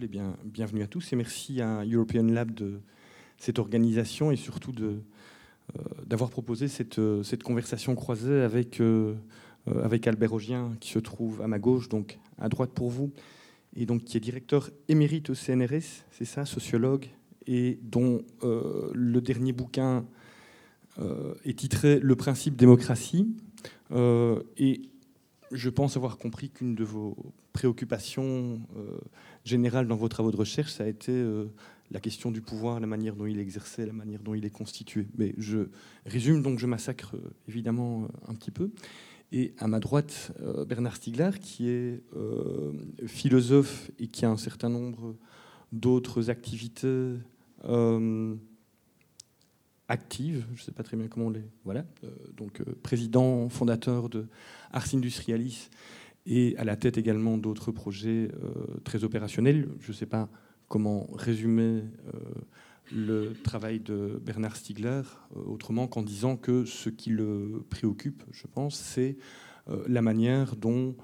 Et 0.00 0.06
bien, 0.06 0.36
bienvenue 0.44 0.82
à 0.82 0.86
tous 0.86 1.12
et 1.12 1.16
merci 1.16 1.60
à 1.60 1.82
European 1.84 2.22
Lab 2.22 2.54
de 2.54 2.78
cette 3.36 3.58
organisation 3.58 4.30
et 4.30 4.36
surtout 4.36 4.72
euh, 4.80 5.00
d'avoir 6.06 6.30
proposé 6.30 6.68
cette, 6.68 7.00
euh, 7.00 7.24
cette, 7.24 7.42
conversation 7.42 7.96
croisée 7.96 8.42
avec, 8.42 8.80
euh, 8.80 9.14
avec 9.66 10.06
Albert 10.06 10.34
Augien 10.34 10.76
qui 10.78 10.90
se 10.90 11.00
trouve 11.00 11.42
à 11.42 11.48
ma 11.48 11.58
gauche, 11.58 11.88
donc 11.88 12.20
à 12.38 12.48
droite 12.48 12.70
pour 12.74 12.90
vous, 12.90 13.10
et 13.74 13.86
donc 13.86 14.04
qui 14.04 14.16
est 14.16 14.20
directeur 14.20 14.70
émérite 14.86 15.30
au 15.30 15.34
CNRS, 15.34 16.04
c'est 16.12 16.26
ça, 16.26 16.44
sociologue, 16.44 17.06
et 17.48 17.80
dont 17.82 18.22
le 18.42 19.20
dernier 19.20 19.52
bouquin 19.52 20.04
est 21.44 21.58
titré 21.58 21.98
Le 21.98 22.14
principe 22.14 22.56
démocratie. 22.56 23.34
et 23.90 24.82
je 25.50 25.70
pense 25.70 25.96
avoir 25.96 26.18
compris 26.18 26.50
qu'une 26.50 26.74
de 26.74 26.84
vos 26.84 27.16
préoccupations 27.52 28.60
générales 29.44 29.88
dans 29.88 29.96
vos 29.96 30.08
travaux 30.08 30.30
de 30.30 30.36
recherche, 30.36 30.72
ça 30.72 30.84
a 30.84 30.86
été 30.86 31.12
la 31.90 32.00
question 32.00 32.30
du 32.30 32.40
pouvoir, 32.40 32.80
la 32.80 32.86
manière 32.86 33.16
dont 33.16 33.26
il 33.26 33.38
exerçait, 33.38 33.86
la 33.86 33.92
manière 33.92 34.22
dont 34.22 34.34
il 34.34 34.44
est 34.44 34.50
constitué. 34.50 35.06
Mais 35.16 35.34
je 35.38 35.68
résume, 36.06 36.42
donc 36.42 36.58
je 36.58 36.66
massacre 36.66 37.16
euh, 37.16 37.30
évidemment 37.48 38.04
euh, 38.04 38.08
un 38.28 38.34
petit 38.34 38.50
peu. 38.50 38.70
Et 39.32 39.54
à 39.58 39.66
ma 39.66 39.80
droite, 39.80 40.32
euh, 40.40 40.64
Bernard 40.64 40.96
Stiegler, 40.96 41.30
qui 41.40 41.68
est 41.68 42.02
philosophe 43.06 43.90
et 43.98 44.06
qui 44.06 44.24
a 44.24 44.30
un 44.30 44.36
certain 44.36 44.68
nombre 44.68 45.16
d'autres 45.72 46.30
activités 46.30 47.14
actives, 49.88 50.46
je 50.54 50.60
ne 50.60 50.64
sais 50.64 50.72
pas 50.72 50.82
très 50.82 50.96
bien 50.96 51.08
comment 51.08 51.26
on 51.26 51.30
les... 51.30 51.44
Voilà, 51.64 51.84
donc 52.36 52.62
président, 52.82 53.48
fondateur 53.48 54.08
de 54.08 54.26
Ars 54.70 54.94
Industrialis 54.94 55.68
et 56.28 56.56
à 56.58 56.64
la 56.64 56.76
tête 56.76 56.98
également 56.98 57.38
d'autres 57.38 57.72
projets 57.72 58.30
très 58.84 59.02
opérationnels. 59.02 59.68
Je 59.80 59.90
ne 59.90 59.96
sais 59.96 60.06
pas 60.06 60.28
comment 60.68 61.08
résumer 61.14 61.82
euh, 62.14 62.20
le 62.92 63.32
travail 63.32 63.80
de 63.80 64.20
Bernard 64.24 64.56
Stiegler 64.56 65.02
euh, 65.36 65.40
autrement 65.46 65.86
qu'en 65.86 66.02
disant 66.02 66.36
que 66.36 66.64
ce 66.64 66.90
qui 66.90 67.10
le 67.10 67.64
préoccupe, 67.68 68.22
je 68.32 68.46
pense, 68.46 68.76
c'est 68.76 69.16
euh, 69.68 69.82
la 69.88 70.02
manière 70.02 70.56
dont 70.56 70.94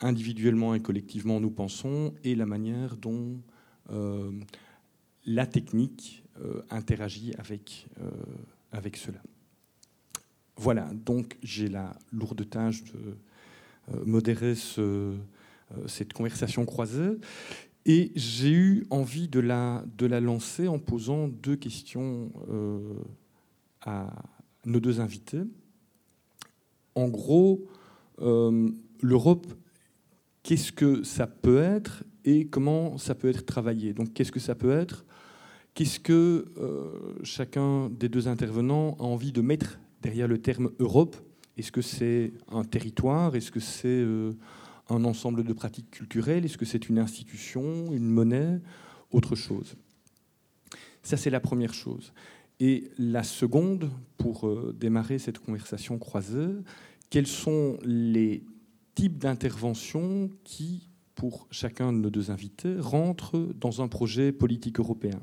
individuellement 0.00 0.74
et 0.74 0.80
collectivement 0.80 1.38
nous 1.38 1.50
pensons 1.50 2.12
et 2.24 2.34
la 2.34 2.46
manière 2.46 2.96
dont 2.96 3.40
la 5.26 5.46
technique 5.46 6.24
interagit 6.70 7.34
avec, 7.38 7.86
avec 8.72 8.96
cela. 8.96 9.22
Voilà, 10.56 10.90
donc 10.92 11.36
j'ai 11.44 11.68
la 11.68 11.96
lourde 12.10 12.48
tâche 12.50 12.82
de 12.82 13.16
modérer 14.04 14.54
ce, 14.54 15.14
cette 15.86 16.12
conversation 16.12 16.64
croisée. 16.64 17.18
Et 17.86 18.12
j'ai 18.14 18.50
eu 18.50 18.86
envie 18.90 19.28
de 19.28 19.40
la, 19.40 19.84
de 19.96 20.06
la 20.06 20.20
lancer 20.20 20.68
en 20.68 20.78
posant 20.78 21.28
deux 21.28 21.56
questions 21.56 22.30
euh, 22.50 22.94
à 23.80 24.10
nos 24.66 24.80
deux 24.80 25.00
invités. 25.00 25.40
En 26.94 27.08
gros, 27.08 27.66
euh, 28.20 28.68
l'Europe, 29.00 29.46
qu'est-ce 30.42 30.72
que 30.72 31.02
ça 31.02 31.26
peut 31.26 31.58
être 31.58 32.04
et 32.24 32.46
comment 32.46 32.98
ça 32.98 33.14
peut 33.14 33.28
être 33.28 33.46
travaillé? 33.46 33.94
Donc, 33.94 34.12
qu'est-ce 34.12 34.32
que 34.32 34.40
ça 34.40 34.54
peut 34.54 34.72
être? 34.72 35.06
Qu'est-ce 35.72 36.00
que 36.00 36.52
euh, 36.58 37.14
chacun 37.22 37.88
des 37.88 38.10
deux 38.10 38.28
intervenants 38.28 38.96
a 38.98 39.04
envie 39.04 39.32
de 39.32 39.40
mettre 39.40 39.78
derrière 40.02 40.28
le 40.28 40.38
terme 40.38 40.70
Europe? 40.78 41.16
Est-ce 41.56 41.72
que 41.72 41.82
c'est 41.82 42.32
un 42.48 42.64
territoire? 42.64 43.36
Est-ce 43.36 43.50
que 43.50 43.60
c'est 43.60 44.04
un 44.88 45.04
ensemble 45.04 45.44
de 45.44 45.52
pratiques 45.52 45.90
culturelles? 45.90 46.44
Est-ce 46.44 46.58
que 46.58 46.64
c'est 46.64 46.88
une 46.88 46.98
institution, 46.98 47.92
une 47.92 48.08
monnaie, 48.08 48.60
autre 49.12 49.34
chose. 49.34 49.76
Ça, 51.02 51.16
c'est 51.16 51.30
la 51.30 51.40
première 51.40 51.74
chose. 51.74 52.12
Et 52.58 52.90
la 52.98 53.22
seconde, 53.22 53.90
pour 54.18 54.46
euh, 54.46 54.74
démarrer 54.78 55.18
cette 55.18 55.38
conversation 55.38 55.98
croisée, 55.98 56.48
quels 57.08 57.26
sont 57.26 57.78
les 57.84 58.44
types 58.94 59.18
d'interventions 59.18 60.30
qui, 60.44 60.88
pour 61.14 61.48
chacun 61.50 61.92
de 61.92 61.98
nos 61.98 62.10
deux 62.10 62.30
invités, 62.30 62.76
rentrent 62.78 63.38
dans 63.58 63.80
un 63.80 63.88
projet 63.88 64.30
politique 64.30 64.78
européen? 64.78 65.20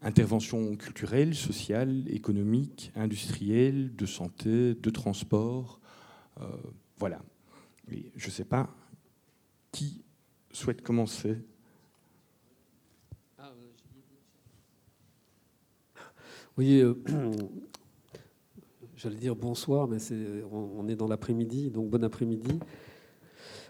Intervention 0.00 0.76
culturelle, 0.76 1.34
sociale, 1.34 2.04
économique, 2.08 2.92
industrielle, 2.94 3.94
de 3.96 4.06
santé, 4.06 4.74
de 4.74 4.90
transport. 4.90 5.80
Euh, 6.40 6.44
voilà. 6.98 7.20
je 7.88 8.26
ne 8.26 8.30
sais 8.30 8.44
pas 8.44 8.68
qui 9.72 10.02
souhaite 10.52 10.82
commencer 10.82 11.38
Oui, 16.58 16.80
euh, 16.80 16.94
j'allais 18.96 19.14
dire 19.14 19.36
bonsoir, 19.36 19.86
mais 19.86 19.98
on, 20.50 20.88
est 20.88 20.96
dans 20.96 21.06
l'après-midi, 21.06 21.70
donc 21.70 21.88
bon 21.88 22.02
après-midi. 22.02 22.58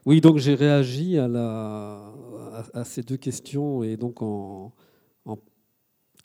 Oui, 0.07 0.23
donc 0.23 0.39
j'ai 0.39 0.55
réagi 0.55 1.19
à, 1.19 1.29
la, 1.29 2.15
à, 2.73 2.85
ces 2.85 3.03
deux 3.03 3.19
questions 3.19 3.83
et 3.83 3.99
donc 3.99 4.23
en, 4.23 4.73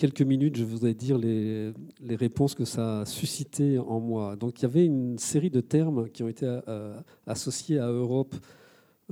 quelques 0.03 0.21
minutes, 0.21 0.57
je 0.57 0.65
voudrais 0.65 0.93
dire 0.93 1.17
les, 1.17 1.71
réponses 2.09 2.55
que 2.55 2.65
ça 2.65 2.99
a 2.99 3.05
suscité 3.05 3.79
en 3.79 4.01
moi. 4.01 4.35
Donc 4.35 4.59
il 4.59 4.63
y 4.63 4.65
avait 4.65 4.85
une 4.85 5.17
série 5.17 5.49
de 5.49 5.61
termes 5.61 6.09
qui 6.09 6.23
ont 6.23 6.27
été 6.27 6.45
euh, 6.45 6.99
associés 7.25 7.79
à 7.79 7.87
Europe 7.87 8.35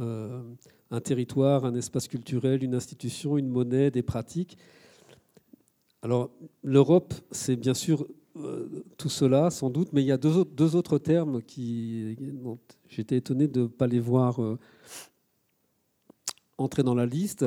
euh, 0.02 0.42
un 0.90 1.00
territoire, 1.00 1.64
un 1.64 1.76
espace 1.76 2.10
culturel, 2.10 2.62
une 2.62 2.76
institution, 2.76 3.38
une 3.38 3.48
monnaie, 3.48 3.90
des 3.90 4.02
pratiques. 4.02 4.58
Alors 6.02 6.30
l'Europe, 6.62 7.14
c'est 7.32 7.56
bien 7.56 7.74
sûr 7.74 8.06
euh, 8.36 8.84
tout 8.98 9.08
cela, 9.08 9.50
sans 9.50 9.70
doute, 9.70 9.94
mais 9.94 10.02
il 10.02 10.08
y 10.08 10.12
a 10.12 10.18
deux 10.18 10.76
autres, 10.76 10.98
termes 10.98 11.42
qui... 11.42 12.18
J'étais 12.90 13.16
étonné 13.16 13.48
de 13.48 13.62
ne 13.62 13.68
pas 13.68 13.88
les 13.88 14.02
voir 14.02 14.42
entrer 16.58 16.84
dans 16.84 16.96
la 16.96 17.06
liste. 17.06 17.46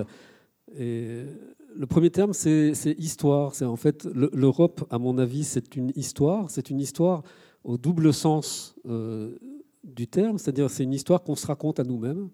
Le 0.69 1.87
premier 1.89 2.11
terme, 2.11 2.33
c'est 2.33 2.73
histoire. 2.99 3.55
C'est 3.55 3.65
en 3.65 3.77
fait 3.77 4.05
l'Europe, 4.05 4.87
à 4.91 4.99
mon 4.99 5.19
avis, 5.19 5.45
c'est 5.45 5.77
une 5.77 5.93
histoire. 5.97 6.51
C'est 6.51 6.71
une 6.71 6.81
histoire 6.81 7.23
au 7.65 7.79
double 7.79 8.13
sens 8.13 8.75
du 9.85 10.09
terme, 10.09 10.39
c'est-à-dire 10.39 10.71
c'est 10.71 10.85
une 10.85 10.95
histoire 10.95 11.23
qu'on 11.23 11.37
se 11.37 11.47
raconte 11.47 11.81
à 11.81 11.85
nous-mêmes. 11.85 12.29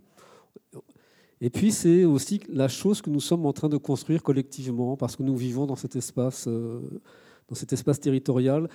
Et 1.40 1.50
puis 1.50 1.72
c'est 1.72 2.04
aussi 2.04 2.40
la 2.48 2.68
chose 2.68 3.00
que 3.00 3.08
nous 3.08 3.20
sommes 3.20 3.46
en 3.46 3.52
train 3.52 3.68
de 3.68 3.78
construire 3.78 4.22
collectivement, 4.22 4.96
parce 4.96 5.16
que 5.16 5.22
nous 5.22 5.36
vivons 5.36 5.66
dans 5.66 5.76
cet 5.76 5.96
espace, 5.96 6.46
euh, 6.46 6.80
dans 7.48 7.54
cet 7.54 7.72
espace 7.72 7.98
territorial 7.98 8.68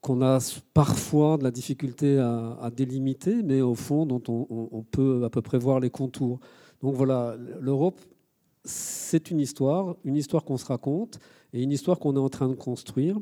qu'on 0.00 0.22
a 0.22 0.38
parfois 0.72 1.36
de 1.36 1.44
la 1.44 1.50
difficulté 1.50 2.18
à, 2.18 2.70
délimiter, 2.74 3.42
mais 3.42 3.60
au 3.60 3.74
fond 3.74 4.06
dont 4.06 4.22
on, 4.28 4.82
peut 4.82 5.24
à 5.24 5.30
peu 5.30 5.42
près 5.42 5.58
voir 5.58 5.78
les 5.78 5.90
contours. 5.90 6.40
Donc 6.80 6.94
voilà, 6.94 7.36
l'Europe, 7.60 8.00
c'est 8.64 9.30
une 9.30 9.40
histoire, 9.40 9.96
une 10.04 10.16
histoire 10.16 10.44
qu'on 10.44 10.56
se 10.56 10.66
raconte 10.66 11.18
et 11.52 11.62
une 11.62 11.72
histoire 11.72 11.98
qu'on 11.98 12.16
est 12.16 12.20
en 12.20 12.28
train 12.28 12.48
de 12.48 12.54
construire. 12.54 13.18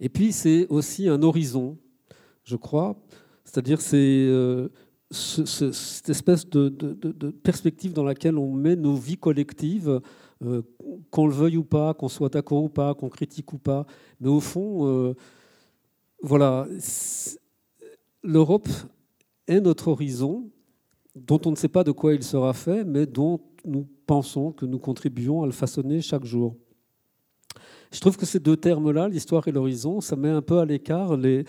Et 0.00 0.08
puis 0.08 0.32
c'est 0.32 0.66
aussi 0.68 1.08
un 1.08 1.22
horizon, 1.22 1.78
je 2.44 2.56
crois. 2.56 2.96
C'est-à-dire 3.44 3.80
c'est 3.80 3.96
euh, 3.96 4.68
cette 5.10 6.08
espèce 6.08 6.48
de, 6.48 6.68
perspective 7.42 7.92
dans 7.92 8.04
laquelle 8.04 8.38
on 8.38 8.52
met 8.52 8.76
nos 8.76 8.94
vies 8.94 9.18
collectives, 9.18 10.00
euh, 10.44 10.62
qu'on 11.10 11.26
le 11.26 11.34
veuille 11.34 11.56
ou 11.56 11.64
pas, 11.64 11.94
qu'on 11.94 12.08
soit 12.08 12.30
d'accord 12.30 12.64
ou 12.64 12.68
pas, 12.68 12.94
qu'on 12.94 13.08
critique 13.08 13.52
ou 13.52 13.58
pas. 13.58 13.86
Mais 14.20 14.28
au 14.28 14.40
fond, 14.40 14.86
euh, 14.86 15.14
voilà, 16.22 16.66
l'Europe 18.22 18.68
est 19.46 19.60
notre 19.60 19.88
horizon, 19.88 20.50
dont 21.14 21.40
on 21.44 21.50
ne 21.50 21.56
sait 21.56 21.68
pas 21.68 21.84
de 21.84 21.92
quoi 21.92 22.14
il 22.14 22.22
sera 22.22 22.52
fait, 22.54 22.84
mais 22.84 23.06
dont 23.06 23.40
nous 23.64 23.86
pensons 24.06 24.52
que 24.52 24.66
nous 24.66 24.78
contribuons 24.78 25.42
à 25.42 25.46
le 25.46 25.52
façonner 25.52 26.00
chaque 26.00 26.24
jour. 26.24 26.56
Je 27.92 28.00
trouve 28.00 28.16
que 28.16 28.24
ces 28.24 28.40
deux 28.40 28.56
termes-là, 28.56 29.08
l'histoire 29.08 29.46
et 29.48 29.52
l'horizon, 29.52 30.00
ça 30.00 30.16
met 30.16 30.30
un 30.30 30.40
peu 30.40 30.58
à 30.58 30.64
l'écart 30.64 31.18
les, 31.18 31.44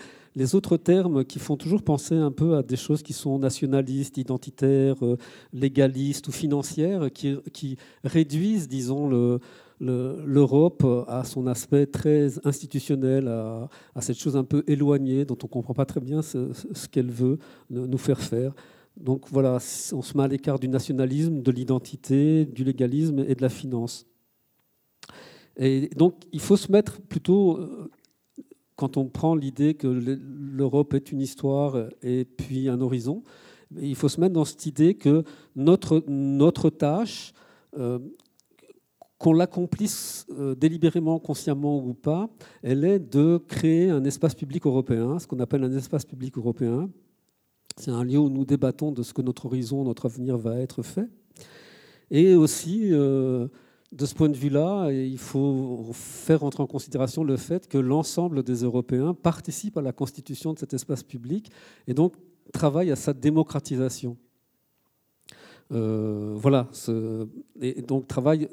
autres 0.54 0.76
termes 0.76 1.24
qui 1.24 1.38
font 1.38 1.56
toujours 1.56 1.82
penser 1.82 2.14
un 2.14 2.30
peu 2.30 2.56
à 2.56 2.62
des 2.62 2.76
choses 2.76 3.02
qui 3.02 3.14
sont 3.14 3.38
nationalistes, 3.38 4.18
identitaires, 4.18 5.02
euh, 5.02 5.16
légalistes 5.54 6.28
ou 6.28 6.32
financières, 6.32 7.10
qui, 7.10 7.78
réduisent, 8.04 8.68
disons, 8.68 9.40
l'Europe 9.80 10.84
à 11.08 11.24
son 11.24 11.46
aspect 11.46 11.86
très 11.86 12.46
institutionnel, 12.46 13.26
à, 13.28 14.00
cette 14.00 14.18
chose 14.18 14.36
un 14.36 14.44
peu 14.44 14.64
éloignée 14.66 15.24
dont 15.24 15.38
on 15.42 15.46
ne 15.46 15.50
comprend 15.50 15.72
pas 15.72 15.86
très 15.86 16.00
bien 16.00 16.20
ce, 16.20 16.52
qu'elle 16.90 17.10
veut 17.10 17.38
nous 17.70 17.98
faire 17.98 18.20
faire. 18.20 18.52
Donc 18.96 19.28
voilà, 19.30 19.58
on 19.92 20.02
se 20.02 20.16
met 20.16 20.22
à 20.22 20.28
l'écart 20.28 20.58
du 20.58 20.68
nationalisme, 20.68 21.42
de 21.42 21.50
l'identité, 21.50 22.44
du 22.44 22.64
légalisme 22.64 23.24
et 23.26 23.34
de 23.34 23.42
la 23.42 23.48
finance. 23.48 24.06
Et 25.56 25.88
donc 25.96 26.24
il 26.32 26.40
faut 26.40 26.56
se 26.56 26.70
mettre 26.70 27.00
plutôt 27.00 27.58
euh, 27.58 27.90
quand 28.76 28.96
on 28.96 29.06
prend 29.06 29.34
l'idée 29.34 29.74
que 29.74 29.86
l'Europe 29.86 30.94
est 30.94 31.12
une 31.12 31.20
histoire 31.20 31.88
et 32.02 32.24
puis 32.24 32.68
un 32.68 32.80
horizon, 32.80 33.22
il 33.80 33.94
faut 33.94 34.08
se 34.08 34.20
mettre 34.20 34.34
dans 34.34 34.44
cette 34.44 34.66
idée 34.66 34.94
que 34.94 35.24
notre, 35.56 36.04
notre 36.08 36.70
tâche, 36.70 37.32
qu'on 39.18 39.32
l'accomplisse 39.32 40.26
délibérément, 40.56 41.18
consciemment 41.18 41.84
ou 41.84 41.94
pas, 41.94 42.28
elle 42.62 42.84
est 42.84 42.98
de 42.98 43.38
créer 43.48 43.90
un 43.90 44.04
espace 44.04 44.34
public 44.34 44.66
européen, 44.66 45.18
ce 45.18 45.26
qu'on 45.26 45.40
appelle 45.40 45.64
un 45.64 45.76
espace 45.76 46.04
public 46.04 46.36
européen. 46.36 46.90
C'est 47.76 47.90
un 47.90 48.04
lieu 48.04 48.18
où 48.18 48.28
nous 48.28 48.44
débattons 48.44 48.92
de 48.92 49.02
ce 49.02 49.12
que 49.12 49.22
notre 49.22 49.46
horizon, 49.46 49.84
notre 49.84 50.06
avenir 50.06 50.36
va 50.36 50.58
être 50.60 50.82
fait. 50.82 51.08
Et 52.10 52.34
aussi, 52.34 52.90
de 53.94 54.06
ce 54.06 54.14
point 54.14 54.28
de 54.28 54.36
vue-là, 54.36 54.90
il 54.92 55.18
faut 55.18 55.90
faire 55.92 56.44
entrer 56.44 56.62
en 56.62 56.66
considération 56.66 57.24
le 57.24 57.36
fait 57.36 57.68
que 57.68 57.78
l'ensemble 57.78 58.42
des 58.42 58.62
Européens 58.62 59.14
participent 59.14 59.76
à 59.76 59.82
la 59.82 59.92
constitution 59.92 60.52
de 60.52 60.58
cet 60.58 60.74
espace 60.74 61.02
public 61.02 61.50
et 61.86 61.94
donc 61.94 62.14
travaillent 62.52 62.90
à 62.90 62.96
sa 62.96 63.12
démocratisation. 63.12 64.16
Euh, 65.72 66.34
voilà, 66.36 66.68
et 67.60 67.82
donc 67.82 68.06
travaillent 68.06 68.48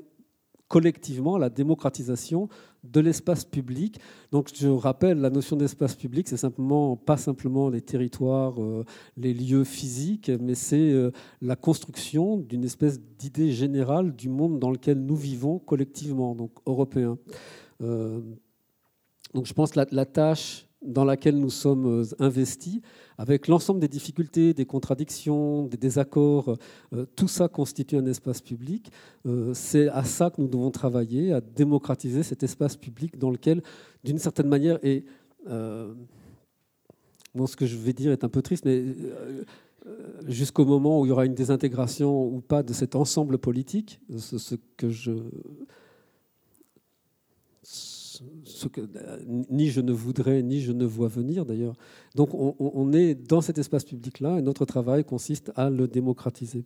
collectivement 0.72 1.38
la 1.38 1.50
démocratisation 1.50 2.48
de 2.86 3.02
l'espace 3.02 3.44
public. 3.44 4.00
Donc 4.32 4.50
je 4.56 4.70
rappelle, 4.70 5.20
la 5.20 5.30
notion 5.30 5.58
d'espace 5.58 5.96
public, 5.96 6.30
c'est 6.30 6.38
simplement 6.38 6.96
pas 6.96 7.18
simplement 7.18 7.68
les 7.68 7.82
territoires, 7.82 8.56
euh, 8.62 8.86
les 9.18 9.34
lieux 9.34 9.66
physiques, 9.66 10.32
mais 10.40 10.56
c'est 10.56 10.92
euh, 10.94 11.12
la 11.42 11.58
construction 11.58 12.38
d'une 12.38 12.64
espèce 12.64 13.02
d'idée 13.20 13.52
générale 13.52 14.16
du 14.16 14.30
monde 14.30 14.60
dans 14.60 14.72
lequel 14.72 14.98
nous 14.98 15.18
vivons 15.18 15.60
collectivement, 15.60 16.36
donc 16.36 16.52
européen. 16.66 17.18
Euh, 17.82 18.22
donc 19.34 19.48
je 19.48 19.54
pense 19.54 19.72
que 19.72 19.82
la 19.92 20.06
tâche 20.06 20.71
dans 20.82 21.06
laquelle 21.06 21.38
nous 21.38 21.50
sommes 21.50 22.02
euh, 22.02 22.06
investis, 22.20 22.82
avec 23.18 23.48
l'ensemble 23.48 23.80
des 23.80 23.88
difficultés, 23.88 24.54
des 24.54 24.66
contradictions, 24.66 25.66
des 25.68 25.78
désaccords, 25.78 26.58
euh, 26.94 27.06
tout 27.16 27.28
ça 27.28 27.48
constitue 27.48 27.98
un 27.98 28.06
espace 28.06 28.42
public. 28.42 28.92
Euh, 29.26 29.54
c'est 29.54 29.90
à 29.90 30.04
ça 30.04 30.32
que 30.32 30.42
nous 30.42 30.48
devons 30.48 30.72
travailler, 30.72 31.34
à 31.34 31.42
démocratiser 31.42 32.24
cet 32.24 32.44
espace 32.44 32.78
public 32.78 33.18
dans 33.18 33.30
lequel, 33.30 33.62
d'une 34.04 34.18
certaine 34.18 34.48
manière, 34.48 34.80
et 34.84 35.06
bon, 37.34 37.48
ce 37.48 37.56
que 37.56 37.66
je 37.66 37.78
vais 37.78 37.94
dire 37.94 38.12
est 38.12 38.24
un 38.24 38.30
peu 38.30 38.42
triste, 38.42 38.66
mais 38.66 38.84
jusqu'au 40.28 40.66
moment 40.66 41.02
où 41.02 41.06
il 41.06 41.10
y 41.10 41.12
aura 41.12 41.26
une 41.26 41.34
désintégration 41.34 42.26
ou 42.26 42.42
pas 42.42 42.62
de 42.62 42.74
cet 42.74 42.96
ensemble 42.96 43.38
politique, 43.38 44.00
ce 44.18 44.56
que 44.78 44.90
je 44.90 45.14
ce 48.44 48.68
que 48.68 48.82
ni 49.28 49.70
je 49.70 49.82
ne 49.82 49.92
voudrais, 49.92 50.42
ni 50.42 50.62
je 50.62 50.72
ne 50.72 50.86
vois 50.86 51.08
venir 51.08 51.46
d'ailleurs. 51.46 51.76
Donc 52.16 52.34
on, 52.34 52.94
est 52.94 53.16
dans 53.16 53.42
cet 53.42 53.58
espace 53.58 53.84
public-là 53.84 54.40
et 54.40 54.42
notre 54.42 54.66
travail 54.66 55.04
consiste 55.04 55.52
à 55.56 55.70
le 55.70 55.88
démocratiser. 55.88 56.66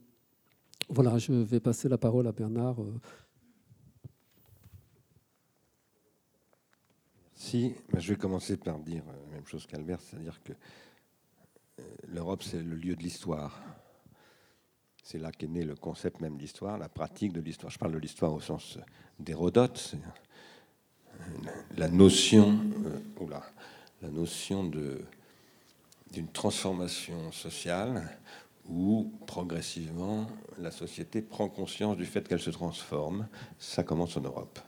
Voilà, 0.89 1.17
je 1.17 1.31
vais 1.31 1.59
passer 1.59 1.89
la 1.89 1.97
parole 1.97 2.27
à 2.27 2.31
Bernard. 2.31 2.77
Si, 7.33 7.73
je 7.97 8.13
vais 8.13 8.19
commencer 8.19 8.57
par 8.57 8.79
dire 8.79 9.03
la 9.05 9.35
même 9.35 9.45
chose 9.45 9.65
qu'Albert, 9.67 9.99
c'est-à-dire 10.01 10.41
que 10.43 10.53
euh, 11.79 11.83
l'Europe, 12.07 12.43
c'est 12.43 12.61
le 12.61 12.75
lieu 12.75 12.95
de 12.95 13.03
l'histoire. 13.03 13.61
C'est 15.03 15.19
là 15.19 15.31
qu'est 15.31 15.47
né 15.47 15.63
le 15.63 15.75
concept 15.75 16.21
même 16.21 16.37
d'histoire, 16.37 16.77
la 16.77 16.89
pratique 16.89 17.33
de 17.33 17.41
l'histoire. 17.41 17.71
Je 17.71 17.77
parle 17.77 17.91
de 17.91 17.99
l'histoire 17.99 18.33
au 18.33 18.39
sens 18.39 18.79
d'Hérodote, 19.19 19.95
la 21.77 21.89
notion, 21.89 22.59
euh, 22.85 23.27
la 24.01 24.09
notion 24.09 24.63
d'une 24.63 26.27
transformation 26.31 27.31
sociale 27.31 28.17
où 28.67 29.11
progressivement 29.27 30.27
la 30.57 30.71
société 30.71 31.21
prend 31.21 31.49
conscience 31.49 31.97
du 31.97 32.05
fait 32.05 32.27
qu'elle 32.27 32.39
se 32.39 32.49
transforme. 32.49 33.27
Ça 33.59 33.83
commence 33.83 34.17
en 34.17 34.21
Europe. 34.21 34.59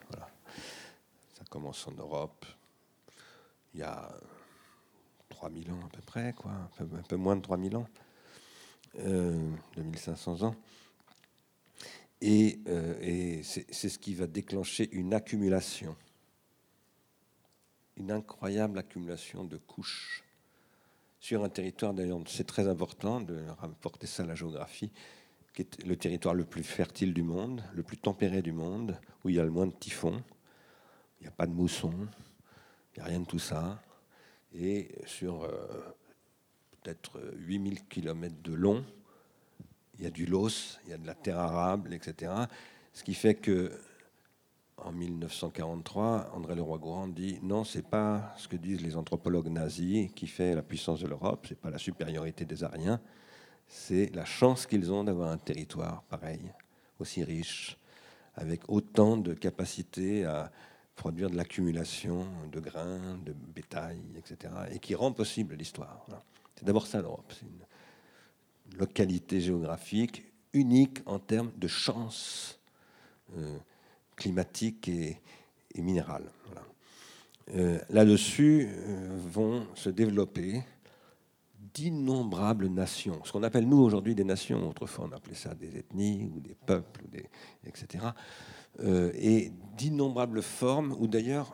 Ça 1.38 1.44
commence 1.50 1.88
en 1.88 1.92
Europe. 1.92 2.46
Il 3.74 3.80
y 3.80 3.84
a 3.84 4.12
3000 5.30 5.72
ans 5.72 5.80
à 5.86 5.90
peu 5.90 6.02
près, 6.02 6.34
quoi, 6.34 6.52
un, 6.52 7.04
peu, 7.04 7.16
moins 7.16 7.36
de 7.36 7.42
3000 7.42 7.78
ans, 7.78 7.88
euh, 9.00 9.52
2500 9.76 10.44
ans. 10.44 10.56
Et, 12.22 12.60
euh, 12.68 12.98
et 13.02 13.44
c'est 13.44 13.90
ce 13.90 14.00
qui 14.00 14.16
va 14.16 14.26
déclencher 14.26 14.90
une 14.92 15.14
accumulation 15.14 15.96
une 17.98 18.12
incroyable 18.12 18.80
accumulation 18.80 19.44
de 19.44 19.58
couches 19.58 20.24
sur 21.20 21.44
un 21.44 21.50
territoire, 21.50 21.94
d'ailleurs, 21.94 22.20
c'est 22.28 22.46
très 22.46 22.68
important 22.68 23.20
de 23.22 23.44
rapporter 23.60 24.08
ça 24.08 24.24
à 24.24 24.26
la 24.28 24.36
géographie, 24.36 24.92
qui 25.54 25.64
est 25.64 25.84
le 25.84 25.96
territoire 25.96 26.36
le 26.36 26.46
plus 26.46 26.64
fertile 26.64 27.14
du 27.14 27.24
monde, 27.24 27.64
le 27.74 27.84
plus 27.84 27.98
tempéré 27.98 28.42
du 28.42 28.52
monde, 28.52 29.00
où 29.24 29.30
il 29.30 29.36
y 29.36 29.40
a 29.40 29.44
le 29.44 29.50
moins 29.50 29.66
de 29.68 29.74
typhons, 29.74 30.24
il 31.20 31.24
n'y 31.24 31.28
a 31.28 31.32
pas 31.32 31.48
de 31.48 31.54
moussons, 31.54 32.08
il 32.96 33.00
n'y 33.00 33.02
a 33.02 33.06
rien 33.06 33.20
de 33.20 33.26
tout 33.26 33.40
ça. 33.40 33.82
Et 34.54 34.90
sur 35.06 35.44
euh, 35.44 35.50
peut-être 36.72 37.20
8000 37.38 37.88
km 37.88 38.36
de 38.44 38.54
long, 38.54 38.86
il 39.98 40.04
y 40.04 40.08
a 40.08 40.12
du 40.12 40.28
los, 40.28 40.78
il 40.86 40.92
y 40.92 40.94
a 40.94 40.98
de 40.98 41.08
la 41.08 41.16
terre 41.16 41.40
arable, 41.40 41.94
etc. 41.94 42.32
Ce 42.94 43.04
qui 43.04 43.16
fait 43.16 43.36
que 43.36 43.72
en 44.78 44.92
1943, 44.92 46.32
André 46.34 46.56
Leroy-Gourand 46.56 47.08
dit 47.08 47.40
non, 47.42 47.64
c'est 47.64 47.88
pas 47.88 48.34
ce 48.38 48.48
que 48.48 48.56
disent 48.56 48.82
les 48.82 48.96
anthropologues 48.96 49.50
nazis 49.50 50.12
qui 50.16 50.28
fait 50.28 50.56
la 50.56 50.62
puissance 50.62 51.00
de 51.00 51.08
l'Europe, 51.08 51.46
c'est 51.50 51.60
pas 51.60 51.70
la 51.70 51.78
supériorité 51.78 52.46
des 52.46 52.64
Ariens, 52.64 53.02
c'est 53.68 54.14
la 54.16 54.26
chance 54.26 54.66
qu'ils 54.66 54.92
ont 54.92 55.04
d'avoir 55.04 55.32
un 55.32 55.38
territoire 55.38 56.04
pareil, 56.04 56.54
aussi 57.00 57.24
riche, 57.24 57.78
avec 58.36 58.62
autant 58.70 59.18
de 59.18 59.34
capacité 59.34 60.26
à 60.26 60.52
produire 60.96 61.30
de 61.30 61.36
l'accumulation 61.36 62.26
de 62.52 62.60
grains, 62.60 63.18
de 63.26 63.34
bétail, 63.34 64.02
etc., 64.18 64.54
et 64.72 64.80
qui 64.80 64.96
rend 64.96 65.12
possible 65.12 65.56
l'histoire. 65.56 66.06
C'est 66.56 66.66
d'abord 66.66 66.88
ça 66.88 67.02
l'Europe, 67.02 67.34
c'est 67.38 67.46
une 67.46 68.80
localité 68.80 69.42
géographique 69.42 70.24
unique 70.54 71.00
en 71.06 71.20
termes 71.20 71.52
de 71.58 71.68
chance. 71.68 72.60
Euh, 73.38 73.58
climatique 74.18 74.90
et, 74.90 75.22
et 75.74 75.82
minérale. 75.82 76.30
Euh, 77.56 77.80
là-dessus 77.90 78.68
euh, 78.70 79.18
vont 79.32 79.66
se 79.74 79.90
développer 79.90 80.64
d'innombrables 81.74 82.68
nations, 82.68 83.24
ce 83.24 83.32
qu'on 83.32 83.44
appelle 83.44 83.70
nous 83.70 83.78
aujourd'hui 83.78 84.16
des 84.16 84.26
nations, 84.26 84.68
autrefois 84.68 85.08
on 85.10 85.16
appelait 85.16 85.36
ça 85.36 85.54
des 85.54 85.78
ethnies 85.78 86.30
ou 86.36 86.40
des 86.40 86.56
peuples, 86.56 87.06
etc. 87.66 88.04
Euh, 88.80 89.12
et 89.16 89.54
d'innombrables 89.78 90.42
formes, 90.42 90.94
ou 91.00 91.08
d'ailleurs, 91.08 91.54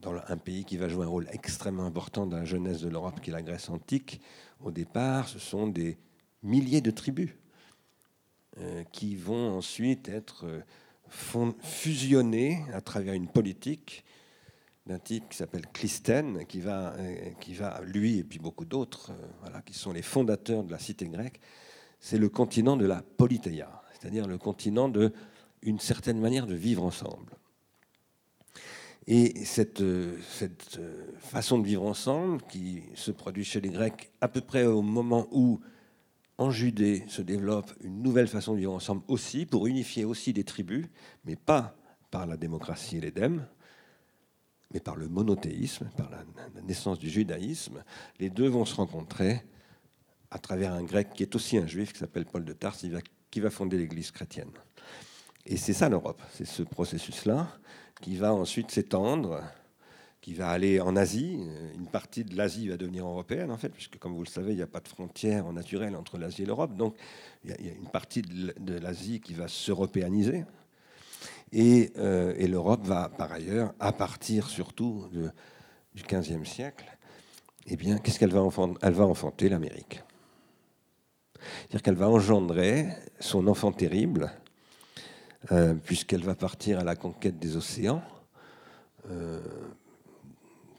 dans 0.00 0.14
un 0.26 0.36
pays 0.38 0.64
qui 0.64 0.78
va 0.78 0.88
jouer 0.88 1.04
un 1.04 1.08
rôle 1.08 1.28
extrêmement 1.32 1.84
important 1.84 2.26
dans 2.26 2.38
la 2.38 2.46
jeunesse 2.46 2.80
de 2.80 2.88
l'Europe, 2.88 3.20
qui 3.20 3.28
est 3.28 3.34
la 3.34 3.42
Grèce 3.42 3.68
antique, 3.68 4.22
au 4.58 4.70
départ, 4.70 5.28
ce 5.28 5.38
sont 5.38 5.66
des 5.66 5.98
milliers 6.42 6.80
de 6.80 6.90
tribus 6.90 7.30
qui 8.90 9.16
vont 9.16 9.58
ensuite 9.58 10.08
être 10.08 10.46
fusionner 11.10 12.64
à 12.72 12.80
travers 12.80 13.14
une 13.14 13.28
politique 13.28 14.04
d'un 14.86 14.98
type 14.98 15.28
qui 15.28 15.36
s'appelle 15.36 15.66
Clisthène, 15.72 16.46
qui 16.46 16.60
va, 16.60 16.94
euh, 16.94 17.30
qui 17.40 17.54
va, 17.54 17.80
lui 17.84 18.18
et 18.18 18.24
puis 18.24 18.38
beaucoup 18.38 18.64
d'autres, 18.64 19.12
euh, 19.44 19.60
qui 19.66 19.74
sont 19.74 19.92
les 19.92 20.02
fondateurs 20.02 20.64
de 20.64 20.70
la 20.70 20.78
cité 20.78 21.06
grecque, 21.06 21.40
c'est 22.00 22.18
le 22.18 22.28
continent 22.28 22.76
de 22.76 22.86
la 22.86 23.02
politeia, 23.02 23.82
c'est-à-dire 23.92 24.26
le 24.26 24.38
continent 24.38 24.88
de 24.88 25.12
une 25.62 25.78
certaine 25.78 26.18
manière 26.18 26.46
de 26.46 26.54
vivre 26.54 26.82
ensemble. 26.82 27.36
Et 29.06 29.44
cette, 29.44 29.82
euh, 29.82 30.16
cette 30.30 30.80
façon 31.18 31.58
de 31.58 31.66
vivre 31.66 31.84
ensemble, 31.84 32.40
qui 32.48 32.82
se 32.94 33.10
produit 33.10 33.44
chez 33.44 33.60
les 33.60 33.68
Grecs 33.68 34.10
à 34.20 34.28
peu 34.28 34.40
près 34.40 34.64
au 34.64 34.82
moment 34.82 35.28
où 35.30 35.60
en 36.40 36.50
Judée 36.50 37.04
se 37.06 37.20
développe 37.20 37.70
une 37.82 38.02
nouvelle 38.02 38.26
façon 38.26 38.54
de 38.54 38.60
vivre 38.60 38.72
ensemble 38.72 39.02
aussi, 39.08 39.44
pour 39.44 39.66
unifier 39.66 40.06
aussi 40.06 40.32
des 40.32 40.42
tribus, 40.42 40.86
mais 41.26 41.36
pas 41.36 41.76
par 42.10 42.26
la 42.26 42.38
démocratie 42.38 42.96
et 42.96 43.00
l'édème, 43.02 43.46
mais 44.72 44.80
par 44.80 44.96
le 44.96 45.08
monothéisme, 45.08 45.90
par 45.98 46.08
la, 46.08 46.24
naissance 46.62 46.98
du 46.98 47.10
judaïsme. 47.10 47.84
Les 48.20 48.30
deux 48.30 48.48
vont 48.48 48.64
se 48.64 48.74
rencontrer 48.74 49.44
à 50.30 50.38
travers 50.38 50.72
un 50.72 50.82
grec 50.82 51.10
qui 51.14 51.24
est 51.24 51.36
aussi 51.36 51.58
un 51.58 51.66
juif, 51.66 51.92
qui 51.92 51.98
s'appelle 51.98 52.24
Paul 52.24 52.46
de 52.46 52.54
Tarse, 52.54 52.86
qui 53.30 53.40
va 53.40 53.50
fonder 53.50 53.76
l'Église 53.76 54.10
chrétienne. 54.10 54.50
Et 55.44 55.58
c'est 55.58 55.74
ça 55.74 55.90
l'Europe, 55.90 56.22
c'est 56.32 56.46
ce 56.46 56.62
processus-là 56.62 57.48
qui 58.00 58.16
va 58.16 58.32
ensuite 58.32 58.70
s'étendre 58.70 59.42
qui 60.20 60.34
va 60.34 60.50
aller 60.50 60.80
en 60.80 60.96
Asie. 60.96 61.38
Une 61.74 61.86
partie 61.86 62.24
de 62.24 62.36
l'Asie 62.36 62.68
va 62.68 62.76
devenir 62.76 63.06
européenne, 63.06 63.50
en 63.50 63.56
fait, 63.56 63.70
puisque, 63.70 63.98
comme 63.98 64.14
vous 64.14 64.22
le 64.22 64.28
savez, 64.28 64.52
il 64.52 64.56
n'y 64.56 64.62
a 64.62 64.66
pas 64.66 64.80
de 64.80 64.88
frontière 64.88 65.50
naturelle 65.52 65.96
entre 65.96 66.18
l'Asie 66.18 66.42
et 66.42 66.46
l'Europe. 66.46 66.76
Donc, 66.76 66.94
il 67.44 67.50
y, 67.50 67.68
a 67.68 67.72
une 67.72 67.88
partie 67.88 68.22
de 68.22 68.78
l'Asie 68.78 69.20
qui 69.20 69.34
va 69.34 69.48
s'européaniser. 69.48 70.44
Et, 71.52 71.92
euh, 71.98 72.34
et 72.36 72.46
l'Europe 72.46 72.84
va, 72.84 73.08
par 73.08 73.32
ailleurs, 73.32 73.74
à 73.80 73.92
partir 73.92 74.48
surtout 74.48 75.08
du 75.94 76.02
XVe 76.02 76.44
siècle, 76.44 76.86
eh 77.66 77.76
bien, 77.76 77.98
qu'est-ce 77.98 78.18
qu'elle 78.18 78.32
va 78.32 78.42
enfanter 78.42 78.78
Elle 78.82 78.94
va 78.94 79.04
enfanter 79.04 79.48
l'Amérique? 79.48 80.02
C'est-à-dire 81.34 81.82
qu'elle 81.82 81.96
va 81.96 82.08
engendrer 82.08 82.88
son 83.18 83.46
enfant 83.46 83.72
terrible, 83.72 84.30
euh, 85.52 85.74
puisqu'elle 85.74 86.22
va 86.22 86.34
partir 86.34 86.78
à 86.78 86.84
la 86.84 86.96
conquête 86.96 87.38
des 87.38 87.56
océans. 87.56 88.02
Euh, 89.10 89.40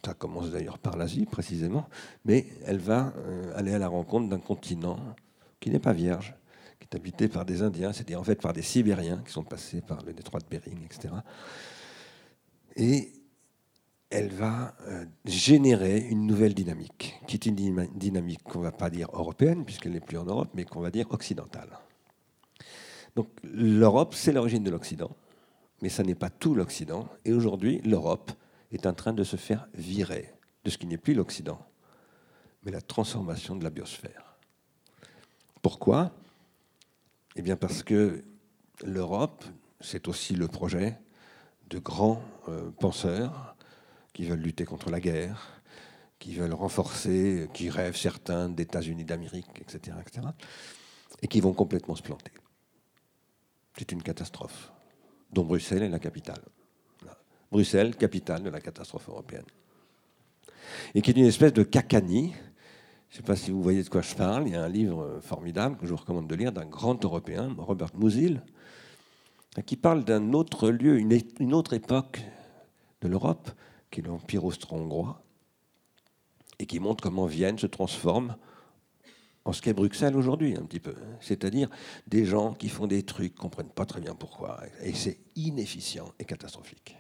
ça 0.06 0.14
commence 0.14 0.52
d'ailleurs 0.52 0.80
par 0.80 0.98
l'Asie 0.98 1.26
précisément, 1.26 1.88
mais 2.26 2.48
elle 2.66 2.80
va 2.80 3.14
euh, 3.18 3.54
aller 3.56 3.74
à 3.74 3.80
la 3.80 3.88
rencontre 3.88 4.30
d'un 4.30 4.40
continent 4.40 4.98
qui 5.60 5.70
n'est 5.70 5.80
pas 5.80 5.94
vierge, 5.94 6.34
qui 6.80 6.88
est 6.92 6.96
habité 6.96 7.28
par 7.28 7.46
des 7.46 7.62
Indiens, 7.62 7.94
c'est-à-dire 7.94 8.20
en 8.20 8.24
fait 8.24 8.42
par 8.42 8.54
des 8.54 8.62
Sibériens 8.62 9.22
qui 9.26 9.32
sont 9.32 9.44
passés 9.44 9.82
par 9.82 10.04
le 10.04 10.14
détroit 10.14 10.40
de 10.40 10.46
Bering, 10.50 10.84
etc. 10.84 11.14
Et 12.76 13.12
elle 14.10 14.30
va 14.30 14.76
euh, 14.88 15.06
générer 15.26 16.00
une 16.00 16.26
nouvelle 16.26 16.54
dynamique, 16.54 17.20
qui 17.28 17.36
est 17.36 17.46
une 17.46 17.88
dynamique 17.96 18.44
qu'on 18.44 18.60
ne 18.60 18.64
va 18.64 18.72
pas 18.72 18.90
dire 18.90 19.08
européenne, 19.14 19.64
puisqu'elle 19.64 19.94
n'est 19.94 20.02
plus 20.02 20.18
en 20.18 20.26
Europe, 20.26 20.50
mais 20.54 20.66
qu'on 20.66 20.82
va 20.82 20.92
dire 20.92 21.06
occidentale. 21.12 21.70
Donc 23.16 23.28
l'Europe, 23.44 24.14
c'est 24.16 24.32
l'origine 24.32 24.64
de 24.64 24.72
l'Occident, 24.72 25.12
mais 25.82 25.90
ça 25.90 26.04
n'est 26.04 26.16
pas 26.16 26.30
tout 26.30 26.56
l'Occident. 26.56 27.08
Et 27.24 27.34
aujourd'hui, 27.34 27.82
l'Europe 27.86 28.32
est 28.72 28.86
en 28.86 28.94
train 28.94 29.14
de 29.14 29.24
se 29.24 29.36
faire 29.36 29.68
virer 29.74 30.34
de 30.64 30.70
ce 30.70 30.78
qui 30.78 30.88
n'est 30.88 30.98
plus 30.98 31.14
l'Occident, 31.14 31.66
mais 32.64 32.72
la 32.72 32.82
transformation 32.82 33.56
de 33.56 33.64
la 33.64 33.70
biosphère. 33.70 34.38
Pourquoi? 35.62 36.12
Eh 37.36 37.42
bien 37.42 37.56
parce 37.56 37.84
que 37.84 38.24
l'Europe, 38.84 39.46
c'est 39.80 40.08
aussi 40.08 40.36
le 40.36 40.48
projet 40.48 41.00
de 41.70 41.80
grands 41.80 42.22
euh, 42.50 42.72
penseurs 42.72 43.56
qui 44.14 44.26
veulent 44.26 44.40
lutter 44.42 44.66
contre 44.66 44.90
la 44.90 45.00
guerre, 45.00 45.62
qui 46.20 46.36
veulent 46.36 46.54
renforcer, 46.54 47.50
qui 47.54 47.70
rêvent 47.70 47.98
certains 47.98 48.50
d'États-Unis 48.50 49.06
d'Amérique, 49.06 49.60
etc., 49.60 49.98
etc., 50.00 50.28
et 51.22 51.28
qui 51.28 51.40
vont 51.40 51.54
complètement 51.54 51.96
se 51.96 52.04
planter. 52.04 52.32
C'est 53.78 53.92
une 53.92 54.04
catastrophe, 54.04 54.72
dont 55.32 55.46
Bruxelles 55.46 55.84
est 55.84 55.90
la 55.90 56.00
capitale. 56.00 56.42
Bruxelles, 57.52 57.96
capitale 57.96 58.44
de 58.44 58.50
la 58.50 58.62
catastrophe 58.62 59.10
européenne. 59.10 59.46
Et 60.96 61.02
qui 61.02 61.12
est 61.12 61.18
une 61.18 61.26
espèce 61.26 61.54
de 61.54 61.64
cacanie. 61.64 62.34
Je 63.10 63.16
ne 63.16 63.18
sais 63.18 63.24
pas 63.24 63.36
si 63.36 63.52
vous 63.52 63.62
voyez 63.62 63.84
de 63.84 63.90
quoi 63.90 64.02
je 64.02 64.16
parle. 64.16 64.48
Il 64.48 64.54
y 64.54 64.56
a 64.56 64.64
un 64.64 64.70
livre 64.70 65.20
formidable 65.22 65.76
que 65.76 65.86
je 65.86 65.92
vous 65.92 65.98
recommande 65.98 66.28
de 66.28 66.36
lire 66.36 66.54
d'un 66.54 66.66
grand 66.66 67.04
Européen, 67.04 67.54
Robert 67.58 67.92
Musil, 67.98 68.42
qui 69.66 69.76
parle 69.76 70.06
d'un 70.06 70.32
autre 70.32 70.70
lieu, 70.70 70.98
une, 70.98 71.54
autre 71.54 71.74
époque 71.74 72.22
de 73.02 73.10
l'Europe, 73.10 73.52
qui 73.90 74.00
est 74.00 74.04
l'Empire 74.04 74.46
austro-hongrois, 74.46 75.22
et 76.58 76.66
qui 76.66 76.80
montre 76.80 77.04
comment 77.04 77.26
Vienne 77.26 77.60
se 77.60 77.68
transforme 77.68 78.38
en 79.44 79.52
ce 79.52 79.62
qu'est 79.62 79.74
Bruxelles 79.74 80.16
aujourd'hui, 80.16 80.56
un 80.56 80.64
petit 80.64 80.80
peu. 80.80 80.96
C'est-à-dire 81.20 81.68
des 82.08 82.24
gens 82.24 82.54
qui 82.54 82.70
font 82.70 82.88
des 82.88 83.04
trucs, 83.04 83.36
ne 83.36 83.42
comprennent 83.42 83.72
pas 83.72 83.86
très 83.86 84.00
bien 84.00 84.16
pourquoi, 84.16 84.62
et 84.84 84.94
c'est 84.94 85.20
inefficient 85.36 86.14
et 86.18 86.24
catastrophique. 86.24 86.96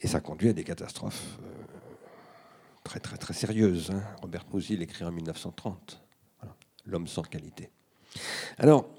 Et 0.00 0.06
ça 0.06 0.20
conduit 0.20 0.48
à 0.48 0.52
des 0.52 0.64
catastrophes 0.64 1.38
euh, 1.42 1.64
très 2.82 3.00
très 3.00 3.16
très 3.16 3.34
sérieuses. 3.34 3.90
Hein. 3.90 4.02
Robert 4.22 4.44
Musil 4.52 4.82
écrit 4.82 5.04
en 5.04 5.12
1930, 5.12 6.00
L'homme 6.86 7.06
sans 7.06 7.22
qualité. 7.22 7.70
Alors, 8.58 8.90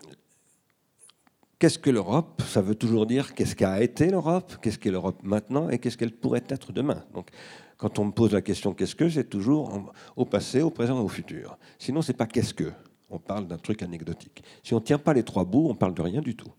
qu'est-ce 1.60 1.78
que 1.78 1.92
l'Europe? 1.92 2.42
Ça 2.48 2.62
veut 2.62 2.74
toujours 2.74 3.06
dire 3.06 3.36
qu'est-ce 3.36 3.56
qu'a 3.56 3.82
été 3.82 4.10
l'Europe, 4.10 4.56
qu'est-ce 4.62 4.80
qu'est 4.80 4.90
l'Europe 4.90 5.20
maintenant 5.22 5.70
et 5.70 5.78
qu'est-ce 5.78 5.98
qu'elle 5.98 6.16
pourrait 6.16 6.44
être 6.50 6.72
demain. 6.72 7.04
Donc, 7.14 7.30
quand 7.78 8.00
on 8.00 8.06
me 8.06 8.12
pose 8.12 8.32
la 8.32 8.42
question 8.42 8.74
qu'est-ce 8.74 8.96
que, 8.96 9.10
c'est 9.10 9.30
toujours 9.30 9.92
au 10.16 10.25
passé, 10.25 10.62
au 10.62 10.72
présent 10.72 10.98
et 10.98 11.04
au 11.04 11.08
futur. 11.08 11.58
Sinon, 11.78 12.02
c'est 12.02 12.14
pas 12.14 12.25
qu'est-ce 12.25 12.54
que. 12.54 12.72
On 13.12 13.20
parle 13.20 13.48
d'un 13.48 13.60
truc 13.60 13.84
anecdotique. 13.84 14.44
Si 14.64 14.74
on 14.74 14.80
ne 14.80 14.84
tient 14.84 14.98
pas 14.98 15.14
les 15.14 15.24
trois 15.24 15.46
bouts, 15.46 15.68
on 15.70 15.75
parle 15.75 15.94
de 15.94 16.02
rien 16.02 16.22
du 16.22 16.36
tout. 16.36 16.52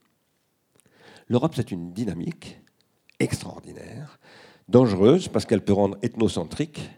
L'Europe, 1.29 1.55
c'est 1.57 1.73
une 1.73 1.93
dynamique 1.93 2.61
extraordinaire, 3.19 4.19
dangereuse 4.69 5.29
parce 5.29 5.47
qu'elle 5.47 5.65
peut 5.65 5.73
rendre 5.73 5.99
ethnocentrique. 6.03 6.91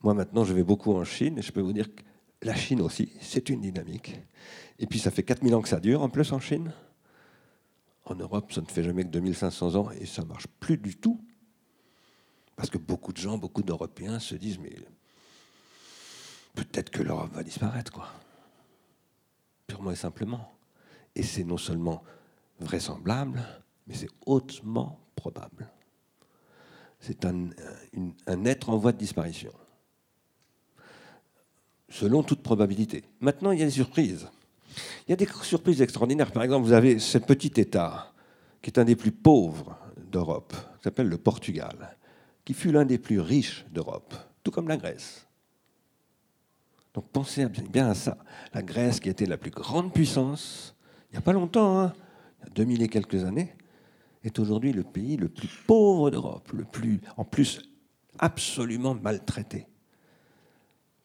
Moi 0.00 0.14
maintenant 0.14 0.44
je 0.44 0.54
vais 0.54 0.62
beaucoup 0.62 0.94
en 0.94 1.04
Chine 1.04 1.38
et 1.38 1.42
je 1.42 1.52
peux 1.52 1.60
vous 1.60 1.72
dire 1.72 1.94
que 1.94 2.02
la 2.42 2.54
Chine 2.54 2.80
aussi, 2.80 3.12
c'est 3.20 3.48
une 3.48 3.60
dynamique. 3.60 4.20
Et 4.78 4.86
puis 4.86 4.98
ça 4.98 5.10
fait 5.10 5.22
4000 5.22 5.54
ans 5.54 5.62
que 5.62 5.68
ça 5.68 5.80
dure 5.80 6.02
en 6.02 6.08
plus 6.08 6.32
en 6.32 6.38
Chine. 6.38 6.72
En 8.04 8.14
Europe, 8.14 8.52
ça 8.52 8.60
ne 8.60 8.66
fait 8.66 8.82
jamais 8.82 9.02
que 9.02 9.08
2500 9.08 9.74
ans 9.74 9.90
et 9.90 10.06
ça 10.06 10.24
marche 10.24 10.46
plus 10.60 10.78
du 10.78 10.96
tout. 10.96 11.20
Parce 12.56 12.70
que 12.70 12.78
beaucoup 12.78 13.12
de 13.12 13.18
gens, 13.18 13.38
beaucoup 13.38 13.62
d'Européens 13.62 14.18
se 14.18 14.34
disent 14.34 14.58
mais 14.58 14.74
peut-être 16.54 16.90
que 16.90 17.02
l'Europe 17.02 17.32
va 17.32 17.42
disparaître, 17.42 17.92
quoi. 17.92 18.08
Purement 19.66 19.90
et 19.90 19.96
simplement. 19.96 20.52
Et 21.14 21.22
c'est 21.22 21.44
non 21.44 21.58
seulement 21.58 22.02
vraisemblable, 22.60 23.44
mais 23.88 23.94
c'est 23.94 24.10
hautement 24.26 25.00
probable. 25.16 25.68
C'est 27.00 27.24
un, 27.24 27.50
être 28.44 28.70
en 28.70 28.76
voie 28.76 28.92
de 28.92 28.98
disparition, 28.98 29.52
selon 31.88 32.22
toute 32.22 32.42
probabilité. 32.42 33.04
Maintenant, 33.20 33.52
il 33.52 33.60
y 33.60 33.62
a 33.62 33.66
des 33.66 33.70
surprises. 33.70 34.28
Il 35.06 35.10
y 35.10 35.12
a 35.12 35.16
des 35.16 35.28
surprises 35.42 35.80
extraordinaires. 35.80 36.32
Par 36.32 36.42
exemple, 36.42 36.66
vous 36.66 36.72
avez 36.72 36.98
ce 36.98 37.18
petit 37.18 37.60
État, 37.60 38.12
qui 38.60 38.70
est 38.70 38.78
un 38.78 38.84
des 38.84 38.96
plus 38.96 39.12
pauvres 39.12 39.78
d'Europe, 39.96 40.52
qui 40.78 40.84
s'appelle 40.84 41.08
le 41.08 41.18
Portugal, 41.18 41.96
qui 42.44 42.52
fut 42.52 42.72
l'un 42.72 42.84
des 42.84 42.98
plus 42.98 43.20
riches 43.20 43.64
d'Europe, 43.70 44.14
tout 44.42 44.50
comme 44.50 44.68
la 44.68 44.76
Grèce. 44.76 45.26
Donc 46.94 47.08
pensez 47.10 47.46
bien 47.46 47.90
à 47.90 47.94
ça. 47.94 48.18
La 48.52 48.62
Grèce, 48.62 48.98
qui 48.98 49.08
était 49.08 49.26
la 49.26 49.38
plus 49.38 49.50
grande 49.50 49.92
puissance, 49.92 50.74
il 51.10 51.12
n'y 51.12 51.18
a 51.18 51.22
pas 51.22 51.32
longtemps, 51.32 51.78
hein, 51.80 51.94
il 52.40 52.44
y 52.44 52.50
a 52.50 52.50
2000 52.54 52.82
et 52.82 52.88
quelques 52.88 53.24
années, 53.24 53.54
est 54.24 54.38
aujourd'hui 54.38 54.72
le 54.72 54.82
pays 54.82 55.16
le 55.16 55.28
plus 55.28 55.48
pauvre 55.66 56.10
d'Europe, 56.10 56.50
le 56.52 56.64
plus, 56.64 57.00
en 57.16 57.24
plus, 57.24 57.70
absolument 58.18 58.94
maltraité. 58.94 59.66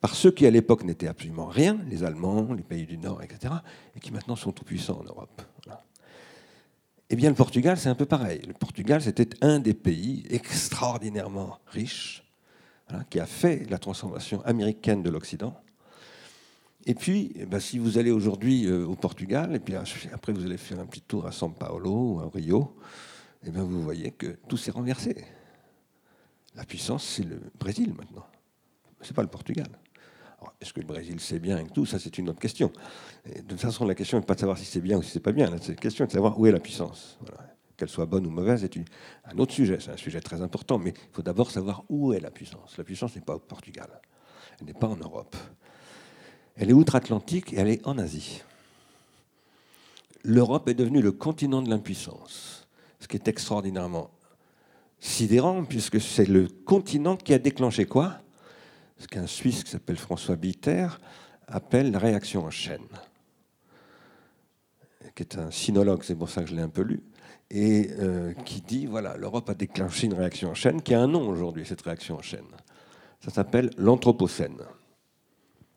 Par 0.02 0.16
ceux 0.16 0.32
qui 0.32 0.46
à 0.46 0.52
l'époque 0.52 0.84
n'étaient 0.84 1.08
absolument 1.08 1.46
rien, 1.46 1.80
les 1.88 2.04
Allemands, 2.04 2.54
les 2.54 2.64
pays 2.64 2.86
du 2.86 2.98
Nord, 2.98 3.22
etc., 3.24 3.54
et 3.96 4.00
qui 4.00 4.12
maintenant 4.12 4.36
sont 4.36 4.52
tout 4.52 4.66
puissants 4.66 5.00
en 5.00 5.04
Europe. 5.04 5.42
Eh 7.10 7.16
bien, 7.16 7.30
le 7.30 7.36
Portugal, 7.36 7.78
c'est 7.78 7.90
un 7.90 7.96
peu 7.96 8.06
pareil. 8.06 8.42
Le 8.48 8.54
Portugal, 8.54 9.02
c'était 9.02 9.30
un 9.42 9.60
des 9.60 9.74
pays 9.74 10.26
extraordinairement 10.30 11.60
riches, 11.68 12.24
qui 13.10 13.20
a 13.20 13.26
fait 13.26 13.70
la 13.70 13.78
transformation 13.78 14.42
américaine 14.44 15.04
de 15.04 15.10
l'Occident. 15.10 15.56
Et 16.86 16.96
puis, 16.96 17.32
eh 17.36 17.46
ben, 17.46 17.60
si 17.60 17.80
vous 17.80 17.98
allez 17.98 18.12
aujourd'hui 18.12 18.66
euh, 18.66 18.86
au 18.86 18.96
Portugal, 18.96 19.56
et 19.56 19.60
puis 19.60 19.74
après 19.76 20.34
vous 20.34 20.46
allez 20.46 20.58
faire 20.58 20.80
un 20.80 20.86
petit 20.86 21.02
tour 21.02 21.26
à 21.26 21.32
São 21.32 21.54
Paulo 21.54 22.16
ou 22.16 22.20
à 22.20 22.30
Rio, 22.34 22.76
eh 23.46 23.52
bien 23.52 23.64
vous 23.64 23.82
voyez 23.82 24.12
que 24.12 24.38
tout 24.48 24.58
s'est 24.58 24.72
renversé. 24.72 25.16
La 26.56 26.66
puissance, 26.66 27.06
c'est 27.06 27.24
le 27.24 27.40
Brésil 27.58 27.94
maintenant. 27.98 28.26
Ce 29.02 29.10
n'est 29.10 29.16
pas 29.16 29.22
le 29.22 29.30
Portugal. 29.30 29.68
Est-ce 30.60 30.74
que 30.74 30.82
le 30.82 30.86
Brésil 30.86 31.20
c'est 31.20 31.40
bien 31.40 31.58
et 31.58 31.68
tout? 31.68 31.86
Ça, 31.86 32.00
c'est 32.00 32.18
une 32.18 32.30
autre 32.30 32.40
question. 32.40 32.72
de 33.26 33.42
toute 33.42 33.60
façon, 33.60 33.86
la 33.86 33.96
question 33.96 34.20
n'est 34.20 34.26
pas 34.26 34.36
de 34.36 34.42
savoir 34.42 34.58
si 34.58 34.66
c'est 34.66 34.82
bien 34.82 34.98
ou 34.98 35.04
si 35.04 35.12
c'est 35.12 35.20
pas 35.22 35.32
bien. 35.32 35.50
La 35.50 35.60
question 35.76 36.06
de 36.06 36.12
savoir 36.12 36.38
où 36.38 36.46
est 36.46 36.52
la 36.52 36.60
puissance. 36.60 37.18
Qu'elle 37.78 37.90
soit 37.90 38.06
bonne 38.06 38.28
ou 38.28 38.30
mauvaise 38.30 38.60
c'est 38.62 38.78
un 39.26 39.38
autre 39.40 39.54
sujet. 39.54 39.78
C'est 39.80 39.92
un 39.92 39.98
sujet 39.98 40.20
très 40.20 40.42
important. 40.42 40.78
Mais 40.80 40.92
il 40.92 41.16
faut 41.16 41.22
d'abord 41.22 41.50
savoir 41.50 41.86
où 41.90 42.14
est 42.14 42.20
la 42.20 42.30
puissance. 42.30 42.78
La 42.78 42.84
puissance 42.84 43.16
n'est 43.16 43.22
pas 43.22 43.36
au 43.36 43.40
Portugal. 43.40 44.02
Elle 44.60 44.68
n'est 44.68 44.74
pas 44.74 44.88
en 44.88 44.98
Europe. 44.98 45.36
Elle 46.56 46.70
est 46.70 46.74
outre-Atlantique 46.74 47.54
et 47.54 47.58
elle 47.58 47.70
est 47.70 47.88
en 47.88 47.98
Asie. 47.98 48.44
L'Europe 50.24 50.70
est 50.70 50.74
devenue 50.74 51.02
le 51.02 51.12
continent 51.12 51.62
de 51.62 51.70
l'impuissance 51.70 52.64
ce 53.04 53.08
qui 53.10 53.18
est 53.18 53.28
extraordinairement 53.28 54.10
sidérant, 55.00 55.66
puisque 55.66 56.00
c'est 56.00 56.26
le 56.26 56.48
continent 56.48 57.18
qui 57.18 57.34
a 57.34 57.38
déclenché 57.38 57.86
quoi? 57.86 58.22
Ce 58.98 59.08
qu'un 59.08 59.28
Suisse 59.28 59.66
qui 59.66 59.72
s'appelle 59.72 59.98
François 59.98 60.38
Bitter 60.38 60.88
appelle 61.48 61.92
la 61.92 62.00
réaction 62.00 62.46
en 62.46 62.50
chaîne, 62.50 62.88
qui 65.14 65.24
est 65.24 65.38
un 65.38 65.52
sinologue, 65.52 66.04
c'est 66.04 66.16
pour 66.16 66.30
ça 66.30 66.44
que 66.44 66.50
je 66.50 66.56
l'ai 66.56 66.62
un 66.62 66.70
peu 66.70 66.84
lu, 66.84 67.04
et 67.52 67.90
euh, 68.00 68.32
qui 68.46 68.62
dit, 68.62 68.86
voilà, 68.86 69.18
l'Europe 69.18 69.50
a 69.50 69.54
déclenché 69.54 70.08
une 70.08 70.14
réaction 70.14 70.52
en 70.52 70.56
chaîne, 70.56 70.82
qui 70.82 70.94
a 70.94 71.02
un 71.02 71.08
nom 71.08 71.28
aujourd'hui, 71.28 71.66
cette 71.66 71.82
réaction 71.82 72.16
en 72.16 72.22
chaîne. 72.22 72.48
Ça 73.20 73.32
s'appelle 73.32 73.72
l'Anthropocène. 73.78 74.62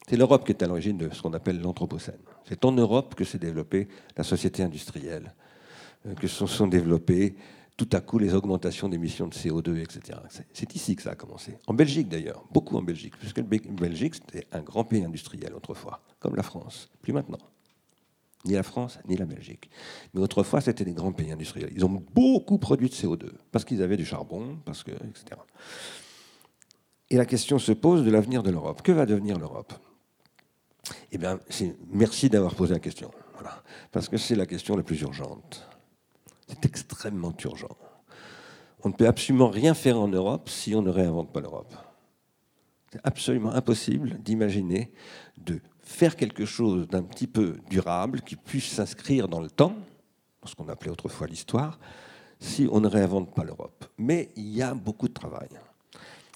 C'est 0.09 0.17
l'Europe 0.17 0.45
qui 0.45 0.53
est 0.53 0.63
à 0.63 0.67
l'origine 0.67 0.97
de 0.97 1.13
ce 1.13 1.21
qu'on 1.21 1.33
appelle 1.33 1.61
l'Anthropocène. 1.61 2.21
C'est 2.49 2.65
en 2.65 2.73
Europe 2.73 3.15
que 3.15 3.25
s'est 3.25 3.39
développée 3.39 3.89
la 4.17 4.23
société 4.23 4.63
industrielle, 4.63 5.35
euh, 6.07 6.15
que 6.15 6.29
se 6.29 6.47
sont 6.47 6.69
développées 6.69 7.35
tout 7.77 7.89
à 7.93 8.01
coup 8.01 8.19
les 8.19 8.33
augmentations 8.33 8.89
d'émissions 8.89 9.29
de 9.29 9.35
CO2, 9.35 9.77
etc. 9.83 10.19
C'est 10.53 10.75
ici 10.75 10.97
que 10.97 11.03
ça 11.03 11.11
a 11.11 11.15
commencé. 11.15 11.59
En 11.67 11.75
Belgique 11.75 12.09
d'ailleurs, 12.09 12.45
beaucoup 12.51 12.77
en 12.77 12.83
Belgique, 12.83 13.15
puisque 13.19 13.39
la 13.39 13.45
Belgique 13.45 14.15
c'était 14.15 14.47
un 14.53 14.63
grand 14.63 14.85
pays 14.85 15.05
industriel 15.05 15.53
autrefois, 15.55 16.01
comme 16.19 16.37
la 16.37 16.43
France, 16.43 16.89
plus 17.03 17.13
maintenant. 17.13 17.39
Ni 18.47 18.55
la 18.55 18.63
France, 18.63 18.99
ni 19.09 19.17
la 19.17 19.27
Belgique. 19.27 19.69
Mais 20.15 20.21
autrefois, 20.21 20.61
c'était 20.61 20.85
des 20.85 20.93
grands 20.93 21.13
pays 21.13 21.33
industriels. 21.33 21.71
Ils 21.75 21.85
ont 21.85 22.03
beaucoup 22.15 22.59
produit 22.59 22.89
de 22.89 22.95
CO2, 22.95 23.29
parce 23.51 23.65
qu'ils 23.65 23.83
avaient 23.83 23.97
du 23.97 24.07
charbon, 24.07 24.59
parce 24.65 24.85
que, 24.85 24.93
etc. 24.93 25.41
Et 27.11 27.17
la 27.17 27.27
question 27.27 27.59
se 27.59 27.73
pose 27.73 28.05
de 28.05 28.11
l'avenir 28.11 28.43
de 28.43 28.51
l'Europe. 28.51 28.83
Que 28.83 28.93
va 28.93 29.05
devenir 29.05 29.39
l'Europe? 29.39 29.75
Eh 31.13 31.19
bien, 31.19 31.41
merci 31.91 32.29
d'avoir 32.29 32.55
posé 32.55 32.75
la 32.75 32.81
question. 32.81 33.11
Parce 33.93 34.09
que 34.09 34.17
c'est 34.17 34.35
la 34.35 34.47
question 34.47 34.77
la 34.77 34.83
plus 34.83 35.01
urgente. 35.01 35.67
C'est 36.49 36.65
extrêmement 36.67 37.35
urgent. 37.45 37.77
On 38.83 38.91
ne 38.91 38.95
peut 38.95 39.07
absolument 39.07 39.49
rien 39.49 39.75
faire 39.75 39.99
en 39.99 40.09
Europe 40.09 40.49
si 40.49 40.75
on 40.75 40.83
ne 40.83 40.91
réinvente 40.91 41.33
pas 41.33 41.41
l'Europe. 41.41 41.75
C'est 42.93 43.01
absolument 43.05 43.53
impossible 43.53 44.19
d'imaginer 44.23 44.93
de 45.39 45.61
faire 45.81 46.17
quelque 46.17 46.45
chose 46.45 46.87
d'un 46.89 47.03
petit 47.03 47.27
peu 47.27 47.57
durable 47.69 48.23
qui 48.23 48.37
puisse 48.37 48.67
s'inscrire 48.67 49.29
dans 49.29 49.41
le 49.41 49.51
temps, 49.51 49.75
ce 50.45 50.55
qu'on 50.55 50.69
appelait 50.69 50.91
autrefois 50.91 51.27
l'histoire, 51.27 51.79
si 52.39 52.69
on 52.71 52.81
ne 52.81 52.89
réinvente 52.89 53.35
pas 53.35 53.45
l'Europe. 53.45 53.87
Mais 53.99 54.31
il 54.37 54.49
y 54.49 54.63
a 54.63 54.75
beaucoup 54.75 55.09
de 55.09 55.15
travail. 55.15 55.49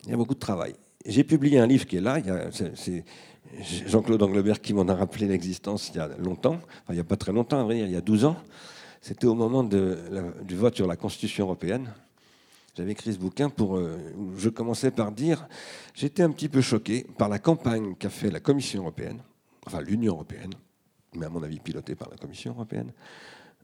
Il 0.05 0.11
y 0.11 0.13
a 0.15 0.17
beaucoup 0.17 0.35
de 0.35 0.41
travail. 0.41 0.75
J'ai 1.07 1.25
publié 1.25 1.59
un 1.59 1.67
livre 1.67 1.87
qui 1.87 1.97
est 1.97 2.01
là, 2.01 2.19
Jean-Claude 3.87 4.23
Anglebert 4.23 4.61
qui 4.61 4.73
m'en 4.75 4.87
a 4.89 4.95
rappelé 4.95 5.27
l'existence 5.27 5.89
il 5.89 5.97
y 5.97 6.01
a 6.01 6.09
longtemps, 6.19 6.55
enfin, 6.55 6.91
il 6.91 6.95
n'y 6.95 7.01
a 7.01 7.05
pas 7.05 7.17
très 7.17 7.33
longtemps, 7.33 7.69
il 7.71 7.91
y 7.91 7.97
a 7.97 8.01
12 8.01 8.25
ans. 8.25 8.37
C'était 9.01 9.27
au 9.27 9.35
moment 9.35 9.65
du 9.65 10.57
vote 10.57 10.77
sur 10.77 10.87
la 10.87 10.97
Constitution 10.97 11.47
européenne. 11.47 11.91
J'avais 12.77 12.93
écrit 12.93 13.13
ce 13.13 13.19
bouquin 13.19 13.49
pour. 13.49 13.77
Euh, 13.77 13.99
je 14.37 14.49
commençais 14.49 14.91
par 14.91 15.11
dire 15.11 15.49
j'étais 15.95 16.23
un 16.23 16.31
petit 16.31 16.49
peu 16.49 16.61
choqué 16.61 17.05
par 17.19 17.29
la 17.29 17.39
campagne 17.39 17.95
qu'a 17.97 18.11
fait 18.11 18.31
la 18.31 18.41
Commission 18.41 18.83
européenne, 18.83 19.21
enfin 19.67 19.81
l'Union 19.81 20.15
européenne, 20.15 20.53
mais 21.15 21.27
à 21.27 21.29
mon 21.31 21.43
avis 21.43 21.59
pilotée 21.59 21.97
par 21.97 22.09
la 22.11 22.17
Commission 22.17 22.53
européenne. 22.53 22.93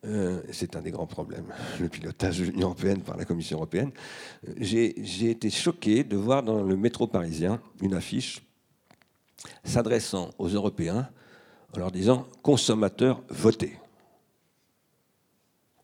Euh, 0.05 0.43
c'est 0.53 0.77
un 0.77 0.83
des 0.83 0.91
grands 0.91 1.07
problèmes, 1.07 1.47
le 1.81 1.89
pilotage 1.89 2.41
de 2.41 2.45
l'Union 2.45 2.69
européenne 2.69 3.01
par 3.01 3.17
la 3.17 3.25
Commission 3.25 3.57
européenne. 3.59 3.91
J'ai 4.59 5.31
été 5.31 5.51
choqué 5.51 6.05
de 6.05 6.17
voir 6.17 6.43
dans 6.43 6.63
le 6.63 6.77
métro 6.77 7.07
parisien 7.07 7.61
une 7.81 7.95
affiche 7.95 8.46
s'adressant 9.65 10.31
aux 10.39 10.49
Européens 10.49 11.09
en 11.75 11.79
leur 11.79 11.93
disant 11.93 12.27
consommateurs, 12.43 13.23
votez. 13.29 13.79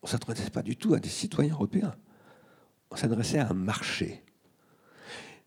On 0.02 0.06
ne 0.06 0.11
s'adressait 0.11 0.50
pas 0.50 0.62
du 0.62 0.76
tout 0.76 0.94
à 0.94 0.99
des 0.99 1.09
citoyens 1.09 1.54
européens. 1.54 1.94
On 2.90 2.97
s'adressait 2.97 3.38
à 3.38 3.50
un 3.50 3.54
marché. 3.54 4.23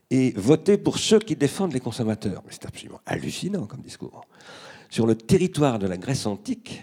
Et 0.10 0.32
voter 0.32 0.78
pour 0.78 0.98
ceux 0.98 1.20
qui 1.20 1.36
défendent 1.36 1.74
les 1.74 1.80
consommateurs. 1.80 2.44
C'est 2.50 2.66
absolument 2.66 3.02
hallucinant 3.06 3.66
comme 3.66 3.82
discours. 3.82 4.26
Sur 4.90 5.08
le 5.08 5.16
territoire 5.16 5.80
de 5.80 5.88
la 5.88 5.98
Grèce 5.98 6.26
antique, 6.26 6.82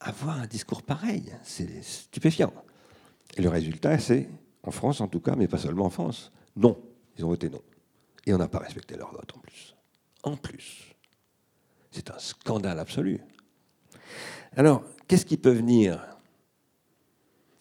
avoir 0.00 0.38
un 0.38 0.46
discours 0.46 0.82
pareil, 0.82 1.34
c'est 1.42 1.82
stupéfiant. 1.82 2.52
Et 3.36 3.42
le 3.42 3.48
résultat, 3.48 3.98
c'est, 3.98 4.28
en 4.62 4.70
France 4.70 5.00
en 5.00 5.08
tout 5.08 5.20
cas, 5.20 5.34
mais 5.36 5.48
pas 5.48 5.58
seulement 5.58 5.86
en 5.86 5.90
France, 5.90 6.32
non. 6.56 6.78
Ils 7.16 7.24
ont 7.24 7.28
voté 7.28 7.50
non. 7.50 7.60
Et 8.28 8.34
on 8.34 8.38
n'a 8.38 8.46
pas 8.46 8.58
respecté 8.58 8.94
leur 8.94 9.10
vote 9.10 9.32
en 9.34 9.38
plus. 9.38 9.74
En 10.22 10.36
plus. 10.36 10.94
C'est 11.90 12.10
un 12.10 12.18
scandale 12.18 12.78
absolu. 12.78 13.22
Alors, 14.54 14.84
qu'est-ce 15.06 15.24
qui 15.24 15.38
peut 15.38 15.50
venir? 15.50 15.98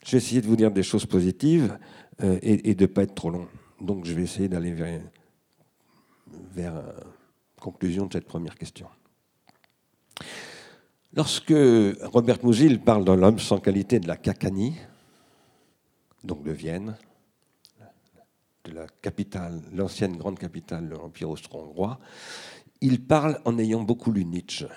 Je 0.05 0.11
vais 0.11 0.17
essayer 0.17 0.41
de 0.41 0.47
vous 0.47 0.57
dire 0.57 0.71
des 0.71 0.83
choses 0.83 1.05
positives 1.05 1.79
euh, 2.21 2.37
et, 2.41 2.75
de 2.75 2.81
ne 2.81 2.87
pas 2.87 3.03
être 3.03 3.15
trop 3.15 3.29
long. 3.29 3.47
Donc, 3.79 4.03
je 4.03 4.13
vais 4.13 4.23
essayer 4.23 4.49
d'aller 4.49 4.73
vers, 4.73 4.99
vers 6.51 6.75
euh, 6.75 6.91
conclusion 7.61 8.05
de 8.05 8.11
cette 8.11 8.27
première 8.27 8.55
question. 8.55 8.89
Lorsque 11.13 11.53
Robert 12.01 12.43
Musil 12.43 12.81
parle 12.81 13.05
d'un 13.05 13.23
homme 13.23 13.39
sans 13.39 13.59
qualité 13.59 14.01
de 14.01 14.07
la 14.09 14.17
Cacanie, 14.17 14.75
donc 16.25 16.43
de 16.43 16.51
Vienne, 16.51 16.97
la 18.71 18.87
capitale, 19.01 19.61
l'ancienne 19.73 20.17
grande 20.17 20.39
capitale 20.39 20.89
de 20.89 20.95
l'Empire 20.95 21.29
austro-hongrois, 21.29 21.99
il 22.81 23.03
parle 23.03 23.39
en 23.45 23.57
ayant 23.57 23.83
beaucoup 23.83 24.11
lu 24.11 24.25
Nietzsche. 24.25 24.67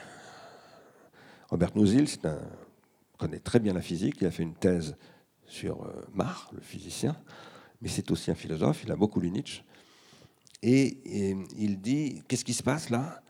Robert 1.48 1.72
un, 1.76 2.38
connaît 3.18 3.40
très 3.40 3.60
bien 3.60 3.74
la 3.74 3.82
physique, 3.82 4.16
il 4.20 4.26
a 4.26 4.30
fait 4.30 4.42
une 4.42 4.54
thèse 4.54 4.96
sur 5.46 5.82
euh, 5.82 6.24
le 6.52 6.60
physicien, 6.60 7.16
mais 7.82 7.88
c'est 7.88 8.10
aussi 8.10 8.30
un 8.30 8.34
philosophe, 8.34 8.82
il 8.84 8.92
a 8.92 8.96
beaucoup 8.96 9.20
lu 9.20 9.30
Nietzsche. 9.30 9.62
Et, 10.62 11.30
et 11.30 11.36
il 11.56 11.80
dit, 11.80 12.22
qu'est-ce 12.28 12.44
qui 12.44 12.54
se 12.54 12.62
passe 12.62 12.90
là? 12.90 13.22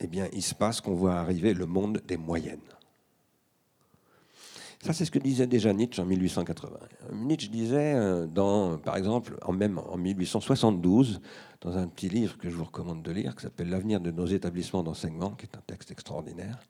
Eh 0.00 0.06
bien, 0.06 0.28
il 0.32 0.42
se 0.42 0.54
passe 0.54 0.80
qu'on 0.80 0.94
voit 0.94 1.16
arriver 1.16 1.54
le 1.54 1.66
monde 1.66 2.02
des 2.06 2.16
moyennes. 2.16 2.60
Ça, 4.86 4.92
c'est 4.92 5.04
ce 5.04 5.10
que 5.10 5.18
disait 5.18 5.48
déjà 5.48 5.72
Nietzsche 5.72 6.00
en 6.00 6.06
1880. 6.06 6.78
Nietzsche 7.12 7.48
disait, 7.48 7.94
euh, 7.94 8.28
dans, 8.28 8.78
par 8.78 8.96
exemple, 8.96 9.36
en 9.42 9.52
même 9.52 9.78
en 9.78 9.96
1872, 9.96 11.20
dans 11.60 11.76
un 11.76 11.88
petit 11.88 12.08
livre 12.08 12.38
que 12.38 12.48
je 12.48 12.54
vous 12.54 12.62
recommande 12.62 13.02
de 13.02 13.10
lire, 13.10 13.34
qui 13.34 13.42
s'appelle 13.42 13.68
L'avenir 13.68 14.00
de 14.00 14.12
nos 14.12 14.26
établissements 14.26 14.84
d'enseignement, 14.84 15.30
qui 15.30 15.46
est 15.46 15.56
un 15.56 15.62
texte 15.66 15.90
extraordinaire, 15.90 16.60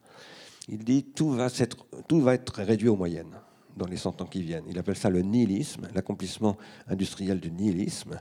il 0.69 0.83
dit 0.83 1.05
tout 1.05 1.31
va, 1.31 1.49
être, 1.59 1.87
tout 2.09 2.23
va 2.23 2.33
être 2.33 2.63
réduit 2.63 2.89
aux 2.89 2.97
moyennes 2.97 3.39
dans 3.77 3.87
les 3.87 3.99
100 3.99 4.23
ans 4.23 4.25
qui 4.25 4.41
viennent. 4.41 4.65
Il 4.67 4.79
appelle 4.79 4.97
ça 4.97 5.11
le 5.11 5.21
nihilisme, 5.21 5.87
l'accomplissement 5.95 6.57
industriel 6.89 7.39
du 7.39 7.51
nihilisme. 7.51 8.19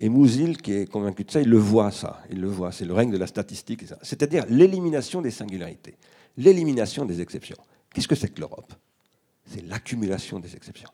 Et 0.00 0.08
Mouzil, 0.08 0.56
qui 0.56 0.72
est 0.72 0.90
convaincu 0.90 1.22
de 1.22 1.30
ça, 1.30 1.40
il 1.40 1.48
le 1.48 1.58
voit, 1.58 1.92
ça. 1.92 2.22
Il 2.28 2.40
le 2.40 2.48
voit. 2.48 2.72
C'est 2.72 2.84
le 2.84 2.92
règne 2.92 3.12
de 3.12 3.18
la 3.18 3.28
statistique. 3.28 3.84
C'est-à-dire 4.02 4.46
l'élimination 4.48 5.22
des 5.22 5.30
singularités, 5.30 5.96
l'élimination 6.36 7.04
des 7.04 7.20
exceptions. 7.20 7.58
Qu'est-ce 7.94 8.08
que 8.08 8.16
c'est 8.16 8.30
que 8.30 8.40
l'Europe? 8.40 8.74
C'est 9.48 9.64
l'accumulation 9.64 10.38
des 10.38 10.54
exceptions. 10.54 10.90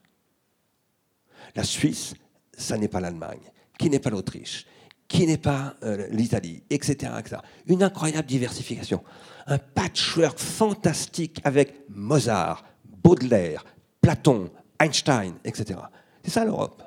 La 1.55 1.65
Suisse, 1.65 2.15
ça 2.57 2.77
n'est 2.79 2.89
pas 2.89 3.01
l'Allemagne, 3.01 3.51
qui 3.79 3.91
n'est 3.91 3.99
pas 3.99 4.11
l'Autriche, 4.11 4.67
qui 5.09 5.27
n'est 5.27 5.39
pas 5.39 5.77
euh, 5.83 6.07
l'Italie, 6.11 6.63
etc., 6.71 7.13
etc. 7.19 7.37
Une 7.67 7.83
incroyable 7.83 8.27
diversification. 8.27 9.03
Un 9.47 9.59
patchwork 9.59 10.39
fantastique 10.39 11.41
avec 11.45 11.85
Mozart, 11.89 12.65
Baudelaire, 13.03 13.65
Platon, 14.01 14.51
Einstein, 14.79 15.35
etc. 15.45 15.81
C'est 16.23 16.31
ça 16.31 16.45
l'Europe. 16.45 16.83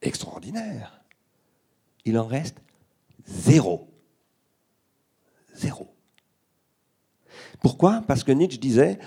Extraordinaire. 0.00 1.02
Il 2.04 2.18
en 2.18 2.26
reste 2.26 2.56
zéro. 3.26 3.88
Zéro. 5.54 5.94
Pourquoi? 7.60 8.02
Parce 8.06 8.24
que 8.24 8.32
Nietzsche 8.32 8.58
disait 8.58 8.98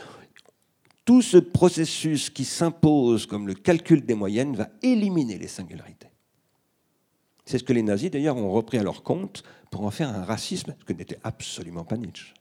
tout 1.06 1.22
ce 1.22 1.38
processus 1.38 2.30
qui 2.30 2.46
s'impose 2.46 3.26
comme 3.26 3.48
le 3.48 3.54
calcul 3.54 4.06
des 4.06 4.16
moyennes 4.16 4.56
va 4.56 4.70
éliminer 4.82 5.38
les 5.38 5.48
singularités. 5.48 6.08
C'est 7.46 7.58
ce 7.58 7.64
que 7.64 7.74
les 7.74 7.84
nazis, 7.84 8.10
d'ailleurs, 8.10 8.38
ont 8.38 8.52
repris 8.52 8.78
à 8.78 8.84
leur 8.84 9.04
compte 9.04 9.44
pour 9.70 9.86
en 9.86 9.92
faire 9.92 10.10
un 10.10 10.24
racisme, 10.24 10.76
ce 10.80 10.86
que 10.86 10.94
n'était 10.94 11.20
absolument 11.24 11.84
pas 11.84 11.98
Nietzsche. 11.98 12.34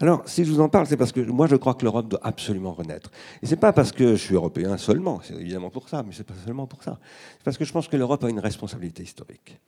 Alors, 0.00 0.22
si 0.28 0.44
je 0.44 0.52
vous 0.52 0.60
en 0.60 0.68
parle, 0.68 0.86
c'est 0.86 0.96
parce 0.96 1.10
que 1.10 1.20
moi, 1.20 1.48
je 1.48 1.56
crois 1.56 1.74
que 1.74 1.82
l'Europe 1.84 2.08
doit 2.08 2.20
absolument 2.22 2.72
renaître. 2.72 3.10
Et 3.42 3.46
ce 3.46 3.50
n'est 3.50 3.60
pas 3.60 3.72
parce 3.72 3.90
que 3.90 4.14
je 4.14 4.22
suis 4.22 4.34
européen 4.36 4.76
seulement, 4.76 5.20
c'est 5.24 5.34
évidemment 5.34 5.70
pour 5.70 5.88
ça, 5.88 6.04
mais 6.04 6.12
ce 6.12 6.18
n'est 6.18 6.24
pas 6.24 6.34
seulement 6.44 6.68
pour 6.68 6.84
ça. 6.84 7.00
C'est 7.38 7.44
parce 7.44 7.58
que 7.58 7.64
je 7.64 7.72
pense 7.72 7.88
que 7.88 7.96
l'Europe 7.96 8.22
a 8.22 8.30
une 8.30 8.38
responsabilité 8.38 9.02
historique. 9.02 9.58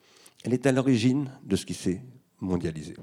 Elle 0.45 0.55
est 0.55 0.67
à 0.67 0.73
l'origine 0.73 1.33
de 1.43 1.57
ce 1.57 1.67
qui 1.67 1.75
s'est 1.75 2.01
mondialisé. 2.41 2.95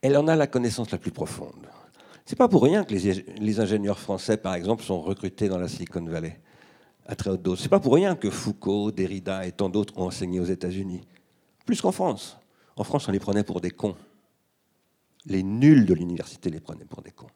Elle 0.00 0.16
en 0.16 0.26
a 0.26 0.36
la 0.36 0.46
connaissance 0.46 0.90
la 0.90 0.98
plus 0.98 1.10
profonde. 1.10 1.68
C'est 2.24 2.36
pas 2.36 2.48
pour 2.48 2.62
rien 2.62 2.84
que 2.84 2.94
les, 2.94 3.60
ingénieurs 3.60 3.98
français, 3.98 4.38
par 4.38 4.54
exemple, 4.54 4.82
sont 4.82 5.00
recrutés 5.00 5.48
dans 5.48 5.58
la 5.58 5.68
Silicon 5.68 6.04
Valley 6.04 6.40
à 7.06 7.14
très 7.14 7.30
haute 7.30 7.42
dose. 7.42 7.60
C'est 7.60 7.68
pas 7.68 7.80
pour 7.80 7.94
rien 7.94 8.16
que 8.16 8.30
Foucault, 8.30 8.90
Derrida 8.90 9.46
et 9.46 9.52
tant 9.52 9.68
d'autres 9.68 9.98
ont 9.98 10.06
enseigné 10.06 10.40
aux 10.40 10.46
États-Unis. 10.46 11.02
Plus 11.66 11.82
qu'en 11.82 11.92
France. 11.92 12.38
En 12.76 12.84
France, 12.84 13.08
on 13.08 13.12
les 13.12 13.20
prenait 13.20 13.44
pour 13.44 13.60
des 13.60 13.70
cons. 13.70 13.94
Les 15.26 15.42
nuls 15.42 15.84
de 15.84 15.92
l'université 15.92 16.48
les 16.48 16.60
prenaient 16.60 16.86
pour 16.86 17.02
des 17.02 17.10
cons. 17.10 17.28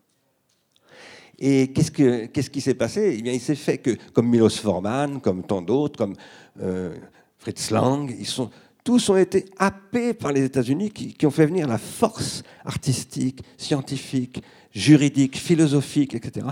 Et 1.38 1.70
qu'est-ce, 1.72 2.50
qui 2.50 2.60
s'est 2.60 2.74
passé? 2.74 3.16
Eh 3.18 3.22
bien, 3.22 3.32
il 3.32 3.40
s'est 3.40 3.54
fait 3.54 3.78
que, 3.78 3.96
comme 4.12 4.28
Milos 4.28 4.48
Forman, 4.50 5.20
comme 5.20 5.44
tant 5.44 5.62
d'autres, 5.62 5.98
comme 5.98 6.14
euh, 6.60 6.96
Fritz 7.36 7.70
Lang, 7.70 8.12
ils 8.18 8.26
sont, 8.26 8.50
tous 8.82 9.10
ont 9.10 9.16
été 9.16 9.44
happés 9.58 10.14
par 10.14 10.32
les 10.32 10.44
États-Unis 10.44 10.90
qui, 10.90 11.12
qui, 11.12 11.26
ont 11.26 11.30
fait 11.30 11.46
venir 11.46 11.68
la 11.68 11.78
force 11.78 12.42
artistique, 12.64 13.42
scientifique, 13.56 14.42
juridique, 14.72 15.36
philosophique, 15.36 16.14
etc., 16.14 16.46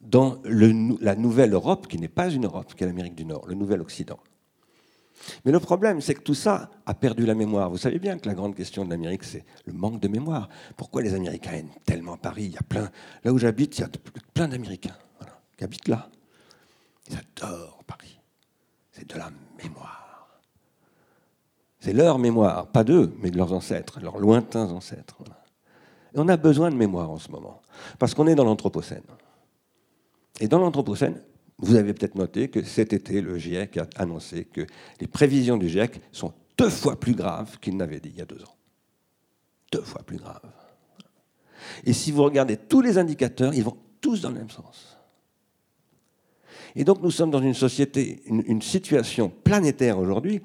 dans 0.00 0.40
la 0.44 1.16
nouvelle 1.16 1.52
Europe, 1.52 1.86
qui 1.86 1.98
n'est 1.98 2.08
pas 2.08 2.30
une 2.30 2.44
Europe, 2.44 2.74
qui 2.74 2.84
est 2.84 2.86
l'Amérique 2.86 3.14
du 3.14 3.24
Nord, 3.24 3.46
le 3.46 3.54
nouvel 3.54 3.80
Occident. 3.80 4.18
Mais 5.44 5.52
le 5.52 5.60
problème, 5.60 6.00
c'est 6.00 6.14
que 6.14 6.22
tout 6.22 6.34
ça 6.34 6.70
a 6.86 6.94
perdu 6.94 7.26
la 7.26 7.34
mémoire. 7.34 7.68
Vous 7.68 7.78
savez 7.78 7.98
bien 7.98 8.18
que 8.18 8.28
la 8.28 8.34
grande 8.34 8.54
question 8.54 8.84
de 8.84 8.90
l'Amérique, 8.90 9.24
c'est 9.24 9.44
le 9.66 9.72
manque 9.72 10.00
de 10.00 10.08
mémoire. 10.08 10.48
Pourquoi 10.76 11.02
les 11.02 11.14
Américains 11.14 11.52
aiment 11.52 11.74
tellement 11.84 12.16
Paris? 12.16 12.44
Il 12.44 12.52
y 12.52 12.56
a 12.56 12.62
plein, 12.62 12.90
là 13.24 13.32
où 13.32 13.38
j'habite, 13.38 13.76
il 13.78 13.80
y 13.80 13.84
a 13.84 13.90
plein 14.32 14.48
d'Américains 14.48 14.96
qui 15.56 15.64
habitent 15.64 15.88
là. 15.88 16.08
Ils 17.10 17.16
adorent 17.16 17.82
Paris. 17.86 18.18
C'est 18.92 19.10
de 19.10 19.18
la 19.18 19.30
mémoire. 19.62 20.40
C'est 21.80 21.92
leur 21.92 22.18
mémoire, 22.18 22.68
pas 22.68 22.84
d'eux, 22.84 23.14
mais 23.20 23.30
de 23.30 23.36
leurs 23.36 23.52
ancêtres, 23.52 24.00
leurs 24.00 24.18
lointains 24.18 24.70
ancêtres. 24.70 25.16
On 26.18 26.28
a 26.28 26.36
besoin 26.36 26.70
de 26.70 26.76
mémoire 26.76 27.10
en 27.10 27.18
ce 27.18 27.30
moment, 27.30 27.62
parce 27.98 28.14
qu'on 28.14 28.26
est 28.26 28.34
dans 28.34 28.44
l'Anthropocène. 28.44 29.02
Et 30.40 30.48
dans 30.48 30.58
l'Anthropocène, 30.58 31.20
vous 31.58 31.74
avez 31.74 31.92
peut-être 31.92 32.14
noté 32.14 32.48
que 32.48 32.62
cet 32.62 32.92
été, 32.92 33.20
le 33.20 33.36
GIEC 33.36 33.78
a 33.78 33.86
annoncé 33.96 34.44
que 34.44 34.66
les 35.00 35.06
prévisions 35.06 35.56
du 35.56 35.68
GIEC 35.68 36.00
sont 36.12 36.32
deux 36.56 36.70
fois 36.70 36.98
plus 36.98 37.14
graves 37.14 37.58
qu'il 37.60 37.76
n'avait 37.76 38.00
dit 38.00 38.10
il 38.10 38.18
y 38.18 38.22
a 38.22 38.26
deux 38.26 38.42
ans. 38.42 38.56
Deux 39.72 39.82
fois 39.82 40.02
plus 40.02 40.18
graves. 40.18 40.40
Et 41.84 41.92
si 41.92 42.12
vous 42.12 42.22
regardez 42.22 42.56
tous 42.56 42.80
les 42.80 42.98
indicateurs, 42.98 43.54
ils 43.54 43.64
vont 43.64 43.76
tous 44.00 44.20
dans 44.20 44.30
le 44.30 44.36
même 44.36 44.50
sens. 44.50 44.98
Et 46.76 46.84
donc 46.84 47.02
nous 47.02 47.10
sommes 47.10 47.30
dans 47.30 47.42
une 47.42 47.54
société, 47.54 48.22
une, 48.26 48.62
situation 48.62 49.30
planétaire 49.30 49.98
aujourd'hui 49.98 50.40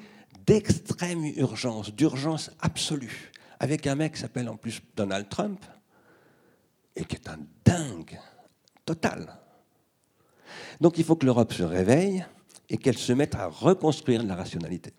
d'extrême 0.45 1.25
urgence, 1.37 1.93
d'urgence 1.93 2.51
absolue, 2.59 3.31
avec 3.63 3.87
un 3.87 3.95
mec 3.95 4.15
qui 4.15 4.19
s'appelle 4.19 4.49
en 4.49 4.57
plus 4.57 4.81
Donald 4.93 5.29
Trump, 5.29 5.63
et 6.97 7.05
qui 7.05 7.15
est 7.15 7.29
un 7.29 7.39
dingue 7.63 8.19
total. 8.83 9.39
Donc 10.81 10.97
il 10.97 11.05
faut 11.05 11.15
que 11.15 11.25
l'Europe 11.25 11.53
se 11.53 11.63
réveille 11.63 12.25
et 12.69 12.75
qu'elle 12.75 12.97
se 12.97 13.13
mette 13.13 13.35
à 13.35 13.47
reconstruire 13.47 14.21
la 14.23 14.35
rationalité. 14.35 14.91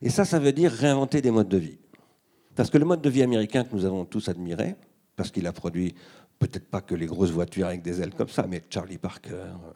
Et 0.00 0.10
ça, 0.10 0.24
ça 0.24 0.38
veut 0.38 0.52
dire 0.52 0.70
réinventer 0.70 1.20
des 1.20 1.32
modes 1.32 1.48
de 1.48 1.56
vie. 1.56 1.78
Parce 2.54 2.70
que 2.70 2.78
le 2.78 2.84
mode 2.84 3.02
de 3.02 3.10
vie 3.10 3.24
américain 3.24 3.64
que 3.64 3.74
nous 3.74 3.84
avons 3.84 4.04
tous 4.04 4.28
admiré, 4.28 4.76
parce 5.16 5.32
qu'il 5.32 5.48
a 5.48 5.52
produit 5.52 5.96
peut-être 6.38 6.70
pas 6.70 6.82
que 6.82 6.94
les 6.94 7.06
grosses 7.06 7.32
voitures 7.32 7.66
avec 7.66 7.82
des 7.82 8.00
ailes 8.00 8.14
comme 8.14 8.28
ça, 8.28 8.46
mais 8.46 8.62
Charlie 8.70 8.98
Parker, 8.98 9.32
euh, 9.32 9.72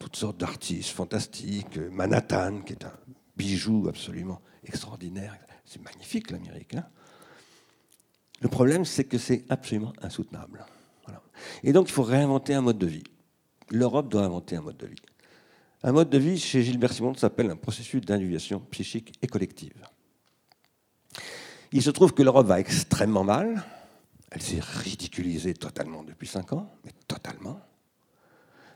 toutes 0.00 0.16
sortes 0.16 0.38
d'artistes 0.38 0.90
fantastiques, 0.90 1.78
euh, 1.78 1.88
Manhattan, 1.92 2.62
qui 2.62 2.72
est 2.72 2.84
un 2.84 2.92
bijou 3.36 3.86
absolument 3.88 4.40
extraordinaire. 4.64 5.38
C'est 5.68 5.84
magnifique 5.84 6.30
l'Amérique. 6.30 6.74
Hein. 6.74 6.86
le 8.40 8.48
problème, 8.48 8.86
c'est 8.86 9.04
que 9.04 9.18
c'est 9.18 9.44
absolument 9.50 9.92
insoutenable. 10.00 10.64
Et 11.62 11.72
donc, 11.72 11.88
il 11.88 11.92
faut 11.92 12.02
réinventer 12.02 12.54
un 12.54 12.62
mode 12.62 12.78
de 12.78 12.86
vie. 12.86 13.04
L'Europe 13.70 14.08
doit 14.08 14.24
inventer 14.24 14.56
un 14.56 14.62
mode 14.62 14.78
de 14.78 14.86
vie. 14.86 15.02
Un 15.82 15.92
mode 15.92 16.08
de 16.08 16.18
vie, 16.18 16.38
chez 16.38 16.62
Gilbert 16.62 16.92
Simon, 16.92 17.14
s'appelle 17.14 17.50
un 17.50 17.56
processus 17.56 18.00
d'individuation 18.00 18.60
psychique 18.70 19.12
et 19.20 19.26
collective. 19.26 19.86
Il 21.72 21.82
se 21.82 21.90
trouve 21.90 22.14
que 22.14 22.22
l'Europe 22.22 22.46
va 22.46 22.58
extrêmement 22.58 23.24
mal. 23.24 23.62
Elle 24.30 24.42
s'est 24.42 24.60
ridiculisée 24.60 25.52
totalement 25.52 26.02
depuis 26.02 26.26
cinq 26.26 26.54
ans, 26.54 26.72
mais 26.84 26.92
totalement, 27.06 27.60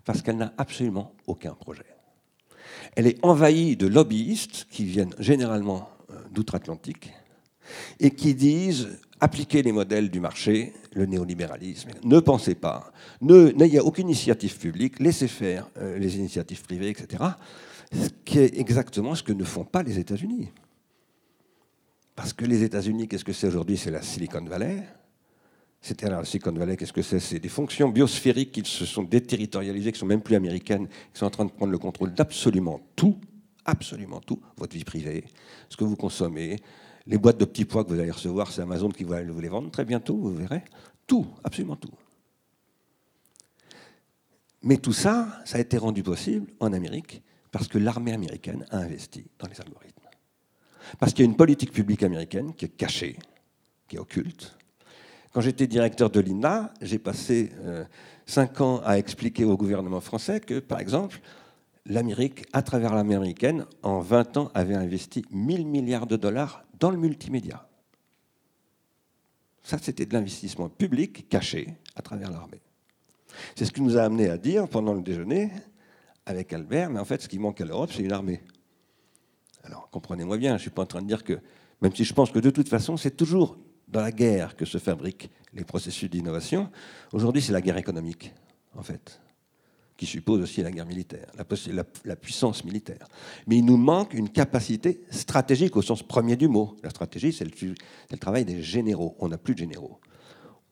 parce 0.05 0.21
qu'elle 0.21 0.37
n'a 0.37 0.53
absolument 0.59 1.15
aucun 1.27 1.55
projet. 1.55 1.87
Elle 2.97 3.07
est 3.07 3.25
envahie 3.25 3.77
de 3.77 3.87
lobbyistes 3.87 4.67
qui 4.71 4.85
viennent 4.85 5.15
généralement 5.19 5.89
d'outre-Atlantique 6.31 7.13
et 8.01 8.11
qui 8.11 8.35
disent 8.35 8.89
appliquez 9.23 9.63
les 9.63 9.71
modèles 9.71 10.11
du 10.11 10.19
marché, 10.19 10.73
le 10.95 11.07
néolibéralisme, 11.07 11.91
ne 12.03 12.19
pensez 12.19 12.57
pas, 12.57 12.93
n'ayez 13.21 13.79
aucune 13.79 14.09
initiative 14.09 14.59
publique, 14.59 14.99
laissez 14.99 15.29
faire 15.29 15.69
euh, 15.79 15.97
les 15.97 16.17
initiatives 16.17 16.61
privées, 16.63 16.89
etc. 16.89 17.23
Ce 17.93 18.09
qui 18.25 18.41
est 18.41 18.59
exactement 18.59 19.15
ce 19.15 19.23
que 19.23 19.33
ne 19.33 19.45
font 19.45 19.65
pas 19.65 19.85
les 19.85 19.99
États-Unis. 19.99 20.49
Parce 22.17 22.33
que 22.33 22.45
les 22.45 22.65
États-Unis, 22.65 23.07
qu'est-ce 23.07 23.25
que 23.25 23.33
c'est 23.33 23.47
aujourd'hui? 23.47 23.77
C'est 23.77 23.93
la 23.93 24.03
Silicon 24.03 24.45
Valley. 24.45 24.83
C'était 25.81 26.11
la 26.11 26.25
Silicon 26.25 26.53
Valley, 26.53 26.77
qu'est-ce 26.77 26.93
que 26.93 27.03
c'est? 27.03 27.21
C'est 27.21 27.39
des 27.39 27.49
fonctions 27.49 27.89
biosphériques 27.91 28.53
qui 28.53 28.63
se 28.65 28.85
sont 28.85 29.05
déterritorialisées, 29.05 29.93
qui 29.93 29.99
sont 30.01 30.07
même 30.07 30.23
plus 30.23 30.35
américaines, 30.35 30.89
qui 30.89 31.19
sont 31.19 31.27
en 31.27 31.31
train 31.31 31.45
de 31.45 31.53
prendre 31.53 31.73
le 31.73 31.79
contrôle 31.79 32.13
d'absolument 32.13 32.81
tout, 32.97 33.19
absolument 33.65 34.21
tout, 34.21 34.41
votre 34.57 34.75
vie 34.75 34.85
privée, 34.85 35.25
ce 35.69 35.77
que 35.77 35.85
vous 35.85 35.97
consommez, 35.97 36.59
les 37.07 37.19
boîtes 37.19 37.39
de 37.39 37.45
petits 37.45 37.65
pois 37.65 37.85
que 37.85 37.91
vous 37.91 38.01
allez 38.01 38.11
recevoir, 38.11 38.51
c'est 38.53 38.63
Amazon 38.63 38.89
qui 38.91 39.05
va 39.05 39.23
vous 39.23 39.41
les 39.41 39.49
vendre 39.49 39.71
très 39.71 39.85
bientôt, 39.85 40.17
vous 40.17 40.35
verrez. 40.35 40.63
Tout, 41.07 41.27
absolument 41.43 41.77
tout. 41.77 41.91
Mais 44.63 44.77
tout 44.77 44.93
ça, 44.93 45.41
ça 45.45 45.59
a 45.59 45.61
été 45.61 45.77
rendu 45.77 46.03
possible 46.03 46.53
en 46.61 46.73
Amérique 46.73 47.23
parce 47.51 47.69
que 47.69 47.79
l'armée 47.79 48.13
américaine 48.13 48.65
a 48.71 48.79
investi 48.79 49.25
dans 49.39 49.49
les 49.49 49.61
algorithmes. 49.61 50.09
Parce 50.99 51.13
qu'il 51.13 51.25
y 51.25 51.29
a 51.29 51.31
une 51.31 51.37
politique 51.37 51.73
publique 51.73 52.03
américaine 52.03 52.55
qui 52.55 52.67
est 52.67 52.77
cachée, 52.77 53.19
qui 53.89 53.97
est 53.97 53.99
occulte. 53.99 54.57
Quand 55.33 55.41
j'étais 55.41 55.67
directeur 55.67 56.11
de 56.11 56.21
l'INA, 56.21 56.73
j'ai 56.81 56.99
passé 56.99 57.53
euh, 57.61 57.85
cinq 58.27 58.61
ans 58.61 58.81
à 58.85 58.99
expliquer 58.99 59.45
au 59.45 59.57
gouvernement 59.57 60.01
français 60.01 60.41
que, 60.41 60.61
par 60.61 60.81
exemple, 60.81 61.21
l'Amérique, 61.87 62.47
à 62.53 62.63
travers 62.63 62.95
l'armée 62.95 63.15
américaine, 63.15 63.67
en 63.83 64.01
20 64.01 64.37
ans, 64.37 64.51
avait 64.55 64.75
investi 64.75 65.25
1000 65.31 65.67
milliards 65.67 66.07
de 66.07 66.17
dollars 66.17 66.65
dans 66.79 66.91
le 66.91 66.97
multimédia. 66.97 67.67
Ça, 69.63 69.79
c'était 69.79 70.07
de 70.07 70.13
l'investissement 70.13 70.69
public 70.69 71.29
caché 71.29 71.75
à 71.97 72.03
travers 72.03 72.31
l'armée. 72.31 72.61
C'est 73.57 73.65
ce 73.65 73.73
qui 73.73 73.81
nous 73.81 73.97
a 73.97 74.03
amené 74.03 74.29
à 74.29 74.37
dire 74.37 74.69
pendant 74.69 74.93
le 74.93 75.03
déjeuner 75.03 75.51
avec 76.27 76.53
Albert, 76.53 76.91
mais 76.91 77.01
en 77.01 77.05
fait, 77.05 77.23
ce 77.23 77.29
qui 77.29 77.39
manque 77.39 77.61
à 77.61 77.65
l'Europe, 77.65 77.91
c'est 77.93 78.03
une 78.03 78.13
armée. 78.13 78.43
Alors, 79.65 79.89
comprenez-moi 79.91 80.37
bien, 80.39 80.51
je 80.51 80.55
ne 80.55 80.59
suis 80.59 80.71
pas 80.71 80.83
en 80.83 80.87
train 80.87 81.03
de 81.03 81.07
dire 81.07 81.25
que, 81.25 81.39
même 81.81 81.95
si 81.95 82.05
je 82.05 82.13
pense 82.13 82.31
que 82.31 82.39
de 82.39 82.51
toute 82.51 82.69
façon, 82.69 82.97
c'est 82.97 83.17
toujours 83.17 83.57
dans 83.89 84.01
la 84.01 84.13
guerre 84.13 84.57
que 84.57 84.65
se 84.65 84.79
fabriquent 84.79 85.31
les 85.53 85.65
processus 85.65 86.11
d'innovation, 86.11 86.71
aujourd'hui, 87.13 87.43
c'est 87.43 87.53
la 87.53 87.61
guerre 87.61 87.77
économique, 87.77 88.33
en 88.77 88.83
fait 88.83 89.21
qui 89.97 90.07
suppose 90.07 90.41
aussi 90.41 90.63
la 90.63 90.71
guerre 90.71 90.87
militaire, 90.87 91.31
la, 92.05 92.17
puissance 92.17 92.65
militaire. 92.65 93.07
Mais 93.47 93.59
il 93.59 93.65
nous 93.65 93.77
manque 93.77 94.15
une 94.15 94.29
capacité 94.29 95.03
stratégique 95.11 95.77
au 95.77 95.83
sens 95.83 96.03
premier 96.03 96.37
du 96.37 96.49
mot. 96.49 96.77
La 96.83 96.91
stratégie, 96.91 97.33
c'est 97.33 97.45
le, 97.45 98.17
travail 98.19 98.45
des 98.45 98.63
généraux. 98.63 99.17
On 99.21 99.29
n'a 99.29 99.39
plus 99.39 99.55
de 99.55 99.61
généraux. 99.61 100.01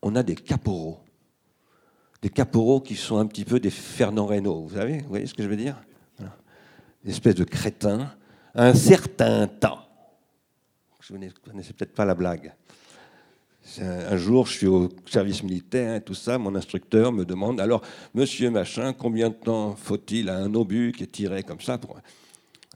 On 0.02 0.16
a 0.16 0.22
des 0.22 0.34
caporaux. 0.34 1.00
Des 2.22 2.30
caporaux 2.30 2.80
qui 2.80 2.96
sont 2.96 3.18
un 3.18 3.26
petit 3.26 3.44
peu 3.44 3.60
des 3.60 3.70
Fernand 3.70 4.26
Reynaud. 4.26 4.66
Vous 4.66 4.68
vous 4.68 5.08
voyez 5.08 5.26
ce 5.26 5.34
que 5.34 5.42
je 5.42 5.48
veux 5.48 5.56
dire? 5.56 5.80
Une 7.04 7.10
espèce 7.10 7.34
de 7.34 7.44
crétin, 7.44 8.14
un 8.54 8.74
certain 8.74 9.46
temps. 9.46 9.80
Je 11.00 11.14
ne 11.14 11.30
connaissais 11.30 11.72
peut-être 11.72 11.94
pas 11.94 12.04
la 12.04 12.14
blague. 12.14 12.52
Un 13.78 14.16
jour, 14.16 14.46
je 14.46 14.52
suis 14.52 14.66
au 14.66 14.88
service 15.06 15.42
militaire 15.42 15.94
et 15.94 16.00
tout 16.00 16.14
ça. 16.14 16.38
Mon 16.38 16.54
instructeur 16.56 17.12
me 17.12 17.24
demande 17.24 17.60
alors, 17.60 17.82
monsieur 18.14 18.50
machin, 18.50 18.92
combien 18.92 19.28
de 19.28 19.34
temps 19.34 19.76
faut-il 19.76 20.28
à 20.28 20.38
un 20.38 20.54
obus 20.54 20.92
qui 20.96 21.04
est 21.04 21.12
tiré 21.12 21.42
comme 21.42 21.60
ça 21.60 21.78
pour... 21.78 21.96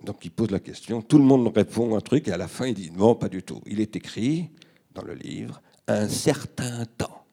Donc 0.04 0.24
il 0.24 0.30
pose 0.30 0.50
la 0.50 0.60
question. 0.60 1.02
Tout 1.02 1.18
le 1.18 1.24
monde 1.24 1.50
répond 1.54 1.96
un 1.96 2.00
truc 2.00 2.28
et 2.28 2.32
à 2.32 2.36
la 2.36 2.46
fin 2.46 2.66
il 2.66 2.74
dit 2.74 2.92
non, 2.94 3.14
pas 3.14 3.28
du 3.28 3.42
tout. 3.42 3.60
Il 3.66 3.80
est 3.80 3.96
écrit 3.96 4.50
dans 4.94 5.02
le 5.02 5.14
livre 5.14 5.60
un 5.88 6.08
certain 6.08 6.84
temps. 6.84 7.24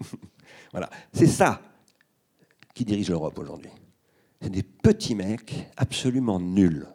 voilà, 0.72 0.90
c'est 1.12 1.26
ça 1.26 1.62
qui 2.74 2.84
dirige 2.84 3.08
l'Europe 3.08 3.38
aujourd'hui. 3.38 3.70
C'est 4.42 4.50
des 4.50 4.62
petits 4.62 5.14
mecs 5.14 5.70
absolument 5.76 6.38
nuls. 6.38 6.86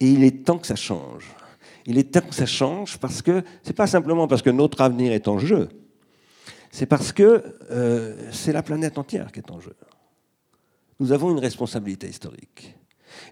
Et 0.00 0.10
il 0.10 0.22
est 0.22 0.44
temps 0.44 0.58
que 0.58 0.66
ça 0.66 0.76
change 0.76 1.34
il 1.86 1.98
est 1.98 2.12
temps 2.12 2.26
que 2.26 2.34
ça 2.34 2.46
change 2.46 2.98
parce 2.98 3.22
que 3.22 3.42
ce 3.62 3.68
n'est 3.68 3.74
pas 3.74 3.86
simplement 3.86 4.26
parce 4.26 4.42
que 4.42 4.50
notre 4.50 4.80
avenir 4.80 5.12
est 5.12 5.28
en 5.28 5.38
jeu, 5.38 5.68
c'est 6.70 6.86
parce 6.86 7.12
que 7.12 7.56
euh, 7.70 8.16
c'est 8.32 8.52
la 8.52 8.62
planète 8.62 8.98
entière 8.98 9.30
qui 9.30 9.40
est 9.40 9.50
en 9.50 9.60
jeu. 9.60 9.76
Nous 11.00 11.12
avons 11.12 11.30
une 11.30 11.38
responsabilité 11.38 12.08
historique. 12.08 12.74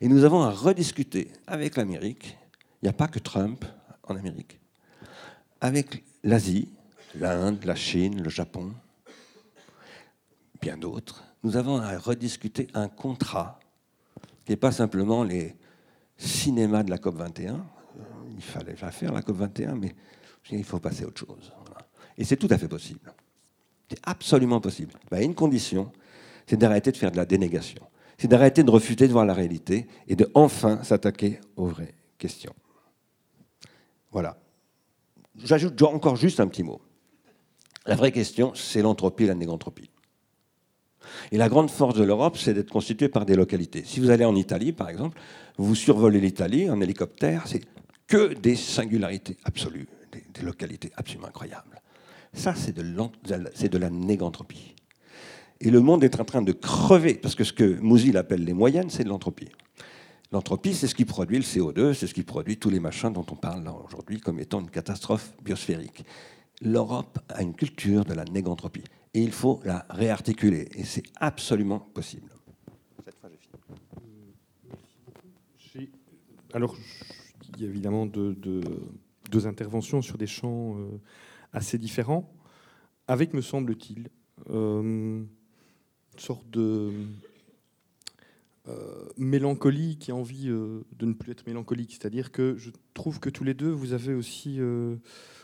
Et 0.00 0.08
nous 0.08 0.24
avons 0.24 0.42
à 0.42 0.50
rediscuter 0.50 1.30
avec 1.46 1.76
l'Amérique. 1.76 2.36
Il 2.80 2.86
n'y 2.86 2.88
a 2.88 2.92
pas 2.92 3.08
que 3.08 3.18
Trump 3.18 3.64
en 4.04 4.16
Amérique. 4.16 4.60
Avec 5.60 6.04
l'Asie, 6.22 6.68
l'Inde, 7.14 7.64
la 7.64 7.74
Chine, 7.74 8.22
le 8.22 8.30
Japon, 8.30 8.72
bien 10.60 10.76
d'autres. 10.76 11.24
Nous 11.42 11.56
avons 11.56 11.78
à 11.78 11.98
rediscuter 11.98 12.68
un 12.74 12.88
contrat 12.88 13.58
qui 14.44 14.52
n'est 14.52 14.56
pas 14.56 14.72
simplement 14.72 15.24
les 15.24 15.56
cinémas 16.16 16.82
de 16.82 16.90
la 16.90 16.98
COP 16.98 17.16
21, 17.16 17.64
il 18.34 18.42
fallait 18.42 18.76
la 18.80 18.90
faire, 18.90 19.12
la 19.12 19.20
COP21, 19.20 19.74
mais 19.74 19.94
il 20.50 20.64
faut 20.64 20.78
passer 20.78 21.04
à 21.04 21.06
autre 21.08 21.20
chose. 21.20 21.52
Et 22.18 22.24
c'est 22.24 22.36
tout 22.36 22.48
à 22.50 22.58
fait 22.58 22.68
possible. 22.68 23.12
C'est 23.88 24.00
absolument 24.04 24.60
possible. 24.60 24.94
Mais 25.10 25.18
à 25.18 25.22
une 25.22 25.34
condition, 25.34 25.92
c'est 26.46 26.56
d'arrêter 26.56 26.92
de 26.92 26.96
faire 26.96 27.10
de 27.10 27.16
la 27.16 27.24
dénégation. 27.24 27.82
C'est 28.18 28.28
d'arrêter 28.28 28.62
de 28.62 28.70
refuser 28.70 29.08
de 29.08 29.12
voir 29.12 29.24
la 29.24 29.34
réalité 29.34 29.86
et 30.06 30.16
de 30.16 30.30
enfin 30.34 30.82
s'attaquer 30.84 31.40
aux 31.56 31.66
vraies 31.66 31.94
questions. 32.18 32.54
Voilà. 34.10 34.38
J'ajoute 35.36 35.80
encore 35.82 36.16
juste 36.16 36.40
un 36.40 36.46
petit 36.46 36.62
mot. 36.62 36.80
La 37.86 37.96
vraie 37.96 38.12
question, 38.12 38.52
c'est 38.54 38.82
l'entropie 38.82 39.24
et 39.24 39.28
la 39.28 39.34
négantropie. 39.34 39.90
Et 41.32 41.36
la 41.36 41.48
grande 41.48 41.70
force 41.70 41.94
de 41.94 42.04
l'Europe, 42.04 42.36
c'est 42.36 42.54
d'être 42.54 42.70
constituée 42.70 43.08
par 43.08 43.26
des 43.26 43.34
localités. 43.34 43.82
Si 43.84 43.98
vous 43.98 44.10
allez 44.10 44.24
en 44.24 44.36
Italie, 44.36 44.72
par 44.72 44.88
exemple, 44.88 45.18
vous 45.58 45.74
survolez 45.74 46.20
l'Italie 46.20 46.70
en 46.70 46.80
hélicoptère, 46.80 47.46
que 48.06 48.34
des 48.34 48.56
singularités 48.56 49.36
absolues, 49.44 49.88
des, 50.12 50.42
localités 50.42 50.92
absolument 50.96 51.28
incroyables. 51.28 51.80
Ça, 52.34 52.54
c'est 52.54 52.72
de, 52.74 53.78
la 53.78 53.90
négantropie. 53.90 54.74
Et 55.60 55.70
le 55.70 55.80
monde 55.80 56.02
est 56.02 56.18
en 56.18 56.24
train 56.24 56.42
de 56.42 56.52
crever, 56.52 57.14
parce 57.14 57.34
que 57.34 57.44
ce 57.44 57.52
que 57.52 57.78
Mousil 57.80 58.16
appelle 58.16 58.44
les 58.44 58.54
moyennes, 58.54 58.90
c'est 58.90 59.04
de 59.04 59.08
l'entropie. 59.08 59.48
L'entropie, 60.32 60.74
c'est 60.74 60.86
ce 60.86 60.94
qui 60.94 61.04
produit 61.04 61.36
le 61.36 61.44
CO2, 61.44 61.92
c'est 61.92 62.06
ce 62.06 62.14
qui 62.14 62.22
produit 62.22 62.56
tous 62.56 62.70
les 62.70 62.80
machins 62.80 63.12
dont 63.12 63.26
on 63.30 63.36
parle 63.36 63.70
aujourd'hui 63.84 64.18
comme 64.18 64.40
étant 64.40 64.60
une 64.60 64.70
catastrophe 64.70 65.34
biosphérique. 65.42 66.04
L'Europe 66.62 67.18
a 67.28 67.42
une 67.42 67.54
culture 67.54 68.04
de 68.04 68.14
la 68.14 68.24
négantropie. 68.24 68.84
Et 69.14 69.22
il 69.22 69.32
faut 69.32 69.60
la 69.64 69.84
réarticuler. 69.90 70.68
Et 70.74 70.84
c'est 70.84 71.02
absolument 71.16 71.80
possible. 71.80 72.32
Cette 73.04 73.18
fois, 73.18 73.28
j'ai 73.30 73.38
fini. 75.58 75.90
Alors, 76.54 76.76
y 77.60 77.64
a 77.64 77.68
évidemment 77.68 78.06
deux, 78.06 78.34
deux 79.30 79.46
interventions 79.46 80.02
sur 80.02 80.18
des 80.18 80.26
champs 80.26 80.76
assez 81.52 81.78
différents, 81.78 82.32
avec, 83.08 83.34
me 83.34 83.40
semble-t-il, 83.40 84.08
une 84.48 85.26
sorte 86.16 86.48
de 86.50 86.90
mélancolie 89.16 89.98
qui 89.98 90.10
a 90.10 90.14
envie 90.14 90.46
de 90.46 90.84
ne 91.00 91.12
plus 91.12 91.32
être 91.32 91.46
mélancolique. 91.46 91.92
C'est-à-dire 91.92 92.32
que 92.32 92.56
je 92.56 92.70
trouve 92.94 93.20
que 93.20 93.30
tous 93.30 93.44
les 93.44 93.54
deux, 93.54 93.70
vous 93.70 93.92
avez 93.92 94.14
aussi 94.14 94.60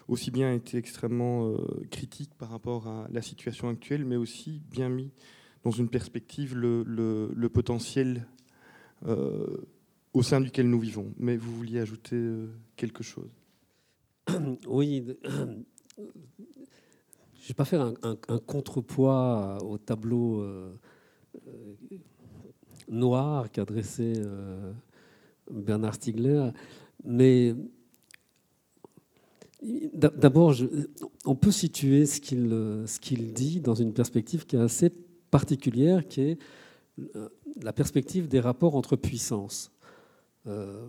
aussi 0.09 0.31
bien 0.31 0.53
été 0.53 0.79
extrêmement 0.79 1.49
euh, 1.49 1.57
critique 1.91 2.35
par 2.37 2.49
rapport 2.49 2.89
à 2.89 3.07
la 3.13 3.23
situation 3.23 3.69
actuelle, 3.69 4.05
mais 4.05 4.17
aussi 4.17 4.63
bien 4.71 4.89
mis 4.89 5.13
dans 5.65 5.71
une 5.71 5.89
perspective 5.89 6.57
le, 6.57 7.49
potentiel 7.53 8.27
euh, 9.07 9.59
au 10.13 10.23
sein 10.23 10.41
duquel 10.41 10.69
nous 10.69 10.81
vivons. 10.81 11.13
Mais 11.19 11.37
vous 11.37 11.55
vouliez 11.55 11.81
ajouter 11.81 12.17
euh, 12.17 12.49
quelque 12.77 13.03
chose? 13.03 13.31
Oui. 14.67 15.17
Je 17.41 17.45
ne 17.45 17.49
vais 17.49 17.55
pas 17.55 17.65
faire 17.65 17.95
un, 18.03 18.39
contrepoids 18.41 19.59
au 19.65 19.79
tableau 19.79 20.45
noir 22.89 23.51
qu'a 23.51 23.65
dressé 23.65 24.13
Bernard 25.51 25.95
Stiegler, 25.95 26.51
mais 27.05 27.55
D'abord, 29.61 30.55
on 31.25 31.35
peut 31.35 31.51
situer 31.51 32.07
ce 32.07 32.21
qu'il 32.21 32.49
ce 32.87 33.15
dit 33.33 33.61
dans 33.61 33.75
une 33.75 33.93
perspective 33.93 34.47
qui 34.47 34.55
est 34.55 34.61
assez 34.61 34.91
particulière, 35.31 36.07
qui 36.07 36.21
est 36.21 36.39
euh, 37.17 37.29
la 37.61 37.73
perspective 37.73 38.29
des 38.29 38.39
rapports 38.39 38.77
entre 38.77 38.95
puissances. 38.95 39.73
Euh, 40.47 40.87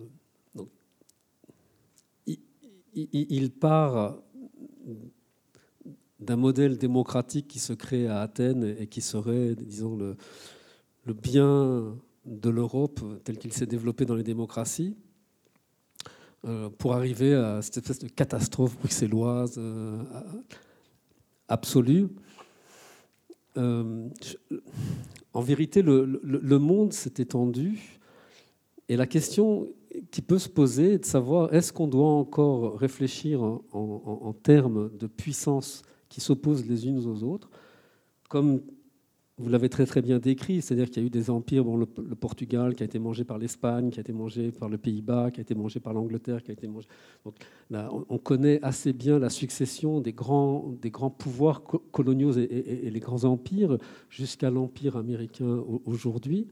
il, 2.94 3.50
part 3.52 4.18
d'un 6.18 6.36
modèle 6.36 6.76
démocratique 6.76 7.46
qui 7.48 7.58
se 7.58 7.72
crée 7.72 8.08
à 8.08 8.20
Athènes 8.20 8.76
et 8.78 8.86
qui 8.86 9.00
serait, 9.00 9.54
disons, 9.54 9.96
le, 9.96 10.16
bien 11.14 11.96
de 12.26 12.50
l'Europe 12.50 13.00
tel 13.24 13.38
qu'il 13.38 13.52
s'est 13.52 13.66
développé 13.66 14.04
dans 14.04 14.16
les 14.16 14.22
démocraties. 14.22 14.96
Euh, 16.46 16.70
pour 16.70 16.94
arriver 16.94 17.34
à 17.34 17.60
cette 17.60 17.76
espèce 17.76 17.98
de 17.98 18.08
catastrophe 18.08 18.76
bruxelloise 18.78 19.56
euh, 19.58 20.02
absolue. 21.48 22.08
En 25.32 25.42
vérité, 25.42 25.82
le, 25.82 26.58
monde 26.58 26.92
s'est 26.92 27.14
étendu 27.18 27.99
et 28.90 28.96
la 28.96 29.06
question 29.06 29.68
qui 30.10 30.20
peut 30.20 30.40
se 30.40 30.48
poser 30.48 30.94
est 30.94 30.98
de 30.98 31.04
savoir 31.04 31.54
est-ce 31.54 31.72
qu'on 31.72 31.86
doit 31.86 32.08
encore 32.08 32.76
réfléchir 32.76 33.40
en, 33.40 34.34
termes 34.42 34.90
de 34.98 35.06
puissances 35.06 35.82
qui 36.08 36.20
s'opposent 36.20 36.66
les 36.66 36.88
unes 36.88 36.98
aux 37.06 37.22
autres, 37.22 37.50
comme 38.28 38.60
vous 39.38 39.48
l'avez 39.48 39.68
très 39.68 39.86
très 39.86 40.02
bien 40.02 40.18
décrit, 40.18 40.60
c'est-à-dire 40.60 40.90
qu'il 40.90 41.04
y 41.04 41.04
a 41.04 41.06
eu 41.06 41.10
des 41.10 41.30
empires, 41.30 41.64
bon, 41.64 41.76
le, 41.76 41.86
Portugal 41.86 42.74
qui 42.74 42.82
a 42.82 42.86
été 42.86 42.98
mangé 42.98 43.22
par 43.22 43.38
l'Espagne, 43.38 43.90
qui 43.90 44.00
a 44.00 44.02
été 44.02 44.12
mangé 44.12 44.50
par 44.50 44.68
le 44.68 44.76
Pays-Bas, 44.76 45.30
qui 45.30 45.38
a 45.38 45.42
été 45.42 45.54
mangé 45.54 45.78
par 45.78 45.92
l'Angleterre, 45.92 46.42
qui 46.42 46.50
a 46.50 46.54
été 46.54 46.66
mangé. 46.66 46.88
Donc 47.24 47.36
on, 47.70 48.18
connaît 48.18 48.58
assez 48.62 48.92
bien 48.92 49.20
la 49.20 49.30
succession 49.30 50.00
des 50.00 50.12
grands, 50.12 50.74
des 50.82 50.90
grands 50.90 51.10
pouvoirs 51.10 51.62
coloniaux 51.62 52.32
et, 52.32 52.90
les 52.90 53.00
grands 53.00 53.22
empires 53.22 53.78
jusqu'à 54.08 54.50
l'empire 54.50 54.96
américain 54.96 55.62
aujourd'hui. 55.84 56.48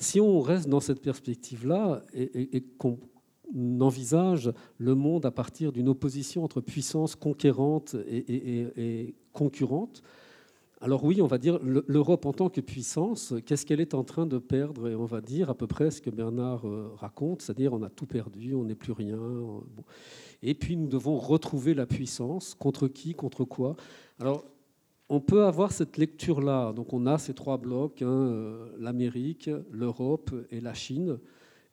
Si 0.00 0.20
on 0.20 0.40
reste 0.40 0.68
dans 0.68 0.80
cette 0.80 1.00
perspective-là 1.00 2.02
et, 2.12 2.64
qu'on 2.78 2.98
envisage 3.80 4.52
le 4.78 4.94
monde 4.94 5.26
à 5.26 5.30
partir 5.30 5.72
d'une 5.72 5.88
opposition 5.88 6.42
entre 6.42 6.60
puissances 6.60 7.14
conquérantes 7.14 7.94
et 8.08 9.14
concurrentes, 9.32 10.02
alors 10.82 11.04
oui, 11.04 11.20
on 11.20 11.26
va 11.26 11.36
dire 11.36 11.58
l'Europe 11.62 12.24
en 12.24 12.32
tant 12.32 12.48
que 12.48 12.62
puissance, 12.62 13.34
qu'est-ce 13.44 13.66
qu'elle 13.66 13.82
est 13.82 13.92
en 13.92 14.02
train 14.02 14.24
de 14.24 14.38
perdre? 14.38 14.88
Et 14.88 14.94
on 14.94 15.04
va 15.04 15.20
dire 15.20 15.50
à 15.50 15.54
peu 15.54 15.66
près 15.66 15.90
ce 15.90 16.00
que 16.00 16.08
Bernard 16.08 16.66
euh, 16.66 16.90
raconte, 16.96 17.42
c'est-à-dire 17.42 17.74
on 17.74 17.82
a 17.82 17.90
tout 17.90 18.06
perdu, 18.06 18.54
on 18.54 18.64
n'est 18.64 18.74
plus 18.74 18.92
rien. 18.92 19.18
Euh, 19.18 19.60
Et 20.42 20.54
puis 20.54 20.78
nous 20.78 20.86
devons 20.86 21.18
retrouver 21.18 21.74
la 21.74 21.84
puissance. 21.84 22.54
Contre 22.54 22.88
qui 22.88 23.12
Contre 23.12 23.44
quoi? 23.44 23.76
On 25.10 25.20
peut 25.20 25.44
avoir 25.44 25.72
cette 25.72 25.98
lecture-là. 25.98 26.72
Donc 26.72 26.92
on 26.94 27.04
a 27.06 27.18
ces 27.18 27.34
trois 27.34 27.58
blocs, 27.58 28.00
hein, 28.00 28.08
euh, 28.08 28.66
l'Amérique, 28.78 29.50
l'Europe 29.70 30.30
et 30.50 30.60
la 30.60 30.72
Chine. 30.72 31.18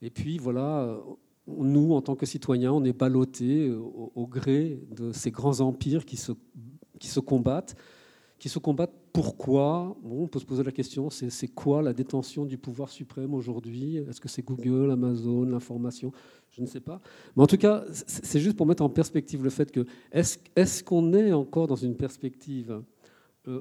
Et 0.01 0.09
puis 0.09 0.39
voilà, 0.39 0.99
nous, 1.47 1.93
en 1.93 2.01
tant 2.01 2.15
que 2.15 2.25
citoyens, 2.25 2.73
on 2.73 2.83
est 2.83 2.97
ballottés 2.97 3.71
au, 3.71 4.27
gré 4.27 4.81
de 4.91 5.11
ces 5.11 5.31
grands 5.31 5.61
empires 5.61 6.05
qui 6.05 6.17
se, 6.17 6.33
qui 6.99 7.07
se 7.07 7.19
combattent 7.19 7.77
qui 8.39 8.49
se 8.49 8.59
combattent. 8.59 8.93
Pourquoi? 9.13 9.97
Bon, 10.03 10.23
On 10.23 10.27
peut 10.27 10.39
se 10.39 10.45
poser 10.45 10.63
la 10.63 10.71
question, 10.71 11.09
c'est 11.09 11.47
quoi 11.47 11.81
la 11.81 11.93
détention 11.93 12.45
du 12.45 12.57
pouvoir 12.57 12.89
suprême 12.89 13.33
aujourd'hui? 13.33 13.97
Est-ce 13.97 14.21
que 14.21 14.29
c'est 14.29 14.43
Google, 14.43 14.91
Amazon, 14.91 15.43
l'information? 15.43 16.11
Je 16.51 16.61
ne 16.61 16.67
sais 16.67 16.79
pas. 16.79 17.01
Mais 17.35 17.43
en 17.43 17.47
tout 17.47 17.57
cas, 17.57 17.83
c'est 17.91 18.39
juste 18.39 18.55
pour 18.55 18.67
mettre 18.67 18.83
en 18.83 18.89
perspective 18.89 19.43
le 19.43 19.49
fait 19.49 19.71
que 19.71 19.85
est-ce 20.11 20.83
qu'on 20.83 21.13
est 21.13 21.33
encore 21.33 21.67
dans 21.67 21.75
une 21.75 21.95
perspective? 21.95 22.71
euh, 22.71 22.81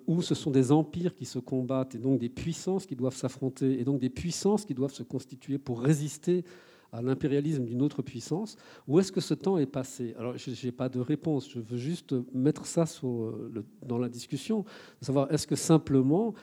où 0.07 0.23
ce 0.23 0.35
sont 0.35 0.51
des 0.51 0.73
empires 0.73 1.15
qui 1.15 1.25
se 1.25 1.39
combattent 1.39 1.95
et 1.95 1.99
donc 1.99 2.19
des 2.19 2.29
puissances 2.29 2.87
qui 2.87 2.97
doivent 2.97 3.17
s'affronter 3.17 3.81
et 3.81 3.85
donc 3.85 4.01
des 4.01 4.11
puissances 4.11 4.65
qui 4.65 4.75
doivent 4.75 4.93
se 4.93 5.03
constituer 5.03 5.59
pour 5.59 5.81
résister 5.81 6.45
à 6.93 7.03
l'impérialisme 7.03 7.65
d'une 7.65 7.83
autre 7.83 8.03
puissance 8.03 8.57
Ou 8.89 9.01
est-ce 9.01 9.13
que 9.13 9.21
ce 9.21 9.35
temps 9.35 9.59
est 9.59 9.67
passé? 9.67 10.15
Alors, 10.19 10.37
je 10.37 10.67
n'ai 10.67 10.73
pas 10.73 10.89
de 10.89 11.01
réponse. 11.01 11.51
Je 11.51 11.61
veux 11.61 11.77
juste 11.77 12.15
mettre 12.33 12.67
ça 12.67 12.85
euh, 13.05 13.65
dans 13.85 13.99
la 13.99 14.09
discussion, 14.09 14.65
savoir 15.01 15.31
est-ce 15.33 15.47
que 15.47 15.57
simplement, 15.57 16.35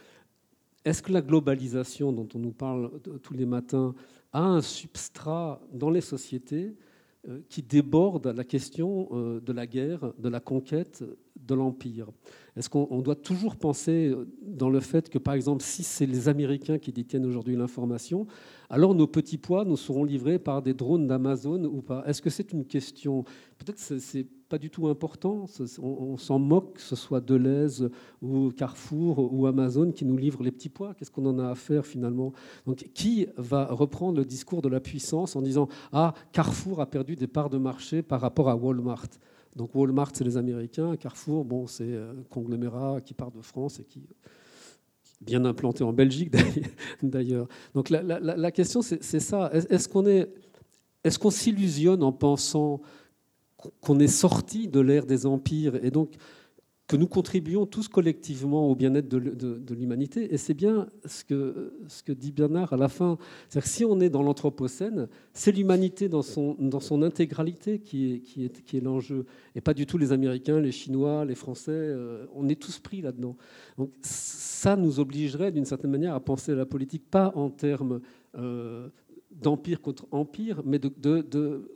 est-ce 0.86 1.01
que 1.01 1.12
la 1.12 1.21
globalisation 1.21 2.12
dont 2.12 2.27
on 2.36 2.39
nous 2.39 2.51
parle 2.51 2.91
tous 3.21 3.34
les 3.34 3.45
matins 3.45 3.95
a 4.32 4.41
un 4.41 4.62
substrat 4.62 5.62
dans 5.71 5.89
les 5.89 6.01
sociétés 6.01 6.67
euh, 6.67 6.92
qui 7.49 7.62
déborde 7.62 8.27
la 8.27 8.43
question 8.43 9.07
euh, 9.12 9.39
de 9.39 9.53
la 9.53 9.65
guerre, 9.65 10.13
de 10.19 10.27
la 10.27 10.39
conquête, 10.39 11.03
de 11.36 11.55
l'empire. 11.55 12.09
Est-ce 12.55 12.69
qu'on 12.69 13.01
doit 13.01 13.15
toujours 13.15 13.55
penser 13.55 14.13
dans 14.41 14.69
le 14.69 14.79
fait 14.79 15.09
que, 15.09 15.17
par 15.17 15.33
exemple, 15.33 15.63
si 15.63 15.83
c'est 15.83 16.05
les 16.05 16.27
Américains 16.27 16.77
qui 16.77 16.91
détiennent 16.91 17.25
aujourd'hui 17.25 17.55
l'information, 17.55 18.27
alors 18.69 18.93
nos 18.93 19.07
petits 19.07 19.38
pois 19.38 19.65
nous 19.65 19.77
seront 19.77 20.03
livrés 20.03 20.38
par 20.38 20.62
des 20.62 20.73
drones 20.73 21.07
d'Amazon 21.07 21.63
ou 21.63 21.81
pas? 21.81 22.03
Est-ce 22.05 22.21
que 22.21 22.29
c'est 22.29 22.51
une 22.51 22.65
question? 22.65 23.23
Peut-être 23.57 23.77
que 23.77 23.99
ce 23.99 24.17
n'est 24.17 24.27
pas 24.53 24.59
du 24.59 24.69
tout 24.69 24.87
important. 24.87 25.45
On, 25.81 26.15
s'en 26.15 26.37
moque, 26.37 26.73
que 26.73 26.81
ce 26.81 26.95
soit 26.95 27.21
Deleuze 27.21 27.89
ou 28.21 28.51
Carrefour 28.51 29.33
ou 29.33 29.47
Amazon 29.47 29.91
qui 29.91 30.05
nous 30.05 30.15
livrent 30.15 30.43
les 30.43 30.51
petits 30.51 30.69
pois. 30.69 30.93
Qu'est-ce 30.93 31.09
qu'on 31.09 31.25
en 31.25 31.39
a 31.39 31.49
à 31.49 31.55
faire 31.55 31.87
finalement? 31.87 32.33
Donc, 32.67 32.87
qui 32.93 33.25
va 33.35 33.65
reprendre 33.65 34.19
le 34.19 34.25
discours 34.25 34.61
de 34.61 34.69
la 34.69 34.79
puissance 34.79 35.35
en 35.35 35.41
disant 35.41 35.69
Ah, 35.91 36.13
Carrefour 36.33 36.81
a 36.81 36.85
perdu 36.85 37.15
des 37.15 37.25
parts 37.25 37.49
de 37.49 37.57
marché 37.57 38.03
par 38.03 38.21
rapport 38.21 38.47
à 38.47 38.55
Walmart 38.55 39.07
donc 39.55 39.73
Walmart, 39.73 40.11
c'est 40.13 40.23
les 40.23 40.37
Américains. 40.37 40.95
Carrefour, 40.97 41.45
bon, 41.45 41.65
c'est 41.65 41.95
un 41.95 42.21
conglomérat 42.29 43.01
qui 43.01 43.15
part 43.15 43.31
de 43.31 43.41
France 43.41 43.79
et 43.79 43.83
qui 43.83 44.07
bien 45.21 45.45
implanté 45.45 45.83
en 45.83 45.93
Belgique 45.93 46.31
d'ailleurs. 47.01 47.47
Donc 47.73 47.89
la, 47.89 48.51
question, 48.51 48.83
c'est 48.83 49.19
ça. 49.19 49.49
Est-ce 49.51 49.89
qu'on 49.89 50.05
est, 50.05 50.31
est 51.03 51.17
qu'on 51.17 51.31
s'illusionne 51.31 52.03
en 52.03 52.11
pensant 52.11 52.81
qu'on 53.82 53.99
est 53.99 54.08
sorti 54.08 54.67
de 54.67 54.80
l'ère 54.80 55.06
des 55.06 55.26
empires 55.26 55.84
et 55.84 55.91
donc 55.91 56.15
que 56.88 56.97
nous 56.97 57.08
contribuons 57.08 57.65
tous 57.65 57.88
collectivement 57.88 58.69
au 58.69 58.76
bien-être 58.76 59.08
de, 59.08 59.73
l'humanité. 59.73 60.34
Et 60.34 60.38
c'est 60.38 60.54
bien 60.54 60.88
ce 61.06 61.23
que, 61.23 62.12
dit 62.12 62.32
Bernard 62.32 62.73
à 62.73 62.78
la 62.78 62.89
fin. 62.89 63.17
C'est-à-dire 63.47 63.67
si 63.67 63.86
on 63.86 63.99
est 64.02 64.10
dans 64.10 64.21
l'Anthropocène, 64.21 65.08
c'est 65.32 65.54
l'humanité 65.54 66.10
dans 66.10 66.21
son, 66.21 67.02
intégralité 67.02 67.80
qui 67.80 68.21
est, 68.38 68.82
l'enjeu. 68.82 69.26
Et 69.56 69.62
pas 69.62 69.73
du 69.73 69.86
tout 69.86 69.97
les 69.97 70.12
Américains, 70.12 70.60
les 70.60 70.71
Chinois, 70.71 71.23
les 71.26 71.36
Français. 71.36 71.71
Euh, 71.71 72.26
on 72.36 72.49
est 72.49 72.62
tous 72.62 72.80
pris 72.80 73.02
là-dedans. 73.02 73.38
Donc 73.78 73.91
ça 74.02 74.76
nous 74.76 74.99
obligerait 74.99 75.52
d'une 75.52 75.65
certaine 75.65 75.91
manière 75.91 76.13
à 76.13 76.19
penser 76.19 76.54
la 76.54 76.65
politique 76.65 77.10
pas 77.10 77.32
en 77.36 77.49
termes... 77.49 78.02
Euh, 78.36 78.89
d'empire 79.34 79.82
contre 79.82 80.06
empire, 80.12 80.62
mais 80.65 80.80
de, 80.80 81.72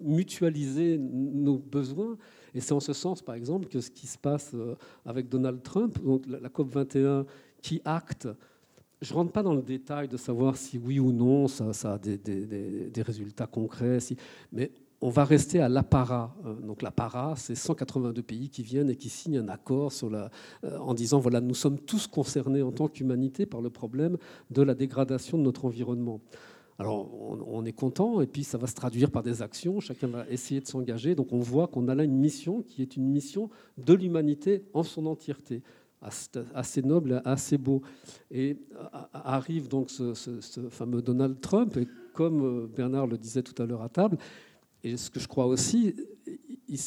mutualiser 0.00 0.98
nos 0.98 1.58
besoins 1.58 2.16
et 2.54 2.60
c'est 2.60 2.72
en 2.72 2.80
ce 2.80 2.92
sens, 2.92 3.22
par 3.22 3.34
exemple, 3.34 3.66
que 3.68 3.80
ce 3.80 3.90
qui 3.90 4.06
se 4.06 4.18
passe 4.18 4.52
euh, 4.54 4.74
avec 5.06 5.28
Donald 5.28 5.62
Trump, 5.62 5.98
la 6.26 6.48
COP 6.48 6.68
21, 6.68 7.24
qui 7.60 7.80
acte 7.84 8.28
je 9.00 9.12
ne 9.12 9.18
rentre 9.18 9.32
pas 9.32 9.42
dans 9.42 9.54
le 9.54 9.62
détail 9.62 10.06
de 10.06 10.16
savoir 10.16 10.56
si 10.56 10.78
oui 10.78 11.00
ou 11.00 11.10
non 11.10 11.48
ça, 11.48 11.72
a 11.94 11.98
des, 11.98 13.02
résultats 13.02 13.48
concrets, 13.48 13.98
mais 14.52 14.70
on 15.00 15.10
va 15.10 15.24
rester 15.24 15.60
à 15.60 15.68
l'apparat. 15.68 16.32
Euh, 16.46 16.54
donc 16.60 16.82
l'apparat, 16.82 17.34
c'est 17.36 17.56
182 17.56 18.22
pays 18.22 18.48
qui 18.48 18.62
viennent 18.62 18.90
et 18.90 18.94
qui 18.94 19.08
signent 19.08 19.38
un 19.38 19.48
accord 19.48 19.92
euh, 20.04 20.28
en 20.78 20.94
disant 20.94 21.18
voilà, 21.18 21.40
nous 21.40 21.56
sommes 21.56 21.80
tous 21.80 22.06
concernés 22.06 22.62
en 22.62 22.70
tant 22.70 22.86
qu'humanité 22.86 23.44
par 23.44 23.60
le 23.60 23.70
problème 23.70 24.16
de 24.50 24.62
la 24.62 24.74
dégradation 24.74 25.36
de 25.36 25.42
notre 25.42 25.64
environnement. 25.64 26.20
Alors 26.78 27.08
on, 27.48 27.64
est 27.64 27.72
content 27.72 28.20
et 28.20 28.26
puis 28.26 28.44
ça 28.44 28.58
va 28.58 28.66
se 28.66 28.74
traduire 28.74 29.10
par 29.10 29.22
des 29.22 29.42
actions, 29.42 29.78
chacun 29.80 30.08
va 30.08 30.26
essayer 30.28 30.60
de 30.60 30.66
s'engager. 30.66 31.14
Donc 31.14 31.32
on 31.32 31.38
voit 31.38 31.68
qu'on 31.68 31.86
a 31.88 31.94
là 31.94 32.02
une 32.02 32.16
mission 32.16 32.62
qui 32.62 32.82
est 32.82 32.96
une 32.96 33.06
mission 33.06 33.50
de 33.78 33.92
l'humanité 33.94 34.64
en 34.72 34.82
son 34.82 35.06
entièreté, 35.06 35.62
assez 36.00 36.82
noble, 36.82 37.22
assez 37.24 37.58
beau. 37.58 37.82
Et 38.30 38.56
arrive 39.12 39.68
donc 39.68 39.90
ce, 39.90 40.14
fameux 40.70 41.02
Donald 41.02 41.40
Trump 41.40 41.76
et 41.76 41.86
comme 42.14 42.44
euh, 42.44 42.66
Bernard 42.66 43.06
le 43.06 43.16
disait 43.16 43.42
tout 43.42 43.60
à 43.62 43.64
l'heure 43.64 43.82
à 43.82 43.88
table, 43.88 44.18
et 44.84 44.96
ce 44.96 45.10
que 45.10 45.20
je 45.20 45.28
crois 45.28 45.46
aussi, 45.46 45.94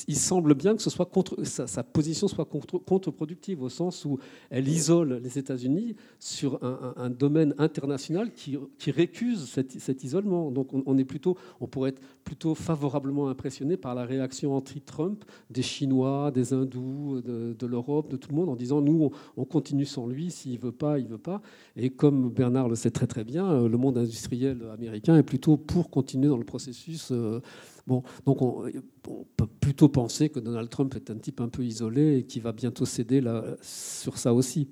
il, 0.08 0.15
semble 0.15 0.56
bien 0.56 0.76
que 0.76 0.82
ce 0.82 0.89
soit 0.89 1.10
sa, 1.43 1.84
position 1.84 2.28
soit 2.28 2.45
contre-productive 2.45 3.62
au 3.62 3.69
sens 3.69 4.04
où 4.06 4.17
elle 4.50 4.67
isole 4.67 5.19
les 5.24 5.38
États-Unis 5.38 5.95
sur 6.19 6.60
un, 6.63 7.10
domaine 7.10 7.54
international 7.58 8.32
qui, 8.34 8.58
récuse 8.91 9.45
cet, 9.45 10.04
isolement. 10.04 10.52
Donc 10.52 10.69
on, 10.74 10.98
est 10.98 11.06
plutôt, 11.06 11.38
on 11.60 11.67
pourrait 11.67 11.91
être 11.91 12.02
plutôt 12.24 12.56
favorablement 12.56 13.30
impressionné 13.30 13.78
par 13.78 13.93
la 13.95 14.06
réaction 14.06 14.56
anti-Trump 14.56 15.24
des 15.50 15.62
Chinois, 15.62 16.32
des 16.32 16.54
Hindous, 16.54 17.21
de, 17.21 17.65
l'Europe, 17.67 18.10
de 18.10 18.17
tout 18.17 18.30
le 18.30 18.36
monde, 18.36 18.50
en 18.50 18.56
disant 18.56 18.82
nous 18.82 19.12
on, 19.38 19.45
continue 19.45 19.86
sans 19.86 20.08
lui, 20.08 20.32
s'il 20.32 20.58
veut 20.58 20.71
pas, 20.71 21.00
il 21.00 21.08
veut 21.08 21.17
pas. 21.17 21.41
Et 21.76 21.89
comme 21.91 22.30
Bernard 22.30 22.69
le 22.69 22.76
sait 22.76 22.91
très 22.91 23.08
très 23.08 23.24
bien, 23.24 23.67
le 23.67 23.78
monde 23.78 23.98
industriel 23.98 24.63
américain 24.74 25.17
est 25.17 25.24
plutôt 25.24 25.58
pour 25.58 25.89
continuer 25.89 26.28
dans 26.28 26.38
le 26.38 26.43
processus. 26.43 27.10
Euh, 27.12 27.39
Bon, 27.88 28.02
donc 28.26 28.41
on, 28.41 28.63
peut 29.38 29.48
plutôt 29.60 29.89
penser 29.89 30.30
que 30.30 30.39
Donald 30.39 30.69
Trump 30.69 30.95
est 30.95 31.12
un 31.12 31.17
type 31.17 31.39
un 31.39 31.50
peu 31.50 31.63
isolé 31.63 32.17
et 32.17 32.24
qui 32.24 32.39
va 32.39 32.52
bientôt 32.52 32.86
céder 32.86 33.21
là, 33.21 33.43
sur 33.62 34.17
ça 34.17 34.34
aussi. 34.34 34.67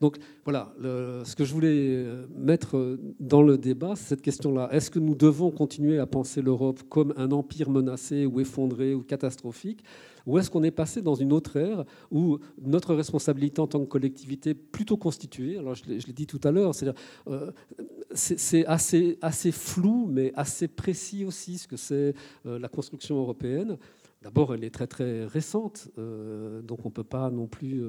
Donc 0.00 0.18
voilà, 0.44 0.74
ce 0.82 1.34
que 1.34 1.44
je 1.44 1.54
voulais 1.54 1.74
euh, 1.74 2.26
mettre 2.36 2.98
dans 3.18 3.42
le 3.42 3.56
débat, 3.56 3.94
c'est 3.96 4.10
cette 4.10 4.22
question-là. 4.22 4.68
Est-ce 4.70 4.90
que 4.90 4.98
nous 4.98 5.14
devons 5.14 5.50
continuer 5.50 5.98
à 5.98 6.06
penser 6.06 6.42
l'Europe 6.42 6.82
comme 6.88 7.14
un 7.16 7.32
empire 7.32 7.70
menacé 7.70 8.26
ou 8.26 8.38
effondré 8.40 8.94
ou 8.94 9.02
catastrophique? 9.02 9.82
Ou 10.26 10.38
est-ce 10.38 10.50
qu'on 10.50 10.62
est 10.62 10.70
passé 10.72 11.02
dans 11.02 11.14
une 11.14 11.32
autre 11.32 11.56
ère 11.56 11.84
où 12.10 12.38
notre 12.60 12.94
responsabilité 12.94 13.60
en 13.60 13.66
tant 13.66 13.80
que 13.80 13.86
collectivité 13.86 14.54
plutôt 14.54 14.96
constituée, 14.96 15.56
alors 15.58 15.74
je 15.74 15.84
l'ai 15.86 16.12
dit 16.12 16.26
tout 16.26 16.40
à 16.44 16.50
l'heure, 16.50 16.72
euh, 17.28 17.52
c'est 18.12 18.66
assez, 18.66 19.18
assez 19.22 19.52
flou 19.52 20.06
mais 20.10 20.32
assez 20.34 20.68
précis 20.68 21.24
aussi 21.24 21.58
ce 21.58 21.68
que 21.68 21.76
c'est 21.76 22.14
euh, 22.46 22.58
la 22.58 22.68
construction 22.68 23.16
européenne. 23.16 23.78
D'abord, 24.22 24.54
elle 24.54 24.64
est 24.64 24.70
très 24.70 24.86
très 24.86 25.24
récente, 25.24 25.88
euh, 25.98 26.60
donc 26.62 26.84
on 26.84 26.88
ne 26.88 26.94
peut 26.94 27.04
pas 27.04 27.30
non 27.30 27.46
plus 27.46 27.82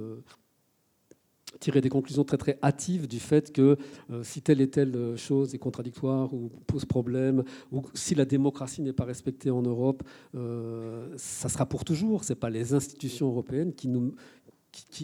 tirer 1.59 1.81
des 1.81 1.89
conclusions 1.89 2.23
très 2.23 2.37
très 2.37 2.59
hâtives 2.61 3.07
du 3.07 3.19
fait 3.19 3.51
que 3.51 3.77
euh, 4.11 4.23
si 4.23 4.41
telle 4.41 4.61
et 4.61 4.69
telle 4.69 5.17
chose 5.17 5.53
est 5.55 5.57
contradictoire 5.57 6.33
ou 6.33 6.51
pose 6.67 6.85
problème, 6.85 7.43
ou 7.71 7.83
si 7.93 8.15
la 8.15 8.25
démocratie 8.25 8.81
n'est 8.81 8.93
pas 8.93 9.05
respectée 9.05 9.49
en 9.49 9.61
Europe, 9.61 10.03
euh, 10.35 11.13
ça 11.17 11.49
sera 11.49 11.65
pour 11.65 11.85
toujours. 11.85 12.23
Ce 12.23 12.33
pas 12.33 12.49
les 12.49 12.73
institutions 12.73 13.27
européennes 13.27 13.73
qui, 13.73 13.87
nous, 13.87 14.13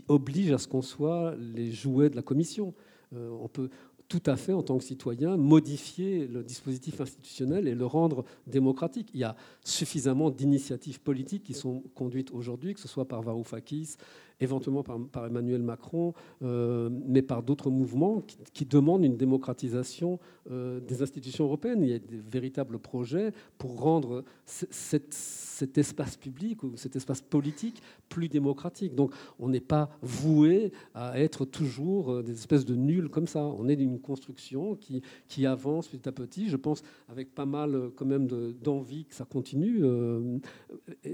obligent 0.08 0.54
à 0.54 0.58
ce 0.58 0.68
qu'on 0.68 0.82
soit 0.82 1.36
les 1.38 1.72
jouets 1.72 2.10
de 2.10 2.16
la 2.16 2.22
Commission. 2.22 2.74
Euh, 3.16 3.30
on 3.42 3.48
peut, 3.48 3.70
tout 4.08 4.22
à 4.26 4.36
fait, 4.36 4.54
en 4.54 4.62
tant 4.62 4.78
que 4.78 4.84
citoyen, 4.84 5.38
modifier 5.38 6.28
le 6.28 6.44
dispositif 6.44 7.02
institutionnel 7.02 7.68
et 7.68 7.74
le 7.74 7.86
rendre 7.86 8.26
démocratique. 8.46 9.10
Il 9.14 9.22
y 9.22 9.24
a 9.24 9.36
suffisamment 9.64 10.30
d'initiatives 10.30 11.00
politiques 11.00 11.44
qui 11.44 11.54
sont 11.54 11.82
conduites 11.96 12.32
aujourd'hui, 12.32 12.74
que 12.74 12.80
ce 12.80 12.88
soit 12.88 13.08
par 13.08 13.22
Varoufakis, 13.22 13.96
éventuellement 14.39 14.84
par, 14.84 15.26
Emmanuel 15.26 15.62
Macron, 15.62 16.13
euh, 16.41 16.89
mais 17.08 17.22
par 17.22 17.43
d'autres 17.43 17.69
mouvements 17.69 18.22
qui, 18.54 18.65
demandent 18.65 19.04
une 19.04 19.17
démocratisation 19.17 20.19
euh, 20.50 20.80
des 20.80 21.02
institutions 21.02 21.46
européennes. 21.46 21.84
Il 21.84 21.89
y 21.89 21.93
a 21.93 22.00
des 22.00 22.22
véritables 22.32 22.80
projets 22.80 23.32
pour 23.58 23.80
rendre 23.80 24.24
cet 24.46 25.78
espace 25.78 26.17
public 26.17 26.63
ou 26.63 26.76
cet 26.76 26.96
espace 26.96 27.22
politique 27.22 27.82
plus 28.10 28.30
démocratique. 28.30 28.96
Donc 28.96 29.13
on 29.39 29.50
n'est 29.50 29.60
pas 29.60 29.89
voué 30.02 30.72
à 30.96 31.19
être 31.19 31.46
toujours 31.46 32.12
euh, 32.12 32.24
des 32.24 32.34
espèces 32.34 32.65
de 32.65 32.76
nuls 32.76 33.10
comme 33.10 33.28
ça. 33.28 33.43
On 33.46 33.67
est 33.67 33.76
d'une 33.76 34.00
construction 34.00 34.76
qui, 34.76 35.46
avance 35.46 35.89
petit 35.89 36.08
à 36.08 36.12
petit. 36.13 36.48
Je 36.48 36.56
pense 36.56 36.84
avec 37.10 37.36
pas 37.36 37.46
mal 37.46 37.91
quand 37.98 38.06
même 38.06 38.28
d'envie 38.63 39.04
que 39.04 39.13
ça 39.13 39.26
continue. 39.26 39.84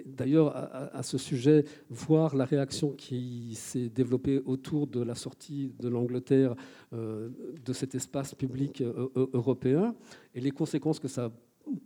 D'ailleurs, 0.06 0.56
à, 0.56 0.96
à, 0.96 1.04
ce 1.04 1.18
sujet, 1.18 1.66
voir 1.90 2.36
la 2.36 2.46
réaction 2.46 2.92
qui 2.92 3.09
qui 3.10 3.56
s'est 3.56 3.90
développé 3.90 4.40
autour 4.46 4.86
de 4.86 5.02
la 5.02 5.16
sortie 5.16 5.74
de 5.80 5.90
l'Angleterre 5.90 6.54
euh, 6.94 7.30
de 7.66 7.74
cet 7.74 7.96
espace 7.96 8.36
public 8.36 8.82
euh, 8.82 9.10
euh, 9.18 9.26
européen 9.34 9.96
et 10.36 10.40
les 10.40 10.52
conséquences 10.52 11.00
que 11.00 11.08
ça 11.08 11.32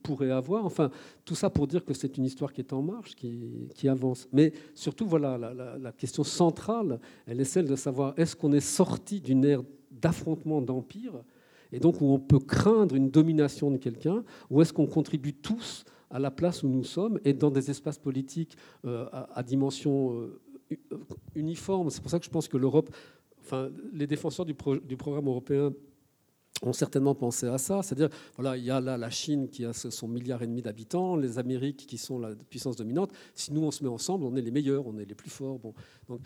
pourrait 0.01 0.31
avoir. 0.31 0.65
Enfin, 0.65 0.91
tout 1.23 1.35
ça 1.35 1.49
pour 1.49 1.65
dire 1.65 1.85
que 1.85 1.93
c'est 1.93 2.17
une 2.17 2.25
histoire 2.25 2.51
qui 2.51 2.59
est 2.59 2.73
en 2.73 2.81
marche, 2.81 3.15
qui, 3.15 3.87
avance. 3.87 4.27
Mais 4.33 4.51
surtout, 4.75 5.05
voilà, 5.07 5.37
la, 5.37 5.77
la, 5.77 5.91
question 5.93 6.25
centrale, 6.25 6.99
elle 7.25 7.39
est 7.39 7.45
celle 7.45 7.67
de 7.67 7.77
savoir 7.77 8.13
est-ce 8.17 8.35
qu'on 8.35 8.51
est 8.51 8.59
sorti 8.59 9.21
d'une 9.21 9.45
ère 9.45 9.63
d'affrontement 9.91 10.61
d'empire 10.61 11.23
et 11.71 11.79
donc 11.79 12.01
où 12.01 12.05
on 12.05 12.19
peut 12.19 12.39
craindre 12.39 12.95
une 12.95 13.09
domination 13.09 13.71
de 13.71 13.77
quelqu'un, 13.77 14.23
ou 14.49 14.61
est-ce 14.61 14.73
qu'on 14.73 14.87
contribue 14.87 15.33
tous 15.33 15.85
à 16.11 16.19
la 16.19 16.29
place 16.31 16.63
où 16.63 16.67
nous 16.67 16.83
sommes 16.83 17.19
et 17.23 17.33
dans 17.33 17.49
des 17.49 17.71
espaces 17.71 17.97
politiques 17.97 18.55
à, 18.83 19.41
dimension 19.41 20.29
uniforme. 21.35 21.89
C'est 21.89 22.01
pour 22.01 22.11
ça 22.11 22.19
que 22.19 22.25
je 22.25 22.29
pense 22.29 22.47
que 22.47 22.57
l'Europe, 22.57 22.89
enfin, 23.41 23.69
les 23.93 24.07
défenseurs 24.07 24.45
du, 24.45 24.55
du, 24.85 24.97
programme 24.97 25.27
européen 25.27 25.73
ont 26.61 26.73
certainement 26.73 27.15
pensé 27.15 27.47
à 27.47 27.57
ça. 27.57 27.83
C'est-à-dire, 27.83 28.09
voilà, 28.35 28.57
il 28.57 28.63
y 28.63 28.71
a 28.71 28.79
là 28.79 28.97
la 28.97 29.09
Chine 29.09 29.49
qui 29.49 29.65
a 29.65 29.73
son 29.73 30.07
milliard 30.07 30.41
et 30.41 30.47
demi 30.47 30.61
d'habitants, 30.61 31.15
les 31.15 31.39
Amériques 31.39 31.85
qui 31.87 31.97
sont 31.97 32.19
la 32.19 32.35
puissance 32.49 32.75
dominante. 32.75 33.11
Si 33.35 33.51
nous 33.53 33.61
on 33.61 33.71
se 33.71 33.83
met 33.83 33.89
ensemble, 33.89 34.25
on 34.25 34.35
est 34.35 34.41
les 34.41 34.51
meilleurs, 34.51 34.87
on 34.87 34.97
est 34.97 35.05
les 35.05 35.15
plus 35.15 35.29
forts. 35.29 35.59
Bon, 35.59 35.73
donc, 36.07 36.21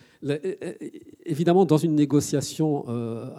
évidemment, 1.26 1.66
dans 1.66 1.78
une 1.78 1.96
négociation 1.96 2.86
euh, 2.88 3.30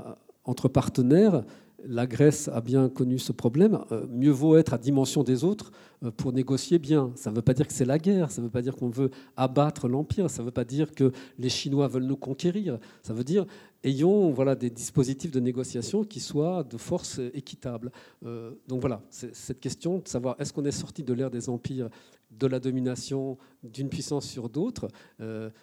entre 0.44 0.68
partenaires, 0.68 1.44
la 1.84 2.06
Grèce 2.06 2.48
a 2.48 2.60
bien 2.60 2.88
connu 2.88 3.18
ce 3.18 3.32
problème. 3.32 3.78
Euh, 3.92 4.06
mieux 4.10 4.30
vaut 4.30 4.56
être 4.56 4.74
à 4.74 4.78
dimension 4.78 5.22
des 5.22 5.44
autres 5.44 5.70
euh, 6.04 6.10
pour 6.10 6.32
négocier 6.32 6.78
bien. 6.78 7.12
Ça 7.14 7.30
ne 7.30 7.36
veut 7.36 7.42
pas 7.42 7.54
dire 7.54 7.66
que 7.66 7.72
c'est 7.72 7.84
la 7.84 7.98
guerre, 7.98 8.30
ça 8.30 8.40
ne 8.40 8.46
veut 8.46 8.50
pas 8.50 8.62
dire 8.62 8.76
qu'on 8.76 8.88
veut 8.88 9.10
abattre 9.36 9.88
l'Empire, 9.88 10.28
ça 10.28 10.42
ne 10.42 10.46
veut 10.46 10.52
pas 10.52 10.64
dire 10.64 10.92
que 10.92 11.12
les 11.38 11.48
Chinois 11.48 11.88
veulent 11.88 12.06
nous 12.06 12.16
conquérir. 12.16 12.78
Ça 13.02 13.14
veut 13.14 13.24
dire 13.24 13.46
ayons 13.84 14.32
voilà, 14.32 14.56
des 14.56 14.70
dispositifs 14.70 15.30
de 15.30 15.38
négociation 15.38 16.02
qui 16.02 16.18
soient 16.18 16.64
de 16.64 16.76
force 16.76 17.20
équitable. 17.32 17.92
Euh, 18.26 18.52
donc 18.66 18.80
voilà, 18.80 19.02
cette 19.10 19.60
question 19.60 19.98
de 19.98 20.08
savoir 20.08 20.34
est-ce 20.40 20.52
qu'on 20.52 20.64
est 20.64 20.72
sorti 20.72 21.04
de 21.04 21.12
l'ère 21.12 21.30
des 21.30 21.48
empires, 21.48 21.88
de 22.30 22.46
la 22.46 22.58
domination 22.58 23.38
d'une 23.62 23.88
puissance 23.88 24.26
sur 24.26 24.50
d'autres, 24.50 24.88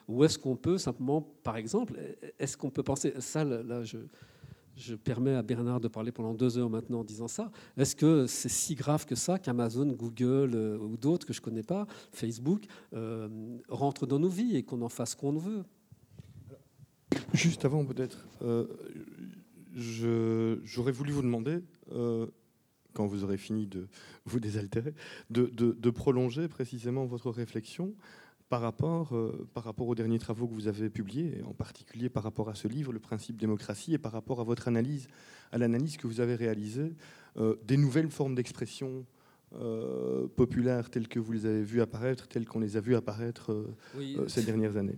ou 0.08 0.23
est-ce 0.23 0.39
qu'on 0.39 0.56
peut 0.56 0.80
simplement, 0.80 1.21
par 1.43 1.58
exemple, 1.58 1.93
est-ce 2.39 2.58
qu'on 2.58 2.71
peut 2.71 2.82
penser, 2.82 3.13
ça 3.19 3.43
là 3.43 3.84
je 3.84 3.97
je 4.75 4.95
permets 4.95 5.35
à 5.35 5.41
Bernard 5.41 5.79
de 5.79 5.88
parler 5.88 6.11
pendant 6.11 6.33
deux 6.33 6.57
heures 6.57 6.69
maintenant 6.69 6.99
en 6.99 7.03
disant 7.03 7.27
ça. 7.27 7.51
Est-ce 7.77 7.95
que 7.95 8.27
c'est 8.27 8.49
si 8.49 8.75
grave 8.75 9.05
que 9.05 9.15
ça 9.15 9.39
qu'Amazon, 9.39 9.88
Google 9.88 10.51
euh, 10.53 10.77
ou 10.77 10.97
d'autres 10.97 11.25
que 11.25 11.33
je 11.33 11.39
ne 11.39 11.45
connais 11.45 11.63
pas, 11.63 11.88
Facebook, 12.11 12.65
euh, 12.93 13.57
rentrent 13.69 14.05
dans 14.05 14.19
nos 14.19 14.29
vies 14.29 14.55
et 14.55 14.63
qu'on 14.63 14.81
en 14.81 14.89
fasse 14.89 15.15
qu'on 15.15 15.38
veut? 15.38 15.63
Juste 17.33 17.65
avant, 17.65 17.85
peut-être, 17.85 18.27
euh, 18.41 18.67
j'aurais 20.63 20.91
voulu 20.91 21.11
vous 21.11 21.21
demander, 21.21 21.59
quand 22.93 23.05
vous 23.05 23.23
aurez 23.23 23.38
fini 23.38 23.67
de 23.67 23.88
vous 24.25 24.39
désaltérer, 24.39 24.93
de 25.29 25.89
prolonger 25.89 26.47
précisément 26.47 27.05
votre 27.05 27.29
réflexion 27.31 27.93
par 28.49 28.62
rapport, 28.62 29.15
euh, 29.15 29.47
par 29.53 29.63
rapport 29.63 29.88
aux 29.88 29.95
derniers 29.95 30.19
travaux 30.19 30.47
que 30.47 30.53
vous 30.53 30.67
avez 30.67 30.89
publiés, 30.89 31.41
en 31.45 31.53
particulier 31.53 32.10
par 32.10 32.23
rapport 32.23 32.49
à 32.49 32.55
ce 32.55 32.67
livre, 32.67 32.93
Le 32.93 32.99
principe 32.99 33.38
démocratie, 33.38 33.93
et 33.93 33.97
par 33.97 34.12
rapport 34.12 34.39
à 34.39 34.43
votre 34.43 34.67
analyse, 34.67 35.08
à 35.51 35.58
l'analyse 35.58 35.97
que 35.97 36.08
vous 36.08 36.19
avez 36.19 36.36
réalisée 36.36 36.93
euh, 37.38 37.55
des 37.65 37.77
nouvelles 37.77 38.12
formes 38.12 38.36
d'expression 38.36 39.05
euh, 39.55 40.28
populaires 40.28 40.89
telles 40.89 41.07
que 41.07 41.19
vous 41.19 41.32
les 41.32 41.45
avez 41.45 41.63
vues 41.63 41.82
apparaître, 41.82 42.28
telles 42.28 42.45
qu'on 42.45 42.59
les 42.59 42.78
a 42.78 42.82
vues 42.82 42.95
apparaître 42.95 43.65
ces 44.28 44.43
dernières 44.43 44.78
années. 44.78 44.97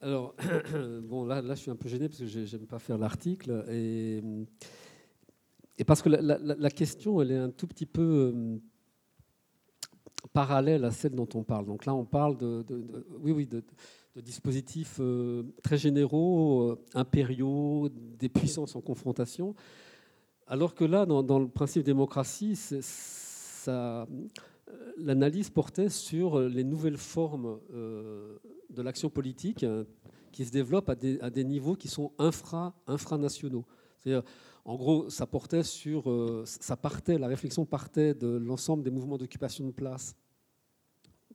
Alors, 0.00 0.34
bon, 1.02 1.24
là, 1.24 1.40
là, 1.40 1.54
je 1.54 1.60
suis 1.60 1.70
un 1.70 1.76
peu 1.76 1.88
gêné 1.88 2.08
parce 2.08 2.20
que 2.20 2.26
j'aime 2.26 2.66
pas 2.66 2.78
faire 2.78 2.98
l'article 2.98 3.64
et, 3.70 4.22
et 5.78 5.84
parce 5.84 6.02
que 6.02 6.08
la, 6.08 6.38
la, 6.38 6.70
question, 6.70 7.20
elle 7.22 7.32
est 7.32 7.36
un 7.36 7.50
tout 7.50 7.66
petit 7.66 7.86
peu 7.86 8.60
parallèle 10.32 10.84
à 10.84 10.90
celle 10.90 11.14
dont 11.14 11.28
on 11.34 11.42
parle. 11.42 11.66
Donc 11.66 11.86
là, 11.86 11.94
on 11.94 12.04
parle 12.04 12.36
de, 12.36 12.64
oui, 13.20 13.32
oui, 13.32 13.46
de, 13.46 13.62
dispositifs 14.16 14.96
euh, 15.00 15.44
très 15.62 15.78
généraux, 15.78 16.62
euh, 16.62 16.84
impériaux, 16.94 17.88
des 18.18 18.28
puissances 18.28 18.74
en 18.74 18.80
confrontation, 18.80 19.54
alors 20.48 20.74
que 20.74 20.84
là, 20.84 21.06
dans, 21.06 21.38
le 21.38 21.48
principe 21.48 21.84
démocratie, 21.84 22.58
euh, 23.68 24.06
l'analyse 24.96 25.50
portait 25.50 25.88
sur 25.88 26.40
les 26.40 26.64
nouvelles 26.64 26.96
formes 26.96 27.60
de 27.70 28.82
l'action 28.82 29.10
politique 29.10 29.64
qui 30.32 30.44
se 30.46 30.50
développent 30.50 30.88
à 30.88 30.94
des, 30.94 31.20
à 31.20 31.28
des, 31.28 31.44
niveaux 31.44 31.74
qui 31.74 31.88
sont 31.88 32.12
infra, 32.18 32.74
infranationaux. 32.86 33.66
C'est-à-dire 33.98 34.22
en 34.68 34.76
gros, 34.76 35.08
ça 35.08 35.26
portait 35.26 35.62
sur, 35.62 36.10
euh, 36.10 36.44
ça 36.44 36.78
la 37.06 37.26
réflexion 37.26 37.64
partait 37.64 38.12
de 38.12 38.28
l'ensemble 38.28 38.82
des 38.82 38.90
mouvements 38.90 39.16
d'occupation 39.16 39.64
de 39.64 39.70
place 39.70 40.14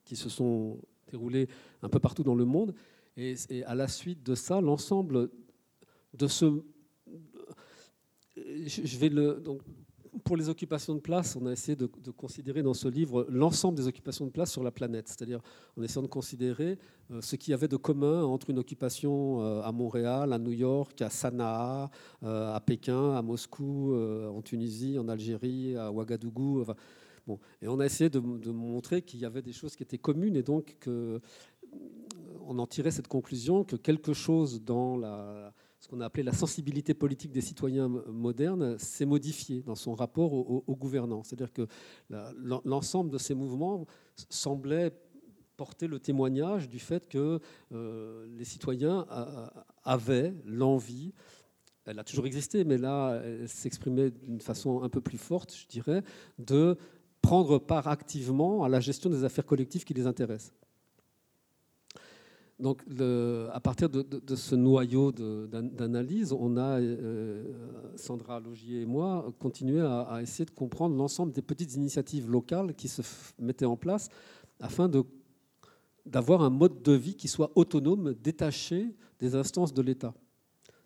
qui 0.06 0.16
se 0.16 0.30
sont 0.30 0.80
déroulés 1.10 1.50
un 1.82 1.90
peu 1.90 2.00
partout 2.00 2.22
dans 2.22 2.36
le 2.36 2.46
monde, 2.46 2.76
et, 3.18 3.36
à 3.66 3.74
la 3.74 3.88
suite 3.88 4.22
de 4.22 4.36
ça, 4.36 4.62
l'ensemble 4.62 5.32
de 6.14 6.28
ce, 6.28 6.64
je 8.38 8.98
vais 9.00 9.10
le, 9.10 9.42
donc, 9.44 9.64
pour 10.24 10.38
les 10.38 10.50
occupations 10.50 10.96
de 10.96 11.00
place, 11.00 11.36
on 11.36 11.46
a 11.46 11.52
essayé 11.52 11.76
de, 11.76 11.88
considérer 12.12 12.62
dans 12.62 12.74
ce 12.74 12.88
livre 12.88 13.26
l'ensemble 13.30 13.78
des 13.78 13.88
occupations 13.88 14.26
de 14.26 14.32
place 14.32 14.52
sur 14.52 14.64
la 14.64 14.72
planète, 14.72 15.08
c'est-à-dire 15.08 15.42
en 15.78 15.84
essayant 15.84 16.04
de 16.04 16.08
considérer 16.08 16.78
euh, 17.12 17.22
ce 17.22 17.36
qu'il 17.36 17.52
y 17.52 17.54
avait 17.54 17.68
de 17.68 17.78
commun 17.78 18.24
entre 18.24 18.50
une 18.50 18.60
occupation 18.60 19.42
euh, 19.42 19.62
à 19.62 19.72
Montréal, 19.72 20.34
à 20.34 20.40
New 20.40 20.52
York, 20.52 21.02
à 21.02 21.10
Sanaa, 21.10 21.90
euh, 22.24 22.54
à 22.54 22.60
Pékin, 22.60 23.16
à 23.16 23.22
Moscou, 23.22 23.96
en 23.96 24.42
Tunisie, 24.42 24.98
en 25.00 25.08
Algérie, 25.08 25.76
à 25.76 25.92
Ouagadougou. 25.92 26.66
bon. 27.26 27.40
Et 27.62 27.68
on 27.68 27.80
a 27.80 27.86
essayé 27.86 28.10
de, 28.10 28.20
montrer 28.20 29.02
qu'il 29.02 29.20
y 29.20 29.26
avait 29.26 29.42
des 29.42 29.54
choses 29.54 29.76
qui 29.76 29.84
étaient 29.84 29.98
communes 29.98 30.36
et 30.36 30.44
donc 30.44 30.78
que, 30.80 31.20
on 32.46 32.60
en 32.60 32.68
tirait 32.68 32.92
cette 32.92 33.08
conclusion 33.08 33.64
que 33.64 33.76
quelque 33.76 34.14
chose 34.14 34.62
dans 34.64 34.98
la 34.98 35.54
ce 35.84 35.90
qu'on 35.90 36.00
a 36.00 36.06
appelé 36.06 36.24
la 36.24 36.32
sensibilité 36.32 36.94
politique 36.94 37.34
des 37.34 37.42
citoyens 37.42 37.90
modernes 37.90 38.80
s'est 38.80 39.06
modifiée 39.06 39.64
dans 39.64 39.76
son 39.76 39.94
rapport 39.94 40.32
aux 40.32 40.64
au, 40.66 40.76
gouvernants. 40.78 41.24
C'est-à-dire 41.24 41.52
que 41.52 41.68
l'ensemble 42.64 43.12
de 43.12 43.18
ces 43.18 43.34
mouvements 43.34 43.86
semblait 44.30 44.94
porter 45.58 45.88
le 45.88 46.00
témoignage 46.00 46.70
du 46.70 46.80
fait 46.80 47.06
que 47.10 47.42
euh, 47.74 48.26
les 48.38 48.46
citoyens 48.46 49.06
avaient 49.84 50.34
l'envie, 50.46 51.14
elle 51.84 52.00
a 52.00 52.06
toujours 52.06 52.28
existé, 52.28 52.64
mais 52.64 52.78
là, 52.78 53.22
elle 53.22 53.50
s'exprimait 53.50 54.10
d'une 54.10 54.40
façon 54.40 54.84
un 54.84 54.90
peu 54.90 55.02
plus 55.02 55.18
forte, 55.18 55.54
je 55.54 55.68
dirais, 55.68 56.02
de 56.40 56.78
prendre 57.22 57.60
part 57.60 57.90
activement 57.90 58.64
à 58.64 58.70
la 58.70 58.80
gestion 58.80 59.10
des 59.10 59.26
affaires 59.26 59.46
collectives 59.46 59.84
qui 59.84 59.94
les 59.94 60.08
intéressent. 60.08 60.54
Donc, 62.60 62.82
à 63.52 63.60
partir 63.60 63.90
de, 63.90 64.36
ce 64.36 64.56
noyau 64.56 65.12
d'analyse, 65.12 66.32
on 66.32 66.56
a, 66.58 66.80
euh, 66.80 67.52
Sandra 67.96 68.40
Logier 68.40 68.82
et 68.82 68.86
moi, 68.86 69.34
continué 69.40 69.82
à, 69.82 70.20
essayer 70.22 70.46
de 70.46 70.52
comprendre 70.52 70.96
l'ensemble 70.96 71.32
des 71.32 71.42
petites 71.42 71.76
initiatives 71.76 72.30
locales 72.30 72.76
qui 72.76 72.88
se 72.88 73.02
mettaient 73.40 73.66
en 73.66 73.76
place 73.76 74.10
afin 74.60 74.90
d'avoir 76.06 76.44
un 76.44 76.50
mode 76.50 76.82
de 76.84 76.94
vie 76.94 77.16
qui 77.16 77.28
soit 77.28 77.52
autonome, 77.56 78.14
détaché 78.14 78.96
des 79.20 79.36
instances 79.36 79.74
de 79.74 79.82
l'État. 79.82 80.14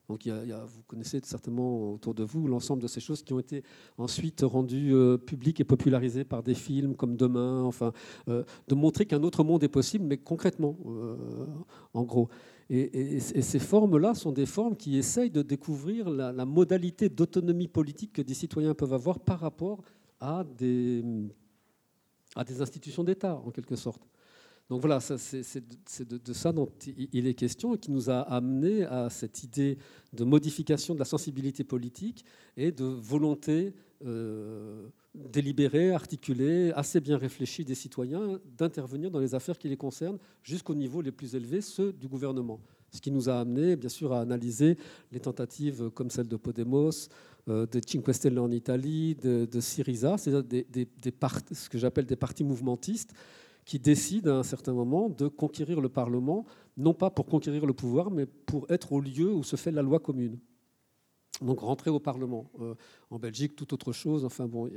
Donc 0.10 0.26
vous 0.26 0.84
connaissez 0.88 1.20
certainement 1.24 1.92
autour 1.94 2.14
de 2.14 2.24
vous 2.24 2.48
l'ensemble 2.48 2.82
de 2.82 2.88
ces 2.88 3.02
choses 3.02 3.24
qui 3.24 3.34
ont 3.34 3.40
été 3.40 3.64
ensuite 3.98 4.42
rendues 4.42 4.94
euh, 4.94 5.18
publiques 5.18 5.60
et 5.60 5.66
popularisées 5.66 6.24
par 6.24 6.44
des 6.44 6.54
films 6.54 6.96
comme 6.96 7.18
Demain, 7.18 7.64
enfin, 7.64 7.92
euh, 8.30 8.44
de 8.68 8.76
montrer 8.76 9.06
qu'un 9.06 9.24
autre 9.24 9.44
monde 9.44 9.64
est 9.64 9.70
possible, 9.70 10.06
mais 10.06 10.18
concrètement, 10.18 10.78
euh, 10.86 11.46
en 11.94 12.04
gros. 12.04 12.30
Et, 12.70 13.20
ces 13.20 13.60
formes-là 13.60 14.14
sont 14.14 14.32
des 14.32 14.46
formes 14.46 14.76
qui 14.76 14.98
essayent 14.98 15.32
de 15.32 15.42
découvrir 15.42 16.10
la, 16.10 16.46
modalité 16.46 17.10
d'autonomie 17.10 17.68
politique 17.68 18.14
que 18.14 18.22
des 18.22 18.34
citoyens 18.34 18.74
peuvent 18.74 18.94
avoir 18.94 19.20
par 19.20 19.40
rapport 19.40 19.82
à 20.20 20.46
des 20.58 21.04
institutions 22.36 23.04
d'État, 23.04 23.42
en 23.46 23.52
quelque 23.52 23.76
sorte. 23.76 24.02
Donc 24.70 24.82
voilà, 24.82 25.00
c'est 25.00 26.04
de, 26.10 26.34
ça 26.34 26.52
dont 26.52 26.70
il 27.14 27.26
est 27.26 27.34
question 27.34 27.74
et 27.74 27.78
qui 27.78 27.90
nous 27.90 28.10
a 28.10 28.20
amené 28.20 28.84
à 28.84 29.10
cette 29.10 29.44
idée 29.44 29.78
de 30.12 30.26
modification 30.26 30.94
de 30.94 31.00
la 31.00 31.06
sensibilité 31.06 31.64
politique 31.64 32.26
et 32.58 32.74
de 32.74 32.84
volonté 32.84 33.74
euh, 34.06 34.90
délibérée, 35.16 35.92
articulée, 35.92 36.74
assez 36.76 37.00
bien 37.00 37.18
réfléchie 37.18 37.64
des 37.64 37.76
citoyens 37.76 38.40
d'intervenir 38.58 39.10
dans 39.10 39.20
les 39.20 39.36
affaires 39.36 39.58
qui 39.58 39.70
les 39.70 39.78
concernent 39.78 40.20
jusqu'au 40.44 40.76
niveau 40.76 41.02
les 41.02 41.14
plus 41.14 41.34
élevés, 41.34 41.62
ceux 41.62 41.94
du 41.94 42.10
gouvernement. 42.10 42.60
Ce 42.92 43.00
qui 43.00 43.12
nous 43.12 43.30
a 43.30 43.40
amené, 43.40 43.78
bien 43.78 43.90
sûr, 43.90 44.12
à 44.12 44.20
analyser 44.20 44.78
les 45.14 45.20
tentatives 45.22 45.90
comme 45.92 46.10
celle 46.10 46.28
de 46.28 46.36
Podemos, 46.36 47.08
euh, 47.48 47.66
de 47.66 47.80
Cinque 47.86 48.14
Stelle 48.14 48.38
en 48.38 48.52
Italie, 48.52 49.16
de, 49.16 49.60
Syriza, 49.62 50.18
c'est-à-dire 50.18 50.66
ce 51.54 51.70
que 51.70 51.78
j'appelle 51.78 52.06
des 52.06 52.18
partis 52.18 52.44
mouvementistes 52.44 53.14
qui 53.68 53.80
décide 53.80 54.30
à 54.30 54.38
un 54.38 54.44
certain 54.44 54.72
moment 54.72 55.10
de 55.10 55.28
conquérir 55.28 55.82
le 55.82 55.90
Parlement, 55.90 56.46
non 56.78 56.94
pas 56.94 57.10
pour 57.10 57.26
conquérir 57.26 57.66
le 57.66 57.74
pouvoir, 57.74 58.10
mais 58.10 58.26
pour 58.26 58.66
être 58.72 58.94
au 58.94 59.02
lieu 59.02 59.34
où 59.34 59.44
se 59.44 59.58
fait 59.58 59.72
la 59.72 59.82
loi 59.82 60.00
commune. 60.00 60.40
Donc 61.42 61.60
rentrer 61.60 61.90
au 61.90 62.00
Parlement. 62.00 62.50
Euh, 62.62 62.76
en 63.12 63.20
Belgique, 63.20 63.58
tout 63.58 63.74
autre 63.74 63.92
chose. 63.92 64.24
Enfin 64.24 64.48
bon, 64.48 64.72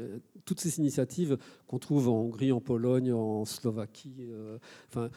toutes 0.45 0.59
ces 0.59 0.81
initiatives 0.81 1.39
qu'on 1.69 1.79
trouve 1.79 2.09
en 2.09 2.17
Hongrie, 2.17 2.51
en 2.51 2.61
Pologne, 2.61 3.13
en 3.13 3.45
Slovaquie, 3.45 4.27
euh, 4.29 4.59
enfin 4.89 5.09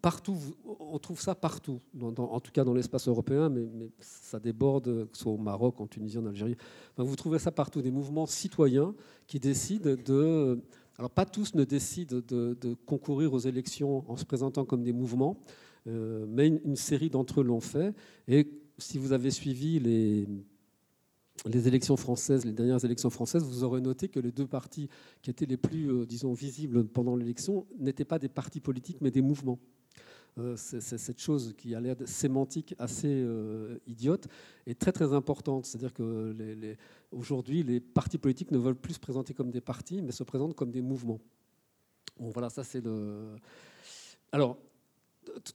partout, 0.00 0.36
on 0.64 0.98
trouve 0.98 1.20
ça 1.20 1.34
partout, 1.34 1.80
en 2.00 2.40
tout 2.40 2.52
cas 2.52 2.64
dans 2.64 2.74
l'espace 2.74 3.08
européen, 3.08 3.48
mais, 3.48 3.66
ça 3.98 4.38
déborde, 4.38 5.08
que 5.10 5.16
ce 5.16 5.24
soit 5.24 5.32
au 5.32 5.38
Maroc, 5.38 5.80
en 5.80 5.86
Tunisie, 5.86 6.18
en 6.18 6.26
Algérie. 6.26 6.56
vous 6.96 7.16
trouvez 7.16 7.38
ça 7.38 7.50
partout, 7.50 7.82
des 7.82 7.90
mouvements 7.90 8.26
citoyens 8.26 8.94
qui 9.26 9.40
décident 9.40 9.94
de 9.94 10.60
alors 10.98 11.10
pas 11.10 11.26
tous 11.26 11.54
ne 11.54 11.64
décident 11.64 12.20
de, 12.26 12.74
concourir 12.86 13.32
aux 13.32 13.38
élections 13.38 14.10
en 14.10 14.16
se 14.16 14.24
présentant 14.24 14.64
comme 14.64 14.82
des 14.82 14.92
mouvements, 14.92 15.38
euh, 15.86 16.24
mais 16.28 16.48
une, 16.48 16.76
série 16.76 17.10
d'entre 17.10 17.40
eux 17.40 17.44
l'ont 17.44 17.60
fait. 17.60 17.94
Et 18.28 18.48
si 18.78 18.98
vous 18.98 19.12
avez 19.12 19.30
suivi 19.30 19.78
les, 19.78 20.26
élections 21.68 21.96
françaises, 21.96 22.44
les 22.44 22.52
dernières 22.52 22.84
élections 22.84 23.10
françaises, 23.10 23.44
vous 23.44 23.62
aurez 23.62 23.80
noté 23.80 24.08
que 24.08 24.20
les 24.20 24.32
deux 24.32 24.46
partis 24.46 24.88
qui 25.20 25.30
étaient 25.30 25.46
les 25.46 25.58
plus, 25.58 25.90
euh, 25.90 26.06
disons, 26.06 26.32
visibles 26.32 26.86
pendant 26.86 27.14
l'élection 27.14 27.66
n'étaient 27.78 28.06
pas 28.06 28.18
des 28.18 28.28
partis 28.28 28.60
politiques, 28.60 28.98
mais 29.02 29.10
des 29.10 29.22
mouvements. 29.22 29.58
Euh, 30.38 30.54
cette 30.54 31.18
chose 31.18 31.54
qui 31.56 31.74
a 31.74 31.80
l'air 31.80 31.96
sémantique 32.04 32.74
assez 32.78 33.08
euh, 33.08 33.78
idiote 33.86 34.28
et 34.66 34.74
très 34.74 34.92
très 34.92 35.14
importante. 35.14 35.64
C'est-à-dire 35.64 35.94
que 35.94 36.76
aujourd'hui, 37.10 37.62
les 37.62 37.80
partis 37.80 38.18
politiques 38.18 38.50
ne 38.50 38.58
veulent 38.58 38.76
plus 38.76 38.94
se 38.94 39.00
présenter 39.00 39.32
comme 39.32 39.50
des 39.50 39.62
partis, 39.62 40.02
mais 40.02 40.12
se 40.12 40.24
présentent 40.24 40.54
comme 40.54 40.70
des 40.70 40.82
mouvements. 40.82 41.20
Bon, 42.20 42.28
voilà, 42.30 42.50
ça 42.50 42.64
c'est 42.64 42.84
le. 42.84 43.36
Alors, 44.30 44.58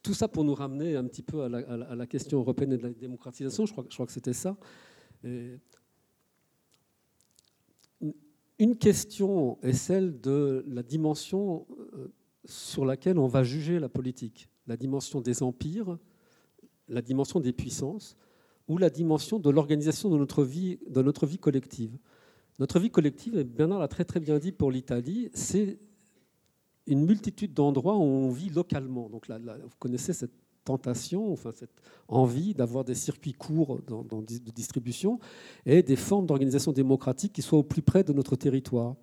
tout 0.02 0.16
ça 0.16 0.28
pour 0.28 0.44
nous 0.44 0.56
ramener 0.56 0.96
un 0.96 1.06
petit 1.06 1.22
peu 1.22 1.44
à 1.44 1.50
la, 1.50 2.08
question 2.08 2.40
européenne 2.40 2.74
et 2.74 2.78
de 2.78 2.84
la 2.84 2.90
démocratisation. 2.90 3.68
Je 3.68 3.74
crois, 3.74 3.86
je 3.88 3.94
crois 3.94 4.08
que 4.08 4.12
c'était 4.12 4.34
ça. 4.34 4.58
une 8.58 8.78
question 8.80 9.60
est 9.62 9.74
celle 9.74 10.20
de 10.20 10.66
la 10.68 10.82
dimension 10.82 11.68
euh, 11.94 12.08
sur 12.46 12.84
laquelle 12.84 13.20
on 13.20 13.28
va 13.28 13.44
juger 13.44 13.80
la 13.80 13.90
politique 13.90 14.51
la 14.72 14.78
dimension 14.78 15.20
des 15.20 15.44
empires, 15.44 15.98
la 16.88 17.02
dimension 17.02 17.42
des 17.42 17.52
puissances, 17.52 18.16
ou 18.70 18.78
la 18.78 18.90
dimension 18.90 19.38
de 19.38 19.50
l'organisation 19.50 20.10
de 20.10 20.18
notre 20.18 20.46
vie, 20.46 20.80
de 20.90 21.02
notre 21.02 21.26
vie 21.26 21.38
collective. 21.38 21.98
Notre 22.58 22.80
vie 22.80 22.90
collective, 22.90 23.38
et 23.38 23.44
Bernard 23.44 23.80
l'a 23.80 23.90
très 23.90 24.06
très 24.06 24.22
bien 24.22 24.40
dit 24.40 24.54
pour 24.54 24.72
l'Italie, 24.72 25.30
c'est 25.34 25.78
une 26.88 27.06
multitude 27.06 27.54
d'endroits 27.54 27.98
où 27.98 28.02
on 28.02 28.30
vit 28.30 28.50
localement. 28.50 29.10
Donc 29.10 29.28
là, 29.28 29.40
vous 29.40 29.76
connaissez 29.78 30.14
cette 30.14 30.32
tentation, 30.64 31.34
enfin 31.34 31.52
cette 31.54 31.82
envie 32.08 32.54
d'avoir 32.54 32.86
des 32.86 32.96
circuits 32.96 33.34
courts 33.34 33.82
de 33.82 34.52
distribution 34.52 35.20
et 35.66 35.84
des 35.84 35.98
formes 35.98 36.28
d'organisation 36.28 36.72
démocratique 36.72 37.34
qui 37.34 37.42
soient 37.42 37.60
au 37.60 37.64
plus 37.64 37.82
près 37.82 38.06
de 38.06 38.14
notre 38.14 38.38
territoire. 38.38 38.96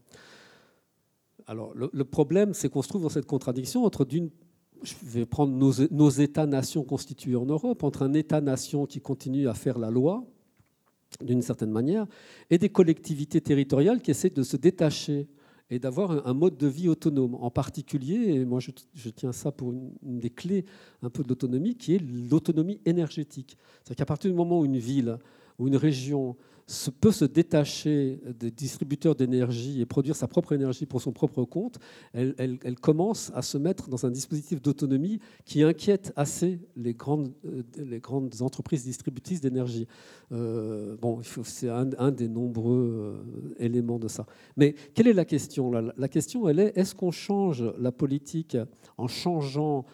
Alors 1.46 1.74
le, 1.74 1.90
le 1.92 2.04
problème, 2.04 2.54
c'est 2.54 2.70
qu'on 2.70 2.80
se 2.80 2.88
trouve 2.88 3.02
dans 3.02 3.10
cette 3.10 3.26
contradiction 3.26 3.84
entre 3.84 4.06
d'une 4.06 4.30
je 4.83 4.95
vais 5.03 5.26
prendre 5.26 5.53
nos, 5.91 6.11
États-nations 6.11 6.85
constitués 6.85 7.37
en 7.37 7.47
Europe, 7.47 7.83
entre 7.83 8.03
un 8.03 8.14
État-nation 8.14 8.87
qui 8.87 9.01
continue 9.01 9.49
à 9.49 9.55
faire 9.55 9.79
la 9.79 9.91
loi, 9.91 10.24
d'une 11.22 11.43
certaine 11.43 11.70
manière, 11.70 12.07
et 12.51 12.59
des 12.59 12.68
collectivités 12.68 13.41
territoriales 13.41 14.01
qui 14.01 14.11
essaient 14.11 14.31
de 14.31 14.43
se 14.43 14.57
détacher 14.57 15.29
et 15.70 15.79
d'avoir 15.79 16.26
un 16.26 16.35
mode 16.35 16.57
de 16.57 16.66
vie 16.66 16.89
autonome. 16.89 17.35
En 17.35 17.51
particulier, 17.51 18.35
et 18.35 18.45
moi 18.45 18.61
je, 18.61 19.11
tiens 19.11 19.33
ça 19.33 19.53
pour 19.53 19.72
une, 19.72 19.93
une, 20.03 20.18
des 20.18 20.31
clés 20.31 20.64
un 21.03 21.11
peu 21.11 21.22
de 21.22 21.29
l'autonomie, 21.29 21.76
qui 21.76 21.95
est 21.95 22.03
l'autonomie 22.31 22.81
énergétique. 22.87 23.59
C'est-à-dire 23.85 23.97
qu'à 23.97 24.07
partir 24.07 24.31
du 24.31 24.37
moment 24.37 24.61
où 24.61 24.64
une 24.64 24.79
ville 24.79 25.18
ou 25.59 25.68
une 25.68 25.76
région 25.76 26.37
peut 27.00 27.12
se 27.12 27.24
détacher 27.24 28.20
des 28.38 28.50
distributeurs 28.50 29.14
d'énergie 29.14 29.80
et 29.80 29.86
produire 29.86 30.14
sa 30.14 30.28
propre 30.28 30.52
énergie 30.52 30.84
pour 30.84 31.00
son 31.00 31.12
propre 31.12 31.44
compte, 31.44 31.78
elle, 32.12 32.58
commence 32.80 33.32
à 33.34 33.42
se 33.42 33.56
mettre 33.56 33.88
dans 33.88 34.04
un 34.04 34.10
dispositif 34.10 34.60
d'autonomie 34.60 35.18
qui 35.46 35.62
inquiète 35.62 36.12
assez 36.14 36.60
les 36.76 36.92
grandes, 36.94 37.32
euh, 37.46 38.02
entreprises 38.40 38.84
distributrices 38.84 39.40
d'énergie. 39.40 39.86
Euh, 40.32 40.96
bon, 41.00 41.20
c'est 41.42 41.70
un, 41.70 41.88
un, 41.98 42.10
des 42.10 42.28
nombreux 42.28 43.16
euh, 43.24 43.54
éléments 43.58 43.98
de 43.98 44.08
ça. 44.08 44.26
Mais 44.56 44.74
quelle 44.94 45.08
est 45.08 45.14
la 45.14 45.24
question 45.24 45.70
La 45.70 46.08
question, 46.08 46.48
elle 46.48 46.60
est 46.60 46.76
est-ce 46.76 46.94
qu'on 46.94 47.10
change 47.10 47.64
la 47.78 47.92
politique 47.92 48.58
en 48.98 49.08
changeant 49.08 49.86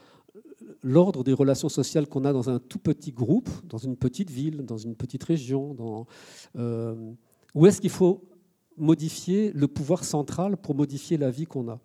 l'ordre 0.82 1.24
des 1.24 1.32
relations 1.32 1.68
sociales 1.68 2.06
qu'on 2.06 2.24
a 2.24 2.32
dans 2.32 2.50
un 2.50 2.58
tout 2.58 2.78
petit 2.78 3.12
groupe, 3.12 3.48
dans 3.68 3.78
une 3.78 3.96
petite 3.96 4.30
ville, 4.30 4.64
dans 4.64 4.76
une 4.76 4.94
petite 4.94 5.24
région, 5.24 5.74
dans, 5.74 6.06
euh, 6.56 7.12
où 7.54 7.66
est-ce 7.66 7.80
qu'il 7.80 7.90
faut 7.90 8.22
modifier 8.76 9.52
le 9.52 9.68
pouvoir 9.68 10.04
central 10.04 10.56
pour 10.56 10.74
modifier 10.74 11.16
la 11.16 11.30
vie 11.30 11.46
qu'on 11.46 11.68
a. 11.68 11.80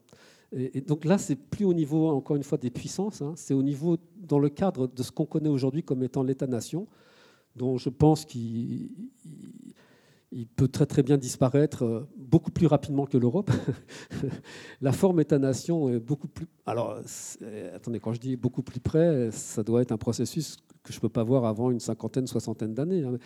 Et, 0.51 0.82
donc 0.82 1.05
là, 1.05 1.19
c'est 1.19 1.36
plus 1.36 1.65
au 1.65 1.73
niveau, 1.73 2.09
encore 2.09 2.36
une 2.36 2.43
fois, 2.43 2.57
des 2.57 2.71
puissances, 2.71 3.21
hein, 3.21 3.34
c'est 3.36 3.53
au 3.53 3.61
niveau, 3.61 3.97
dans 4.17 4.39
le 4.39 4.49
cadre 4.49 4.88
de 4.88 5.03
ce 5.03 5.11
qu'on 5.11 5.25
connaît 5.25 5.49
aujourd'hui 5.49 5.84
comme 5.84 6.01
étant 6.01 6.23
l'État-nation, 6.23 6.88
dont 7.55 7.77
je 7.77 7.89
pense 7.89 8.25
qu'il 8.25 8.89
il 10.32 10.47
peut 10.47 10.67
très 10.67 10.86
très 10.86 11.01
bien 11.01 11.17
disparaître 11.17 11.84
euh, 11.84 12.07
beaucoup 12.17 12.51
plus 12.51 12.67
rapidement 12.67 13.05
que 13.05 13.17
l'Europe. 13.17 13.51
la 14.82 14.91
forme 14.91 15.19
État-nation 15.19 15.89
est 15.89 15.99
beaucoup 15.99 16.27
plus. 16.27 16.47
Alors, 16.65 16.99
attendez, 17.73 17.99
quand 17.99 18.13
je 18.13 18.19
dis 18.19 18.36
beaucoup 18.36 18.61
plus 18.61 18.80
près, 18.80 19.32
ça 19.32 19.63
doit 19.63 19.82
être 19.82 19.91
un 19.91 19.97
processus 19.97 20.57
que 20.84 20.93
je 20.93 20.97
ne 20.97 21.01
peux 21.01 21.09
pas 21.09 21.23
voir 21.23 21.45
avant 21.45 21.71
une 21.71 21.80
cinquantaine, 21.80 22.27
soixantaine 22.27 22.73
d'années. 22.73 23.03
Hein. 23.03 23.17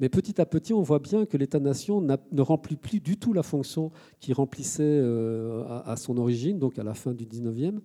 Mais 0.00 0.08
petit 0.08 0.40
à 0.40 0.46
petit, 0.46 0.72
on 0.72 0.82
voit 0.82 1.00
bien 1.00 1.26
que 1.26 1.36
l'État-nation 1.36 2.00
ne 2.00 2.42
remplit 2.42 2.76
plus 2.76 3.00
du 3.00 3.16
tout 3.16 3.32
la 3.32 3.42
fonction 3.42 3.90
qu'il 4.20 4.34
remplissait 4.34 4.82
euh, 4.82 5.64
à 5.84 5.96
son 5.96 6.16
origine, 6.16 6.58
donc 6.58 6.78
à 6.78 6.84
la 6.84 6.94
fin 6.94 7.12
du 7.12 7.26
19e. 7.26 7.80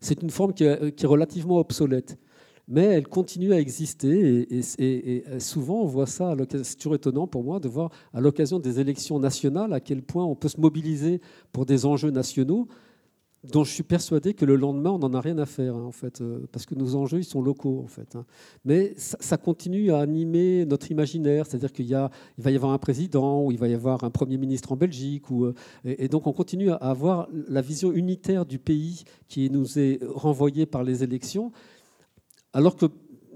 C'est 0.00 0.22
une 0.22 0.30
forme 0.30 0.52
qui 0.52 0.64
est 0.64 1.04
relativement 1.04 1.58
obsolète 1.58 2.18
mais 2.68 2.84
elle 2.84 3.06
continue 3.06 3.52
à 3.52 3.60
exister. 3.60 4.46
Et, 4.50 5.24
souvent, 5.38 5.82
on 5.82 5.86
voit 5.86 6.06
ça, 6.06 6.34
c'est 6.62 6.76
toujours 6.76 6.94
étonnant 6.94 7.26
pour 7.26 7.44
moi 7.44 7.60
de 7.60 7.68
voir 7.68 7.90
à 8.12 8.20
l'occasion 8.20 8.58
des 8.58 8.80
élections 8.80 9.18
nationales 9.18 9.72
à 9.72 9.80
quel 9.80 10.02
point 10.02 10.24
on 10.24 10.34
peut 10.34 10.48
se 10.48 10.60
mobiliser 10.60 11.20
pour 11.52 11.66
des 11.66 11.86
enjeux 11.86 12.10
nationaux 12.10 12.68
dont 13.44 13.64
je 13.64 13.72
suis 13.72 13.82
persuadé 13.82 14.34
que 14.34 14.44
le 14.44 14.56
lendemain, 14.56 14.90
on 14.90 14.98
n'en 14.98 15.14
a 15.14 15.20
rien 15.20 15.38
à 15.38 15.46
faire, 15.46 15.76
hein, 15.76 15.84
en 15.84 15.92
fait, 15.92 16.20
euh, 16.20 16.46
parce 16.52 16.66
que 16.66 16.74
nos 16.74 16.96
enjeux, 16.96 17.18
ils 17.18 17.24
sont 17.24 17.42
locaux, 17.42 17.80
en 17.84 17.86
fait. 17.86 18.16
Hein. 18.16 18.24
Mais 18.64 18.94
ça, 18.96 19.36
continue 19.36 19.92
à 19.92 19.98
animer 19.98 20.64
notre 20.66 20.90
imaginaire, 20.90 21.46
c'est-à-dire 21.46 21.72
qu'il 21.72 21.86
il 21.86 22.42
va 22.44 22.50
y 22.50 22.56
avoir 22.56 22.72
un 22.72 22.78
président, 22.78 23.44
ou 23.44 23.52
il 23.52 23.58
va 23.58 23.68
y 23.68 23.74
avoir 23.74 24.04
un 24.04 24.10
premier 24.10 24.38
ministre 24.38 24.72
en 24.72 24.76
Belgique, 24.76 25.30
ou, 25.30 25.44
euh, 25.44 25.54
et, 25.84 26.08
donc 26.08 26.26
on 26.26 26.32
continue 26.32 26.70
à 26.70 26.76
avoir 26.76 27.28
la 27.48 27.60
vision 27.60 27.92
unitaire 27.92 28.46
du 28.46 28.58
pays 28.58 29.04
qui 29.28 29.50
nous 29.50 29.78
est 29.78 30.00
renvoyée 30.02 30.66
par 30.66 30.82
les 30.82 31.04
élections, 31.04 31.52
alors 32.52 32.76
que 32.76 32.86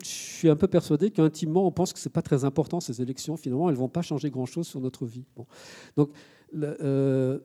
je 0.02 0.08
suis 0.08 0.48
un 0.48 0.56
peu 0.56 0.66
persuadé 0.66 1.10
qu'intimement, 1.10 1.66
on 1.66 1.72
pense 1.72 1.92
que 1.92 1.98
ce 1.98 2.08
n'est 2.08 2.12
pas 2.12 2.22
très 2.22 2.44
important, 2.44 2.80
ces 2.80 3.02
élections. 3.02 3.36
Finalement, 3.36 3.68
elles 3.68 3.74
ne 3.74 3.80
vont 3.80 3.88
pas 3.88 4.02
changer 4.02 4.30
grand-chose 4.30 4.66
sur 4.66 4.80
notre 4.80 5.04
vie. 5.06 5.24
Donc, 5.96 6.10
euh, 6.54 7.38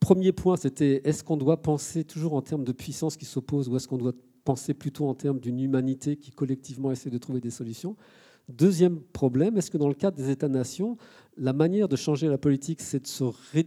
premier 0.00 0.32
point, 0.32 0.56
c'était 0.56 1.00
est-ce 1.04 1.24
qu'on 1.24 1.36
doit 1.36 1.62
penser 1.62 2.04
toujours 2.04 2.34
en 2.34 2.42
termes 2.42 2.64
de 2.64 2.72
puissance 2.72 3.16
qui 3.16 3.24
s'oppose 3.24 3.68
ou 3.68 3.76
est-ce 3.76 3.88
qu'on 3.88 3.98
doit 3.98 4.12
penser 4.44 4.74
plutôt 4.74 5.08
en 5.08 5.14
termes 5.14 5.40
d'une 5.40 5.60
humanité 5.60 6.16
qui 6.16 6.30
collectivement 6.30 6.90
essaie 6.92 7.10
de 7.10 7.18
trouver 7.18 7.40
des 7.40 7.50
solutions? 7.50 7.96
Deuxième 8.48 9.00
problème, 9.00 9.56
est-ce 9.56 9.70
que 9.70 9.78
dans 9.78 9.88
le 9.88 9.94
cadre 9.94 10.16
des 10.16 10.30
États-nations, 10.30 10.96
la 11.36 11.52
manière 11.52 11.88
de 11.88 11.96
changer 11.96 12.28
la 12.28 12.38
politique, 12.38 12.80
c'est 12.80 13.00
de 13.00 13.06
se 13.06 13.24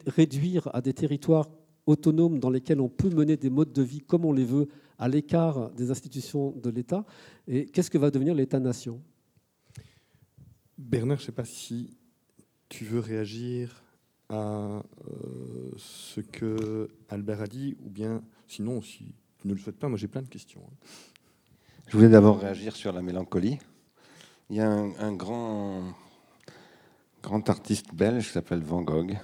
réduire 0.07 0.69
à 0.73 0.82
des 0.82 0.93
territoires 0.93 1.49
autonomes 1.88 2.39
dans 2.39 2.49
lesquels 2.49 2.82
on 2.82 2.89
peut 2.89 3.09
mener 3.09 3.38
des 3.38 3.49
modes 3.49 3.71
de 3.71 3.82
vie 3.82 4.01
comme 4.01 4.26
on 4.26 4.34
les 4.34 4.43
veut, 4.43 4.67
à 4.98 5.08
l'écart 5.08 5.72
des 5.72 5.91
institutions 5.91 6.52
de 6.52 6.70
l'État. 6.70 7.06
Et 7.48 7.66
qu'est-ce 7.66 7.89
que 7.89 7.98
va 7.98 8.12
devenir 8.12 8.34
l'État-nation? 8.34 9.02
Bernard, 10.78 11.18
je 11.18 11.24
ne 11.24 11.26
sais 11.28 11.32
pas 11.32 11.46
si 11.46 11.98
tu 12.70 12.86
veux 12.86 13.00
réagir 13.00 13.84
à 14.30 14.36
euh, 14.38 14.82
ce 15.78 16.20
que 16.20 16.89
Albert 17.10 17.41
a 17.41 17.48
dit, 17.48 17.78
ou 17.84 17.89
bien 17.89 18.24
sinon, 18.48 18.82
si 18.82 19.14
tu 19.38 19.48
ne 19.48 19.54
le 19.54 19.60
souhaites 19.60 19.78
pas, 19.78 19.88
moi 19.88 19.98
j'ai 19.98 20.08
plein 20.08 20.22
de 20.22 20.28
questions. 20.28 20.62
Hein. 20.66 20.88
Je 21.88 21.98
voulais 21.98 22.10
d'abord 22.10 22.39
réagir 22.39 22.76
sur 22.76 22.91
la 22.91 23.02
mélancolie. 23.02 23.60
Il 24.50 24.56
y 24.56 24.60
a 24.60 24.70
un, 24.70 25.14
grand, 25.14 25.93
grand 27.22 27.48
artiste 27.50 27.93
belge 27.93 28.28
qui 28.28 28.34
s'appelle 28.34 28.62
Van 28.62 28.82
Gogh, 28.82 29.16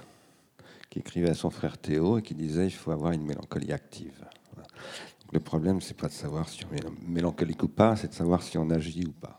qui 0.88 1.00
écrivait 1.00 1.30
à 1.30 1.34
son 1.34 1.50
frère 1.50 1.78
Théo 1.78 2.18
et 2.18 2.22
qui 2.22 2.34
disait 2.34 2.66
il 2.66 2.72
faut 2.72 2.92
avoir 2.92 3.12
une 3.12 3.24
mélancolie 3.24 3.72
active. 3.72 4.24
Le 5.32 5.40
problème, 5.40 5.80
c'est 5.80 5.96
pas 5.96 6.08
de 6.08 6.12
savoir 6.12 6.46
si 6.46 6.64
on 6.66 6.74
est 6.74 6.84
mélancolique 7.08 7.62
ou 7.62 7.68
pas, 7.68 7.96
c'est 7.96 8.08
de 8.08 8.12
savoir 8.12 8.42
si 8.42 8.58
on 8.58 8.68
agit 8.68 9.06
ou 9.06 9.12
pas. 9.12 9.38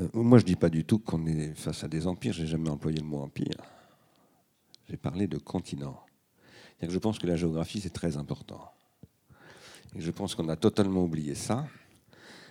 Euh, 0.00 0.08
moi, 0.12 0.38
je 0.38 0.44
dis 0.44 0.56
pas 0.56 0.68
du 0.68 0.84
tout 0.84 0.98
qu'on 0.98 1.24
est 1.26 1.54
face 1.54 1.84
à 1.84 1.88
des 1.88 2.08
empires. 2.08 2.32
J'ai 2.32 2.48
jamais 2.48 2.68
employé 2.68 2.98
le 2.98 3.06
mot 3.06 3.20
empire. 3.20 3.62
J'ai 4.88 4.96
parlé 4.96 5.28
de 5.28 5.38
continent. 5.38 6.00
je 6.82 6.98
pense 6.98 7.18
que 7.18 7.26
la 7.26 7.36
géographie 7.36 7.80
c'est 7.80 7.92
très 7.92 8.16
important. 8.16 8.72
Je 9.96 10.10
pense 10.10 10.34
qu'on 10.34 10.48
a 10.48 10.56
totalement 10.56 11.02
oublié 11.02 11.34
ça. 11.34 11.66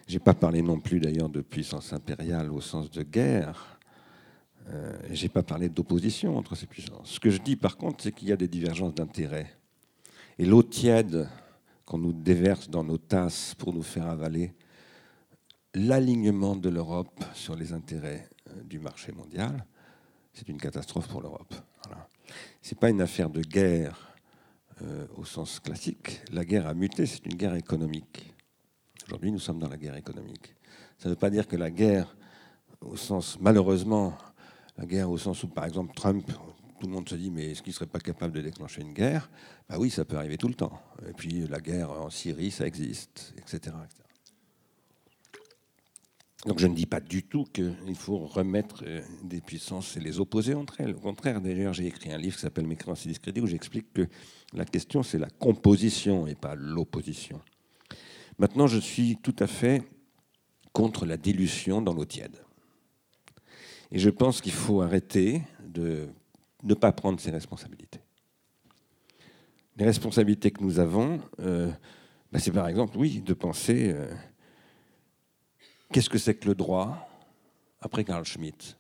J'ai 0.07 0.19
pas 0.19 0.33
parlé 0.33 0.61
non 0.61 0.79
plus 0.79 0.99
d'ailleurs 0.99 1.29
de 1.29 1.41
puissance 1.41 1.93
impériale 1.93 2.49
au 2.51 2.61
sens 2.61 2.89
de 2.91 3.03
guerre. 3.03 3.79
Euh, 4.69 4.97
J'ai 5.11 5.29
pas 5.29 5.43
parlé 5.43 5.69
d'opposition 5.69 6.38
entre 6.38 6.55
ces 6.55 6.65
puissances. 6.65 7.11
Ce 7.11 7.19
que 7.19 7.29
je 7.29 7.41
dis 7.41 7.55
par 7.55 7.77
contre, 7.77 8.03
c'est 8.03 8.11
qu'il 8.13 8.29
y 8.29 8.31
a 8.31 8.38
des 8.38 8.47
divergences 8.47 8.93
d'intérêts 8.93 9.53
et 10.38 10.45
l'eau 10.45 10.63
tiède 10.63 11.29
qu'on 11.86 11.97
nous 11.97 12.13
déverse 12.13 12.69
dans 12.69 12.83
nos 12.83 12.97
tasses 12.97 13.55
pour 13.55 13.73
nous 13.73 13.83
faire 13.83 14.07
avaler, 14.07 14.53
l'alignement 15.73 16.55
de 16.55 16.69
l'Europe 16.69 17.23
sur 17.33 17.55
les 17.55 17.73
intérêts 17.73 18.27
euh, 18.49 18.63
du 18.63 18.79
marché 18.79 19.11
mondial, 19.11 19.65
c'est 20.33 20.49
une 20.49 20.59
catastrophe 20.59 21.07
pour 21.07 21.21
l'Europe. 21.21 21.53
Voilà. 21.86 22.07
Ce 22.61 22.73
n'est 22.73 22.79
pas 22.79 22.89
une 22.89 23.01
affaire 23.01 23.29
de 23.29 23.41
guerre 23.41 24.15
euh, 24.81 25.07
au 25.15 25.25
sens 25.25 25.59
classique. 25.59 26.21
La 26.31 26.43
guerre 26.43 26.67
a 26.67 26.73
muté, 26.73 27.05
c'est 27.05 27.25
une 27.25 27.36
guerre 27.36 27.55
économique. 27.55 28.33
Aujourd'hui, 29.07 29.31
nous 29.31 29.39
sommes 29.39 29.59
dans 29.59 29.69
la 29.69 29.77
guerre 29.77 29.95
économique. 29.95 30.55
Ça 30.97 31.07
ne 31.07 31.13
veut 31.13 31.19
pas 31.19 31.29
dire 31.29 31.47
que 31.47 31.55
la 31.55 31.69
guerre, 31.69 32.15
au 32.81 32.97
sens, 32.97 33.38
malheureusement, 33.39 34.17
la 34.77 34.86
guerre 34.86 35.09
au 35.09 35.17
sens 35.17 35.43
où, 35.43 35.47
par 35.47 35.65
exemple, 35.65 35.93
Trump 35.95 36.29
tout 36.80 36.88
le 36.88 36.93
monde 36.93 37.07
se 37.07 37.15
dit, 37.15 37.32
mais 37.32 37.51
est-ce 37.51 37.61
qu'il 37.61 37.71
ne 37.71 37.76
serait 37.76 37.86
pas 37.86 37.99
capable 37.99 38.34
de 38.34 38.41
déclencher 38.41 38.82
une 38.82 38.93
guerre? 38.93 39.30
Bah 39.69 39.78
oui, 39.80 39.89
ça 39.89 40.05
peut 40.05 40.17
arriver 40.17 40.38
tout 40.38 40.47
le 40.47 40.55
temps. 40.55 40.82
Et 41.07 41.13
puis 41.13 41.47
la 41.47 41.59
guerre 41.59 41.91
en 41.91 42.09
Syrie, 42.09 42.51
ça 42.51 42.67
existe, 42.67 43.34
etc. 43.38 43.76
Donc 46.45 46.59
je 46.59 46.67
ne 46.67 46.76
dis 46.76 46.86
pas 46.86 46.99
du 46.99 47.23
tout 47.23 47.45
qu'il 47.45 47.95
faut 47.95 48.19
remettre 48.19 48.84
euh, 48.86 49.01
des 49.23 49.41
puissances 49.41 49.97
et 49.97 49.99
les 49.99 50.19
opposer 50.19 50.53
entre 50.53 50.80
elles. 50.80 50.95
Au 50.95 50.99
contraire, 50.99 51.41
d'ailleurs, 51.41 51.73
j'ai 51.73 51.88
écrit 51.88 52.11
un 52.11 52.19
livre 52.19 52.36
qui 52.36 52.41
s'appelle 52.41 52.67
Mes 52.67 52.76
créances 52.76 53.07
discrédits 53.07 53.41
où 53.41 53.47
j'explique 53.47 53.91
que 53.93 54.07
la 54.53 54.65
question, 54.65 55.01
c'est 55.01 55.17
la 55.17 55.30
composition 55.30 56.28
et 56.28 56.36
pas 56.36 56.53
l'opposition. 56.55 57.41
Maintenant, 58.38 58.67
je 58.67 58.78
suis 58.78 59.17
tout 59.17 59.36
à 59.39 59.47
fait 59.47 59.82
contre 60.71 61.05
la 61.05 61.17
dilution 61.17 61.82
dans 61.82 61.93
l'eau 61.93 62.05
tiède. 62.05 62.38
Et 63.91 63.97
je 63.97 64.09
pense 64.09 64.41
qu'il 64.41 64.51
faut 64.51 64.82
arrêter 64.82 65.41
de 65.63 66.09
ne 66.66 66.74
pas 66.74 66.91
prendre 66.91 67.20
ses 67.20 67.32
responsabilités. 67.32 68.01
Les 69.78 69.86
responsabilités 69.86 70.51
que 70.51 70.63
nous 70.63 70.80
avons, 70.80 71.22
euh, 71.39 71.72
bah, 72.32 72.39
c'est 72.39 72.51
par 72.51 72.68
exemple, 72.68 72.97
oui, 72.97 73.22
de 73.22 73.34
penser 73.34 73.91
euh, 73.93 74.11
qu'est-ce 75.91 76.09
que 76.09 76.18
c'est 76.18 76.36
que 76.36 76.47
le 76.47 76.55
droit 76.55 77.07
après 77.82 78.03
Karl 78.03 78.26
Schmitt? 78.26 78.78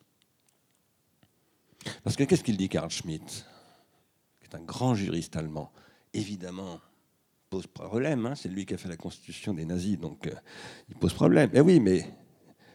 Parce 2.03 2.15
que 2.15 2.23
qu'est-ce 2.23 2.43
qu'il 2.43 2.57
dit, 2.57 2.69
Karl 2.69 2.89
Schmitt, 2.89 3.45
qui 4.39 4.47
est 4.49 4.55
un 4.55 4.63
grand 4.63 4.95
juriste 4.95 5.35
allemand 5.35 5.71
Évidemment, 6.13 6.79
pose 7.49 7.67
problème, 7.67 8.25
hein, 8.25 8.35
c'est 8.35 8.49
lui 8.49 8.65
qui 8.65 8.73
a 8.73 8.77
fait 8.77 8.89
la 8.89 8.97
constitution 8.97 9.53
des 9.53 9.65
nazis, 9.65 9.99
donc 9.99 10.25
euh, 10.25 10.33
il 10.89 10.95
pose 10.95 11.13
problème. 11.13 11.51
Eh 11.53 11.61
oui, 11.61 11.79
mais 11.79 12.09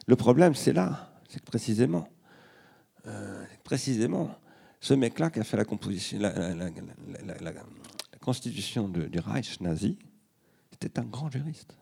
le 0.07 0.15
problème, 0.15 0.55
c'est 0.55 0.75
là, 0.75 1.13
c'est 1.29 1.41
que 1.41 1.47
précisément, 1.47 2.07
précisément, 3.65 4.37
ce 4.81 4.95
mec-là 4.95 5.31
qui 5.31 5.41
a 5.41 5.45
fait 5.45 5.57
la, 5.57 5.65
composition, 5.65 6.19
la, 6.19 7.53
constitution 8.21 8.89
du 8.89 9.19
Reich 9.19 9.61
nazi, 9.61 9.99
c'était 10.73 10.99
un 10.99 11.05
grand 11.05 11.31
juriste. 11.31 11.77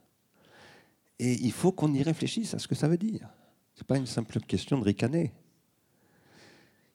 Et 1.18 1.32
il 1.32 1.52
faut 1.52 1.72
qu'on 1.72 1.92
y 1.94 2.02
réfléchisse 2.02 2.54
à 2.54 2.58
ce 2.58 2.68
que 2.68 2.74
ça 2.74 2.88
veut 2.88 2.96
dire. 2.96 3.28
Ce 3.74 3.82
n'est 3.82 3.86
pas 3.86 3.96
une 3.96 4.06
simple 4.06 4.40
question 4.40 4.78
de 4.78 4.84
ricaner. 4.84 5.32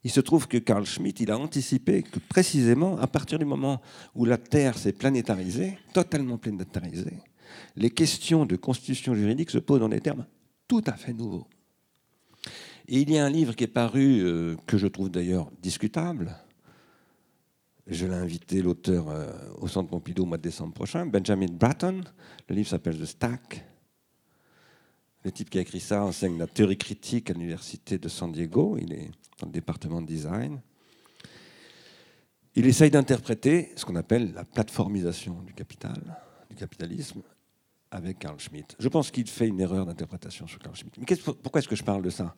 Il 0.04 0.12
se 0.12 0.20
trouve 0.20 0.47
que 0.47 0.58
Carl 0.58 0.86
Schmitt, 0.86 1.22
il 1.22 1.32
a 1.32 1.38
anticipé 1.38 2.04
que 2.04 2.20
précisément, 2.20 2.97
à 2.99 3.08
partir 3.08 3.39
du 3.39 3.45
moment 3.45 3.82
où 4.16 4.26
la 4.26 4.38
Terre 4.38 4.78
s'est 4.78 4.91
planétarisée, 4.91 5.78
totalement 5.93 6.38
planétarisée, 6.38 7.20
les 7.78 7.89
questions 7.89 8.45
de 8.45 8.58
constitution 8.58 9.16
juridique 9.16 9.49
se 9.49 9.60
posent 9.60 9.80
dans 9.80 9.89
des 9.89 10.01
termes 10.01 10.26
tout 10.68 10.84
à 10.86 10.93
fait 10.93 11.14
nouveaux. 11.14 11.47
Et 12.88 13.02
il 13.02 13.12
y 13.12 13.18
a 13.18 13.26
un 13.26 13.30
livre 13.30 13.56
qui 13.56 13.64
est 13.64 13.68
paru, 13.68 14.22
euh, 14.22 14.56
que 14.68 14.78
je 14.78 14.88
trouve 14.88 15.10
d'ailleurs 15.10 15.50
discutable. 15.62 16.36
Je 17.88 18.06
l'ai 18.06 18.14
invité, 18.14 18.62
l'auteur, 18.62 19.10
euh, 19.10 19.32
au 19.60 19.68
Centre 19.68 19.90
Pompidou 19.90 20.24
au 20.24 20.26
mois 20.26 20.38
de 20.38 20.44
décembre 20.44 20.74
prochain, 20.74 21.06
Benjamin 21.06 21.48
Bratton. 21.52 22.02
Le 22.50 22.56
livre 22.56 22.70
s'appelle 22.70 23.00
The 23.00 23.06
Stack. 23.06 23.66
Le 25.24 25.32
type 25.32 25.50
qui 25.50 25.58
a 25.58 25.62
écrit 25.62 25.80
ça 25.80 26.04
enseigne 26.04 26.38
la 26.38 26.48
théorie 26.48 26.78
critique 26.78 27.30
à 27.30 27.34
l'université 27.34 27.98
de 27.98 28.10
San 28.10 28.32
Diego. 28.32 28.78
Il 28.80 28.92
est 28.92 29.10
dans 29.40 29.48
le 29.48 29.54
département 29.54 30.02
de 30.02 30.08
design. 30.08 30.60
Il 32.56 32.68
essaye 32.68 32.92
d'interpréter 32.92 33.72
ce 33.76 33.86
qu'on 33.86 33.96
appelle 33.96 34.34
la 34.34 34.44
plateformisation 34.44 35.42
du 35.42 35.54
capital, 35.54 36.22
du 36.50 36.56
capitalisme 36.56 37.22
avec 37.90 38.20
Carl 38.20 38.40
Schmitt. 38.40 38.76
Je 38.78 38.90
pense 38.90 39.10
qu'il 39.12 39.28
fait 39.28 39.48
une 39.48 39.60
erreur 39.60 39.86
d'interprétation 39.86 40.46
sur 40.48 40.60
Carl 40.60 40.76
Schmitt. 40.76 40.94
Pourquoi 41.42 41.60
est-ce 41.60 41.70
que 41.70 41.76
je 41.76 41.84
parle 41.84 42.02
de 42.04 42.10
ça? 42.10 42.36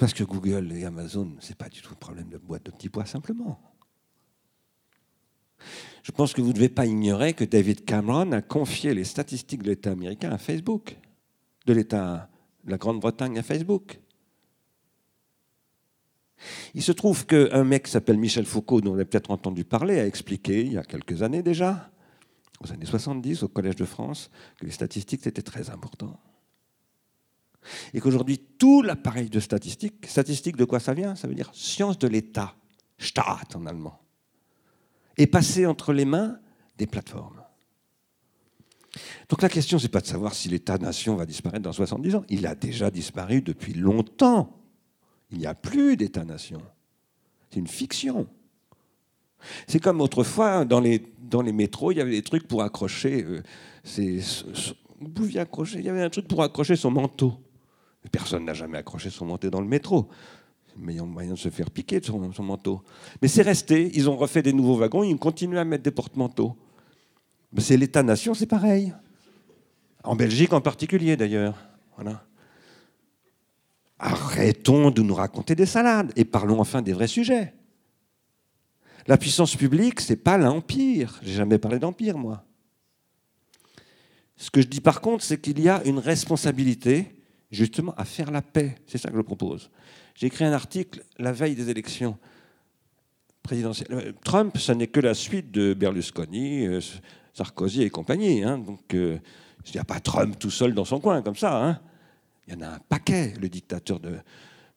Parce 0.00 0.14
que 0.14 0.24
Google 0.24 0.72
et 0.72 0.86
Amazon, 0.86 1.36
ce 1.40 1.50
n'est 1.50 1.56
pas 1.56 1.68
du 1.68 1.82
tout 1.82 1.90
le 1.90 1.98
problème 1.98 2.30
de 2.30 2.38
boîte 2.38 2.64
de 2.64 2.70
petits 2.70 2.88
pois, 2.88 3.04
simplement. 3.04 3.60
Je 6.02 6.10
pense 6.10 6.32
que 6.32 6.40
vous 6.40 6.48
ne 6.48 6.52
devez 6.54 6.70
pas 6.70 6.86
ignorer 6.86 7.34
que 7.34 7.44
David 7.44 7.84
Cameron 7.84 8.32
a 8.32 8.40
confié 8.40 8.94
les 8.94 9.04
statistiques 9.04 9.62
de 9.62 9.68
l'État 9.68 9.90
américain 9.90 10.30
à 10.30 10.38
Facebook, 10.38 10.96
de 11.66 11.74
l'État 11.74 12.30
de 12.64 12.70
la 12.70 12.78
Grande-Bretagne 12.78 13.38
à 13.38 13.42
Facebook. 13.42 14.00
Il 16.72 16.82
se 16.82 16.92
trouve 16.92 17.26
qu'un 17.26 17.64
mec 17.64 17.82
qui 17.82 17.90
s'appelle 17.90 18.16
Michel 18.16 18.46
Foucault, 18.46 18.80
dont 18.80 18.92
vous 18.92 18.96
avez 18.96 19.04
peut-être 19.04 19.30
entendu 19.30 19.64
parler, 19.64 20.00
a 20.00 20.06
expliqué 20.06 20.62
il 20.62 20.72
y 20.72 20.78
a 20.78 20.82
quelques 20.82 21.22
années 21.22 21.42
déjà, 21.42 21.90
aux 22.64 22.72
années 22.72 22.86
70, 22.86 23.42
au 23.42 23.48
Collège 23.48 23.76
de 23.76 23.84
France, 23.84 24.30
que 24.56 24.64
les 24.64 24.72
statistiques 24.72 25.26
étaient 25.26 25.42
très 25.42 25.68
important. 25.68 26.18
Et 27.92 28.00
qu'aujourd'hui, 28.00 28.38
tout 28.38 28.82
l'appareil 28.82 29.28
de 29.28 29.40
statistiques, 29.40 30.06
statistique 30.06 30.56
de 30.56 30.64
quoi 30.64 30.80
ça 30.80 30.94
vient? 30.94 31.14
Ça 31.14 31.28
veut 31.28 31.34
dire 31.34 31.50
science 31.52 31.98
de 31.98 32.08
l'État, 32.08 32.54
Staat 32.98 33.48
en 33.54 33.66
allemand, 33.66 34.00
est 35.16 35.26
passé 35.26 35.66
entre 35.66 35.92
les 35.92 36.04
mains 36.04 36.38
des 36.78 36.86
plateformes. 36.86 37.42
Donc 39.28 39.42
la 39.42 39.48
question, 39.48 39.78
ce 39.78 39.84
n'est 39.84 39.90
pas 39.90 40.00
de 40.00 40.06
savoir 40.06 40.34
si 40.34 40.48
l'État-nation 40.48 41.14
va 41.14 41.26
disparaître 41.26 41.62
dans 41.62 41.72
70 41.72 42.14
ans. 42.16 42.24
Il 42.28 42.46
a 42.46 42.54
déjà 42.54 42.90
disparu 42.90 43.42
depuis 43.42 43.74
longtemps. 43.74 44.56
Il 45.30 45.38
n'y 45.38 45.46
a 45.46 45.54
plus 45.54 45.96
d'État-nation. 45.96 46.60
C'est 47.50 47.60
une 47.60 47.68
fiction. 47.68 48.26
C'est 49.66 49.80
comme 49.80 50.00
autrefois, 50.00 50.64
dans 50.64 50.80
les, 50.80 51.12
dans 51.18 51.42
métros, 51.42 51.92
il 51.92 51.98
y 51.98 52.00
avait 52.00 52.10
des 52.10 52.22
trucs 52.22 52.48
pour 52.48 52.62
accrocher. 52.62 53.24
Euh, 53.24 54.20
vous 55.00 55.08
pouviez 55.08 55.40
accrocher, 55.40 55.78
il 55.78 55.84
y 55.84 55.88
avait 55.88 56.02
un 56.02 56.10
truc 56.10 56.28
pour 56.28 56.42
accrocher 56.42 56.76
son 56.76 56.90
manteau. 56.90 57.38
Personne 58.10 58.44
n'a 58.44 58.54
jamais 58.54 58.78
accroché 58.78 59.10
son 59.10 59.26
manteau 59.26 59.50
dans 59.50 59.60
le 59.60 59.66
métro. 59.66 60.08
Meilleur 60.76 61.06
moyen 61.06 61.32
de 61.32 61.38
se 61.38 61.50
faire 61.50 61.70
piquer 61.70 62.00
de 62.00 62.06
son, 62.06 62.42
manteau. 62.42 62.82
Mais 63.20 63.28
c'est 63.28 63.42
resté. 63.42 63.90
Ils 63.94 64.08
ont 64.08 64.16
refait 64.16 64.42
des 64.42 64.52
nouveaux 64.52 64.76
wagons, 64.76 65.02
ils 65.02 65.16
continuent 65.18 65.58
à 65.58 65.64
mettre 65.64 65.82
des 65.82 65.90
porte-manteaux. 65.90 66.56
C'est 67.58 67.76
l'État-nation, 67.76 68.32
c'est 68.34 68.46
pareil. 68.46 68.94
En 70.04 70.16
Belgique 70.16 70.52
en 70.52 70.60
particulier, 70.60 71.16
d'ailleurs. 71.16 71.56
Arrêtons 73.98 74.90
de 74.90 75.02
nous 75.02 75.14
raconter 75.14 75.54
des 75.54 75.66
salades 75.66 76.12
et 76.16 76.24
parlons 76.24 76.60
enfin 76.60 76.80
des 76.80 76.94
vrais 76.94 77.08
sujets. 77.08 77.52
La 79.06 79.18
puissance 79.18 79.56
publique, 79.56 80.00
c'est 80.00 80.16
pas 80.16 80.38
l'empire. 80.38 81.20
J'ai 81.22 81.34
jamais 81.34 81.58
parlé 81.58 81.78
d'empire, 81.78 82.16
moi. 82.16 82.44
Ce 84.36 84.50
que 84.50 84.62
je 84.62 84.68
dis 84.68 84.80
par 84.80 85.02
contre, 85.02 85.22
c'est 85.22 85.38
qu'il 85.38 85.60
y 85.60 85.68
a 85.68 85.82
une 85.84 85.98
responsabilité, 85.98 87.19
justement, 87.50 87.94
à 87.96 88.04
faire 88.04 88.30
la 88.30 88.42
paix. 88.42 88.76
C'est 88.86 88.98
ça 88.98 89.10
que 89.10 89.16
je 89.16 89.22
propose. 89.22 89.70
J'ai 90.14 90.26
écrit 90.26 90.44
un 90.44 90.52
article 90.52 91.02
la 91.18 91.32
veille 91.32 91.54
des 91.54 91.70
élections 91.70 92.18
présidentielles. 93.42 93.88
Euh, 93.92 94.12
Trump, 94.24 94.56
ce 94.58 94.72
n'est 94.72 94.86
que 94.86 95.00
la 95.00 95.14
suite 95.14 95.50
de 95.50 95.74
Berlusconi, 95.74 96.66
euh, 96.66 96.80
Sarkozy 97.32 97.82
et 97.82 97.90
compagnie. 97.90 98.44
Hein. 98.44 98.58
Donc, 98.58 98.94
euh, 98.94 99.18
il 99.66 99.72
n'y 99.72 99.80
a 99.80 99.84
pas 99.84 100.00
Trump 100.00 100.38
tout 100.38 100.50
seul 100.50 100.74
dans 100.74 100.84
son 100.84 101.00
coin, 101.00 101.22
comme 101.22 101.36
ça. 101.36 101.64
Hein. 101.64 101.80
Il 102.46 102.54
y 102.54 102.56
en 102.56 102.62
a 102.62 102.68
un 102.68 102.78
paquet, 102.78 103.34
le 103.40 103.48
dictateur 103.48 104.00
de, 104.00 104.18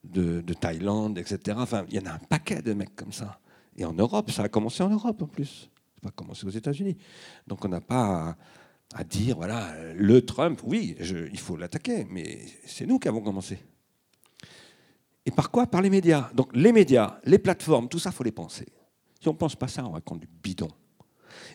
de, 0.04 0.54
Thaïlande, 0.54 1.18
etc. 1.18 1.56
Enfin, 1.60 1.84
il 1.88 1.96
y 1.96 1.98
en 1.98 2.06
a 2.06 2.14
un 2.14 2.18
paquet 2.18 2.62
de 2.62 2.72
mecs 2.74 2.94
comme 2.94 3.12
ça. 3.12 3.38
Et 3.76 3.84
en 3.84 3.92
Europe, 3.92 4.30
ça 4.30 4.44
a 4.44 4.48
commencé 4.48 4.82
en 4.82 4.90
Europe 4.90 5.22
en 5.22 5.26
plus. 5.26 5.46
Ça 5.46 5.68
n'a 6.02 6.10
pas 6.10 6.14
commencé 6.14 6.46
aux 6.46 6.50
États-Unis. 6.50 6.96
Donc 7.46 7.64
on 7.64 7.68
n'a 7.68 7.80
pas 7.80 8.36
dire, 9.08 9.36
voilà, 9.36 9.74
le 9.94 10.24
Trump, 10.24 10.60
oui, 10.64 10.96
il 11.00 11.38
faut 11.38 11.56
l'attaquer, 11.56 12.06
mais 12.08 12.38
c'est 12.64 12.86
nous 12.86 12.98
qui 12.98 13.08
avons 13.08 13.20
commencé. 13.20 13.58
Et 15.26 15.30
par 15.30 15.50
quoi? 15.50 15.66
Par 15.66 15.82
les 15.82 15.90
médias. 15.90 16.30
Donc 16.34 16.50
les 16.54 16.72
médias, 16.72 17.18
les 17.24 17.38
plateformes, 17.38 17.88
tout 17.88 17.98
ça, 17.98 18.10
il 18.10 18.12
faut 18.16 18.24
les 18.24 18.30
penser. 18.30 18.66
Si 19.20 19.28
on 19.28 19.32
ne 19.32 19.38
pense 19.38 19.56
pas 19.56 19.68
ça, 19.68 19.84
on 19.84 19.92
raconte 19.92 20.20
du 20.20 20.28
bidon. 20.42 20.68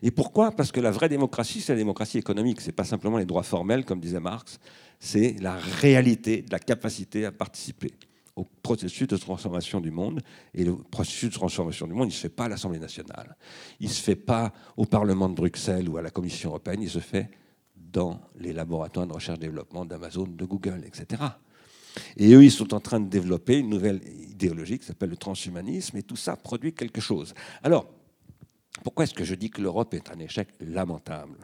Et 0.01 0.11
pourquoi? 0.11 0.51
Parce 0.51 0.71
que 0.71 0.79
la 0.79 0.91
vraie 0.91 1.07
démocratie, 1.07 1.61
c'est 1.61 1.73
la 1.73 1.77
démocratie 1.77 2.17
économique. 2.17 2.61
Ce 2.61 2.67
n'est 2.67 2.73
pas 2.73 2.83
simplement 2.83 3.17
les 3.17 3.25
droits 3.25 3.43
formels, 3.43 3.85
comme 3.85 3.99
disait 3.99 4.19
Marx, 4.19 4.59
c'est 4.99 5.35
la 5.39 5.55
réalité 5.55 6.41
de 6.41 6.51
la 6.51 6.59
capacité 6.59 7.25
à 7.25 7.31
participer 7.31 7.93
au 8.39 8.47
processus 8.63 9.07
de 9.07 9.17
transformation 9.17 9.81
du 9.81 9.91
monde. 9.91 10.21
Et 10.53 10.63
le 10.63 10.75
processus 10.75 11.29
de 11.29 11.33
transformation 11.33 11.87
du 11.87 11.93
monde, 11.93 12.07
il 12.07 12.11
ne 12.11 12.13
se 12.13 12.21
fait 12.21 12.29
pas 12.29 12.45
à 12.45 12.49
l'Assemblée 12.49 12.79
nationale. 12.79 13.35
Il 13.79 13.87
ne 13.87 13.93
se 13.93 14.01
fait 14.01 14.15
pas 14.15 14.53
au 14.77 14.85
Parlement 14.85 15.27
de 15.29 15.35
Bruxelles 15.35 15.89
ou 15.89 15.97
à 15.97 16.01
la 16.01 16.09
Commission 16.09 16.49
européenne. 16.49 16.81
Il 16.81 16.89
se 16.89 16.99
fait 16.99 17.29
dans 17.75 18.21
les 18.37 18.53
laboratoires 18.53 19.07
de 19.07 19.13
recherche-développement 19.13 19.83
d'Amazon, 19.85 20.27
de 20.27 20.45
Google, 20.45 20.83
etc. 20.85 21.21
Et 22.17 22.33
eux, 22.33 22.43
ils 22.43 22.51
sont 22.51 22.73
en 22.73 22.79
train 22.79 22.99
de 22.99 23.09
développer 23.09 23.57
une 23.57 23.69
nouvelle 23.69 24.01
idéologie 24.29 24.79
qui 24.79 24.85
s'appelle 24.85 25.09
le 25.09 25.17
transhumanisme, 25.17 25.97
et 25.97 26.03
tout 26.03 26.15
ça 26.15 26.35
produit 26.35 26.73
quelque 26.73 27.01
chose. 27.01 27.33
Alors, 27.63 27.89
pourquoi 28.83 29.03
est-ce 29.03 29.13
que 29.13 29.25
je 29.25 29.35
dis 29.35 29.49
que 29.49 29.61
l'Europe 29.61 29.93
est 29.93 30.09
un 30.11 30.19
échec 30.19 30.49
lamentable? 30.59 31.37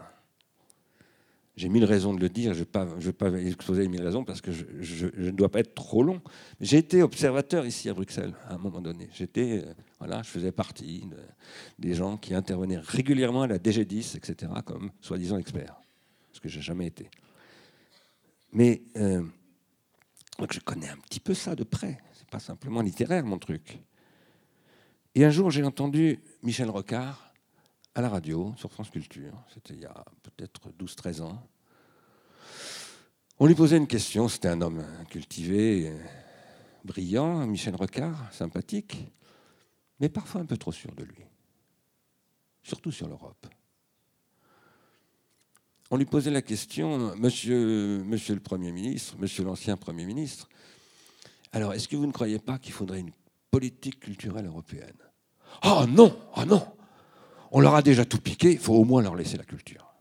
J'ai 1.57 1.69
mille 1.69 1.85
raisons 1.85 2.13
de 2.13 2.19
le 2.19 2.27
dire, 2.27 2.53
je 2.53 2.59
ne 2.59 2.99
vais, 2.99 3.13
pas 3.13 3.31
exposer 3.31 3.87
mille 3.87 4.03
raisons 4.03 4.25
parce 4.25 4.41
que 4.41 4.51
je, 4.51 5.05
ne 5.05 5.31
dois 5.31 5.49
pas 5.49 5.59
être 5.59 5.73
trop 5.73 6.03
long. 6.03 6.21
J'ai 6.59 6.77
été 6.77 7.01
observateur 7.01 7.65
ici 7.65 7.89
à 7.89 7.93
Bruxelles 7.93 8.33
à 8.49 8.55
un 8.55 8.57
moment 8.57 8.81
donné. 8.81 9.07
J'étais, 9.13 9.63
euh, 9.65 9.73
voilà, 9.99 10.21
je 10.21 10.29
faisais 10.29 10.51
partie 10.51 11.09
des 11.79 11.93
gens 11.93 12.17
qui 12.17 12.33
intervenaient 12.33 12.79
régulièrement 12.79 13.43
à 13.43 13.47
la 13.47 13.57
DG10, 13.57 14.17
etc., 14.17 14.51
comme 14.65 14.91
soi-disant 14.99 15.37
experts, 15.37 15.79
ce 16.33 16.41
que 16.41 16.49
j'ai 16.49 16.61
jamais 16.61 16.87
été. 16.87 17.09
Mais 18.51 18.81
euh, 18.97 19.23
je 20.51 20.59
connais 20.59 20.89
un 20.89 20.97
petit 20.97 21.21
peu 21.21 21.33
ça 21.33 21.55
de 21.55 21.63
près. 21.63 21.99
C'est 22.13 22.29
pas 22.29 22.39
simplement 22.39 22.81
littéraire 22.81 23.25
mon 23.25 23.37
truc. 23.37 23.79
Et 25.13 25.23
un 25.23 25.29
jour, 25.29 25.51
j'ai 25.51 25.63
entendu 25.63 26.19
Michel 26.43 26.69
Rocard 26.69 27.33
à 27.95 28.01
la 28.01 28.09
radio 28.09 28.53
sur 28.57 28.69
France 28.71 28.89
Culture. 28.89 29.33
C'était 29.53 29.73
il 29.73 29.79
y 29.79 29.85
a 29.85 30.05
peut-être 30.21 30.69
12-13 30.77 31.21
ans. 31.21 31.41
On 33.39 33.47
lui 33.47 33.55
posait 33.55 33.77
une 33.77 33.87
question. 33.87 34.27
C'était 34.27 34.49
un 34.49 34.61
homme 34.61 34.85
cultivé, 35.09 35.93
brillant, 36.83 37.47
Michel 37.47 37.75
Rocard, 37.75 38.31
sympathique, 38.33 38.97
mais 39.99 40.09
parfois 40.09 40.41
un 40.41 40.45
peu 40.45 40.57
trop 40.57 40.73
sûr 40.73 40.93
de 40.93 41.03
lui. 41.03 41.23
Surtout 42.63 42.91
sur 42.91 43.07
l'Europe. 43.07 43.47
On 45.91 45.97
lui 45.97 46.05
posait 46.05 46.31
la 46.31 46.41
question, 46.41 47.15
monsieur, 47.15 48.03
monsieur 48.03 48.33
le 48.33 48.41
Premier 48.41 48.71
ministre, 48.71 49.15
monsieur 49.19 49.43
l'ancien 49.43 49.77
Premier 49.77 50.03
ministre, 50.03 50.49
alors 51.53 51.73
est-ce 51.73 51.87
que 51.87 51.95
vous 51.95 52.07
ne 52.07 52.11
croyez 52.11 52.39
pas 52.39 52.57
qu'il 52.57 52.73
faudrait 52.73 52.99
une 52.99 53.11
politique 53.51 53.99
culturelle 53.99 54.47
européenne? 54.47 54.97
Oh 55.63 55.85
non, 55.87 56.19
oh 56.35 56.43
non, 56.43 56.67
on 57.55 57.61
leur 57.61 57.73
a 57.73 57.81
déjà 57.81 58.03
tout 58.03 58.19
piqué, 58.19 58.51
il 58.51 58.57
faut 58.57 58.73
au 58.73 58.83
moins 58.83 59.01
leur 59.01 59.15
laisser 59.15 59.37
la 59.37 59.45
culture. 59.45 59.95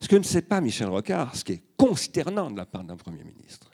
Ce 0.00 0.06
que 0.06 0.14
ne 0.14 0.22
sait 0.22 0.42
pas 0.42 0.60
Michel 0.60 0.86
Rocard, 0.86 1.34
ce 1.34 1.42
qui 1.42 1.54
est 1.54 1.62
consternant 1.76 2.48
de 2.48 2.56
la 2.56 2.64
part 2.64 2.84
d'un 2.84 2.96
Premier 2.96 3.24
ministre, 3.24 3.72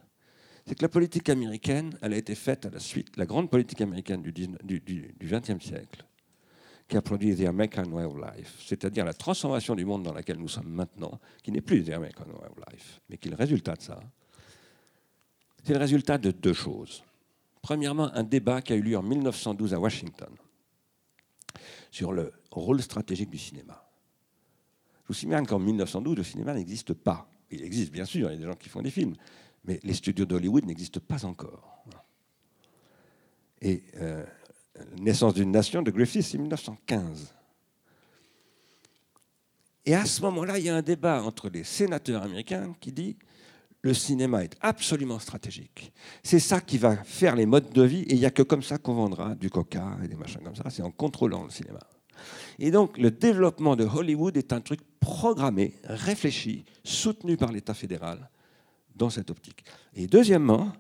c'est 0.65 0.75
que 0.75 0.83
la 0.83 0.89
politique 0.89 1.29
américaine, 1.29 1.99
elle 2.01 2.15
a 2.15 2.17
été 2.17 2.35
faite 2.35 2.65
à 2.65 2.71
la 2.71 2.81
suite, 2.81 3.19
la 3.19 3.27
grande 3.27 3.51
politique 3.51 3.83
américaine 3.83 4.23
du 4.23 5.15
XXe 5.21 5.63
siècle, 5.63 6.07
qui 6.89 6.97
a 6.97 7.03
produit 7.03 7.37
The 7.37 7.49
American 7.49 7.93
Way 7.93 8.05
of 8.05 8.17
Life, 8.17 8.63
c'est-à-dire 8.67 9.05
la 9.05 9.13
transformation 9.13 9.75
du 9.75 9.85
monde 9.85 10.05
dans 10.05 10.15
lequel 10.15 10.39
nous 10.39 10.49
sommes 10.49 10.71
maintenant, 10.71 11.21
qui 11.43 11.53
n'est 11.53 11.61
plus 11.61 11.85
The 11.85 11.91
American 11.91 12.29
Way 12.29 12.49
of 12.49 12.73
Life, 12.73 12.99
mais 13.11 13.19
qui 13.19 13.29
est 13.29 13.33
le 13.33 13.37
résultat 13.37 13.75
de 13.75 13.83
ça. 13.83 14.01
C'est 15.65 15.75
le 15.75 15.81
résultat 15.81 16.17
de 16.17 16.31
deux 16.31 16.55
choses. 16.55 17.05
Premièrement, 17.61 18.11
un 18.15 18.25
débat 18.25 18.63
qui 18.63 18.73
a 18.73 18.77
eu 18.77 18.81
lieu 18.81 18.97
en 18.97 19.03
1912 19.03 19.75
à 19.75 19.79
Washington 19.79 20.31
sur 21.91 22.13
le 22.13 22.33
rôle 22.51 22.83
stratégique 22.83 23.31
du 23.31 23.39
cinéma. 23.39 23.85
Je 25.03 25.09
vous 25.09 25.15
signale 25.15 25.47
qu'en 25.47 25.59
1912, 25.59 26.17
le 26.17 26.25
cinéma 26.25 26.55
n'existe 26.55 26.95
pas. 26.95 27.29
Il 27.51 27.63
existe, 27.63 27.91
bien 27.93 28.05
sûr, 28.05 28.31
il 28.31 28.35
y 28.35 28.37
a 28.37 28.39
des 28.39 28.47
gens 28.47 28.55
qui 28.55 28.69
font 28.69 28.83
des 28.83 28.91
films, 28.91 29.15
mais 29.65 29.81
les 29.83 29.95
studios 29.95 30.25
d'Hollywood 30.25 30.65
n'existent 30.65 31.01
pas 31.01 31.25
encore. 31.25 31.85
Et 33.61 33.83
euh, 33.97 34.25
Naissance 34.99 35.35
d'une 35.35 35.51
nation 35.51 35.83
de 35.83 35.91
Griffith, 35.91 36.23
c'est 36.23 36.39
1915. 36.39 37.35
Et 39.85 39.95
à 39.95 40.05
ce 40.05 40.21
moment-là, 40.23 40.59
il 40.59 40.65
y 40.65 40.69
a 40.69 40.77
un 40.77 40.83
débat 40.83 41.23
entre 41.23 41.49
les 41.49 41.65
sénateurs 41.65 42.23
américains 42.23 42.75
qui 42.81 42.93
dit 42.93 43.17
le 43.83 43.95
cinéma 43.95 44.45
est 44.45 44.57
absolument 44.61 45.19
stratégique. 45.19 45.93
C'est 46.23 46.39
ça 46.39 46.61
qui 46.61 46.79
va 46.79 46.97
faire 46.97 47.35
les 47.35 47.47
modes 47.47 47.73
de 47.73 47.83
vie, 47.83 48.03
et 48.03 48.15
il 48.15 48.19
n'y 48.19 48.27
a 48.27 48.31
que 48.31 48.43
comme 48.43 48.63
ça 48.63 48.79
qu'on 48.79 48.95
vendra 48.95 49.35
du 49.35 49.51
coca 49.51 49.97
et 50.05 50.09
des 50.09 50.17
machins 50.17 50.43
comme 50.43 50.57
ça, 50.57 50.69
c'est 50.71 50.83
en 50.83 50.91
contrôlant 50.91 51.45
le 51.45 51.51
cinéma. 51.51 51.81
Et 52.59 52.71
donc 52.71 52.99
le 52.99 53.11
développement 53.11 53.77
de 53.77 53.85
Hollywood 53.85 54.37
est 54.37 54.53
un 54.53 54.61
truc 54.61 54.81
programmé, 55.01 55.75
réfléchi, 55.85 56.65
soutenu 56.85 57.37
par 57.37 57.53
l'État 57.53 57.75
fédéral 57.75 58.29
dans 58.95 59.09
cette 59.09 59.31
optique. 59.31 59.65
Et 59.95 60.07
deuxièmement, 60.07 60.73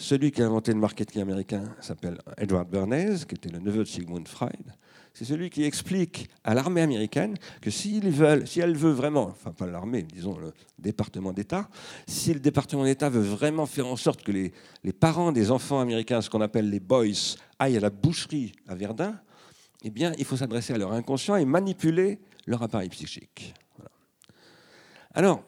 celui 0.00 0.32
qui 0.32 0.42
a 0.42 0.46
inventé 0.46 0.72
le 0.72 0.78
marketing 0.78 1.22
américain 1.22 1.62
s'appelle 1.80 2.18
Edward 2.38 2.68
Bernays, 2.68 3.18
qui 3.28 3.34
était 3.34 3.50
le 3.50 3.58
neveu 3.58 3.80
de 3.80 3.88
Sigmund 3.88 4.26
Freud. 4.26 4.72
C'est 5.12 5.24
celui 5.24 5.50
qui 5.50 5.64
explique 5.64 6.30
à 6.42 6.54
l'armée 6.54 6.80
américaine 6.80 7.36
que 7.60 7.70
si 7.70 8.00
elle 8.02 8.76
veut 8.76 8.92
vraiment, 8.92 9.24
enfin 9.24 9.52
pas 9.52 9.66
l'armée, 9.66 10.02
disons 10.02 10.38
le 10.38 10.52
département 10.78 11.32
d'État, 11.32 11.68
si 12.06 12.32
le 12.32 12.40
département 12.40 12.84
d'État 12.84 13.10
veut 13.10 13.20
vraiment 13.20 13.66
faire 13.66 13.86
en 13.86 13.96
sorte 13.96 14.22
que 14.22 14.32
les, 14.32 14.52
les 14.84 14.92
parents 14.92 15.32
des 15.32 15.50
enfants 15.50 15.80
américains, 15.80 16.22
ce 16.22 16.30
qu'on 16.30 16.40
appelle 16.40 16.70
les 16.70 16.80
boys, 16.80 17.36
aillent 17.58 17.76
à 17.76 17.80
la 17.80 17.90
boucherie 17.90 18.52
à 18.68 18.74
Verdun, 18.74 19.20
eh 19.82 19.90
bien, 19.90 20.12
il 20.18 20.24
faut 20.24 20.36
s'adresser 20.36 20.72
à 20.72 20.78
leur 20.78 20.92
inconscient 20.92 21.36
et 21.36 21.44
manipuler 21.44 22.20
leur 22.46 22.62
appareil 22.62 22.88
psychique. 22.88 23.54
Alors, 25.12 25.42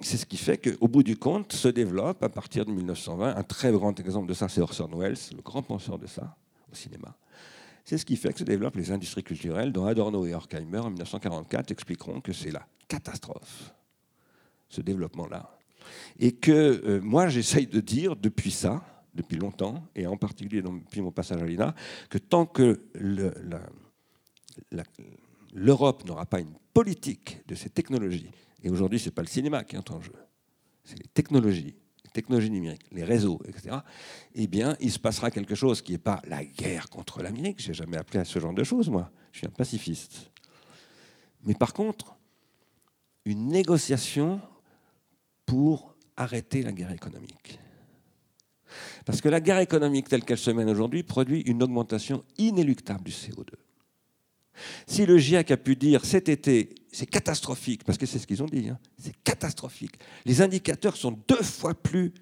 c'est 0.00 0.16
ce 0.16 0.26
qui 0.26 0.36
fait 0.36 0.58
qu'au 0.58 0.86
bout 0.86 1.02
du 1.02 1.16
compte 1.16 1.52
se 1.52 1.68
développe 1.68 2.22
à 2.22 2.28
partir 2.28 2.64
de 2.64 2.70
1920, 2.70 3.36
un 3.36 3.42
très 3.42 3.72
grand 3.72 3.98
exemple 3.98 4.28
de 4.28 4.34
ça, 4.34 4.48
c'est 4.48 4.60
Orson 4.60 4.88
Welles, 4.94 5.18
le 5.34 5.42
grand 5.42 5.62
penseur 5.62 5.98
de 5.98 6.06
ça 6.06 6.36
au 6.70 6.74
cinéma. 6.74 7.16
C'est 7.84 7.98
ce 7.98 8.04
qui 8.04 8.16
fait 8.16 8.32
que 8.32 8.38
se 8.38 8.44
développent 8.44 8.76
les 8.76 8.92
industries 8.92 9.24
culturelles 9.24 9.72
dont 9.72 9.86
Adorno 9.86 10.24
et 10.26 10.34
Horkheimer 10.34 10.78
en 10.78 10.90
1944 10.90 11.72
expliqueront 11.72 12.20
que 12.20 12.32
c'est 12.32 12.50
la 12.50 12.66
catastrophe, 12.86 13.74
ce 14.68 14.82
développement-là. 14.82 15.58
Et 16.18 16.32
que 16.32 16.52
euh, 16.52 17.00
moi 17.00 17.28
j'essaye 17.28 17.66
de 17.66 17.80
dire 17.80 18.14
depuis 18.14 18.50
ça, 18.50 18.84
depuis 19.14 19.38
longtemps, 19.38 19.82
et 19.96 20.06
en 20.06 20.16
particulier 20.16 20.62
depuis 20.62 21.00
mon 21.00 21.10
passage 21.10 21.42
à 21.42 21.46
l'INA, 21.46 21.74
que 22.08 22.18
tant 22.18 22.46
que 22.46 22.82
l'Europe 25.54 26.04
n'aura 26.04 26.26
pas 26.26 26.40
une 26.40 26.54
politique 26.72 27.40
de 27.48 27.54
ces 27.56 27.70
technologies 27.70 28.30
et 28.62 28.70
aujourd'hui, 28.70 28.98
ce 28.98 29.06
n'est 29.06 29.14
pas 29.14 29.22
le 29.22 29.28
cinéma 29.28 29.64
qui 29.64 29.76
est 29.76 29.90
en 29.90 30.00
jeu, 30.00 30.12
c'est 30.84 30.98
les 30.98 31.08
technologies, 31.08 31.76
les 32.04 32.10
technologies 32.10 32.50
numériques, 32.50 32.86
les 32.92 33.04
réseaux, 33.04 33.40
etc. 33.46 33.76
Eh 34.34 34.46
bien, 34.46 34.76
il 34.80 34.90
se 34.90 34.98
passera 34.98 35.30
quelque 35.30 35.54
chose 35.54 35.82
qui 35.82 35.92
n'est 35.92 35.98
pas 35.98 36.20
la 36.26 36.44
guerre 36.44 36.88
contre 36.88 37.22
l'Amérique. 37.22 37.60
Je 37.60 37.68
n'ai 37.68 37.74
jamais 37.74 37.96
appelé 37.96 38.20
à 38.20 38.24
ce 38.24 38.38
genre 38.38 38.54
de 38.54 38.64
choses, 38.64 38.88
moi. 38.88 39.10
Je 39.32 39.38
suis 39.38 39.46
un 39.46 39.50
pacifiste. 39.50 40.30
Mais 41.44 41.54
par 41.54 41.72
contre, 41.72 42.16
une 43.24 43.48
négociation 43.48 44.40
pour 45.44 45.94
arrêter 46.16 46.62
la 46.62 46.72
guerre 46.72 46.92
économique. 46.92 47.58
Parce 49.04 49.20
que 49.20 49.28
la 49.28 49.40
guerre 49.40 49.60
économique 49.60 50.08
telle 50.08 50.24
qu'elle 50.24 50.38
se 50.38 50.50
mène 50.50 50.68
aujourd'hui 50.68 51.02
produit 51.02 51.40
une 51.42 51.62
augmentation 51.62 52.24
inéluctable 52.36 53.04
du 53.04 53.12
CO2. 53.12 53.54
Si 54.86 55.06
le 55.06 55.18
GIEC 55.18 55.50
a 55.50 55.56
pu 55.56 55.76
dire 55.76 56.04
cet 56.04 56.28
été, 56.28 56.74
c'est 56.92 57.06
catastrophique, 57.06 57.84
parce 57.84 57.98
que 57.98 58.06
c'est 58.06 58.18
ce 58.18 58.26
qu'ils 58.26 58.42
ont 58.42 58.46
dit, 58.46 58.68
hein, 58.68 58.78
c'est 58.98 59.14
catastrophique, 59.22 59.98
les 60.24 60.42
indicateurs 60.42 60.96
sont 60.96 61.18
deux 61.28 61.42
fois 61.42 61.74
plus 61.74 62.12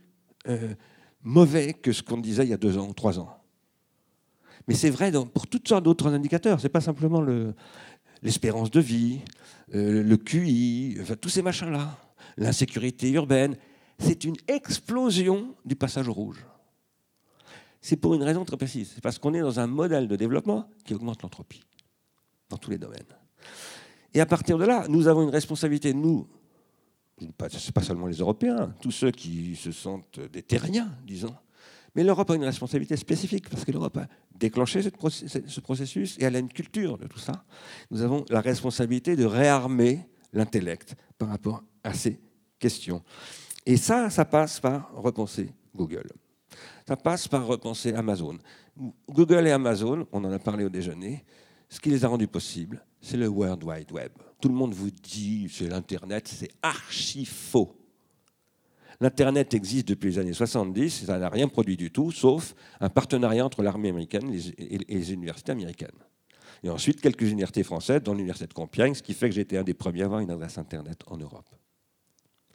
euh, 0.48 0.74
mauvais 1.22 1.72
que 1.74 1.92
ce 1.92 2.02
qu'on 2.02 2.18
disait 2.18 2.44
il 2.44 2.50
y 2.50 2.54
a 2.54 2.58
deux 2.58 2.78
ans 2.78 2.88
ou 2.88 2.94
trois 2.94 3.18
ans. 3.18 3.42
Mais 4.68 4.74
c'est 4.74 4.90
vrai 4.90 5.12
pour 5.32 5.46
toutes 5.46 5.68
sortes 5.68 5.84
d'autres 5.84 6.12
indicateurs, 6.12 6.58
ce 6.58 6.64
n'est 6.64 6.70
pas 6.70 6.80
simplement 6.80 7.24
l'espérance 8.22 8.70
de 8.70 8.80
vie, 8.80 9.20
euh, 9.74 10.02
le 10.02 10.16
QI, 10.16 10.98
tous 11.20 11.28
ces 11.28 11.42
machins-là, 11.42 11.98
l'insécurité 12.36 13.10
urbaine, 13.10 13.56
c'est 13.98 14.24
une 14.24 14.36
explosion 14.48 15.54
du 15.64 15.76
passage 15.76 16.08
au 16.08 16.12
rouge. 16.12 16.44
C'est 17.80 17.96
pour 17.96 18.14
une 18.14 18.22
raison 18.22 18.44
très 18.44 18.56
précise, 18.56 18.92
c'est 18.94 19.00
parce 19.00 19.18
qu'on 19.18 19.32
est 19.34 19.40
dans 19.40 19.60
un 19.60 19.68
modèle 19.68 20.08
de 20.08 20.16
développement 20.16 20.68
qui 20.84 20.94
augmente 20.94 21.22
l'entropie 21.22 21.62
dans 22.48 22.56
tous 22.56 22.70
les 22.70 22.78
domaines. 22.78 23.06
Et 24.16 24.20
à 24.20 24.24
partir 24.24 24.56
de 24.56 24.64
là, 24.64 24.86
nous 24.88 25.08
avons 25.08 25.24
une 25.24 25.28
responsabilité, 25.28 25.92
nous, 25.92 26.26
ce 27.20 27.26
n'est 27.26 27.32
pas 27.74 27.82
seulement 27.82 28.06
les 28.06 28.16
Européens, 28.16 28.74
tous 28.80 28.90
ceux 28.90 29.10
qui 29.10 29.54
se 29.56 29.72
sentent 29.72 30.20
des 30.32 30.42
terriens, 30.42 30.90
disons, 31.06 31.34
mais 31.94 32.02
l'Europe 32.02 32.30
a 32.30 32.34
une 32.34 32.44
responsabilité 32.44 32.96
spécifique 32.96 33.50
parce 33.50 33.66
que 33.66 33.72
l'Europe 33.72 33.98
a 33.98 34.06
déclenché 34.34 34.80
ce 34.80 35.60
processus 35.60 36.16
et 36.18 36.24
elle 36.24 36.34
a 36.34 36.38
une 36.38 36.48
culture 36.48 36.96
de 36.96 37.06
tout 37.06 37.18
ça. 37.18 37.44
Nous 37.90 38.00
avons 38.00 38.24
la 38.30 38.40
responsabilité 38.40 39.16
de 39.16 39.26
réarmer 39.26 40.08
l'intellect 40.32 40.96
par 41.18 41.28
rapport 41.28 41.62
à 41.84 41.92
ces 41.92 42.18
questions. 42.58 43.02
Et 43.66 43.76
ça, 43.76 44.08
ça 44.08 44.24
passe 44.24 44.60
par 44.60 44.94
repenser 44.94 45.52
Google. 45.74 46.08
Ça 46.88 46.96
passe 46.96 47.28
par 47.28 47.46
repenser 47.46 47.92
Amazon. 47.92 48.38
Google 49.10 49.46
et 49.46 49.52
Amazon, 49.52 50.06
on 50.10 50.24
en 50.24 50.32
a 50.32 50.38
parlé 50.38 50.64
au 50.64 50.70
déjeuner, 50.70 51.22
ce 51.68 51.80
qui 51.80 51.90
les 51.90 52.02
a 52.02 52.08
rendus 52.08 52.28
possibles, 52.28 52.82
c'est 53.06 53.16
le 53.16 53.28
World 53.28 53.62
Wide 53.62 53.92
Web. 53.92 54.10
Tout 54.40 54.48
le 54.48 54.54
monde 54.54 54.74
vous 54.74 54.90
dit 54.90 55.48
c'est 55.48 55.68
l'Internet, 55.68 56.26
c'est 56.26 56.50
archi 56.60 57.24
faux. 57.24 57.76
L'Internet 59.00 59.54
existe 59.54 59.88
depuis 59.88 60.10
les 60.10 60.18
années 60.18 60.32
70, 60.32 61.04
ça 61.06 61.18
n'a 61.18 61.28
rien 61.28 61.46
produit 61.46 61.76
du 61.76 61.92
tout, 61.92 62.10
sauf 62.10 62.54
un 62.80 62.88
partenariat 62.88 63.44
entre 63.44 63.62
l'armée 63.62 63.90
américaine 63.90 64.32
et 64.58 64.78
les 64.78 65.12
universités 65.12 65.52
américaines. 65.52 65.98
Et 66.64 66.70
ensuite, 66.70 67.00
quelques 67.00 67.30
universités 67.30 67.62
françaises, 67.62 68.02
dont 68.02 68.14
l'université 68.14 68.46
de 68.46 68.54
Compiègne, 68.54 68.94
ce 68.94 69.02
qui 69.02 69.12
fait 69.14 69.28
que 69.28 69.34
j'ai 69.34 69.42
été 69.42 69.58
un 69.58 69.62
des 69.62 69.74
premiers 69.74 70.02
à 70.02 70.06
avoir 70.06 70.20
une 70.20 70.30
adresse 70.30 70.56
Internet 70.58 71.02
en 71.06 71.18
Europe. 71.18 71.48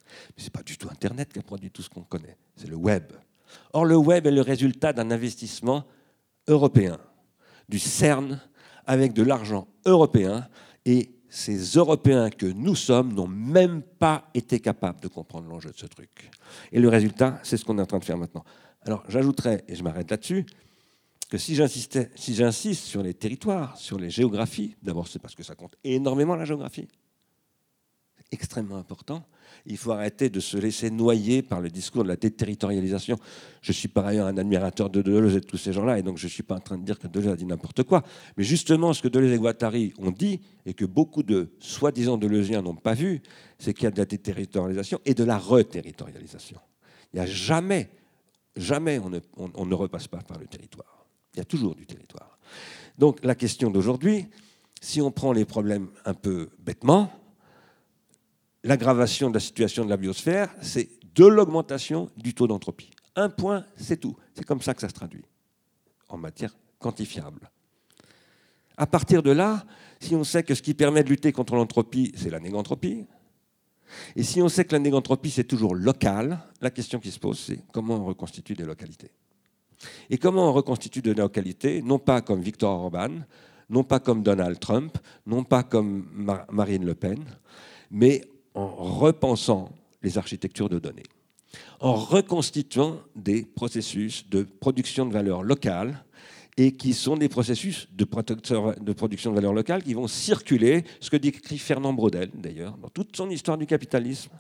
Mais 0.05 0.39
ce 0.39 0.45
n'est 0.45 0.49
pas 0.49 0.63
du 0.63 0.77
tout 0.77 0.89
Internet 0.89 1.31
qui 1.31 1.39
a 1.39 1.43
produit 1.43 1.71
tout 1.71 1.83
ce 1.83 1.89
qu'on 1.89 2.03
connaît, 2.03 2.35
c'est 2.55 2.67
le 2.67 2.75
web. 2.75 3.13
Or, 3.71 3.85
le 3.85 3.95
web 3.95 4.25
est 4.25 4.31
le 4.31 4.41
résultat 4.41 4.91
d'un 4.91 5.11
investissement 5.11 5.85
européen, 6.47 6.97
du 7.69 7.79
CERN, 7.79 8.41
avec 8.85 9.13
de 9.13 9.23
l'argent 9.23 9.67
européen 9.85 10.47
et 10.85 11.11
ces 11.29 11.77
Européens 11.77 12.29
que 12.29 12.45
nous 12.45 12.75
sommes 12.75 13.13
n'ont 13.13 13.27
même 13.27 13.81
pas 13.81 14.29
été 14.33 14.59
capables 14.59 14.99
de 14.99 15.07
comprendre 15.07 15.47
l'enjeu 15.47 15.71
de 15.71 15.77
ce 15.77 15.85
truc. 15.85 16.29
Et 16.73 16.79
le 16.79 16.89
résultat, 16.89 17.39
c'est 17.43 17.55
ce 17.55 17.63
qu'on 17.63 17.77
est 17.77 17.81
en 17.81 17.85
train 17.85 17.99
de 17.99 18.03
faire 18.03 18.17
maintenant. 18.17 18.43
Alors 18.81 19.03
j'ajouterais, 19.07 19.63
et 19.67 19.75
je 19.75 19.83
m'arrête 19.83 20.11
là-dessus, 20.11 20.45
que 21.29 21.37
si 21.37 21.55
j'insiste 21.55 22.83
sur 22.83 23.01
les 23.01 23.13
territoires, 23.13 23.77
sur 23.77 23.97
les 23.97 24.09
géographies, 24.09 24.75
d'abord 24.83 25.07
c'est 25.07 25.19
parce 25.19 25.35
que 25.35 25.43
ça 25.43 25.55
compte 25.55 25.77
énormément 25.85 26.35
la 26.35 26.43
géographie, 26.43 26.89
extrêmement 28.31 28.77
important, 28.77 29.23
il 29.65 29.77
faut 29.77 29.91
arrêter 29.91 30.29
de 30.29 30.39
se 30.39 30.57
laisser 30.57 30.89
noyer 30.89 31.41
par 31.41 31.61
le 31.61 31.69
discours 31.69 32.03
de 32.03 32.07
la 32.07 32.15
déterritorialisation. 32.15 33.17
Je 33.61 33.71
suis 33.71 33.87
par 33.87 34.05
ailleurs 34.05 34.27
un 34.27 34.37
admirateur 34.37 34.89
de 34.89 35.01
Deleuze 35.01 35.35
et 35.35 35.39
de 35.39 35.45
tous 35.45 35.57
ces 35.57 35.73
gens-là, 35.73 35.99
et 35.99 36.03
donc 36.03 36.17
je 36.17 36.25
ne 36.25 36.29
suis 36.29 36.43
pas 36.43 36.55
en 36.55 36.59
train 36.59 36.77
de 36.77 36.83
dire 36.83 36.99
que 36.99 37.07
Deleuze 37.07 37.33
a 37.33 37.35
dit 37.35 37.45
n'importe 37.45 37.83
quoi. 37.83 38.03
Mais 38.37 38.43
justement, 38.43 38.93
ce 38.93 39.01
que 39.01 39.07
Deleuze 39.07 39.33
et 39.33 39.37
Guattari 39.37 39.93
ont 39.99 40.11
dit, 40.11 40.41
et 40.65 40.73
que 40.73 40.85
beaucoup 40.85 41.23
de 41.23 41.51
soi-disant 41.59 42.17
Deleuziens 42.17 42.61
n'ont 42.61 42.75
pas 42.75 42.93
vu, 42.93 43.21
c'est 43.59 43.73
qu'il 43.73 43.83
y 43.83 43.87
a 43.87 43.91
de 43.91 43.99
la 43.99 44.05
déterritorialisation 44.05 44.99
et 45.05 45.13
de 45.13 45.23
la 45.23 45.37
reterritorialisation. 45.37 46.59
Il 47.13 47.17
n'y 47.17 47.23
a 47.23 47.27
jamais, 47.27 47.89
jamais 48.55 48.99
on 48.99 49.09
ne, 49.09 49.19
on 49.37 49.65
ne 49.65 49.73
repasse 49.73 50.07
pas 50.07 50.19
par 50.19 50.39
le 50.39 50.47
territoire. 50.47 51.05
Il 51.33 51.37
y 51.37 51.41
a 51.41 51.45
toujours 51.45 51.75
du 51.75 51.85
territoire. 51.85 52.37
Donc 52.97 53.23
la 53.23 53.35
question 53.35 53.69
d'aujourd'hui, 53.69 54.27
si 54.81 55.01
on 55.01 55.11
prend 55.11 55.31
les 55.31 55.45
problèmes 55.45 55.89
un 56.05 56.13
peu 56.13 56.49
bêtement, 56.59 57.11
l'aggravation 58.63 59.29
de 59.29 59.35
la 59.35 59.39
situation 59.39 59.85
de 59.85 59.89
la 59.89 59.97
biosphère, 59.97 60.53
c'est 60.61 60.89
de 61.15 61.25
l'augmentation 61.25 62.09
du 62.17 62.33
taux 62.33 62.47
d'entropie. 62.47 62.91
Un 63.15 63.29
point, 63.29 63.65
c'est 63.75 63.99
tout. 63.99 64.15
C'est 64.33 64.45
comme 64.45 64.61
ça 64.61 64.73
que 64.73 64.81
ça 64.81 64.89
se 64.89 64.93
traduit, 64.93 65.25
en 66.09 66.17
matière 66.17 66.55
quantifiable. 66.79 67.49
À 68.77 68.87
partir 68.87 69.21
de 69.21 69.31
là, 69.31 69.65
si 69.99 70.15
on 70.15 70.23
sait 70.23 70.43
que 70.43 70.55
ce 70.55 70.61
qui 70.61 70.73
permet 70.73 71.03
de 71.03 71.09
lutter 71.09 71.31
contre 71.31 71.55
l'entropie, 71.55 72.13
c'est 72.15 72.29
la 72.29 72.39
négantropie, 72.39 73.05
et 74.15 74.23
si 74.23 74.41
on 74.41 74.49
sait 74.49 74.65
que 74.65 74.73
la 74.73 74.79
négantropie, 74.79 75.31
c'est 75.31 75.43
toujours 75.43 75.75
local, 75.75 76.39
la 76.61 76.71
question 76.71 76.99
qui 76.99 77.11
se 77.11 77.19
pose, 77.19 77.39
c'est 77.39 77.59
comment 77.71 77.95
on 77.95 78.05
reconstitue 78.05 78.53
des 78.53 78.63
localités. 78.63 79.11
Et 80.09 80.17
comment 80.17 80.49
on 80.49 80.53
reconstitue 80.53 81.01
des 81.01 81.13
localités, 81.13 81.81
non 81.81 81.99
pas 81.99 82.21
comme 82.21 82.41
Victor 82.41 82.71
Orban, 82.71 83.09
non 83.69 83.83
pas 83.83 83.99
comme 83.99 84.21
Donald 84.21 84.59
Trump, 84.59 84.97
non 85.25 85.43
pas 85.43 85.63
comme 85.63 86.07
Marine 86.51 86.85
Le 86.85 86.95
Pen, 86.95 87.23
mais 87.89 88.21
en 88.53 88.67
repensant 88.67 89.69
les 90.01 90.17
architectures 90.17 90.69
de 90.69 90.79
données, 90.79 91.03
en 91.79 91.93
reconstituant 91.93 92.99
des 93.15 93.43
processus 93.43 94.27
de 94.29 94.43
production 94.43 95.05
de 95.05 95.13
valeur 95.13 95.43
locale 95.43 96.03
et 96.57 96.73
qui 96.73 96.93
sont 96.93 97.15
des 97.15 97.29
processus 97.29 97.87
de, 97.93 98.03
production 98.03 99.31
de 99.31 99.35
valeur 99.35 99.53
locale 99.53 99.83
qui 99.83 99.93
vont 99.93 100.07
circuler, 100.07 100.83
ce 100.99 101.09
que 101.09 101.17
décrit 101.17 101.57
Fernand 101.57 101.93
Braudel 101.93 102.29
d'ailleurs, 102.33 102.77
dans 102.77 102.89
toute 102.89 103.15
son 103.15 103.29
histoire 103.29 103.57
du 103.57 103.65
capitalisme, 103.65 104.31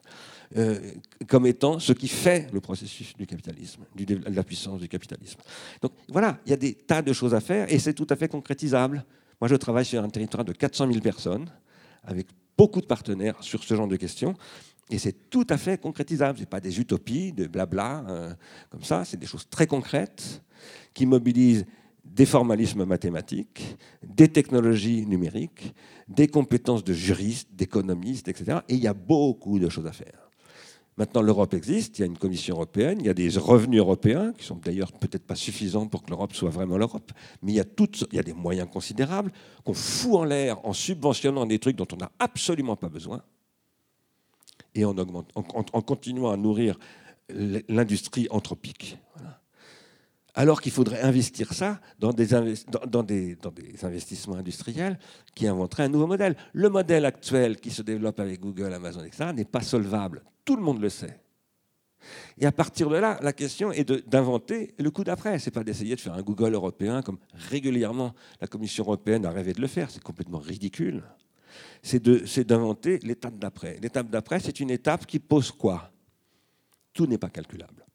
euh, 0.57 0.79
comme 1.27 1.45
étant 1.45 1.79
ce 1.79 1.93
qui 1.93 2.09
fait 2.09 2.47
le 2.51 2.59
processus 2.59 3.15
du 3.15 3.25
capitalisme, 3.25 3.83
de 3.95 4.19
la 4.29 4.43
puissance 4.43 4.81
du 4.81 4.89
capitalisme. 4.89 5.39
Donc 5.81 5.93
voilà, 6.09 6.39
il 6.45 6.49
y 6.49 6.53
a 6.53 6.57
des 6.57 6.73
tas 6.73 7.01
de 7.01 7.13
choses 7.13 7.33
à 7.33 7.39
faire 7.39 7.71
et 7.71 7.79
c'est 7.79 7.93
tout 7.93 8.07
à 8.09 8.15
fait 8.15 8.27
concrétisable. 8.27 9.05
Moi, 9.39 9.47
je 9.47 9.55
travaille 9.55 9.85
sur 9.85 10.03
un 10.03 10.09
territoire 10.09 10.43
de 10.43 10.51
400 10.51 10.87
000 10.87 10.99
personnes, 10.99 11.49
avec 12.03 12.27
beaucoup 12.61 12.79
de 12.79 12.85
partenaires 12.85 13.41
sur 13.41 13.63
ce 13.63 13.73
genre 13.73 13.87
de 13.87 13.95
questions. 13.95 14.35
Et 14.91 14.99
c'est 14.99 15.31
tout 15.31 15.47
à 15.49 15.57
fait 15.57 15.81
concrétisable. 15.81 16.37
Ce 16.37 16.43
pas 16.43 16.59
des 16.59 16.79
utopies, 16.79 17.33
de 17.33 17.47
blabla, 17.47 18.05
euh, 18.07 18.33
comme 18.69 18.83
ça. 18.83 19.03
C'est 19.03 19.17
des 19.17 19.25
choses 19.25 19.47
très 19.49 19.65
concrètes 19.65 20.43
qui 20.93 21.07
mobilisent 21.07 21.65
des 22.05 22.27
formalismes 22.27 22.85
mathématiques, 22.85 23.77
des 24.03 24.27
technologies 24.27 25.07
numériques, 25.07 25.73
des 26.07 26.27
compétences 26.27 26.83
de 26.83 26.93
juristes, 26.93 27.49
d'économistes, 27.51 28.27
etc. 28.27 28.59
Et 28.69 28.75
il 28.75 28.83
y 28.83 28.87
a 28.87 28.93
beaucoup 28.93 29.57
de 29.57 29.67
choses 29.67 29.87
à 29.87 29.91
faire. 29.91 30.30
Maintenant, 30.97 31.21
l'Europe 31.21 31.53
existe, 31.53 31.97
il 31.97 32.01
y 32.01 32.03
a 32.03 32.05
une 32.05 32.17
Commission 32.17 32.55
européenne, 32.55 32.97
il 32.99 33.05
y 33.05 33.09
a 33.09 33.13
des 33.13 33.29
revenus 33.37 33.79
européens, 33.79 34.33
qui 34.37 34.45
sont 34.45 34.57
d'ailleurs 34.57 34.91
peut-être 34.91 35.25
pas 35.25 35.35
suffisants 35.35 35.87
pour 35.87 36.03
que 36.03 36.09
l'Europe 36.09 36.33
soit 36.33 36.49
vraiment 36.49 36.77
l'Europe, 36.77 37.11
mais 37.41 37.53
il 37.53 37.55
y, 37.55 37.59
a 37.61 37.65
toutes, 37.65 38.05
il 38.11 38.17
y 38.17 38.19
a 38.19 38.23
des 38.23 38.33
moyens 38.33 38.69
considérables 38.69 39.31
qu'on 39.63 39.73
fout 39.73 40.15
en 40.15 40.23
l'air 40.25 40.63
en 40.65 40.73
subventionnant 40.73 41.45
des 41.45 41.59
trucs 41.59 41.77
dont 41.77 41.87
on 41.93 41.95
n'a 41.95 42.11
absolument 42.19 42.75
pas 42.75 42.89
besoin, 42.89 43.23
et 44.75 44.85
en, 44.85 44.95
en 44.95 45.81
continuant 45.81 46.31
à 46.31 46.37
nourrir 46.37 46.77
l'industrie 47.29 48.27
anthropique. 48.29 48.97
Alors 50.33 50.61
qu'il 50.61 50.71
faudrait 50.71 51.01
investir 51.01 51.53
ça 51.53 51.81
dans 51.99 52.13
des, 52.13 52.33
investissements 53.83 54.35
industriels 54.35 54.97
qui 55.35 55.47
inventeraient 55.47 55.83
un 55.83 55.89
nouveau 55.89 56.07
modèle. 56.07 56.37
Le 56.53 56.69
modèle 56.69 57.05
actuel 57.05 57.57
qui 57.57 57.69
se 57.69 57.81
développe 57.81 58.19
avec 58.19 58.39
Google, 58.39 58.73
Amazon, 58.73 59.03
etc., 59.03 59.31
n'est 59.35 59.45
pas 59.45 59.61
solvable. 59.61 60.23
Tout 60.45 60.55
le 60.55 60.61
monde 60.61 60.81
le 60.81 60.89
sait. 60.89 61.19
Et 62.37 62.45
à 62.45 62.51
partir 62.51 62.89
de 62.89 62.95
là, 62.95 63.19
la 63.21 63.33
question 63.33 63.71
est 63.71 63.91
d'inventer 64.09 64.73
le 64.79 64.89
coup 64.89 65.03
d'après. 65.03 65.37
Ce 65.37 65.45
n'est 65.45 65.51
pas 65.51 65.63
d'essayer 65.63 65.95
de 65.95 66.01
faire 66.01 66.13
un 66.13 66.21
Google 66.21 66.53
européen 66.53 67.01
comme 67.01 67.19
régulièrement 67.33 68.13
la 68.39 68.47
Commission 68.47 68.83
européenne 68.83 69.25
a 69.25 69.31
rêvé 69.31 69.53
de 69.53 69.61
le 69.61 69.67
faire. 69.67 69.91
C'est 69.91 70.01
complètement 70.01 70.39
ridicule. 70.39 71.03
C'est 71.83 72.47
d'inventer 72.47 72.99
l'étape 72.99 73.37
d'après. 73.37 73.77
L'étape 73.81 74.09
d'après, 74.09 74.39
c'est 74.39 74.59
une 74.59 74.71
étape 74.71 75.05
qui 75.05 75.19
pose 75.19 75.51
quoi? 75.51 75.91
Tout 76.93 77.05
n'est 77.05 77.17
pas 77.17 77.29
calculable. 77.29 77.85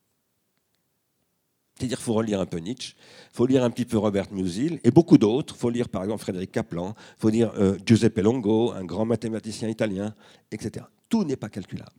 C'est-à-dire 1.76 1.98
qu'il 1.98 2.04
faut 2.04 2.14
relire 2.14 2.40
un 2.40 2.46
peu 2.46 2.56
Nietzsche, 2.56 2.94
il 3.32 3.36
faut 3.36 3.46
lire 3.46 3.62
un 3.62 3.70
petit 3.70 3.84
peu 3.84 3.98
Robert 3.98 4.32
Musil 4.32 4.80
et 4.82 4.90
beaucoup 4.90 5.18
d'autres. 5.18 5.54
Il 5.56 5.58
faut 5.58 5.68
lire 5.68 5.90
par 5.90 6.02
exemple 6.04 6.22
Frédéric 6.22 6.50
Kaplan, 6.50 6.94
il 6.96 7.20
faut 7.20 7.28
lire 7.28 7.52
euh, 7.58 7.76
Giuseppe 7.84 8.18
Longo, 8.18 8.72
un 8.72 8.84
grand 8.84 9.04
mathématicien 9.04 9.68
italien, 9.68 10.14
etc. 10.50 10.86
Tout 11.10 11.24
n'est 11.24 11.36
pas 11.36 11.50
calculable. 11.50 11.90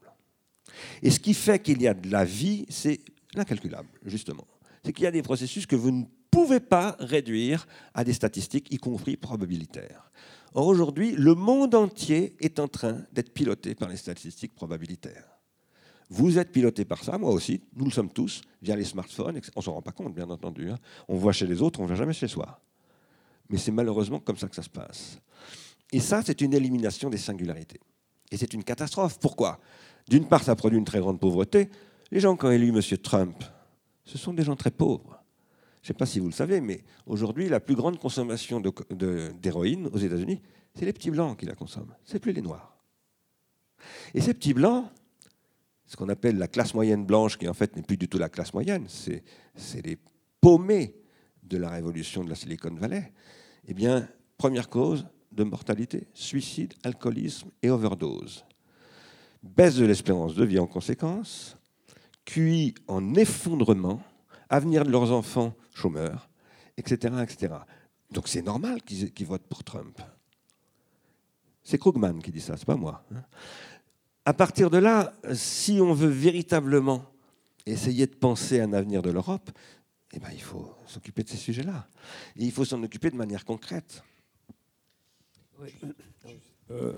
Et 1.04 1.12
ce 1.12 1.20
qui 1.20 1.34
fait 1.34 1.60
qu'il 1.60 1.82
y 1.82 1.88
a 1.88 1.94
de 1.94 2.10
la 2.10 2.26
vie, 2.26 2.66
c'est 2.70 3.00
l'incalculable, 3.36 3.90
justement. 4.04 4.48
C'est 4.84 4.94
qu'il 4.94 5.04
y 5.04 5.08
a 5.08 5.12
des 5.12 5.22
processus 5.22 5.66
que 5.68 5.76
vous 5.76 5.92
ne 5.92 6.06
pouvez 6.32 6.60
pas 6.60 6.96
réduire 7.00 7.68
à 7.94 8.04
des 8.04 8.14
statistiques, 8.14 8.74
y 8.74 8.78
compris 8.78 9.16
probabilitaires. 9.16 10.12
Or, 10.54 10.68
aujourd'hui, 10.68 11.12
le 11.12 11.36
monde 11.36 11.76
entier 11.76 12.36
est 12.40 12.60
en 12.60 12.68
train 12.68 13.04
d'être 13.12 13.32
piloté 13.32 13.76
par 13.76 13.90
les 13.90 13.98
statistiques 13.98 14.56
probabilitaires. 14.56 15.37
Vous 16.10 16.40
êtes 16.40 16.52
piloté 16.52 16.86
par 16.86 17.04
ça, 17.04 17.18
moi 17.18 17.32
aussi, 17.32 17.62
nous 17.76 17.86
le 17.86 17.92
sommes 17.92 18.12
tous, 18.12 18.42
via 18.62 18.76
les 18.76 18.86
smartphones. 18.86 19.42
On 19.56 19.60
ne 19.60 19.64
s'en 19.64 19.74
rend 19.74 19.82
pas 19.82 19.92
compte, 19.92 20.16
bien 20.16 20.30
entendu. 20.30 20.70
Hein. 20.70 20.78
On 21.08 21.18
voit 21.18 21.34
chez 21.34 21.48
les 21.48 21.62
autres, 21.62 21.80
on 21.80 21.84
ne 21.84 21.88
voit 21.88 21.98
jamais 21.98 22.14
chez 22.14 22.28
soi. 22.28 22.62
Mais 23.50 23.58
c'est 23.58 23.72
malheureusement 23.72 24.20
comme 24.20 24.38
ça 24.38 24.48
que 24.48 24.56
ça 24.56 24.64
se 24.64 24.70
passe. 24.70 25.20
Et 25.92 26.00
ça, 26.00 26.22
c'est 26.26 26.42
une 26.42 26.54
élimination 26.54 27.10
des 27.10 27.18
singularités. 27.18 27.80
Et 28.32 28.38
c'est 28.38 28.54
une 28.54 28.64
catastrophe. 28.64 29.20
Pourquoi? 29.20 29.60
D'une 30.08 30.28
part, 30.28 30.44
ça 30.44 30.56
produit 30.56 30.80
une 30.80 30.86
très 30.86 31.00
grande 31.00 31.20
pauvreté. 31.20 31.70
Les 32.12 32.20
gens 32.20 32.36
qui 32.38 32.46
ont 32.46 32.52
élu 32.52 32.70
M. 32.70 32.82
Trump, 33.00 33.44
ce 34.06 34.18
sont 34.18 34.34
des 34.34 34.44
gens 34.44 34.56
très 34.56 34.72
pauvres. 34.72 35.22
Je 35.82 35.86
ne 35.86 35.88
sais 35.88 35.94
pas 35.94 36.06
si 36.06 36.20
vous 36.20 36.28
le 36.28 36.34
savez, 36.34 36.60
mais 36.60 36.84
aujourd'hui, 37.06 37.48
la 37.48 37.60
plus 37.60 37.76
grande 37.76 38.00
consommation 38.00 38.62
d'héroïne 39.42 39.88
aux 39.88 39.98
États-Unis, 39.98 40.42
c'est 40.74 40.86
les 40.86 40.94
petits 40.94 41.12
blancs 41.12 41.38
qui 41.38 41.46
la 41.46 41.56
consomment. 41.56 41.96
C'est 42.04 42.20
plus 42.20 42.34
les 42.34 42.42
noirs. 42.42 42.78
Et 44.14 44.22
ces 44.22 44.34
petits 44.34 44.54
blancs, 44.54 44.90
ce 45.88 45.96
qu'on 45.96 46.10
appelle 46.10 46.38
la 46.38 46.48
classe 46.48 46.74
moyenne 46.74 47.06
blanche, 47.06 47.38
qui 47.38 47.48
en 47.48 47.54
fait 47.54 47.76
n'est 47.76 47.82
plus 47.82 47.98
du 47.98 48.08
tout 48.08 48.18
la 48.18 48.30
classe 48.30 48.54
moyenne, 48.54 48.86
c'est 48.88 49.86
les 49.86 49.98
paumés 50.42 50.96
de 51.44 51.58
la 51.58 51.70
révolution 51.70 52.24
de 52.24 52.30
la 52.30 52.36
Silicon 52.36 52.76
Valley, 52.76 53.12
eh 53.68 53.74
bien, 53.74 54.08
première 54.38 54.70
cause 54.70 55.08
de 55.32 55.44
mortalité, 55.44 56.08
suicide, 56.14 56.74
alcoolisme 56.84 57.50
et 57.62 57.70
overdose. 57.70 58.46
Baisse 59.42 59.76
de 59.76 59.86
l'espérance 59.86 60.36
de 60.36 60.44
vie 60.44 60.60
en 60.60 60.68
conséquence, 60.68 61.58
QI 62.26 62.76
en 62.88 63.16
effondrement, 63.16 64.02
avenir 64.50 64.84
de 64.84 64.92
leurs 64.92 65.12
enfants 65.12 65.56
chômeurs, 65.74 66.30
etc. 66.76 67.16
etc. 67.24 67.56
Donc 68.12 68.28
c'est 68.28 68.42
normal 68.42 68.82
qu'ils 68.82 69.28
votent 69.28 69.48
pour 69.48 69.64
Trump. 69.64 70.02
C'est 71.64 71.78
Krugman 71.78 72.22
qui 72.22 72.32
dit 72.32 72.42
ça, 72.42 72.58
c'est 72.58 72.66
pas 72.66 72.76
moi. 72.76 73.06
À 74.28 74.34
partir 74.34 74.70
de 74.70 74.78
là, 74.78 75.14
si 75.32 75.80
on 75.80 75.94
veut 75.94 76.10
véritablement 76.10 77.06
essayer 77.66 78.08
de 78.08 78.14
penser 78.14 78.60
à 78.60 78.66
un 78.66 78.74
avenir 78.74 79.02
de 79.02 79.10
l'Europe, 79.10 79.50
eh 80.12 80.20
ben, 80.20 80.28
il 80.34 80.42
faut 80.42 80.70
s'occuper 80.86 81.24
de 81.24 81.30
ces 81.30 81.38
sujets-là. 81.38 81.88
Et 82.36 82.44
il 82.44 82.52
faut 82.52 82.66
s'en 82.66 82.84
occuper 82.84 83.10
de 83.10 83.16
manière 83.16 83.46
concrète. 83.46 84.04
Euh, 86.72 86.92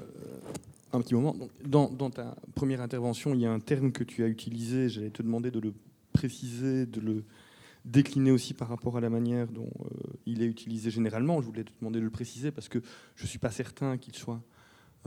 un 0.92 1.02
petit 1.02 1.14
moment. 1.14 1.36
Dans, 1.64 2.10
ta 2.10 2.36
première 2.56 2.82
intervention, 2.82 3.36
il 3.36 3.42
y 3.42 3.46
a 3.46 3.52
un 3.52 3.60
terme 3.60 3.92
que 3.92 4.04
tu 4.04 4.24
as 4.24 4.28
utilisé. 4.28 4.90
J'allais 4.90 5.12
te 5.12 5.22
demander 5.22 5.52
de 5.52 5.60
le 5.60 5.76
préciser, 6.14 6.88
de 6.88 7.00
le 7.00 7.26
décliner 7.86 8.32
aussi 8.32 8.56
par 8.56 8.70
rapport 8.70 8.98
à 8.98 9.02
la 9.02 9.12
manière 9.12 9.46
dont 9.52 9.70
euh, 9.82 9.90
il 10.26 10.42
est 10.42 10.48
utilisé 10.48 10.90
généralement. 10.90 11.42
Je 11.42 11.46
voulais 11.46 11.64
te 11.64 11.74
demander 11.80 12.00
de 12.00 12.06
le 12.06 12.10
préciser 12.10 12.50
parce 12.50 12.70
que 12.70 12.80
je 13.16 13.24
ne 13.26 13.28
suis 13.28 13.38
pas 13.38 13.52
certain 13.52 14.00
qu'il 14.00 14.16
soit 14.16 14.42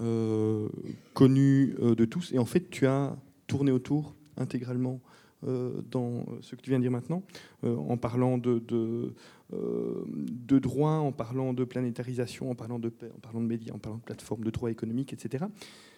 euh, 0.00 0.68
connu 1.12 1.76
euh, 1.80 1.94
de 1.94 2.06
tous. 2.06 2.32
Et 2.32 2.38
en 2.38 2.46
fait, 2.46 2.70
tu 2.70 2.86
as 2.86 3.14
tourné 3.46 3.70
autour 3.70 4.14
intégralement 4.38 5.02
euh, 5.46 5.82
dans 5.90 6.24
ce 6.40 6.56
que 6.56 6.62
tu 6.62 6.70
viens 6.70 6.78
de 6.78 6.84
dire 6.84 6.90
maintenant, 6.90 7.22
en 7.62 7.98
parlant 7.98 8.38
de, 8.38 8.58
de, 8.58 9.12
de, 9.52 10.58
droit, 10.58 10.92
en 10.92 11.12
parlant 11.12 11.52
de 11.52 11.64
planétarisation, 11.64 12.50
en 12.50 12.54
parlant 12.54 12.78
de 12.78 12.88
paix, 12.88 13.10
en 13.14 13.20
parlant 13.20 13.40
de 13.40 13.46
médias, 13.46 13.74
en 13.74 13.78
parlant 13.78 13.98
de 13.98 14.02
plateforme 14.02 14.44
de 14.44 14.50
droit 14.50 14.70
économique, 14.70 15.12
etc. 15.12 15.44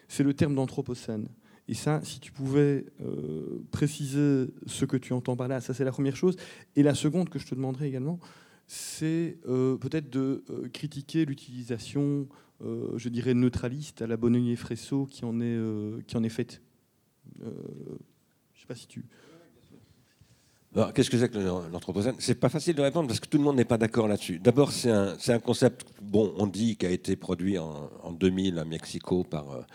C'est 0.09 0.25
le 0.25 0.35
terme 0.35 0.57
d'anthropocène. 0.57 1.29
Et 1.69 1.75
ça, 1.75 2.01
si 2.03 2.21
tu 2.21 2.33
pouvais 2.33 2.85
préciser 3.71 4.47
ce 4.67 4.85
que 4.85 4.97
tu 4.97 5.13
entends 5.13 5.37
par 5.37 5.49
là, 5.49 5.61
ça 5.61 5.73
c'est 5.73 5.85
la 5.85 5.93
première 5.93 6.17
chose. 6.17 6.37
Et 6.75 6.83
la 6.83 6.95
seconde 6.95 7.29
que 7.29 7.39
je 7.39 7.47
te 7.47 7.55
demanderais 7.55 7.89
également, 7.89 8.19
c'est 8.67 9.39
peut-être 9.45 10.11
de 10.11 10.43
critiquer 10.73 11.25
l'utilisation 11.25 12.27
euh, 12.27 12.44
je 12.61 13.09
dirais, 13.09 13.35
neutraliste 13.35 14.03
à 14.03 14.07
la 14.07 14.17
Bonnier 14.17 14.57
Fresso 14.57 15.07
qui 15.07 15.25
en 15.25 15.41
est, 15.41 15.45
euh, 15.45 16.01
qui 16.07 16.17
en 16.17 16.23
est 16.23 16.29
faite. 16.29 16.63
Euh, 17.43 17.51
je 18.53 18.59
ne 18.59 18.61
sais 18.61 18.67
pas 18.67 18.75
si 18.75 18.87
tu... 18.87 19.05
Qu'est-ce 20.93 21.09
que 21.09 21.17
c'est 21.17 21.29
que 21.29 21.39
l'anthropocène? 21.39 22.17
C'est 22.19 22.35
pas 22.35 22.49
facile 22.49 22.75
de 22.75 22.83
répondre 22.83 23.07
parce 23.07 23.21
que 23.21 23.29
tout 23.29 23.39
le 23.39 23.45
monde 23.45 23.55
n'est 23.55 23.65
pas 23.65 23.79
d'accord 23.79 24.09
là-dessus. 24.09 24.41
D'abord, 24.41 24.73
c'est 24.73 24.91
un, 24.91 25.17
un, 25.29 25.39
concept, 25.39 25.87
bon, 26.03 26.35
on 26.37 26.49
dit, 26.49 26.77
qui 26.77 26.85
a 26.85 26.91
été 26.91 27.15
produit 27.15 27.59
en, 27.59 27.91
en 28.03 28.11
2000 28.11 28.59
à 28.59 28.65
Mexico 28.65 29.23
par 29.23 29.67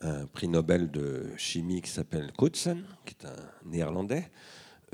un 0.00 0.26
prix 0.26 0.48
Nobel 0.48 0.90
de 0.90 1.26
chimie 1.36 1.80
qui 1.80 1.90
s'appelle 1.90 2.32
Crutzen, 2.32 2.82
qui 3.04 3.14
est 3.20 3.26
un 3.26 3.70
néerlandais. 3.70 4.32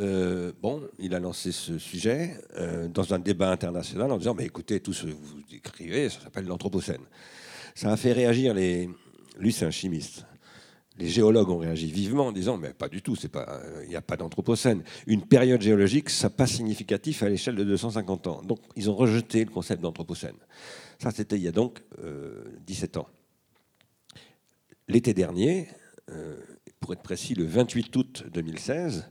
Euh, 0.01 0.53
bon, 0.63 0.83
il 0.99 1.15
a 1.15 1.19
lancé 1.19 1.51
ce 1.51 1.79
sujet 1.79 2.41
euh, 2.57 2.87
dans 2.89 3.15
un 3.15 3.19
débat 3.19 3.51
international 3.51 4.13
en 4.13 4.19
disant 4.19 4.35
Mais 4.35 4.45
écoutez, 4.45 4.81
tout 4.81 4.93
ce 4.93 5.07
que 5.07 5.11
vous 5.11 5.43
écrivez, 5.53 6.09
ça 6.09 6.21
s'appelle 6.21 6.47
l'Anthropocène. 6.47 7.03
Ça 7.75 7.93
a 7.93 7.97
fait 7.97 8.13
réagir 8.13 8.55
les. 8.55 8.89
Lui, 9.39 9.53
c'est 9.53 9.65
un 9.65 9.71
chimiste. 9.71 10.25
Les 10.99 11.09
géologues 11.09 11.49
ont 11.49 11.59
réagi 11.59 11.91
vivement 11.91 12.29
en 12.29 12.33
disant 12.33 12.57
Mais 12.59 12.73
pas 12.73 12.89
du 12.89 13.03
tout, 13.03 13.17
il 13.17 13.89
n'y 13.89 13.97
a 13.97 14.03
pas 14.03 14.17
d'Anthropocène. 14.17 14.83
Une 15.07 15.23
période 15.23 15.63
géologique, 15.63 16.11
ça 16.11 16.31
pas 16.31 16.47
significatif 16.47 17.23
à 17.25 17.29
l'échelle 17.29 17.57
de 17.57 17.65
250 17.65 18.27
ans. 18.29 18.43
Donc, 18.43 18.61
ils 18.77 18.91
ont 18.91 18.95
rejeté 18.95 19.45
le 19.45 19.51
concept 19.51 19.83
d'Anthropocène. 19.83 20.37
Ça, 21.01 21.11
c'était 21.11 21.37
il 21.37 21.43
y 21.43 21.49
a 21.49 21.53
donc 21.53 21.83
17 22.67 22.97
euh, 22.97 23.01
ans. 23.01 23.09
L'été 24.89 25.13
dernier, 25.13 25.69
pour 26.81 26.95
être 26.95 27.03
précis, 27.03 27.35
le 27.35 27.45
28 27.45 27.95
août 27.95 28.25
2016, 28.33 29.11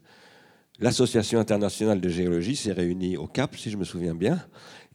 l'Association 0.79 1.39
internationale 1.39 2.01
de 2.01 2.09
géologie 2.09 2.55
s'est 2.55 2.71
réunie 2.71 3.17
au 3.17 3.27
Cap, 3.27 3.55
si 3.55 3.69
je 3.69 3.77
me 3.77 3.83
souviens 3.83 4.15
bien, 4.15 4.39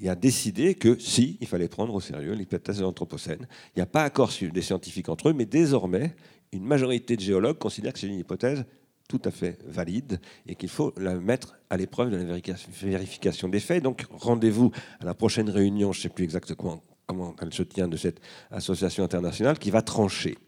et 0.01 0.09
a 0.09 0.15
décidé 0.15 0.75
que 0.75 0.99
si, 0.99 1.39
il 1.41 1.47
fallait 1.47 1.69
prendre 1.69 1.95
au 1.95 2.01
sérieux 2.01 2.33
l'hypothèse 2.33 2.79
de 2.79 2.83
l'Anthropocène. 2.83 3.47
Il 3.75 3.79
n'y 3.79 3.83
a 3.83 3.87
pas 3.87 4.05
accord 4.05 4.31
des 4.41 4.63
scientifiques 4.63 5.09
entre 5.09 5.29
eux, 5.29 5.33
mais 5.33 5.47
désormais, 5.47 6.15
une 6.53 6.65
majorité 6.65 7.17
de 7.17 7.21
géologues 7.21 7.59
considère 7.59 7.93
que 7.93 7.99
c'est 7.99 8.09
une 8.09 8.19
hypothèse 8.19 8.65
tout 9.09 9.21
à 9.25 9.31
fait 9.31 9.59
valide 9.67 10.21
et 10.47 10.55
qu'il 10.55 10.69
faut 10.69 10.95
la 10.97 11.15
mettre 11.15 11.57
à 11.71 11.77
l'épreuve 11.77 12.11
de 12.11 12.17
la 12.17 12.41
vérification 12.83 13.49
des 13.49 13.61
faits. 13.61 13.83
Donc 13.83 14.07
rendez-vous 14.11 14.71
à 15.01 15.05
la 15.05 15.15
prochaine 15.15 15.51
réunion, 15.51 15.93
je 15.93 15.99
ne 15.99 16.03
sais 16.03 16.09
plus 16.09 16.25
exactement 16.25 16.83
comment 17.07 17.35
elle 17.43 17.53
se 17.53 17.63
tient 17.63 17.89
de 17.89 17.97
cette 17.97 18.21
association 18.51 19.05
internationale, 19.05 19.59
qui 19.59 19.71
va 19.71 19.83
trancher. 19.83 20.39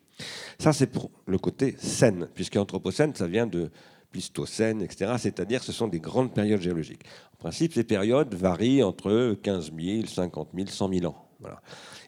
Ça, 0.58 0.72
c'est 0.72 0.86
pour 0.86 1.10
le 1.26 1.38
côté 1.38 1.74
scène, 1.78 2.28
puisque 2.34 2.56
Anthropocène, 2.56 3.14
ça 3.14 3.26
vient 3.26 3.46
de 3.46 3.70
Pléistocène, 4.14 4.80
etc. 4.80 5.14
C'est-à-dire 5.18 5.64
ce 5.64 5.72
sont 5.72 5.88
des 5.88 5.98
grandes 5.98 6.32
périodes 6.32 6.60
géologiques. 6.60 7.02
En 7.32 7.36
principe, 7.36 7.74
ces 7.74 7.82
périodes 7.82 8.32
varient 8.32 8.84
entre 8.84 9.36
15 9.42 9.72
000, 9.76 10.06
50 10.06 10.50
000, 10.54 10.68
100 10.68 10.88
000 10.88 11.06
ans. 11.06 11.28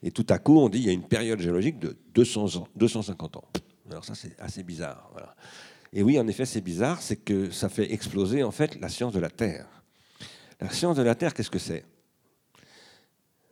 Et 0.05 0.13
tout 0.13 0.27
à 0.29 0.39
coup, 0.39 0.57
on 0.61 0.69
dit 0.69 0.79
qu'il 0.79 0.87
y 0.87 0.91
a 0.91 0.93
une 0.93 1.09
période 1.09 1.41
géologique 1.41 1.81
de 1.81 1.97
200 2.15 2.57
ans, 2.59 2.69
250 2.77 3.39
ans. 3.39 3.45
Alors 3.91 4.05
ça, 4.05 4.15
c'est 4.15 4.39
assez 4.39 4.63
bizarre. 4.63 5.11
Et 5.93 6.05
oui, 6.05 6.17
en 6.21 6.29
effet, 6.29 6.47
c'est 6.47 6.61
bizarre, 6.61 7.03
c'est 7.03 7.17
que 7.17 7.51
ça 7.51 7.69
fait 7.69 7.93
exploser 7.93 8.45
en 8.45 8.53
fait 8.53 8.81
la 8.81 8.89
science 8.89 9.13
de 9.13 9.19
la 9.19 9.31
Terre. 9.31 9.67
La 10.61 10.71
science 10.71 10.97
de 10.97 11.03
la 11.03 11.17
Terre, 11.17 11.35
qu'est-ce 11.35 11.51
que 11.51 11.59
c'est? 11.59 11.85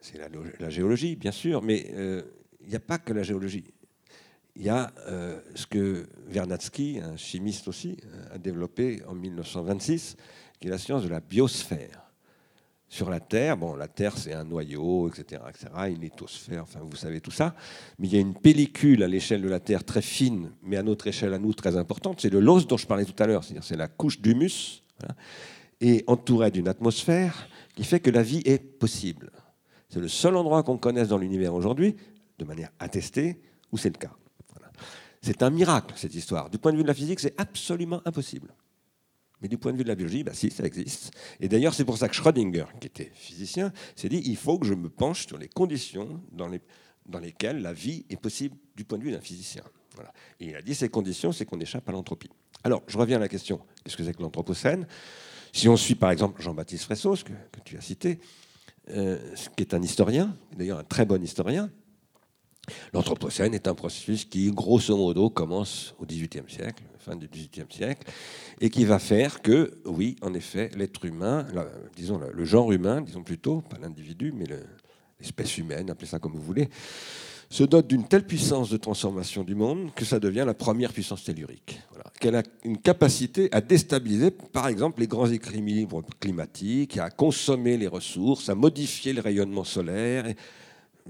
C'est 0.01 0.19
la, 0.61 0.71
géologie, 0.71 1.17
bien 1.17 1.33
sûr, 1.33 1.61
mais 1.61 1.91
euh, 1.95 2.23
il 2.61 2.69
n'y 2.69 2.77
a 2.77 2.81
pas 2.81 2.99
que 2.99 3.13
la 3.13 3.25
géologie. 3.25 3.65
Il 4.57 4.65
y 4.65 4.69
a 4.69 4.93
euh, 5.09 5.41
ce 5.55 5.67
que 5.67 6.07
Vernadsky, 6.27 7.01
un 7.03 7.17
chimiste 7.17 7.69
aussi, 7.69 7.97
a 8.33 8.39
développé 8.39 9.03
en 9.09 9.15
1926, 9.15 10.17
qui 10.61 10.69
est 10.69 10.71
la 10.71 10.79
science 10.79 11.03
de 11.03 11.09
la 11.09 11.21
biosphère. 11.21 12.03
Sur 12.89 13.11
la 13.11 13.19
Terre, 13.19 13.57
bon, 13.57 13.75
la 13.75 13.89
Terre 13.89 14.17
c'est 14.17 14.33
un 14.33 14.45
noyau, 14.45 15.09
etc., 15.09 15.43
etc., 15.49 15.67
une 15.89 16.01
lithosphère, 16.01 16.63
enfin 16.63 16.81
vous 16.81 16.95
savez 16.95 17.21
tout 17.21 17.33
ça, 17.33 17.57
mais 17.99 18.07
il 18.07 18.15
y 18.15 18.17
a 18.17 18.21
une 18.21 18.35
pellicule 18.35 19.03
à 19.03 19.09
l'échelle 19.09 19.43
de 19.43 19.49
la 19.49 19.59
Terre 19.59 19.83
très 19.83 20.03
fine, 20.03 20.53
mais 20.63 20.77
à 20.77 20.85
notre 20.85 21.09
échelle 21.09 21.35
à 21.35 21.39
nous 21.39 21.55
très 21.55 21.77
importante, 21.77 22.21
c'est 22.21 22.31
le 22.31 22.39
l'os 22.39 22.69
dont 22.69 22.77
je 22.77 22.87
parlais 22.87 23.05
tout 23.05 23.21
à 23.21 23.27
l'heure, 23.27 23.43
c'est-à-dire 23.43 23.65
c'est 23.65 23.77
la 23.77 23.89
couche 23.89 24.21
d'humus, 24.21 24.85
et 25.81 26.05
entourée 26.07 26.51
d'une 26.51 26.69
atmosphère 26.69 27.49
qui 27.75 27.85
fait 27.85 28.01
que 28.01 28.11
la 28.11 28.23
vie 28.23 28.43
est 28.45 28.59
possible. 28.59 29.31
C'est 29.89 30.01
le 30.01 30.09
seul 30.09 30.37
endroit 30.37 30.63
qu'on 30.63 30.79
connaisse 30.79 31.09
dans 31.09 31.19
l'univers 31.19 31.55
aujourd'hui, 31.55 31.97
de 32.39 32.45
manière 32.45 32.71
attestée, 32.79 33.41
où 33.73 33.77
c'est 33.77 33.91
le 33.91 33.99
cas. 33.99 34.13
C'est 35.25 35.43
un 35.43 35.49
miracle, 35.49 35.95
cette 35.97 36.15
histoire. 36.15 36.51
Du 36.51 36.59
point 36.59 36.71
de 36.71 36.77
vue 36.77 36.83
de 36.83 36.89
la 36.89 36.93
physique, 36.93 37.19
c'est 37.19 37.33
absolument 37.41 38.03
impossible. 38.05 38.55
Mais 39.41 39.49
du 39.49 39.57
point 39.57 39.73
de 39.73 39.79
vue 39.79 39.83
de 39.83 39.89
la 39.89 39.95
biologie, 39.95 40.23
bah 40.23 40.35
si, 40.35 40.51
ça 40.51 40.65
existe. 40.65 41.13
Et 41.41 41.49
d'ailleurs, 41.49 41.73
c'est 41.73 41.87
pour 41.87 41.97
ça 41.97 42.11
que 42.11 42.15
Schrödinger, 42.15 42.67
qui 42.79 42.89
était 42.89 43.11
physicien, 43.15 43.73
s'est 43.97 44.11
dit 44.11 44.21
il 44.27 44.37
faut 44.37 44.59
que 44.59 44.67
je 44.67 44.75
me 44.75 44.91
penche 44.91 45.27
sur 45.27 45.39
les 45.39 45.49
conditions 45.49 46.21
dans, 46.31 46.49
les, 46.49 46.61
dans 47.07 47.21
lesquelles 47.21 47.63
la 47.63 47.73
vie 47.73 48.05
est 48.11 48.21
possible 48.21 48.55
du 48.77 48.85
point 48.85 48.99
de 48.99 49.05
vue 49.05 49.13
d'un 49.13 49.21
physicien. 49.21 49.63
Voilà. 49.95 50.13
Et 50.41 50.49
il 50.49 50.57
a 50.57 50.61
dit 50.61 50.75
ces 50.75 50.91
conditions, 50.91 51.33
c'est 51.33 51.47
qu'on 51.47 51.59
échappe 51.59 51.89
à 51.89 51.93
l'entropie. 51.93 52.29
Alors, 52.63 52.83
je 52.87 52.99
reviens 52.99 53.17
à 53.17 53.21
la 53.21 53.29
question 53.29 53.61
qu'est-ce 53.83 53.97
que 53.97 54.05
c'est 54.05 54.13
que 54.13 54.23
l'anthropocène? 54.23 54.87
Si 55.55 55.71
on 55.71 55.77
suit 55.79 55.95
par 55.95 56.11
exemple 56.11 56.43
Jean-Baptiste 56.43 56.85
Fressos, 56.85 57.25
que, 57.25 57.33
que, 57.33 57.61
tu 57.65 57.79
as 57.79 57.81
cité, 57.81 58.19
euh, 58.91 59.19
qui 59.57 59.63
est 59.63 59.73
un 59.73 59.81
historien, 59.81 60.37
d'ailleurs 60.55 60.81
un 60.81 60.85
très 60.85 61.07
bon 61.07 61.23
historien, 61.23 61.71
L'Anthropocène 62.93 63.55
est 63.55 63.69
un 63.69 63.75
processus 63.75 64.25
qui, 64.25 64.51
grosso 64.51 64.97
modo, 64.97 65.31
commence 65.31 65.95
au 65.99 66.07
XVIIIe 66.07 66.49
siècle, 66.49 66.83
fin 66.99 67.17
du 67.17 67.29
XVIIIe 67.29 67.67
siècle, 67.71 68.11
et 68.61 68.71
qui 68.71 68.85
va 68.85 68.99
faire 68.99 69.43
que, 69.43 69.79
oui, 69.85 70.17
en 70.23 70.33
effet, 70.35 70.71
l'être 70.77 71.05
humain, 71.05 71.47
disons 71.97 72.21
le 72.33 72.45
genre 72.45 72.73
humain, 72.73 73.01
disons 73.03 73.23
plutôt, 73.23 73.61
pas 73.61 73.79
l'individu, 73.81 74.33
mais 74.35 74.47
l'espèce 75.21 75.59
humaine, 75.59 75.91
appelez 75.91 76.07
ça 76.07 76.19
comme 76.19 76.33
vous 76.33 76.43
voulez, 76.43 76.69
se 77.51 77.63
dote 77.63 77.87
d'une 77.87 78.09
telle 78.09 78.27
puissance 78.27 78.71
de 78.71 78.77
transformation 78.77 79.45
du 79.45 79.55
monde 79.55 79.93
que 79.95 80.05
ça 80.05 80.19
devient 80.19 80.45
la 80.47 80.55
première 80.55 80.93
puissance 80.93 81.25
tellurique. 81.25 81.81
Qu'elle 82.19 82.37
a 82.37 82.43
une 82.65 82.79
capacité 82.79 83.49
à 83.53 83.61
déstabiliser, 83.61 84.31
par 84.31 84.67
exemple, 84.69 85.01
les 85.01 85.07
grands 85.07 85.31
équilibres 85.31 86.03
climatiques, 86.19 86.99
à 86.99 87.11
consommer 87.11 87.77
les 87.77 87.87
ressources, 87.87 88.49
à 88.49 88.55
modifier 88.55 89.13
le 89.13 89.21
rayonnement 89.21 89.65
solaire. 89.65 90.27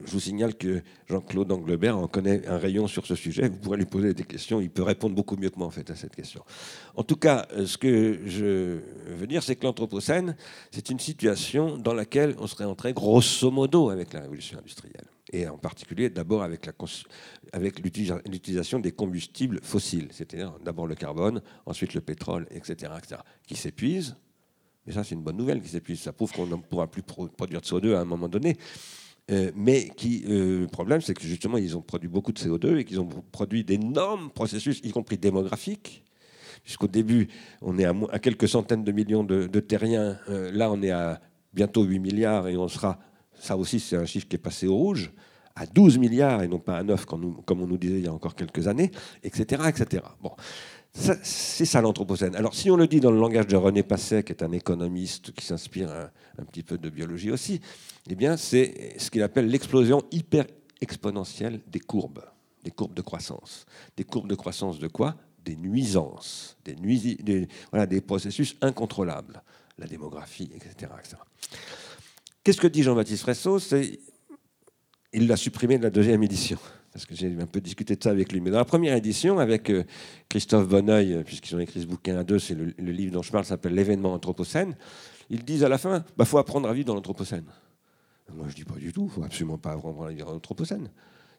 Je 0.02 0.10
vous 0.10 0.20
signale 0.20 0.56
que 0.56 0.82
Jean-Claude 1.08 1.52
Anglebert 1.52 1.96
en 1.96 2.08
connaît 2.08 2.46
un 2.48 2.58
rayon 2.58 2.88
sur 2.88 3.06
ce 3.06 3.14
sujet. 3.14 3.48
Vous 3.48 3.58
pourrez 3.58 3.76
lui 3.76 3.84
poser 3.84 4.12
des 4.12 4.24
questions. 4.24 4.60
Il 4.60 4.70
peut 4.70 4.82
répondre 4.82 5.14
beaucoup 5.14 5.36
mieux 5.36 5.50
que 5.50 5.58
moi 5.58 5.68
en 5.68 5.70
fait 5.70 5.88
à 5.88 5.94
cette 5.94 6.16
question. 6.16 6.42
En 6.96 7.04
tout 7.04 7.16
cas, 7.16 7.46
euh, 7.52 7.64
ce 7.66 7.78
que 7.78 8.18
je 8.26 8.80
veux 9.06 9.26
dire, 9.28 9.44
c'est 9.44 9.54
que 9.54 9.64
l'Anthropocène, 9.64 10.36
c'est 10.72 10.90
une 10.90 10.98
situation 10.98 11.78
dans 11.78 11.94
laquelle 11.94 12.34
on 12.38 12.48
serait 12.48 12.64
entré 12.64 12.92
grosso 12.92 13.50
modo 13.52 13.88
avec 13.90 14.12
la 14.12 14.20
révolution 14.22 14.58
industrielle. 14.58 15.06
Et 15.32 15.48
en 15.48 15.58
particulier 15.58 16.10
d'abord 16.10 16.42
avec, 16.42 16.68
avec 17.52 17.78
l'utilisation 17.78 18.80
des 18.80 18.92
combustibles 18.92 19.60
fossiles, 19.62 20.08
c'est-à-dire 20.10 20.54
d'abord 20.64 20.88
le 20.88 20.96
carbone, 20.96 21.40
ensuite 21.66 21.94
le 21.94 22.00
pétrole, 22.00 22.46
etc., 22.50 22.92
etc. 22.98 23.20
qui 23.46 23.54
s'épuisent. 23.54 24.16
Mais 24.86 24.92
ça, 24.92 25.02
c'est 25.02 25.14
une 25.14 25.22
bonne 25.22 25.36
nouvelle 25.36 25.62
qui 25.62 25.68
s'épuise. 25.68 26.00
Ça 26.00 26.12
prouve 26.12 26.32
qu'on 26.32 26.46
ne 26.46 26.56
pourra 26.56 26.88
plus 26.88 27.02
produire 27.02 27.60
de 27.60 27.66
CO2 27.66 27.94
à 27.94 28.00
un 28.00 28.04
moment 28.04 28.28
donné. 28.28 28.56
Euh, 29.30 29.50
mais 29.54 29.88
qui, 29.88 30.24
euh, 30.28 30.60
le 30.60 30.66
problème, 30.66 31.00
c'est 31.00 31.14
que 31.14 31.22
justement, 31.22 31.56
ils 31.56 31.76
ont 31.76 31.80
produit 31.80 32.08
beaucoup 32.08 32.32
de 32.32 32.38
CO2 32.38 32.78
et 32.78 32.84
qu'ils 32.84 33.00
ont 33.00 33.08
produit 33.32 33.64
d'énormes 33.64 34.30
processus, 34.30 34.80
y 34.84 34.90
compris 34.90 35.16
démographiques. 35.16 36.04
Puisqu'au 36.62 36.88
début, 36.88 37.28
on 37.62 37.78
est 37.78 37.84
à, 37.84 38.18
quelques 38.18 38.48
centaines 38.48 38.84
de 38.84 38.92
millions 38.92 39.24
de, 39.24 39.60
terriens. 39.60 40.18
Euh, 40.28 40.50
là, 40.52 40.70
on 40.70 40.82
est 40.82 40.90
à 40.90 41.20
bientôt 41.52 41.84
8 41.84 41.98
milliards 41.98 42.48
et 42.48 42.56
on 42.56 42.68
sera, 42.68 42.98
ça 43.34 43.56
aussi, 43.56 43.80
c'est 43.80 43.96
un 43.96 44.06
chiffre 44.06 44.28
qui 44.28 44.36
est 44.36 44.38
passé 44.38 44.66
au 44.66 44.76
rouge, 44.76 45.12
à 45.56 45.66
12 45.66 45.98
milliards 45.98 46.42
et 46.42 46.48
non 46.48 46.58
pas 46.58 46.78
à 46.78 46.82
9, 46.82 47.04
comme, 47.04 47.42
comme 47.44 47.62
on 47.62 47.66
nous 47.66 47.76
disait 47.76 47.98
il 47.98 48.04
y 48.04 48.08
a 48.08 48.12
encore 48.12 48.34
quelques 48.34 48.66
années, 48.66 48.90
etc. 49.22 49.62
etc. 49.68 50.02
Bon. 50.22 50.32
C'est 50.94 51.64
ça 51.64 51.80
l'Anthropocène. 51.80 52.36
Alors 52.36 52.54
si 52.54 52.70
on 52.70 52.76
le 52.76 52.86
dit 52.86 53.00
dans 53.00 53.10
le 53.10 53.18
langage 53.18 53.48
de 53.48 53.56
René 53.56 53.82
Passet, 53.82 54.22
qui 54.22 54.32
est 54.32 54.44
un 54.44 54.52
économiste 54.52 55.32
qui 55.32 55.44
s'inspire 55.44 55.90
un, 56.38 56.44
petit 56.44 56.62
peu 56.62 56.78
de 56.78 56.88
biologie 56.88 57.32
aussi, 57.32 57.60
eh 58.08 58.14
bien 58.14 58.36
c'est 58.36 58.94
ce 58.96 59.10
qu'il 59.10 59.22
appelle 59.22 59.48
l'explosion 59.48 60.02
hyper 60.12 60.46
exponentielle 60.80 61.60
des 61.66 61.80
courbes, 61.80 62.24
des 62.62 62.70
courbes 62.70 62.94
de 62.94 63.02
croissance. 63.02 63.66
Des 63.96 64.04
courbes 64.04 64.28
de 64.28 64.36
croissance 64.36 64.78
de 64.78 64.86
quoi? 64.86 65.16
Des 65.44 65.56
nuisances, 65.56 66.56
des, 66.64 68.00
processus 68.00 68.56
incontrôlables, 68.60 69.42
la 69.78 69.86
démographie, 69.86 70.50
etc. 70.54 70.92
Qu'est-ce 72.44 72.60
que 72.60 72.68
dit 72.68 72.84
Jean-Baptiste 72.84 73.22
Fresso 73.22 73.58
Il 75.12 75.26
l'a 75.26 75.36
supprimé 75.36 75.76
de 75.76 75.82
la 75.82 75.90
deuxième 75.90 76.22
édition 76.22 76.58
parce 76.94 77.06
que 77.06 77.14
j'ai 77.16 77.26
un 77.40 77.46
peu 77.46 77.60
discuté 77.60 77.96
de 77.96 78.02
ça 78.02 78.10
avec 78.10 78.32
lui. 78.32 78.40
Mais 78.40 78.52
dans 78.52 78.58
la 78.58 78.64
première 78.64 78.94
édition, 78.94 79.40
avec 79.40 79.68
euh, 79.68 79.82
Christophe 80.28 80.68
Bonneuil, 80.68 81.12
euh, 81.12 81.22
puisqu'ils 81.24 81.56
ont 81.56 81.58
écrit 81.58 81.82
ce 81.82 81.86
bouquin 81.86 82.16
à 82.16 82.22
deux, 82.22 82.38
c'est 82.38 82.54
le, 82.54 82.72
livre 82.78 83.12
dont 83.12 83.22
je 83.22 83.32
parle, 83.32 83.44
s'appelle 83.44 83.74
L'événement 83.74 84.14
anthropocène, 84.14 84.76
ils 85.28 85.44
disent 85.44 85.64
à 85.64 85.68
la 85.68 85.76
fin, 85.76 86.04
il 86.06 86.14
bah, 86.16 86.24
faut 86.24 86.38
apprendre 86.38 86.68
à 86.68 86.72
vivre 86.72 86.86
dans 86.86 86.94
l'anthropocène. 86.94 87.46
Moi, 88.32 88.46
je 88.48 88.54
dis 88.54 88.62
pas 88.62 88.76
du 88.76 88.92
tout, 88.92 89.06
il 89.06 89.10
faut 89.10 89.24
absolument 89.24 89.58
pas 89.58 89.72
apprendre 89.72 90.04
à 90.04 90.10
vivre 90.10 90.26
dans 90.26 90.34
l'anthropocène. 90.34 90.88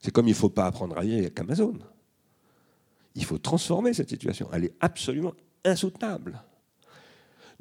C'est 0.02 0.12
comme 0.12 0.28
il 0.28 0.32
ne 0.32 0.36
faut 0.36 0.50
pas 0.50 0.66
apprendre 0.66 0.98
à 0.98 1.02
vivre 1.04 1.20
avec 1.20 1.40
Amazon. 1.40 1.80
Il 3.16 3.24
faut 3.24 3.38
transformer 3.38 3.94
cette 3.94 4.10
situation. 4.10 4.50
Elle 4.52 4.66
est 4.66 4.76
absolument 4.82 5.34
insoutenable. 5.64 6.44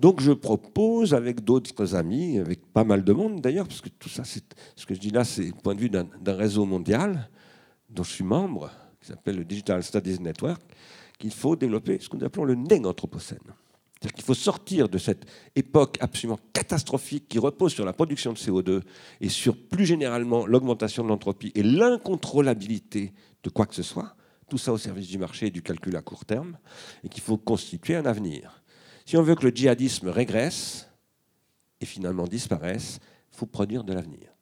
Donc 0.01 0.21
je 0.21 0.33
propose 0.33 1.15
avec 1.15 1.45
d'autres 1.45 1.95
amis, 1.95 2.41
avec 2.41 2.67
pas 2.73 2.83
mal 2.83 3.05
de 3.05 3.13
monde 3.13 3.41
d'ailleurs, 3.41 3.69
parce 3.69 3.81
que 3.81 3.89
tout 3.89 4.09
ça, 4.09 4.25
ce 4.25 4.85
que 4.85 4.95
je 4.95 4.99
dis 4.99 5.11
là, 5.11 5.23
c'est 5.23 5.47
le 5.47 5.53
point 5.53 5.77
de 5.77 5.81
vue 5.81 5.91
d'un 5.91 6.09
réseau 6.27 6.65
mondial, 6.65 7.31
dont 7.95 8.03
je 8.03 8.11
suis 8.11 8.25
membre, 8.25 8.71
qui 9.01 9.09
s'appelle 9.09 9.37
le 9.37 9.45
Digital 9.45 9.83
Studies 9.83 10.21
Network, 10.21 10.61
qu'il 11.19 11.33
faut 11.33 11.57
développer 11.57 11.99
ce 12.01 12.09
que 12.09 12.17
nous 12.17 12.25
appelons 12.25 12.45
le 12.45 12.55
néanthropocène. 12.55 13.39
C'est-à-dire 14.05 14.17
qu'il 14.17 14.25
faut 14.25 14.35
sortir 14.35 14.89
de 14.89 14.99
cette 14.99 15.25
époque 15.57 15.97
absolument 16.01 16.39
catastrophique 16.53 17.27
qui 17.29 17.39
repose 17.39 17.73
sur 17.73 17.87
la 17.87 17.95
production 17.95 18.33
de 18.33 18.39
CO2 18.39 18.83
et 19.21 19.31
sur 19.31 19.57
plus 19.57 19.87
généralement 19.87 20.47
l'augmentation 20.47 21.05
de 21.05 21.09
l'entropie 21.09 21.53
et 21.55 21.63
l'incontrôlabilité 21.63 23.15
de 23.43 23.49
quoi 23.49 23.65
que 23.65 23.75
ce 23.75 23.83
soit, 23.83 24.15
tout 24.51 24.59
ça 24.59 24.73
au 24.73 24.79
service 24.79 25.09
du 25.09 25.17
marché 25.17 25.47
et 25.47 25.51
du 25.51 25.63
calcul 25.63 25.97
à 25.97 26.03
court 26.03 26.27
terme, 26.27 26.59
et 27.03 27.09
qu'il 27.09 27.23
faut 27.23 27.39
constituer 27.39 27.97
un 27.97 28.05
avenir. 28.05 28.63
Si 29.07 29.17
on 29.17 29.23
veut 29.23 29.35
que 29.37 29.47
le 29.47 29.55
djihadisme 29.55 30.09
régresse 30.09 30.89
et 31.81 31.87
finalement 31.87 32.27
disparaisse, 32.27 32.99
il 33.33 33.39
faut 33.39 33.47
produire 33.47 33.85
de 33.85 33.93
l'avenir. 33.93 34.34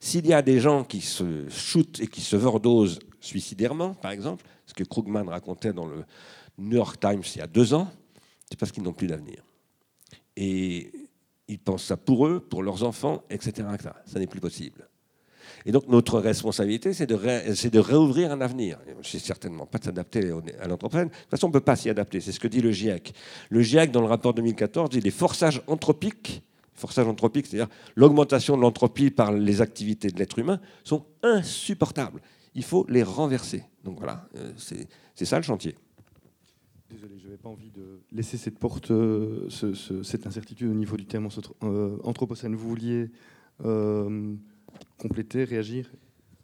S'il 0.00 0.26
y 0.26 0.32
a 0.32 0.42
des 0.42 0.60
gens 0.60 0.84
qui 0.84 1.00
se 1.00 1.48
shootent 1.48 2.00
et 2.00 2.06
qui 2.06 2.20
se 2.20 2.36
overdosent 2.36 2.98
suicidairement, 3.20 3.94
par 3.94 4.10
exemple, 4.10 4.44
ce 4.66 4.74
que 4.74 4.84
Krugman 4.84 5.28
racontait 5.28 5.72
dans 5.72 5.86
le 5.86 6.04
New 6.58 6.76
York 6.76 6.98
Times 7.00 7.22
il 7.34 7.38
y 7.38 7.42
a 7.42 7.46
deux 7.46 7.74
ans, 7.74 7.90
c'est 8.48 8.58
parce 8.58 8.72
qu'ils 8.72 8.82
n'ont 8.82 8.92
plus 8.92 9.06
d'avenir. 9.06 9.42
Et 10.36 10.90
ils 11.48 11.58
pensent 11.58 11.84
ça 11.84 11.96
pour 11.96 12.26
eux, 12.26 12.40
pour 12.40 12.62
leurs 12.62 12.84
enfants, 12.84 13.22
etc. 13.30 13.66
Ça 14.06 14.18
n'est 14.18 14.26
plus 14.26 14.40
possible. 14.40 14.88
Et 15.66 15.72
donc 15.72 15.88
notre 15.88 16.20
responsabilité, 16.20 16.92
c'est 16.92 17.06
de, 17.06 17.16
de, 17.16 17.78
réouvrir 17.78 18.30
un 18.32 18.40
avenir. 18.40 18.78
C'est 19.02 19.18
certainement 19.18 19.66
pas 19.66 19.78
de 19.78 19.84
s'adapter 19.84 20.30
à 20.60 20.68
l'anthropocène. 20.68 21.08
De 21.08 21.12
toute 21.12 21.30
façon, 21.30 21.46
on 21.46 21.50
ne 21.50 21.54
peut 21.54 21.60
pas 21.60 21.76
s'y 21.76 21.90
adapter. 21.90 22.20
C'est 22.20 22.32
ce 22.32 22.40
que 22.40 22.48
dit 22.48 22.60
le 22.60 22.70
GIEC. 22.70 23.12
Le 23.50 23.62
GIEC, 23.62 23.90
dans 23.90 24.00
le 24.00 24.06
rapport 24.06 24.34
2014, 24.34 24.90
dit 24.90 25.00
les 25.00 25.10
forçages 25.10 25.62
anthropiques 25.66 26.42
forçage 26.78 27.06
anthropique, 27.06 27.46
c'est-à-dire 27.46 27.68
l'augmentation 27.96 28.56
de 28.56 28.62
l'entropie 28.62 29.10
par 29.10 29.32
les 29.32 29.60
activités 29.60 30.08
de 30.08 30.18
l'être 30.18 30.38
humain, 30.38 30.60
sont 30.84 31.04
insupportables. 31.22 32.20
Il 32.54 32.64
faut 32.64 32.86
les 32.88 33.02
renverser. 33.02 33.64
Donc 33.84 33.98
voilà, 33.98 34.28
euh, 34.36 34.52
c'est 34.56 35.24
ça 35.24 35.36
le 35.36 35.42
chantier. 35.42 35.74
Désolé, 36.90 37.18
je 37.18 37.24
n'avais 37.24 37.36
pas 37.36 37.50
envie 37.50 37.70
de 37.70 38.00
laisser 38.12 38.38
cette 38.38 38.58
porte, 38.58 38.90
euh, 38.90 39.48
cette 39.50 40.26
incertitude 40.26 40.70
au 40.70 40.74
niveau 40.74 40.96
du 40.96 41.04
terme 41.04 41.28
euh, 41.62 41.98
anthropocène. 42.02 42.54
Vous 42.54 42.68
vouliez 42.68 43.10
compléter, 44.98 45.44
réagir? 45.44 45.90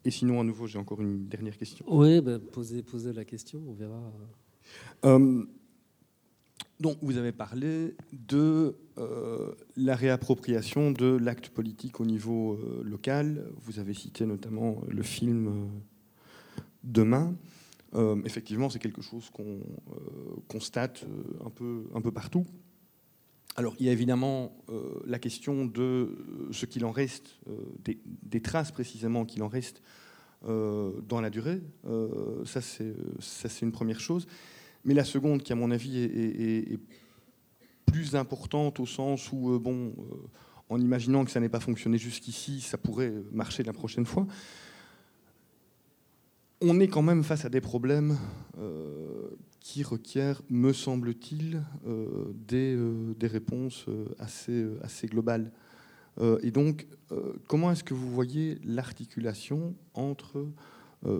Et 0.04 0.10
sinon, 0.10 0.40
à 0.40 0.44
nouveau, 0.44 0.66
j'ai 0.66 0.78
encore 0.78 1.00
une 1.00 1.28
dernière 1.28 1.56
question. 1.56 1.86
Oui, 1.88 2.20
ben, 2.20 2.38
posez, 2.38 2.82
posez, 2.82 3.12
la 3.12 3.24
question, 3.24 3.62
on 3.66 3.72
verra. 3.72 4.12
Donc, 6.80 6.98
vous 7.02 7.18
avez 7.18 7.32
parlé 7.32 7.94
de 8.12 8.76
euh, 8.98 9.52
la 9.76 9.94
réappropriation 9.94 10.90
de 10.90 11.06
l'acte 11.16 11.48
politique 11.48 12.00
au 12.00 12.04
niveau 12.04 12.54
euh, 12.54 12.82
local. 12.84 13.46
Vous 13.62 13.78
avez 13.78 13.94
cité 13.94 14.26
notamment 14.26 14.82
le 14.88 15.02
film 15.02 15.48
euh, 15.48 15.66
Demain. 16.82 17.34
effectivement, 18.26 18.68
c'est 18.68 18.78
quelque 18.78 19.00
chose 19.00 19.30
qu'on 19.30 19.60
constate 20.48 21.06
un 21.42 21.48
peu, 21.48 21.86
un 21.94 22.02
peu 22.02 22.12
partout. 22.12 22.44
Alors, 23.56 23.74
il 23.78 23.86
y 23.86 23.88
a 23.88 23.92
évidemment 23.92 24.54
la 25.06 25.18
question 25.18 25.64
de 25.64 26.14
ce 26.50 26.66
qu'il 26.66 26.84
en 26.84 26.90
reste, 26.90 27.38
des, 27.82 27.98
des, 28.04 28.42
traces 28.42 28.70
précisément 28.70 29.24
qu'il 29.24 29.42
en 29.42 29.48
reste 29.48 29.80
dans 30.42 31.22
la 31.22 31.30
durée. 31.30 31.62
ça, 32.44 32.60
c'est 32.60 33.62
une 33.62 33.72
première 33.72 34.00
chose. 34.00 34.26
Mais 34.84 34.94
la 34.94 35.04
seconde, 35.04 35.42
qui 35.42 35.52
à 35.52 35.56
mon 35.56 35.70
avis 35.70 35.98
est, 35.98 36.78
plus 37.86 38.16
importante 38.16 38.80
au 38.80 38.86
sens 38.86 39.30
où, 39.32 39.58
bon, 39.60 39.94
en 40.68 40.80
imaginant 40.80 41.24
que 41.24 41.30
ça 41.30 41.38
n'ait 41.38 41.48
pas 41.48 41.60
fonctionné 41.60 41.96
jusqu'ici, 41.96 42.60
ça 42.60 42.76
pourrait 42.76 43.12
marcher 43.30 43.62
la 43.62 43.72
prochaine 43.72 44.04
fois. 44.06 44.26
On 46.60 46.80
est 46.80 46.88
quand 46.88 47.02
même 47.02 47.22
face 47.22 47.44
à 47.44 47.50
des 47.50 47.60
problèmes 47.60 48.16
qui 49.64 49.82
requiert, 49.82 50.42
me 50.50 50.74
semble-t-il, 50.74 51.62
euh, 51.86 52.34
des, 52.34 52.76
euh, 52.76 53.14
des, 53.18 53.26
réponses 53.26 53.86
euh, 53.88 54.04
assez, 54.18 54.66
assez 54.82 55.06
globales. 55.06 55.50
et 56.42 56.50
donc, 56.52 56.86
comment 57.48 57.72
est-ce 57.72 57.82
que 57.82 57.94
vous 57.94 58.08
voyez 58.08 58.60
l'articulation 58.62 59.74
entre 59.94 60.46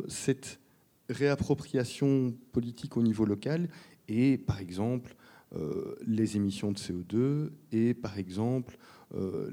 cette 0.07 0.61
réappropriation 1.09 2.35
politique 2.53 2.97
au 2.97 3.03
niveau 3.03 3.25
local 3.25 3.69
et, 4.09 4.39
par 4.39 4.61
exemple, 4.61 5.17
les 6.05 6.37
émissions 6.37 6.73
de 6.73 6.79
CO2 6.79 7.51
et, 7.71 7.95
par 7.95 8.19
exemple, 8.19 8.77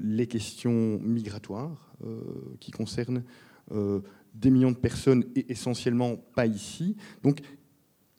les 0.00 0.26
questions 0.26 0.98
migratoires 0.98 1.94
qui 2.58 2.72
concernent 2.72 3.22
des 3.70 4.50
millions 4.50 4.72
de 4.72 4.76
personnes 4.76 5.24
et 5.36 5.52
essentiellement 5.52 6.16
pas 6.34 6.46
ici. 6.46 6.96
Donc, 7.22 7.40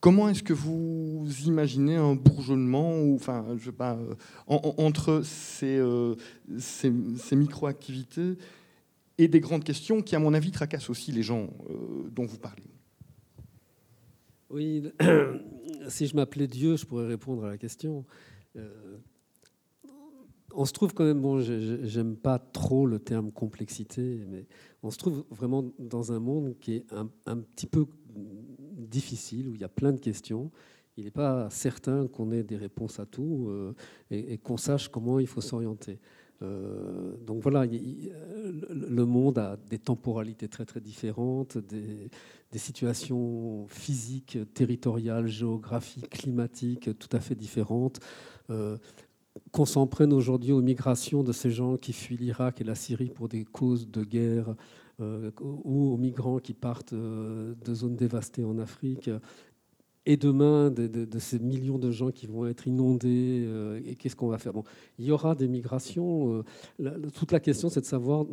Comment 0.04 0.28
est-ce 0.28 0.44
que 0.44 0.52
vous 0.52 1.26
imaginez 1.46 1.96
un 1.96 2.14
bourgeonnement 2.14 3.00
ou, 3.00 3.16
enfin, 3.16 3.46
je 3.58 3.64
sais 3.64 3.72
pas, 3.72 3.94
euh, 3.94 4.16
entre 4.50 5.22
ces, 5.24 5.78
euh, 5.78 6.16
ces, 6.60 6.92
micro-activités 7.38 8.34
et 9.18 9.30
des 9.30 9.40
grandes 9.40 9.64
questions 9.64 10.02
qui, 10.02 10.18
à 10.18 10.20
mon 10.20 10.34
avis, 10.34 10.52
tracassent 10.52 10.90
aussi 10.90 11.14
les 11.14 11.24
gens 11.24 11.48
euh, 11.70 12.10
dont 12.12 12.26
vous 12.26 12.38
parlez? 12.38 12.66
Oui, 14.54 14.84
si 15.88 16.06
je 16.06 16.16
m'appelais 16.16 16.46
Dieu, 16.46 16.78
je 16.78 16.86
pourrais 16.86 17.08
répondre 17.08 17.44
à 17.44 17.50
la 17.50 17.58
question. 17.58 18.06
on 20.54 20.66
se 20.66 20.74
trouve 20.74 20.94
quand 20.94 21.06
même, 21.06 21.20
bon, 21.20 21.40
j'aime 21.40 22.16
pas 22.16 22.38
trop 22.38 22.86
le 22.86 23.00
terme 23.00 23.32
complexité, 23.32 24.24
mais 24.30 24.46
on 24.84 24.92
se 24.92 24.98
trouve 25.00 25.26
vraiment 25.32 25.66
dans 25.80 26.12
un 26.12 26.20
monde 26.20 26.54
qui 26.60 26.76
est 26.76 26.94
un, 26.94 27.10
un 27.26 27.38
petit 27.38 27.66
peu 27.66 27.88
difficile, 28.16 29.50
où 29.50 29.56
il 29.56 29.62
y 29.62 29.64
a 29.64 29.70
plein 29.70 29.92
de 29.92 30.00
questions. 30.00 30.52
Il 30.98 31.06
n'est 31.06 31.12
pas 31.12 31.50
certain 31.50 32.08
qu'on 32.08 32.32
ait 32.32 32.44
des 32.44 32.58
réponses 32.58 33.00
à 33.00 33.08
tout 33.08 33.48
euh, 33.50 33.74
et, 34.12 34.38
qu'on 34.38 34.58
sache 34.58 34.88
comment 34.88 35.18
il 35.18 35.26
faut 35.26 35.42
s'orienter. 35.42 36.00
Euh, 36.42 37.16
donc 37.26 37.42
voilà, 37.42 37.66
le 37.66 39.06
monde 39.06 39.38
a 39.38 39.58
des 39.70 39.80
temporalités 39.80 40.48
très 40.48 40.66
très 40.66 40.82
différentes, 40.82 41.58
des, 41.58 42.10
situations 42.56 43.66
physiques, 43.68 44.38
territoriales, 44.54 45.28
géographiques, 45.28 46.10
climatiques 46.10 46.98
tout 46.98 47.10
à 47.16 47.20
fait 47.20 47.36
différentes. 47.36 48.00
Euh, 48.50 48.78
qu'on 49.52 49.66
s'en 49.66 49.88
prenne 49.88 50.14
aujourd'hui 50.14 50.52
aux 50.52 50.62
migrations 50.62 51.24
de 51.24 51.32
ces 51.32 51.50
gens 51.50 51.76
qui 51.78 51.92
fuient 51.92 52.18
l'Irak 52.18 52.62
et 52.62 52.64
la 52.64 52.76
Syrie 52.76 53.10
pour 53.10 53.28
des 53.28 53.46
causes 53.46 53.90
de 53.90 54.04
guerre 54.04 54.56
euh, 55.00 55.32
ou 55.42 55.92
aux 55.92 55.98
migrants 55.98 56.38
qui 56.38 56.54
partent 56.54 56.94
de 56.94 57.74
zones 57.74 57.96
dévastées 57.96 58.44
en 58.44 58.60
Afrique. 58.60 59.10
Et 60.06 60.18
demain, 60.18 60.70
de, 60.70 61.20
ces 61.20 61.40
millions 61.40 61.80
de 61.80 61.90
gens 61.90 62.12
qui 62.12 62.28
vont 62.28 62.46
être 62.46 62.68
inondés, 62.68 63.46
euh, 63.48 63.80
et 63.86 63.96
qu'est-ce 63.96 64.18
qu'on 64.18 64.28
va 64.28 64.38
faire? 64.38 64.52
Bon, 64.52 64.64
Il 65.00 65.06
y 65.06 65.12
aura 65.12 65.34
des 65.34 65.48
migrations. 65.48 66.44
toute 67.14 67.32
la 67.32 67.40
question, 67.40 67.70
c'est 67.70 67.82
de 67.82 67.86
savoir 67.86 68.26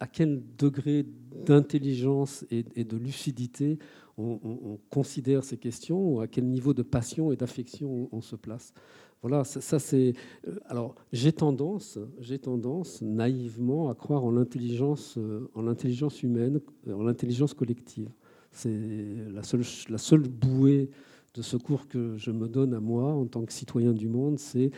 à 0.00 0.06
quel 0.06 0.42
degré 0.56 1.04
d'intelligence 1.44 2.46
et, 2.50 2.84
de 2.84 2.96
lucidité 2.96 3.78
on, 4.18 4.78
considère 4.90 5.44
ces 5.44 5.58
questions, 5.58 6.14
ou 6.14 6.20
à 6.20 6.26
quel 6.26 6.46
niveau 6.46 6.72
de 6.72 6.82
passion 6.82 7.32
et 7.32 7.36
d'affection 7.36 8.08
on, 8.12 8.20
se 8.20 8.36
place. 8.36 8.72
Voilà, 9.22 9.44
ça, 9.44 9.78
c'est. 9.78 10.14
Euh, 10.46 10.58
alors, 10.66 10.94
j'ai 11.12 11.32
tendance, 11.32 11.98
j'ai 12.20 12.38
tendance 12.38 13.02
naïvement 13.02 13.90
à 13.90 13.94
croire 13.94 14.24
en 14.24 14.30
l'intelligence, 14.30 15.16
euh, 15.18 15.50
en 15.54 15.62
l'intelligence 15.62 16.22
humaine, 16.22 16.60
euh, 16.86 16.94
en 16.94 17.02
l'intelligence 17.02 17.54
collective. 17.54 18.08
C'est 18.56 18.72
la 19.30 19.98
seule, 19.98 20.22
bouée 20.22 20.88
de 21.34 21.42
secours 21.42 21.86
que 21.88 22.16
je 22.16 22.30
me 22.30 22.48
donne 22.48 22.72
à 22.72 22.80
moi 22.80 23.12
en 23.12 23.26
tant 23.26 23.44
que 23.44 23.52
citoyen 23.52 23.92
du 23.92 24.08
monde, 24.08 24.38
c'est 24.38 24.70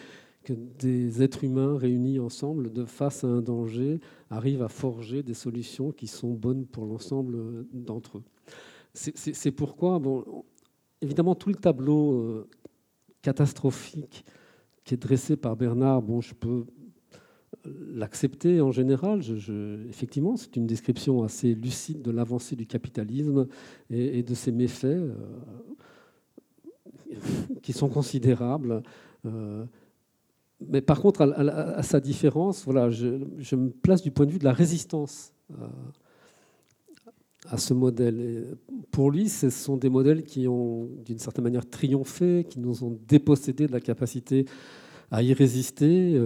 que 0.43 0.53
des 0.53 1.23
êtres 1.23 1.45
humains 1.45 1.79
réunis 1.79 2.19
ensemble, 2.19 2.73
de 2.73 2.85
face 2.85 3.23
à 3.23 3.29
un 3.29 3.41
danger, 3.41 4.01
arrivent 4.31 4.63
à 4.63 4.69
forger 4.69 5.23
des 5.23 5.35
solutions 5.35 5.93
qui 5.93 6.09
sont 6.09 6.35
bonnes 6.35 6.67
pour 6.67 6.87
l'ensemble 6.87 7.67
d'entre 7.73 8.19
eux. 8.19 8.25
C'est 8.95 9.53
pourquoi, 9.53 10.03
évidemment, 11.01 11.37
tout 11.37 11.51
le 11.51 11.55
tableau 11.55 12.49
catastrophique 13.23 14.25
qui 14.83 14.95
est 14.95 14.99
dressé 14.99 15.37
par 15.37 15.55
Bernard, 15.55 16.03
bon, 16.03 16.21
je 16.21 16.35
peux 16.35 16.65
l'accepter 17.65 18.61
en 18.61 18.73
général. 18.73 19.21
Effectivement, 19.89 20.37
c'est 20.37 20.57
une 20.57 20.67
description 20.67 21.23
assez 21.23 21.55
lucide 21.55 22.03
de 22.03 22.11
l'avancée 22.11 22.57
du 22.57 22.67
capitalisme 22.67 23.47
et, 23.91 24.23
de 24.23 24.35
ses 24.35 24.53
méfaits 24.53 24.85
euh, 24.85 25.15
qui 27.63 27.73
sont 27.73 27.89
considérables. 27.89 28.83
Euh, 29.27 29.65
mais 30.69 30.81
par 30.81 31.01
contre, 31.01 31.23
à, 31.23 31.83
sa 31.83 32.01
différence, 32.01 32.65
voilà, 32.65 32.91
je, 32.91 33.07
me 33.57 33.71
place 33.71 34.03
du 34.03 34.11
point 34.11 34.27
de 34.27 34.33
vue 34.33 34.39
de 34.39 34.45
la 34.45 34.53
résistance 34.53 35.33
euh, 35.53 35.67
à 37.49 37.59
ce 37.59 37.75
modèle. 37.75 38.57
Pour 38.91 39.11
lui, 39.11 39.29
ce 39.29 39.51
sont 39.51 39.77
des 39.77 39.89
modèles 39.89 40.25
qui 40.25 40.49
ont, 40.49 40.89
d'une 41.05 41.19
certaine 41.19 41.45
manière, 41.45 41.69
triomphé, 41.69 42.45
qui 42.49 42.59
nous 42.59 42.83
ont 42.83 42.99
dépossédés 43.07 43.69
de 43.69 43.73
la 43.73 43.81
capacité 43.81 44.47
à 45.11 45.23
y 45.23 45.33
résister. 45.33 46.21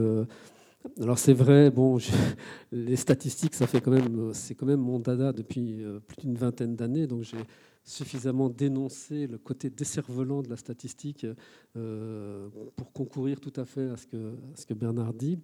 Euh, 0.85 1.03
alors 1.03 1.19
c'est 1.19 1.33
vrai, 1.33 1.71
bon, 1.71 1.99
les 2.73 2.97
statistiques, 2.97 3.55
c'est 3.55 3.81
quand 3.81 4.67
même 4.67 4.81
mon 4.81 4.99
dada 4.99 5.33
depuis 5.33 5.83
euh, 5.83 6.01
plus 6.01 6.23
d'une 6.23 6.37
vingtaine 6.37 6.77
d'années, 6.77 7.07
donc 7.07 7.23
j'ai 7.23 7.39
suffisamment 7.85 8.49
dénoncé 8.49 9.27
le 9.27 9.39
côté 9.39 9.69
décervelant 9.69 10.43
de 10.43 10.49
la 10.49 10.57
statistique 10.57 11.27
euh, 11.77 12.49
pour 12.77 12.93
concourir 12.93 13.41
tout 13.41 13.53
à 13.57 13.65
fait 13.65 13.89
à 13.91 13.97
ce 13.97 14.07
que, 14.67 14.75
Bernard 14.75 15.15
dit. 15.15 15.39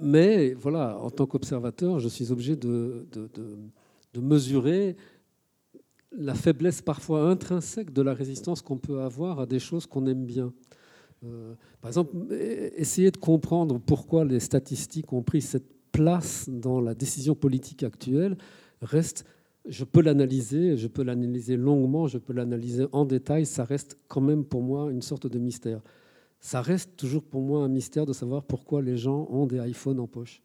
Mais 0.00 0.54
voilà, 0.54 0.98
en 0.98 1.10
tant 1.10 1.26
qu'observateur, 1.26 2.00
je 2.00 2.08
suis 2.08 2.32
obligé 2.32 2.56
de, 2.56 3.06
mesurer 4.16 4.96
la 6.12 6.34
faiblesse 6.34 6.80
parfois 6.80 7.28
intrinsèque 7.28 7.92
de 7.92 8.00
la 8.00 8.14
résistance 8.14 8.62
qu'on 8.62 8.78
peut 8.78 9.00
avoir 9.00 9.40
à 9.40 9.46
des 9.46 9.58
choses 9.58 9.86
qu'on 9.86 10.06
aime 10.06 10.24
bien. 10.24 10.52
Euh, 11.24 11.54
par 11.80 11.88
exemple, 11.88 12.16
essayer 12.76 13.10
de 13.10 13.16
comprendre 13.16 13.78
pourquoi 13.78 14.24
les 14.24 14.40
statistiques 14.40 15.12
ont 15.12 15.22
pris 15.22 15.40
cette 15.40 15.70
place 15.92 16.48
dans 16.48 16.80
la 16.80 16.94
décision 16.94 17.34
politique 17.34 17.82
actuelle 17.82 18.36
reste, 18.80 19.24
je 19.68 19.84
peux 19.84 20.02
l'analyser, 20.02 20.76
je 20.76 20.88
peux 20.88 21.02
l'analyser 21.02 21.56
longuement, 21.56 22.08
je 22.08 22.18
peux 22.18 22.32
l'analyser 22.32 22.86
en 22.92 23.04
détail, 23.04 23.46
ça 23.46 23.64
reste 23.64 23.98
quand 24.08 24.20
même 24.20 24.44
pour 24.44 24.62
moi 24.62 24.90
une 24.90 25.02
sorte 25.02 25.26
de 25.26 25.38
mystère 25.38 25.80
ça 26.42 26.60
reste 26.60 26.96
toujours 26.96 27.22
pour 27.22 27.40
moi 27.40 27.64
un 27.64 27.68
mystère 27.68 28.04
de 28.04 28.12
savoir 28.12 28.42
pourquoi 28.42 28.82
les 28.82 28.96
gens 28.96 29.28
ont 29.30 29.46
des 29.46 29.58
iPhones 29.58 30.00
en 30.00 30.08
poche. 30.08 30.42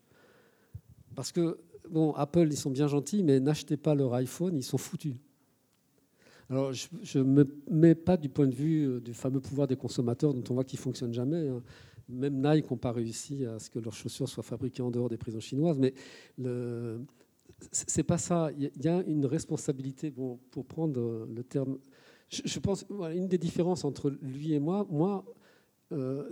Parce 1.16 1.32
que, 1.32 1.58
bon, 1.90 2.14
Apple, 2.14 2.48
ils 2.52 2.56
sont 2.56 2.70
bien 2.70 2.88
gentils, 2.88 3.24
mais 3.24 3.40
n'achetez 3.40 3.78
pas 3.78 3.96
leur 3.96 4.14
iPhone, 4.14 4.56
ils 4.56 4.64
sont 4.64 4.78
foutus. 4.78 5.16
Alors, 6.50 6.72
je 6.72 7.20
ne 7.20 7.24
me 7.24 7.48
mets 7.70 7.96
pas 7.96 8.16
du 8.16 8.30
point 8.30 8.48
de 8.48 8.56
vue 8.56 8.88
euh, 8.88 9.00
du 9.02 9.14
fameux 9.14 9.42
pouvoir 9.42 9.68
des 9.68 9.76
consommateurs 9.76 10.34
dont 10.34 10.44
on 10.50 10.54
voit 10.54 10.64
qu'ils 10.64 10.80
ne 10.80 10.84
fonctionnent 10.84 11.14
jamais. 11.14 11.48
Hein. 11.50 11.62
Même 12.08 12.36
Nike 12.42 12.72
n'a 12.72 12.78
pas 12.78 12.94
réussi 12.94 13.46
à 13.46 13.60
ce 13.60 13.70
que 13.70 13.80
leurs 13.80 13.94
chaussures 13.94 14.30
soient 14.30 14.44
fabriquées 14.44 14.82
en 14.82 14.92
dehors 14.92 15.10
des 15.10 15.18
prisons 15.18 15.42
chinoises. 15.42 15.78
Mais 15.78 15.94
ce 16.38 17.98
n'est 17.98 18.04
pas 18.04 18.18
ça. 18.18 18.50
Il 18.58 18.72
y 18.82 18.88
a 18.88 19.04
une 19.04 19.26
responsabilité, 19.26 20.10
bon, 20.10 20.40
pour 20.52 20.66
prendre 20.66 21.28
le 21.30 21.44
terme. 21.44 21.80
Je, 22.30 22.60
pense, 22.60 22.86
une 23.14 23.28
des 23.28 23.38
différences 23.38 23.84
entre 23.84 24.10
lui 24.22 24.54
et 24.54 24.60
moi, 24.60 24.88
moi, 24.90 25.26
euh, 25.94 26.30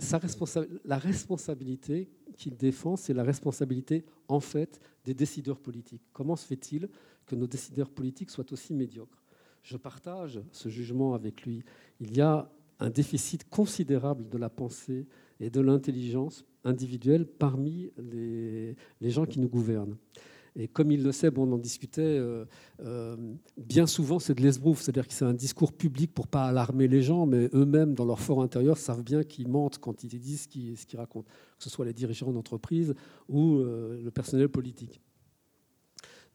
la 0.84 0.98
responsabilité 0.98 2.08
qu'il 2.36 2.56
défend, 2.56 2.96
c'est 2.96 3.14
la 3.14 3.22
responsabilité 3.22 4.04
en 4.28 4.40
fait 4.40 4.80
des 5.04 5.14
décideurs 5.14 5.58
politiques. 5.58 6.02
Comment 6.12 6.36
se 6.36 6.46
fait-il 6.46 6.88
que 7.24 7.34
nos 7.34 7.46
décideurs 7.46 7.90
politiques 7.90 8.30
soient 8.30 8.52
aussi 8.52 8.74
médiocres? 8.74 9.22
Je 9.66 9.76
partage 9.76 10.40
ce 10.52 10.68
jugement 10.68 11.14
avec 11.14 11.42
lui. 11.42 11.64
Il 11.98 12.16
y 12.16 12.20
a 12.20 12.48
un 12.78 12.88
déficit 12.88 13.48
considérable 13.50 14.28
de 14.28 14.38
la 14.38 14.48
pensée 14.48 15.08
et 15.40 15.50
de 15.50 15.60
l'intelligence 15.60 16.44
individuelle 16.62 17.26
parmi 17.26 17.90
les, 17.98 18.76
gens 19.10 19.26
qui 19.26 19.40
nous 19.40 19.48
gouvernent. 19.48 19.96
Et 20.54 20.68
comme 20.68 20.92
il 20.92 21.02
le 21.02 21.10
sait, 21.10 21.32
bon, 21.32 21.48
on 21.48 21.54
en 21.54 21.58
discutait, 21.58 22.00
euh, 22.00 22.44
euh, 22.84 23.16
bien 23.56 23.88
souvent 23.88 24.20
c'est 24.20 24.36
de 24.36 24.42
l'esbrouf, 24.42 24.82
c'est-à-dire 24.82 25.08
que 25.08 25.12
c'est 25.12 25.24
un 25.24 25.34
discours 25.34 25.72
public 25.72 26.14
pour 26.14 26.28
pas 26.28 26.44
alarmer 26.46 26.86
les 26.86 27.02
gens, 27.02 27.26
mais 27.26 27.50
eux-mêmes, 27.52 27.94
dans 27.94 28.04
leur 28.04 28.20
fort 28.20 28.42
intérieur, 28.42 28.78
savent 28.78 29.02
bien 29.02 29.24
qu'ils 29.24 29.48
mentent 29.48 29.78
quand 29.78 30.04
ils 30.04 30.20
disent 30.20 30.42
ce 30.42 30.86
qu'ils 30.86 30.98
racontent, 30.98 31.28
que 31.58 31.64
ce 31.64 31.70
soit 31.70 31.84
les 31.84 31.92
dirigeants 31.92 32.32
d'entreprise 32.32 32.94
ou 33.28 33.56
euh, 33.56 34.00
le 34.00 34.10
personnel 34.12 34.48
politique. 34.48 35.00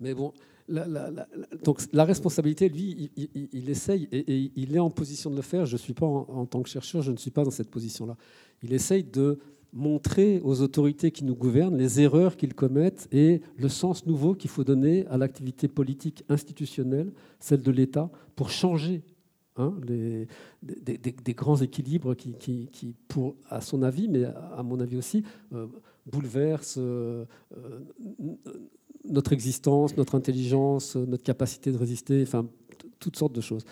Mais 0.02 0.14
bon, 0.14 0.34
donc 0.68 1.82
la 1.94 2.06
responsabilité, 2.06 2.70
lui, 2.70 3.12
il, 3.16 3.70
essaye 3.70 4.08
et, 4.12 4.52
il 4.56 4.76
est 4.76 4.80
en 4.80 4.90
position 4.90 5.30
de 5.30 5.36
le 5.36 5.42
faire. 5.42 5.66
Je 5.66 5.78
suis 5.78 5.94
pas 5.94 6.06
en, 6.06 6.46
tant 6.46 6.62
que 6.62 6.70
chercheur, 6.70 7.02
je 7.02 7.12
ne 7.12 7.18
suis 7.18 7.32
pas 7.32 7.44
dans 7.44 7.52
cette 7.52 7.70
position-là. 7.70 8.16
Il 8.64 8.74
essaye 8.74 9.04
de 9.04 9.40
montrer 9.74 10.42
aux 10.44 10.62
autorités 10.62 11.12
qui 11.12 11.24
nous 11.24 11.36
gouvernent 11.36 11.78
les 11.78 12.02
erreurs 12.02 12.36
qu'ils 12.36 12.54
commettent 12.54 13.08
et 13.12 13.42
le 13.58 13.70
sens 13.70 14.06
nouveau 14.06 14.34
qu'il 14.36 14.50
faut 14.50 14.66
donner 14.66 15.06
à 15.08 15.18
l'activité 15.18 15.68
politique 15.68 16.24
institutionnelle, 16.28 17.12
celle 17.40 17.62
de 17.62 17.72
l'État, 17.72 18.10
pour 18.36 18.50
changer 18.50 19.02
hein, 19.56 19.74
des, 20.62 21.34
grands 21.34 21.58
équilibres 21.58 22.16
qui, 22.16 22.96
à 23.50 23.62
son 23.62 23.82
avis, 23.82 24.10
mais 24.10 24.26
à 24.26 24.62
mon 24.62 24.80
avis 24.80 24.98
aussi, 24.98 25.24
euh, 25.54 25.68
bouleversent 26.06 26.78
euh, 26.80 27.26
euh, 27.58 27.80
notre 29.06 29.34
existence, 29.34 29.98
notre 29.98 30.16
intelligence, 30.16 30.96
notre 30.96 31.24
capacité 31.24 31.72
de 31.72 31.78
résister, 31.78 32.24
enfin, 32.24 32.48
toutes 33.00 33.18
sortes 33.18 33.34
de 33.34 33.42
choses. 33.42 33.66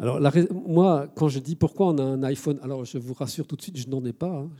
Alors, 0.00 0.20
moi, 0.52 1.08
quand 1.16 1.28
je 1.28 1.40
dis 1.40 1.56
pourquoi 1.56 1.88
on 1.88 1.98
a 1.98 2.02
un 2.04 2.22
iPhone, 2.22 2.60
alors 2.62 2.84
je 2.84 2.98
vous 2.98 3.14
rassure 3.14 3.48
tout 3.48 3.56
de 3.56 3.62
suite, 3.62 3.76
je 3.76 3.88
n'en 3.88 4.04
ai 4.04 4.12
pas. 4.12 4.30
Hein. 4.30 4.50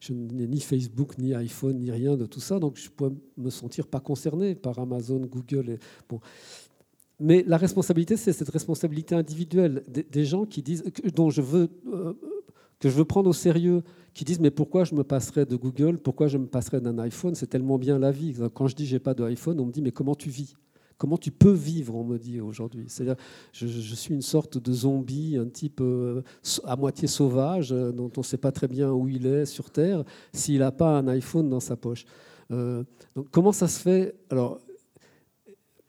Je, 0.00 0.12
n'ai 0.12 0.46
ni 0.46 0.60
Facebook, 0.60 1.18
ni 1.18 1.34
iPhone, 1.34 1.78
ni 1.78 1.90
rien 1.90 2.16
de 2.16 2.26
tout 2.26 2.38
ça, 2.38 2.60
donc 2.60 2.76
je 2.76 2.88
peux 2.88 3.10
me 3.36 3.50
sentir 3.50 3.88
pas 3.88 3.98
concerné 3.98 4.54
par 4.54 4.78
Amazon, 4.78 5.18
Google. 5.18 5.78
Bon. 6.08 6.20
Mais 7.18 7.42
la 7.44 7.56
responsabilité, 7.56 8.16
c'est 8.16 8.32
cette 8.32 8.50
responsabilité 8.50 9.16
individuelle 9.16 9.82
des, 9.88 10.24
gens 10.24 10.44
qui 10.44 10.62
disent, 10.62 10.84
dont 11.14 11.30
je 11.30 11.40
veux, 11.40 11.68
euh, 11.92 12.12
que 12.78 12.88
je 12.88 12.94
veux 12.94 13.04
prendre 13.04 13.28
au 13.28 13.32
sérieux, 13.32 13.82
qui 14.14 14.24
disent 14.24 14.40
mais 14.40 14.50
pourquoi 14.50 14.84
je 14.84 14.94
me 14.94 15.04
passerais 15.04 15.46
de 15.46 15.56
Google, 15.56 15.98
pourquoi 15.98 16.28
je 16.28 16.38
me 16.38 16.46
passerais 16.46 16.80
d'un 16.80 16.98
iPhone, 16.98 17.34
c'est 17.34 17.46
tellement 17.46 17.78
bien 17.78 17.98
la 17.98 18.10
vie. 18.10 18.34
Quand 18.54 18.66
je 18.66 18.74
dis 18.74 18.86
j'ai 18.86 18.98
pas 18.98 19.14
d'iPhone, 19.14 19.60
on 19.60 19.66
me 19.66 19.72
dit 19.72 19.82
mais 19.82 19.92
comment 19.92 20.14
tu 20.14 20.30
vis? 20.30 20.56
Comment 20.98 21.18
tu 21.18 21.30
peux 21.30 21.52
vivre, 21.52 21.94
on 21.94 22.04
me 22.04 22.18
dit 22.18 22.40
aujourd'hui. 22.40 22.86
C'est-à-dire, 22.88 23.16
je, 23.52 23.94
suis 23.94 24.14
une 24.14 24.22
sorte 24.22 24.56
de 24.56 24.72
zombie, 24.72 25.36
un 25.36 25.46
type 25.46 25.80
euh, 25.82 26.22
à 26.64 26.74
moitié 26.76 27.06
sauvage, 27.06 27.70
euh, 27.70 27.92
dont 27.92 28.10
on 28.16 28.20
ne 28.20 28.24
sait 28.24 28.38
pas 28.38 28.50
très 28.50 28.66
bien 28.66 28.90
où 28.90 29.06
il 29.06 29.26
est 29.26 29.44
sur 29.44 29.68
Terre, 29.70 30.04
s'il 30.32 30.60
n'a 30.60 30.72
pas 30.72 30.96
un 30.96 31.06
iPhone 31.08 31.50
dans 31.50 31.60
sa 31.60 31.76
poche. 31.76 32.06
Euh, 32.50 32.82
comment 33.30 33.52
ça 33.52 33.68
se 33.68 33.78
fait? 33.78 34.14
Alors, 34.30 34.58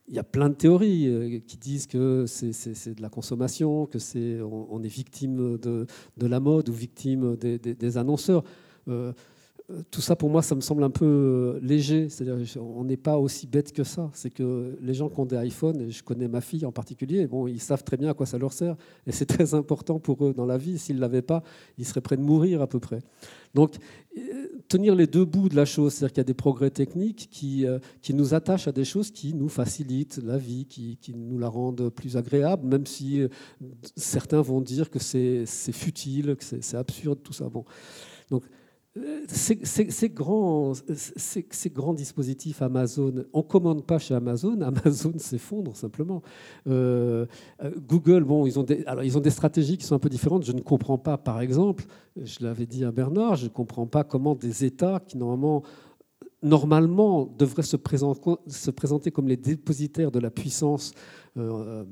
il 0.07 0.15
y 0.15 0.19
a 0.19 0.23
plein 0.23 0.49
de 0.49 0.55
théories 0.55 1.43
qui 1.47 1.57
disent 1.57 1.87
que 1.87 2.25
c'est 2.27 2.95
de 2.95 3.01
la 3.01 3.09
consommation, 3.09 3.85
que 3.85 3.99
c'est 3.99 4.39
on, 4.41 4.81
est 4.81 4.87
victime 4.87 5.57
de, 5.57 5.85
la 6.21 6.39
mode 6.39 6.69
ou 6.69 6.73
victime 6.73 7.35
des, 7.35 7.59
des, 7.59 7.97
annonceurs 7.97 8.43
tout 9.91 9.99
ça, 9.99 10.15
pour 10.15 10.29
moi, 10.29 10.41
ça 10.41 10.55
me 10.55 10.61
semble 10.61 10.81
un 10.83 10.89
peu 10.89 11.05
euh, 11.05 11.59
léger. 11.61 12.07
C'est-à-dire, 12.07 12.61
on 12.61 12.85
n'est 12.85 12.95
pas 12.95 13.17
aussi 13.17 13.47
bête 13.47 13.73
que 13.73 13.83
ça. 13.83 14.09
C'est 14.13 14.29
que 14.29 14.77
les 14.81 14.93
gens 14.93 15.09
qui 15.09 15.19
ont 15.19 15.25
des 15.25 15.35
iPhones, 15.45 15.81
et 15.81 15.91
je 15.91 16.03
connais 16.03 16.29
ma 16.29 16.39
fille 16.39 16.65
en 16.65 16.71
particulier, 16.71 17.27
bon, 17.27 17.47
ils 17.47 17.59
savent 17.59 17.83
très 17.83 17.97
bien 17.97 18.11
à 18.11 18.13
quoi 18.13 18.25
ça 18.25 18.37
leur 18.37 18.53
sert. 18.53 18.77
Et 19.05 19.11
c'est 19.11 19.25
très 19.37 19.55
important 19.55 19.99
pour 19.99 20.25
eux 20.25 20.33
dans 20.33 20.45
la 20.45 20.57
vie. 20.57 20.77
S'ils 20.77 20.95
ne 20.95 21.01
l'avaient 21.01 21.21
pas, 21.21 21.43
ils 21.77 21.85
seraient 21.85 21.99
prêts 21.99 22.15
de 22.15 22.21
mourir 22.21 22.61
à 22.61 22.67
peu 22.67 22.79
près. 22.79 22.99
Donc, 23.53 23.75
euh, 24.17 24.47
tenir 24.69 24.95
les 24.95 25.05
deux 25.05 25.25
bouts 25.25 25.49
de 25.49 25.55
la 25.57 25.65
chose, 25.65 25.93
c'est-à-dire 25.93 26.13
qu'il 26.13 26.21
y 26.21 26.21
a 26.21 26.23
des 26.25 26.33
progrès 26.33 26.69
techniques 26.69 27.27
qui, 27.29 27.65
euh, 27.65 27.79
qui 28.01 28.13
nous 28.13 28.33
attachent 28.33 28.69
à 28.69 28.71
des 28.71 28.85
choses 28.85 29.11
qui 29.11 29.33
nous 29.33 29.49
facilitent 29.49 30.21
la 30.23 30.37
vie, 30.37 30.65
qui, 30.65 30.95
qui 30.95 31.13
nous 31.13 31.39
la 31.39 31.49
rendent 31.49 31.89
plus 31.89 32.15
agréable, 32.15 32.65
même 32.65 32.85
si 32.85 33.21
certains 33.97 34.41
vont 34.41 34.61
dire 34.61 34.89
que 34.89 34.99
c'est 34.99 35.45
futile, 35.45 36.37
que 36.37 36.43
c'est 36.45 36.77
absurde, 36.77 37.19
tout 37.21 37.33
ça. 37.33 37.49
Bon. 37.49 37.65
Donc, 38.29 38.43
ces, 39.27 40.09
grands, 40.09 40.73
ces, 40.95 41.69
grands, 41.69 41.93
dispositifs 41.93 42.61
Amazon, 42.61 43.25
on 43.33 43.39
ne 43.39 43.43
commande 43.43 43.85
pas 43.85 43.99
chez 43.99 44.13
Amazon, 44.13 44.61
Amazon 44.61 45.13
s'effondre 45.17 45.75
simplement. 45.75 46.21
Euh, 46.67 47.25
euh, 47.63 47.71
Google, 47.87 48.23
bon, 48.23 48.45
ils 48.45 48.59
ont, 48.59 48.63
des, 48.63 48.83
alors, 48.85 49.03
ils 49.03 49.17
ont 49.17 49.21
des 49.21 49.29
stratégies 49.29 49.77
qui 49.77 49.85
sont 49.85 49.95
un 49.95 49.99
peu 49.99 50.09
différentes. 50.09 50.45
Je 50.45 50.51
ne 50.51 50.61
comprends 50.61 50.97
pas, 50.97 51.17
par 51.17 51.41
exemple, 51.41 51.85
je 52.15 52.43
l'avais 52.43 52.65
dit 52.65 52.83
à 52.83 52.91
Bernard, 52.91 53.35
je 53.35 53.45
ne 53.45 53.49
comprends 53.49 53.87
pas 53.87 54.03
comment 54.03 54.35
des 54.35 54.65
États 54.65 54.99
qui 54.99 55.17
normalement 55.17 55.63
normalement 56.43 57.25
devraient 57.37 57.63
se 57.63 57.77
présenter, 57.77 58.31
se 58.45 58.69
présenter 58.69 59.09
comme 59.09 59.27
les 59.27 59.37
dépositaires 59.37 60.11
de 60.11 60.19
la 60.19 60.29
puissance 60.29 60.93
euh, 61.35 61.83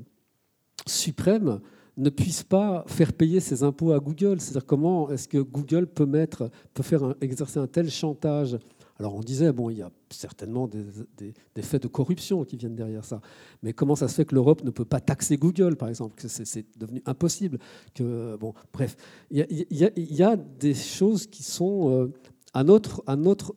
suprême 0.86 1.60
ne 1.98 2.10
puisse 2.10 2.44
pas 2.44 2.84
faire 2.88 3.14
payer 3.14 3.40
ses 3.40 3.64
impôts 3.64 3.94
à 3.94 4.00
Google. 4.00 4.40
C'est-à-dire 4.40 4.66
comment 4.66 5.10
est-ce 5.10 5.28
que 5.28 5.38
Google 5.38 5.88
peut, 5.88 6.06
mettre, 6.06 6.50
peut 6.74 6.84
faire 6.84 7.16
exercer 7.22 7.60
un 7.60 7.68
tel 7.68 7.90
chantage? 7.90 8.58
Alors 8.98 9.16
on 9.16 9.20
disait, 9.20 9.52
bon, 9.52 9.70
il 9.70 9.80
y 9.80 9.82
a 9.82 9.92
certainement 10.10 10.70
des, 10.70 11.62
faits 11.62 11.84
de 11.84 11.88
corruption 11.88 12.46
qui 12.46 12.56
viennent 12.56 12.76
derrière 12.76 13.04
ça. 13.04 13.20
Mais 13.62 13.74
comment 13.74 13.96
ça 13.96 14.08
se 14.08 14.16
fait 14.16 14.26
que 14.26 14.34
l'Europe 14.34 14.64
ne 14.64 14.70
peut 14.70 14.86
pas 14.86 15.02
taxer 15.02 15.36
Google, 15.36 15.76
par 15.76 15.90
exemple? 15.90 16.14
C'est 16.28 16.66
devenu 16.78 17.02
impossible. 17.06 17.60
Que, 17.94 18.38
bon, 18.38 18.54
bref, 18.72 18.96
il 19.32 19.46
y, 19.70 20.24
a, 20.24 20.36
des 20.38 20.74
choses 20.74 21.28
qui 21.28 21.44
sont 21.44 21.90
euh, 21.90 22.14
à 22.56 22.64
notre, 22.64 23.03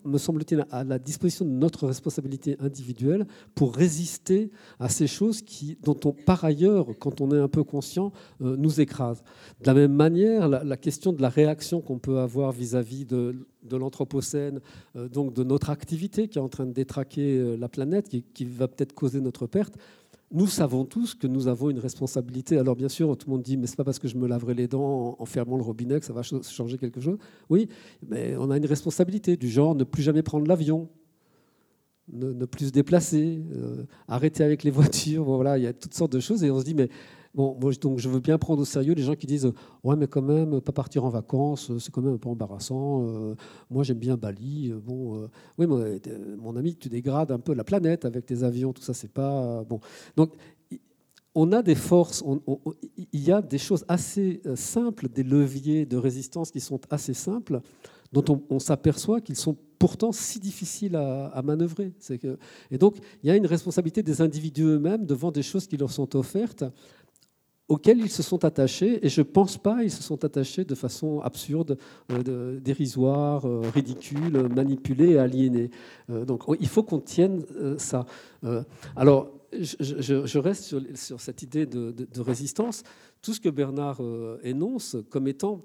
me 0.04 0.18
semble-t-il, 0.18 0.66
à 0.72 0.82
la 0.82 0.98
disposition 0.98 1.44
de 1.44 1.50
notre 1.50 1.86
responsabilité 1.86 2.56
individuelle 2.58 3.26
pour 3.54 3.74
résister 3.74 4.50
à 4.80 4.88
ces 4.88 5.06
choses 5.06 5.42
dont 5.82 5.98
on, 6.04 6.12
par 6.12 6.44
ailleurs, 6.44 6.86
quand 6.98 7.20
on 7.20 7.30
est 7.30 7.38
un 7.38 7.48
peu 7.48 7.62
conscient, 7.62 8.12
euh, 8.42 8.56
nous 8.56 8.80
écrasent. 8.80 9.22
De 9.60 9.68
la 9.68 9.74
même 9.74 9.92
manière, 9.92 10.48
la, 10.48 10.76
question 10.76 11.12
de 11.12 11.22
la 11.22 11.28
réaction 11.28 11.80
qu'on 11.80 12.00
peut 12.00 12.18
avoir 12.18 12.50
vis-à-vis 12.50 13.04
de, 13.04 13.46
l'Anthropocène, 13.70 14.60
euh, 14.96 15.08
donc 15.08 15.32
de 15.32 15.44
notre 15.44 15.70
activité 15.70 16.26
qui 16.26 16.38
est 16.38 16.42
en 16.42 16.48
train 16.48 16.66
de 16.66 16.72
détraquer 16.72 17.38
euh, 17.38 17.56
la 17.56 17.68
planète, 17.68 18.08
qui 18.08 18.44
va 18.44 18.66
peut-être 18.66 18.94
causer 18.94 19.20
notre 19.20 19.46
perte, 19.46 19.74
nous 20.30 20.46
savons 20.46 20.84
tous 20.84 21.14
que 21.14 21.26
nous 21.26 21.48
avons 21.48 21.70
une 21.70 21.78
responsabilité. 21.78 22.58
Alors 22.58 22.76
bien 22.76 22.88
sûr, 22.88 23.16
tout 23.16 23.28
le 23.28 23.32
monde 23.32 23.42
dit, 23.42 23.56
mais 23.56 23.66
c'est 23.66 23.76
pas 23.76 23.84
parce 23.84 23.98
que 23.98 24.08
je 24.08 24.16
me 24.16 24.26
laverai 24.26 24.54
les 24.54 24.68
dents 24.68 25.16
en 25.18 25.24
fermant 25.24 25.56
le 25.56 25.62
robinet 25.62 25.98
que 26.00 26.06
ça 26.06 26.12
va 26.12 26.22
changer 26.22 26.76
quelque 26.76 27.00
chose. 27.00 27.18
Oui, 27.48 27.68
mais 28.06 28.36
on 28.36 28.50
a 28.50 28.56
une 28.56 28.66
responsabilité 28.66 29.36
du 29.36 29.48
genre 29.48 29.74
ne 29.74 29.84
plus 29.84 30.02
jamais 30.02 30.22
prendre 30.22 30.46
l'avion, 30.46 30.88
ne, 32.12 32.44
plus 32.44 32.66
se 32.66 32.72
déplacer, 32.72 33.42
euh, 33.54 33.84
arrêter 34.06 34.44
avec 34.44 34.64
les 34.64 34.70
voitures. 34.72 35.24
Voilà, 35.24 35.56
il 35.56 35.64
y 35.64 35.66
a 35.66 35.72
toutes 35.72 35.94
sortes 35.94 36.12
de 36.12 36.20
choses 36.20 36.44
et 36.44 36.50
on 36.50 36.60
se 36.60 36.64
dit, 36.64 36.74
mais 36.74 36.88
Bon, 37.38 37.56
donc 37.80 38.00
je 38.00 38.08
veux 38.08 38.18
bien 38.18 38.36
prendre 38.36 38.62
au 38.62 38.64
sérieux 38.64 38.94
les 38.94 39.04
gens 39.04 39.14
qui 39.14 39.28
disent 39.28 39.52
ouais 39.84 39.94
mais 39.94 40.08
quand 40.08 40.22
même 40.22 40.60
pas 40.60 40.72
partir 40.72 41.04
en 41.04 41.08
vacances 41.08 41.70
c'est 41.78 41.92
quand 41.92 42.02
même 42.02 42.14
un 42.14 42.18
peu 42.18 42.28
embarrassant. 42.28 43.06
Euh, 43.06 43.36
moi 43.70 43.84
j'aime 43.84 44.00
bien 44.00 44.16
Bali. 44.16 44.72
Euh, 44.72 44.80
bon, 44.84 45.22
euh, 45.22 45.28
oui 45.56 45.68
mon, 45.68 46.56
ami 46.56 46.74
tu 46.74 46.88
dégrades 46.88 47.30
un 47.30 47.38
peu 47.38 47.54
la 47.54 47.62
planète 47.62 48.04
avec 48.04 48.26
tes 48.26 48.42
avions 48.42 48.72
tout 48.72 48.82
ça 48.82 48.92
c'est 48.92 49.12
pas 49.12 49.62
bon. 49.62 49.78
Donc 50.16 50.32
on 51.36 51.52
a 51.52 51.62
des 51.62 51.76
forces, 51.76 52.24
il 53.12 53.20
y 53.20 53.30
a 53.30 53.40
des 53.40 53.58
choses 53.58 53.84
assez 53.86 54.42
simples, 54.56 55.08
des 55.08 55.22
leviers 55.22 55.86
de 55.86 55.96
résistance 55.96 56.50
qui 56.50 56.58
sont 56.58 56.80
assez 56.90 57.14
simples, 57.14 57.60
dont 58.12 58.42
on, 58.50 58.58
s'aperçoit 58.58 59.20
qu'ils 59.20 59.36
sont 59.36 59.56
pourtant 59.78 60.10
si 60.10 60.40
difficiles 60.40 60.96
à, 60.96 61.26
à 61.26 61.42
manœuvrer. 61.42 61.92
Que, 62.20 62.36
et 62.72 62.78
donc, 62.78 62.96
il 63.22 63.28
y 63.28 63.30
a 63.30 63.36
une 63.36 63.46
responsabilité 63.46 64.02
des 64.02 64.20
individus 64.20 64.64
eux-mêmes 64.64 65.06
devant 65.06 65.30
des 65.30 65.42
choses 65.42 65.68
qui 65.68 65.76
leur 65.76 65.92
sont 65.92 66.16
offertes 66.16 66.64
auxquels 67.68 68.00
ils 68.00 68.10
se 68.10 68.22
sont 68.22 68.44
attachés, 68.44 69.04
et 69.04 69.08
je 69.08 69.20
ne 69.20 69.26
pense 69.26 69.58
pas 69.58 69.80
qu'ils 69.80 69.90
se 69.90 70.02
sont 70.02 70.24
attachés 70.24 70.64
de 70.64 70.74
façon 70.74 71.20
absurde, 71.20 71.78
euh, 72.10 72.58
dérisoire, 72.60 73.46
euh, 73.46 73.62
ridicule, 73.74 74.48
manipulée 74.48 75.10
et 75.10 75.18
aliénée. 75.18 75.70
Euh, 76.10 76.24
donc 76.24 76.44
il 76.58 76.68
faut 76.68 76.82
qu'on 76.82 77.00
tienne 77.00 77.42
ça. 77.76 78.06
alors, 78.96 79.30
je, 79.52 80.38
reste 80.38 80.74
sur, 80.94 81.20
cette 81.20 81.42
idée 81.42 81.66
de, 81.66 82.20
résistance. 82.20 82.82
Tout 83.20 83.34
ce 83.34 83.40
que 83.40 83.48
Bernard 83.48 84.00
énonce 84.42 84.96
comme 85.10 85.28
étant 85.28 85.62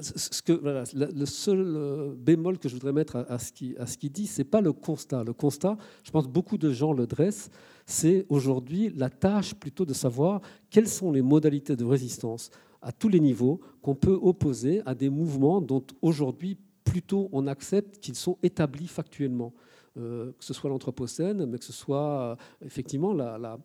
ce 0.00 0.42
que, 0.42 0.52
le 0.94 1.26
seul 1.26 2.14
bémol 2.18 2.58
que 2.58 2.68
je 2.68 2.74
voudrais 2.74 2.92
mettre 2.92 3.24
à, 3.28 3.38
ce 3.38 3.52
qu'il 3.52 4.12
dit, 4.12 4.26
ce 4.26 4.40
n'est 4.40 4.44
pas 4.44 4.60
le 4.60 4.72
constat. 4.72 5.24
Le 5.24 5.32
constat, 5.32 5.76
je 6.02 6.10
pense 6.10 6.28
beaucoup 6.28 6.58
de 6.58 6.70
gens 6.70 6.92
le 6.92 7.06
dressent, 7.06 7.50
c'est 7.86 8.26
aujourd'hui 8.28 8.92
la 8.94 9.08
tâche 9.08 9.54
plutôt 9.54 9.86
de 9.86 9.94
savoir 9.94 10.40
quelles 10.70 10.88
sont 10.88 11.12
les 11.12 11.22
modalités 11.22 11.76
de 11.76 11.84
résistance 11.84 12.50
à 12.82 12.92
tous 12.92 13.08
les 13.08 13.20
niveaux 13.20 13.60
qu'on 13.80 13.94
peut 13.94 14.18
opposer 14.20 14.82
à 14.84 14.94
des 14.94 15.08
mouvements 15.08 15.60
dont 15.60 15.84
aujourd'hui 16.02 16.58
plutôt 16.84 17.28
on 17.32 17.46
accepte 17.46 17.98
qu'ils 18.00 18.16
sont 18.16 18.38
établis 18.42 18.88
factuellement. 18.88 19.52
Euh, 19.98 20.32
que 20.32 20.44
ce 20.44 20.52
soit 20.52 20.68
l'Anthropocène, 20.68 21.46
mais 21.46 21.58
que 21.58 21.64
ce 21.64 21.72
soit 21.72 22.20
euh, 22.20 22.36
effectivement 22.66 23.14
la, 23.14 23.58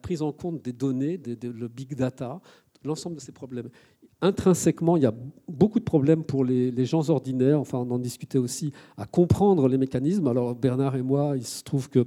prise 0.00 0.22
en 0.22 0.32
compte 0.32 0.62
des 0.62 0.72
données, 0.72 1.20
le 1.42 1.68
big 1.68 1.94
data, 1.94 2.40
l'ensemble 2.82 3.16
de 3.16 3.20
ces 3.20 3.32
problèmes. 3.32 3.68
Intrinsèquement, 4.22 4.96
il 4.96 5.02
y 5.02 5.06
a 5.06 5.14
beaucoup 5.46 5.78
de 5.78 5.84
problèmes 5.84 6.24
pour 6.24 6.46
les, 6.46 6.70
les, 6.70 6.86
gens 6.86 7.10
ordinaires, 7.10 7.60
enfin 7.60 7.76
on 7.78 7.90
en 7.90 7.98
discutait 7.98 8.38
aussi, 8.38 8.72
à 8.96 9.04
comprendre 9.04 9.68
les 9.68 9.76
mécanismes. 9.76 10.26
Alors 10.28 10.54
Bernard 10.54 10.96
et 10.96 11.02
moi, 11.02 11.36
il 11.36 11.44
se 11.44 11.62
trouve 11.62 11.90
que 11.90 12.06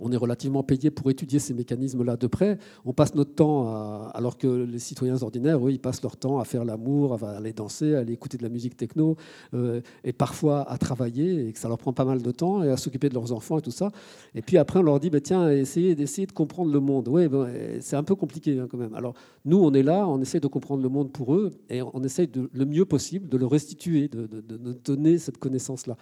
on 0.00 0.10
est 0.12 0.16
relativement 0.16 0.62
payé 0.62 0.90
pour 0.90 1.10
étudier 1.10 1.38
ces 1.38 1.54
mécanismes-là 1.54 2.16
de 2.16 2.26
près. 2.26 2.58
On 2.84 2.92
passe 2.92 3.14
notre 3.14 3.34
temps, 3.34 3.68
à, 3.68 4.10
alors 4.14 4.38
que 4.38 4.46
les 4.46 4.78
citoyens 4.78 5.22
ordinaires, 5.22 5.64
eux, 5.66 5.70
ils 5.70 5.78
passent 5.78 6.02
leur 6.02 6.16
temps 6.16 6.38
à 6.38 6.44
faire 6.44 6.64
l'amour, 6.64 7.18
à 7.22 7.30
aller 7.36 7.52
danser, 7.52 7.94
à 7.94 8.00
aller 8.00 8.14
écouter 8.14 8.38
de 8.38 8.42
la 8.42 8.48
musique 8.48 8.76
techno, 8.76 9.16
euh, 9.54 9.80
et 10.04 10.12
parfois 10.12 10.70
à 10.70 10.78
travailler, 10.78 11.48
et 11.48 11.52
que 11.52 11.58
ça 11.58 11.68
leur 11.68 11.78
prend 11.78 11.92
pas 11.92 12.04
mal 12.04 12.22
de 12.22 12.30
temps, 12.30 12.62
et 12.62 12.70
à 12.70 12.76
s'occuper 12.76 13.08
de 13.08 13.14
leurs 13.14 13.32
enfants 13.32 13.58
et 13.58 13.62
tout 13.62 13.70
ça. 13.70 13.90
Et 14.34 14.42
puis 14.42 14.56
après, 14.58 14.78
on 14.80 14.82
leur 14.82 15.00
dit, 15.00 15.10
bah, 15.10 15.20
tiens, 15.20 15.50
essayez 15.50 15.94
d'essayer 15.94 16.26
de 16.26 16.32
comprendre 16.32 16.72
le 16.72 16.80
monde. 16.80 17.08
Oui, 17.08 17.28
ben, 17.28 17.48
c'est 17.80 17.96
un 17.96 18.04
peu 18.04 18.14
compliqué 18.14 18.58
hein, 18.58 18.68
quand 18.70 18.78
même. 18.78 18.94
Alors 18.94 19.14
nous, 19.44 19.58
on 19.58 19.72
est 19.72 19.82
là, 19.82 20.08
on 20.08 20.20
essaie 20.20 20.40
de 20.40 20.46
comprendre 20.46 20.82
le 20.82 20.88
monde 20.88 21.12
pour 21.12 21.34
eux, 21.34 21.50
et 21.68 21.82
on 21.82 22.02
essaie 22.02 22.26
de, 22.26 22.48
le 22.52 22.64
mieux 22.64 22.84
possible 22.84 23.28
de 23.28 23.36
le 23.36 23.46
restituer, 23.46 24.08
de, 24.08 24.26
de, 24.26 24.40
de 24.40 24.72
donner 24.84 25.18
cette 25.18 25.38
connaissance-là. 25.38 25.96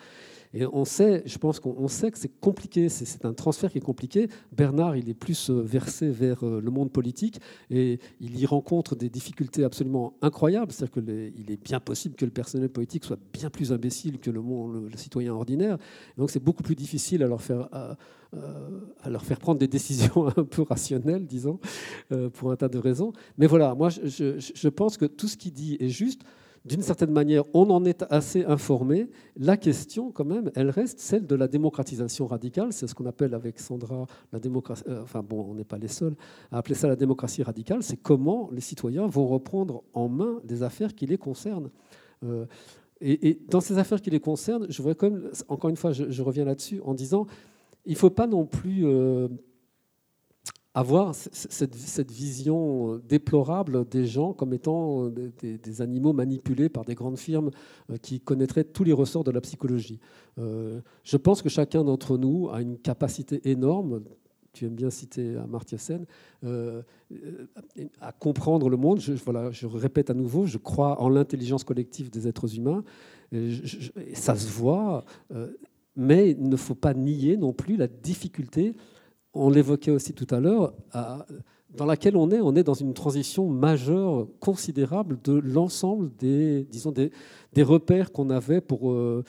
Et 0.55 0.65
on 0.66 0.85
sait, 0.85 1.23
je 1.27 1.39
pense 1.39 1.61
qu'on 1.61 1.89
sait 1.89 2.11
que 2.11 2.19
c'est 2.19 2.41
compliqué, 2.41 2.89
c'est 2.89 3.25
un 3.25 3.35
transfert 3.35 3.70
qui 3.70 3.79
est 3.79 3.83
compliqué. 3.83 4.29
Bernard, 4.53 4.97
il 4.97 5.09
est 5.09 5.15
plus 5.15 5.51
euh, 5.51 5.61
versé 5.61 6.09
vers 6.09 6.45
euh, 6.45 6.61
le 6.61 6.70
monde 6.70 6.91
politique 6.91 7.41
et 7.70 7.99
il 8.20 8.39
y 8.39 8.47
rencontre 8.47 8.97
des 8.97 9.11
difficultés 9.11 9.65
absolument 9.65 10.15
incroyables. 10.23 10.73
C'est-à-dire 10.73 11.03
qu'il 11.03 11.51
est 11.51 11.62
bien 11.62 11.81
possible 11.81 12.15
que 12.15 12.25
le 12.25 12.31
personnel 12.31 12.69
politique 12.70 13.05
soit 13.05 13.19
bien 13.33 13.51
plus 13.51 13.73
imbécile 13.73 14.19
que 14.19 14.31
le, 14.31 14.41
monde, 14.41 14.89
le, 14.91 14.97
citoyen 14.97 15.33
ordinaire. 15.33 15.79
donc 16.16 16.31
c'est 16.31 16.43
beaucoup 16.43 16.62
plus 16.62 16.77
difficile 16.77 17.23
à 17.23 17.27
leur 17.27 17.43
faire... 17.43 17.69
À, 17.73 17.97
à 19.01 19.09
leur 19.09 19.25
faire 19.25 19.39
prendre 19.39 19.59
des 19.59 19.69
décisions 19.69 20.27
un 20.37 20.45
peu 20.45 20.61
rationnelles, 20.61 21.27
disons, 21.27 21.59
euh, 22.12 22.29
pour 22.29 22.53
un 22.53 22.57
tas 22.57 22.69
de 22.69 22.77
raisons. 22.77 23.15
Mais 23.39 23.47
voilà, 23.47 23.75
moi, 23.75 23.89
je 23.89 24.69
pense 24.69 24.99
que 24.99 25.07
tout 25.07 25.29
ce 25.29 25.39
qu'il 25.39 25.53
dit 25.53 25.79
est 25.81 25.89
juste 25.89 26.23
d'une 26.64 26.82
certaine 26.82 27.10
manière, 27.10 27.44
on 27.55 27.70
en 27.70 27.85
est 27.85 28.05
assez 28.10 28.44
informé. 28.44 29.09
La 29.36 29.56
question, 29.56 30.10
quand 30.10 30.24
même, 30.24 30.51
elle 30.55 30.70
reste 30.70 31.01
celle 31.01 31.26
de 31.26 31.35
la 31.35 31.48
démocratisation 31.48 32.26
radicale. 32.26 32.72
C'est 32.72 32.86
ce 32.86 32.94
qu'on 32.94 33.06
appelle 33.06 33.35
avec 33.35 33.59
Sandra 33.59 34.06
la 34.32 34.39
démocratie. 34.39 34.85
Euh, 34.89 35.02
enfin, 35.02 35.22
bon, 35.22 35.47
on 35.48 35.55
n'est 35.55 35.64
pas 35.64 35.78
les 35.78 35.89
seuls 35.89 36.14
à 36.51 36.59
appeler 36.59 36.74
ça 36.74 36.89
la 36.89 36.97
démocratie 36.97 37.43
radicale. 37.43 37.82
C'est 37.82 37.97
comment 37.97 38.51
les 38.52 38.60
citoyens 38.60 39.06
vont 39.06 39.26
reprendre 39.26 39.82
en 39.93 40.09
main 40.09 40.40
des 40.44 40.62
affaires 40.62 40.94
qui 40.94 41.06
les 41.06 41.18
concernent. 41.18 41.70
Euh, 42.24 42.47
et, 43.01 43.39
dans 43.48 43.60
ces 43.60 43.78
affaires 43.78 44.01
qui 44.01 44.10
les 44.10 44.20
concernent, 44.20 44.66
je 44.68 44.82
vois 44.82 44.94
comme, 44.94 45.30
encore 45.48 45.70
une 45.70 45.76
fois, 45.76 45.93
je, 45.93 46.22
reviens 46.22 46.44
là-dessus 46.44 46.80
en 46.85 46.94
disant, 46.94 47.26
il 47.86 47.93
ne 47.93 47.97
faut 47.97 48.10
pas 48.10 48.26
non 48.26 48.44
plus 48.44 48.85
euh, 48.85 49.28
avoir 50.78 51.12
cette, 51.12 52.12
vision 52.12 52.94
euh, 52.94 53.02
déplorable 53.09 53.88
des 53.88 54.06
gens 54.06 54.32
comme 54.32 54.55
étant 54.55 55.06
euh, 55.06 55.32
des, 55.40 55.82
animaux 55.82 56.12
manipulés 56.12 56.68
par 56.68 56.84
des 56.84 56.94
grandes 56.94 57.18
firmes 57.18 57.50
euh, 57.90 57.96
qui 57.96 58.20
connaîtraient 58.20 58.62
tous 58.62 58.84
les 58.84 58.92
ressorts 58.92 59.24
de 59.24 59.32
la 59.32 59.40
psychologie. 59.40 59.98
je 60.36 61.16
pense 61.16 61.42
que 61.42 61.48
chacun 61.48 61.82
d'entre 61.82 62.16
nous 62.16 62.48
a 62.52 62.62
une 62.62 62.78
capacité 62.78 63.50
énorme, 63.50 64.02
tu 64.52 64.66
aimes 64.66 64.76
bien 64.76 64.90
citer 64.90 65.36
Amartya 65.36 65.78
Sen, 65.78 66.06
à 68.00 68.12
comprendre 68.12 68.68
le 68.68 68.76
monde. 68.76 69.00
Je, 69.00 69.66
répète 69.66 70.10
à 70.10 70.14
nouveau, 70.14 70.46
je 70.46 70.59
crois 70.59 71.00
en 71.02 71.09
l'intelligence 71.09 71.64
collective 71.64 72.09
des 72.10 72.28
êtres 72.28 72.56
humains. 72.56 72.84
Ça 74.14 74.36
se 74.36 74.48
voit, 74.48 75.05
mais 75.96 76.30
il 76.30 76.48
ne 76.48 76.56
faut 76.56 76.76
pas 76.76 76.94
nier 76.94 77.36
non 77.36 77.52
plus 77.52 77.76
la 77.76 77.88
difficulté 77.88 78.74
on 79.34 79.50
l'évoquait 79.50 79.90
aussi 79.90 80.12
tout 80.12 80.26
à 80.34 80.40
l'heure, 80.40 80.74
dans 81.70 81.86
laquelle 81.86 82.16
on 82.16 82.30
est, 82.30 82.40
on 82.40 82.55
est 82.55 82.62
dans 82.62 82.74
une 82.74 82.94
transition 82.94 83.48
majeure, 83.48 84.26
considérable 84.40 85.18
de 85.22 85.34
l'ensemble 85.34 86.10
des, 86.16 86.64
disons, 86.64 86.92
des, 86.92 87.10
repères 87.62 88.10
qu'on 88.10 88.30
avait 88.30 88.60
pour, 88.60 88.90
euh, 88.90 89.22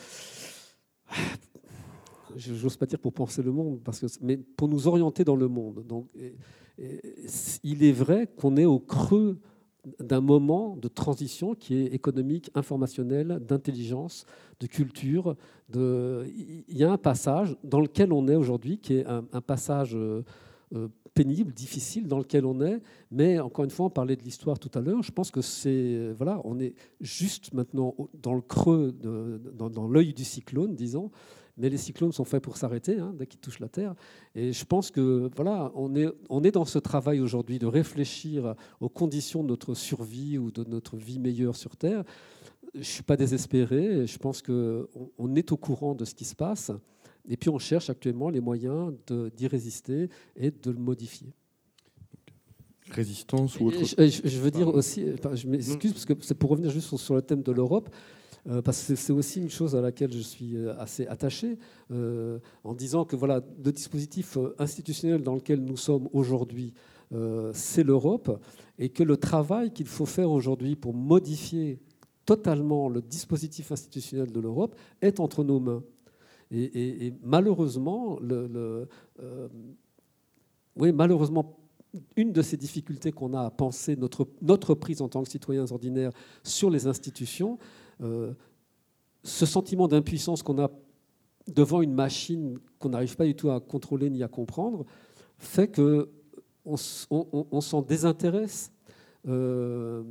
j'ose 2.35 2.77
pas 2.77 2.85
dire 2.85 2.99
pour 2.99 3.13
penser 3.13 3.43
le 3.43 3.51
monde, 3.51 3.81
parce 3.83 3.99
que, 3.99 4.07
mais 4.21 4.37
pour 4.37 4.67
nous 4.67 4.87
orienter 4.87 5.23
dans 5.23 5.35
le 5.35 5.47
monde. 5.47 5.83
Il 7.63 7.83
est 7.83 7.91
vrai 7.91 8.27
qu'on 8.27 8.55
est 8.55 8.65
au 8.65 8.79
creux 8.79 9.39
d'un 9.99 10.21
moment 10.21 10.75
de 10.75 10.87
transition 10.87 11.55
qui 11.55 11.75
est 11.75 11.93
économique, 11.93 12.51
informationnel, 12.55 13.39
d'intelligence, 13.47 14.25
de 14.59 14.67
culture. 14.67 15.35
Il 15.73 16.63
y 16.69 16.83
a 16.83 16.91
un 16.91 16.97
passage 16.97 17.55
dans 17.63 17.79
lequel 17.79 18.11
on 18.11 18.27
est 18.27 18.35
aujourd'hui, 18.35 18.77
qui 18.77 18.95
est 18.95 19.05
un, 19.05 19.41
passage 19.41 19.95
euh, 19.95 20.23
euh, 20.75 20.89
pénible, 21.13 21.53
difficile, 21.53 22.07
dans 22.07 22.19
lequel 22.19 22.45
on 22.45 22.61
est. 22.61 22.81
Mais 23.11 23.39
encore 23.39 23.65
une 23.65 23.71
fois, 23.71 23.85
on 23.85 23.89
parlait 23.89 24.15
de 24.15 24.23
l'histoire 24.23 24.59
tout 24.59 24.71
à 24.73 24.81
l'heure. 24.81 25.01
Je 25.01 25.11
pense 25.11 25.31
que 25.31 25.41
c'est 25.41 26.11
voilà, 26.17 26.41
on 26.43 26.59
est 26.59 26.75
juste 26.99 27.53
maintenant 27.53 27.95
dans 28.21 28.33
le 28.33 28.41
creux, 28.41 28.91
dans, 28.91 29.69
dans 29.69 29.87
l'œil 29.87 30.13
du 30.13 30.25
cyclone, 30.25 30.75
disons 30.75 31.09
mais 31.59 31.69
les 31.69 31.77
cyclones 31.77 32.11
sont 32.11 32.23
faits 32.23 32.41
pour 32.41 32.57
s'arrêter 32.57 32.99
hein, 32.99 33.13
dès 33.17 33.27
qu'ils 33.27 33.39
touchent 33.39 33.59
la 33.59 33.69
Terre. 33.69 33.93
Et 34.33 34.53
je 34.53 34.65
pense 34.65 34.89
que 34.89 35.29
voilà, 35.35 35.71
on 35.75 35.95
est, 35.95 36.07
on 36.29 36.43
est 36.43 36.51
dans 36.51 36.65
ce 36.65 36.79
travail 36.79 37.19
aujourd'hui 37.19 37.59
de 37.59 37.67
réfléchir 37.67 38.55
aux 38.79 38.89
conditions 38.89 39.43
de 39.43 39.49
notre 39.49 39.73
survie 39.75 40.37
ou 40.37 40.51
de 40.51 40.63
notre 40.63 40.97
vie 40.97 41.19
meilleure 41.19 41.55
sur 41.55 41.75
Terre. 41.75 42.03
Je 42.73 42.79
ne 42.79 42.83
suis 42.83 43.03
pas 43.03 43.17
désespéré, 43.17 44.07
je 44.07 44.17
pense 44.17 44.41
qu'on 44.41 44.87
on 45.17 45.35
est 45.35 45.51
au 45.51 45.57
courant 45.57 45.95
de 45.95 46.05
ce 46.05 46.13
qui 46.15 46.25
se 46.25 46.35
passe, 46.35 46.71
et 47.27 47.35
puis 47.35 47.49
on 47.49 47.57
cherche 47.57 47.89
actuellement 47.89 48.29
les 48.29 48.41
moyens 48.41 48.93
d'y 49.35 49.47
résister 49.47 50.09
et 50.35 50.51
de 50.51 50.71
le 50.71 50.77
modifier 50.77 51.33
résistance 52.91 53.59
ou 53.59 53.67
autre 53.67 53.77
je, 53.83 54.39
veux 54.39 54.51
dire 54.51 54.67
aussi, 54.67 55.05
je 55.33 55.47
m'excuse 55.47 55.93
parce 55.93 56.05
que 56.05 56.13
c'est 56.21 56.33
pour 56.33 56.49
revenir 56.49 56.71
juste 56.71 56.95
sur 56.97 57.15
le 57.15 57.21
thème 57.21 57.43
de 57.43 57.51
l'Europe. 57.51 57.89
Euh, 58.49 58.61
parce 58.61 58.83
que 58.83 58.95
c'est 58.95 59.13
aussi 59.13 59.39
une 59.41 59.49
chose 59.49 59.75
à 59.75 59.81
laquelle 59.81 60.11
je 60.11 60.19
suis 60.19 60.55
euh, 60.55 60.73
assez 60.79 61.05
attaché, 61.07 61.59
euh, 61.91 62.39
en 62.63 62.73
disant 62.73 63.05
que 63.05 63.15
voilà, 63.15 63.41
le 63.63 63.71
dispositif 63.71 64.37
institutionnel 64.57 65.21
dans 65.21 65.35
lequel 65.35 65.63
nous 65.63 65.77
sommes 65.77 66.09
aujourd'hui, 66.13 66.73
c'est 67.53 67.81
l'Europe, 67.81 68.39
et 68.77 68.89
que 68.89 69.01
le 69.01 69.17
travail 69.17 69.73
qu'il 69.73 69.87
faut 69.87 70.05
faire 70.05 70.29
aujourd'hui 70.29 70.75
pour 70.75 70.93
modifier 70.93 71.79
totalement 72.23 72.87
le 72.87 73.01
dispositif 73.01 73.71
institutionnel 73.71 74.31
de 74.31 74.39
l'Europe 74.39 74.75
est 75.01 75.19
entre 75.19 75.43
nos 75.43 75.59
mains. 75.59 75.83
Et, 76.51 77.11
malheureusement, 77.23 78.19
oui, 80.75 80.91
malheureusement, 80.91 81.57
une 82.15 82.31
de 82.31 82.43
ces 82.43 82.57
difficultés 82.57 83.11
qu'on 83.11 83.33
a 83.33 83.41
à 83.41 83.49
penser 83.49 83.95
notre, 83.95 84.27
notre 84.43 84.75
prise 84.75 85.01
en 85.01 85.09
tant 85.09 85.23
que 85.23 85.29
citoyens 85.29 85.71
ordinaires 85.71 86.11
sur 86.43 86.69
les 86.69 86.85
institutions, 86.85 87.57
euh, 88.01 88.33
ce 89.23 89.45
sentiment 89.45 89.87
d'impuissance 89.87 90.43
qu'on 90.43 90.59
a 90.61 90.69
devant 91.47 91.81
une 91.81 91.93
machine 91.93 92.59
qu'on 92.77 92.89
n'arrive 92.89 93.15
pas 93.15 93.25
du 93.25 93.35
tout 93.35 93.49
à 93.49 93.59
contrôler 93.59 94.09
ni 94.09 94.23
à 94.23 94.27
comprendre, 94.27 94.85
fait 95.37 95.67
que 95.67 96.09
on, 96.65 96.77
s'en 96.77 97.81
désintéresse. 97.81 98.71
Euh, 99.27 100.03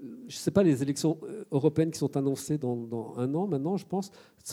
je 0.00 0.06
ne 0.06 0.30
sais 0.30 0.50
pas, 0.50 0.62
les 0.62 0.82
élections 0.82 1.18
européennes 1.50 1.90
qui 1.90 1.98
sont 1.98 2.16
annoncées 2.16 2.58
dans, 2.58 3.14
un 3.16 3.34
an 3.34 3.46
maintenant, 3.46 3.76
je 3.76 3.86
pense, 3.86 4.10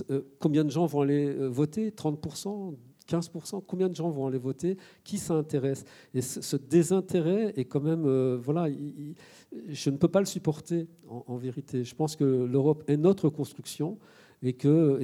euh, 0.09 0.21
combien 0.39 0.63
de 0.63 0.69
gens 0.69 0.85
vont 0.85 1.01
aller 1.01 1.33
voter? 1.47 1.89
30%, 1.89 2.75
15%, 3.09 3.63
combien 3.65 3.89
de 3.89 3.95
gens 3.95 4.09
vont 4.09 4.27
aller 4.27 4.37
voter? 4.37 4.77
Qui 5.03 5.17
s'intéresse? 5.17 5.83
Et 6.13 6.21
ce, 6.21 6.55
désintérêt 6.55 7.53
est 7.55 7.65
quand 7.65 7.81
même, 7.81 8.35
voilà, 8.35 8.67
je 9.67 9.89
ne 9.89 9.97
peux 9.97 10.07
pas 10.07 10.19
le 10.19 10.25
supporter 10.25 10.87
en, 11.07 11.37
vérité. 11.37 11.83
Je 11.83 11.95
pense 11.95 12.15
que 12.15 12.23
l'Europe 12.23 12.83
est 12.87 12.97
notre 12.97 13.29
construction 13.29 13.97
et 14.41 14.53
que, 14.53 15.01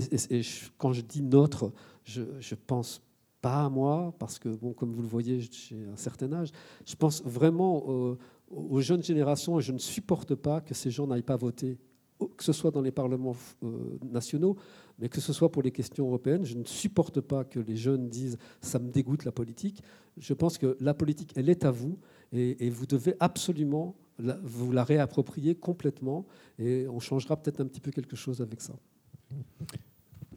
quand 0.77 0.93
je 0.93 1.01
dis 1.01 1.21
notre, 1.21 1.71
je 2.03 2.21
ne 2.21 2.55
pense 2.67 3.01
pas 3.45 3.65
à 3.65 3.69
moi, 3.69 4.11
parce 4.17 4.39
que, 4.39 4.49
bon, 4.49 4.73
comme 4.73 4.91
vous 4.91 5.03
le 5.03 5.07
voyez, 5.07 5.39
j'ai 5.39 5.85
un 5.85 5.97
certain 5.97 6.33
âge, 6.33 6.49
je 6.83 6.95
pense 6.95 7.21
vraiment 7.23 8.17
aux, 8.49 8.81
jeunes 8.81 9.03
générations 9.03 9.59
et 9.59 9.61
je 9.61 9.71
ne 9.71 9.77
supporte 9.77 10.33
pas 10.33 10.61
que 10.61 10.73
ces 10.73 10.89
gens 10.89 11.05
n'aillent 11.05 11.21
pas 11.21 11.35
voter, 11.35 11.77
que 12.17 12.43
ce 12.43 12.53
soit 12.53 12.71
dans 12.71 12.81
les 12.81 12.91
parlements 12.91 13.35
euh, 13.61 13.99
nationaux, 14.03 14.55
mais 14.99 15.09
que 15.09 15.21
ce 15.21 15.33
soit 15.33 15.51
pour 15.51 15.61
les 15.61 15.71
questions 15.71 16.07
européennes. 16.07 16.45
Je 16.45 16.55
ne 16.55 16.63
supporte 16.63 17.21
pas 17.21 17.43
que 17.43 17.59
les 17.59 17.75
jeunes 17.75 18.09
disent 18.09 18.37
ça 18.61 18.79
me 18.79 18.89
dégoûte 18.89 19.25
la 19.25 19.31
politique. 19.31 19.81
Je 20.17 20.33
pense 20.33 20.57
que 20.57 20.77
la 20.79 20.93
politique, 20.93 21.33
elle 21.35 21.49
est 21.49 21.65
à 21.65 21.71
vous 21.71 21.97
et, 22.31 22.69
vous 22.69 22.85
devez 22.85 23.15
absolument 23.19 23.95
vous 24.43 24.71
la 24.71 24.83
réapproprier 24.83 25.55
complètement 25.55 26.25
et 26.57 26.87
on 26.87 26.99
changera 26.99 27.35
peut-être 27.35 27.59
un 27.61 27.65
petit 27.65 27.81
peu 27.81 27.91
quelque 27.91 28.15
chose 28.15 28.41
avec 28.41 28.61
ça. 28.61 28.75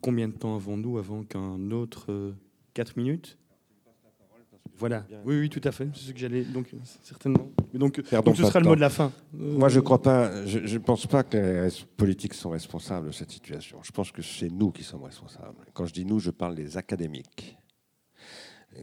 Combien 0.00 0.28
de 0.28 0.34
temps 0.34 0.54
avons-nous 0.54 0.98
avant 0.98 1.22
qu'un 1.22 1.70
autre 1.70 2.34
4 2.74 2.90
euh, 2.90 3.00
minutes? 3.00 3.38
Voilà. 4.78 5.04
Oui, 5.24 5.40
oui, 5.40 5.50
tout 5.50 5.60
à 5.64 5.72
fait. 5.72 5.88
C'est 5.94 6.06
ce 6.06 6.12
que 6.12 6.18
j'allais. 6.18 6.44
Donc, 6.44 6.70
certainement. 7.02 7.50
Mais 7.72 7.78
donc, 7.78 8.00
donc 8.10 8.36
ce 8.36 8.44
sera 8.44 8.60
le 8.60 8.66
mot 8.66 8.76
de 8.76 8.80
la 8.80 8.90
fin. 8.90 9.12
Moi, 9.32 9.68
je 9.68 9.80
crois 9.80 10.00
pas. 10.00 10.46
Je 10.46 10.58
ne 10.58 10.78
pense 10.78 11.06
pas 11.06 11.24
que 11.24 11.36
les 11.36 11.70
politiques 11.96 12.34
sont 12.34 12.50
responsables 12.50 13.08
de 13.08 13.12
cette 13.12 13.30
situation. 13.30 13.80
Je 13.82 13.90
pense 13.90 14.12
que 14.12 14.22
c'est 14.22 14.50
nous 14.50 14.70
qui 14.70 14.84
sommes 14.84 15.02
responsables. 15.02 15.66
Quand 15.74 15.84
je 15.86 15.92
dis 15.92 16.04
nous, 16.04 16.20
je 16.20 16.30
parle 16.30 16.54
des 16.54 16.76
académiques. 16.76 17.58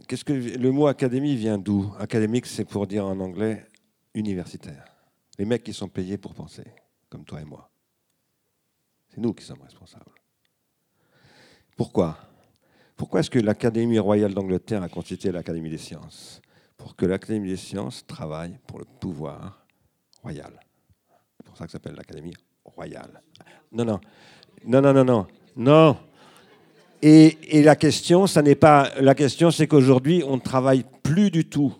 Qu'est-ce 0.06 0.24
que 0.24 0.32
le 0.32 0.70
mot 0.70 0.88
académie 0.88 1.36
vient 1.36 1.56
d'où? 1.56 1.90
Académique, 1.98 2.46
c'est 2.46 2.66
pour 2.66 2.86
dire 2.86 3.06
en 3.06 3.18
anglais 3.18 3.66
universitaires. 4.14 4.84
Les 5.38 5.46
mecs 5.46 5.64
qui 5.64 5.72
sont 5.72 5.88
payés 5.88 6.18
pour 6.18 6.34
penser, 6.34 6.64
comme 7.08 7.24
toi 7.24 7.40
et 7.40 7.44
moi. 7.44 7.70
C'est 9.08 9.20
nous 9.20 9.32
qui 9.32 9.44
sommes 9.44 9.62
responsables. 9.62 10.12
Pourquoi? 11.76 12.18
Pourquoi 12.96 13.20
est-ce 13.20 13.30
que 13.30 13.38
l'Académie 13.38 13.98
royale 13.98 14.32
d'Angleterre 14.32 14.82
a 14.82 14.88
constitué 14.88 15.30
l'Académie 15.30 15.70
des 15.70 15.78
sciences 15.78 16.40
Pour 16.76 16.96
que 16.96 17.04
l'Académie 17.04 17.48
des 17.48 17.56
sciences 17.56 18.06
travaille 18.06 18.58
pour 18.66 18.78
le 18.78 18.86
pouvoir 19.00 19.66
royal. 20.22 20.58
C'est 21.36 21.46
pour 21.46 21.56
ça 21.56 21.66
que 21.66 21.72
ça 21.72 21.78
s'appelle 21.78 21.94
l'Académie 21.94 22.34
royale. 22.64 23.22
Non, 23.72 23.84
non. 23.84 24.00
Non, 24.64 24.80
non, 24.80 25.04
non, 25.04 25.26
non. 25.56 25.96
Et, 27.02 27.62
la 27.62 27.76
question, 27.76 28.26
ça 28.26 28.42
n'est 28.42 28.54
pas. 28.54 28.90
La 29.00 29.14
question, 29.14 29.50
c'est 29.50 29.66
qu'aujourd'hui, 29.66 30.22
on 30.26 30.36
ne 30.36 30.40
travaille 30.40 30.84
plus 31.02 31.30
du 31.30 31.48
tout 31.48 31.74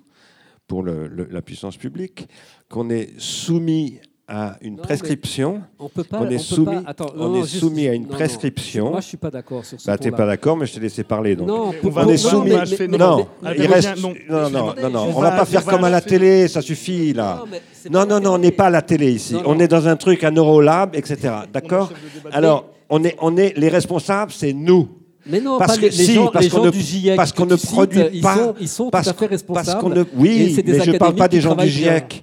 pour 0.67 0.85
la 0.85 1.43
puissance 1.43 1.77
publique, 1.77 2.29
qu'on 2.69 2.91
est 2.91 3.19
soumis 3.19 4.01
à 4.29 4.57
une 4.61 4.75
Non, 4.77 4.83
prescription. 4.83 5.63
On 5.79 5.89
peut 5.89 6.03
pas. 6.03 6.19
On 6.21 6.27
est 6.29 6.31
peut 6.37 6.39
soumis, 6.39 6.67
pas- 6.67 6.83
attends, 6.91 7.07
on 7.17 7.29
non, 7.29 7.37
est 7.37 7.43
juste- 7.43 7.59
soumis 7.61 7.87
à 7.87 7.95
une 7.95 8.03
non, 8.03 8.09
non. 8.09 8.15
prescription. 8.15 8.91
Moi, 8.91 9.01
je 9.01 9.07
suis 9.07 9.17
pas 9.17 9.31
d'accord 9.31 9.65
sur 9.65 9.81
ce 9.81 9.87
Bah, 9.87 9.97
t'es 9.97 10.11
pas 10.11 10.27
d'accord, 10.27 10.57
mais 10.57 10.67
je 10.67 10.75
t'ai 10.75 10.81
laissé 10.81 11.05
parler. 11.05 11.37
Donc. 11.37 11.47
Non, 11.47 11.71
On 11.83 11.91
on 11.95 12.09
est 12.09 12.17
soumis. 12.17 12.49
mais- 12.51 12.57
achever- 12.57 12.89
mais- 12.89 12.99
non, 12.99 13.27
mais- 13.43 13.55
il 13.57 13.67
reste. 13.67 13.97
non, 14.03 14.15
Non, 14.29 14.51
non, 14.51 14.51
non, 14.91 15.01
on 15.15 15.17
on 15.19 15.21
va 15.21 15.31
pas 15.31 15.45
faire 15.45 15.63
on 15.65 15.71
comme 15.71 15.85
à 15.85 15.91
la 15.91 16.01
télé, 16.01 16.49
ça 16.49 16.61
suffit 16.61 17.13
là. 17.13 17.45
Non, 17.91 18.05
Non, 18.05 18.19
non, 18.21 18.35
on 18.35 18.39
n'est 18.39 18.51
pas 18.51 18.67
à 18.67 18.71
la 18.71 18.83
télé 18.83 19.13
ici. 19.13 19.37
On 19.45 19.59
est 19.61 19.69
dans 19.69 19.87
un 19.87 19.97
truc, 19.97 20.25
un 20.25 20.33
Neurolab, 20.33 20.97
etc. 20.97 21.33
D'accord. 21.53 21.93
Alors, 22.33 22.65
on 22.91 23.05
est, 23.05 23.17
on 23.21 23.37
est 23.37 23.57
les 23.57 23.69
responsables, 23.69 24.33
c'est 24.33 24.53
nous. 24.53 24.89
Mais 25.29 25.41
non, 25.41 25.59
Parce 25.59 25.73
pas 25.75 25.79
que- 25.79 25.87
les, 25.87 25.91
si, 25.93 26.15
gens, 26.15 26.29
parce 26.29 26.45
les 26.45 26.51
qu'on 26.51 26.59
gens 26.59 26.65
ne- 26.67 26.71
du 26.71 26.81
GIEC. 26.81 27.17
parce 27.17 27.33
qu'on 27.33 27.47
ne 27.47 27.57
cites, 27.57 27.71
produit 27.73 28.01
ils 28.13 28.21
pas- 28.23 28.37
Sont, 28.37 28.55
ils 28.61 28.69
sont 28.69 28.91
Parce, 28.91 29.07
tout 29.07 29.11
à 29.11 29.15
fait 29.15 29.19
parce 29.29 29.31
responsables. 29.43 29.81
qu'on 29.81 29.89
ne. 29.89 30.05
Oui, 30.17 30.55
mais 30.65 30.79
je 30.85 30.91
ne 30.93 30.99
parle 30.99 31.15
pas 31.17 31.27
des 31.27 31.41
gens 31.41 31.55
du. 31.57 31.67
GIEC. 31.69 32.23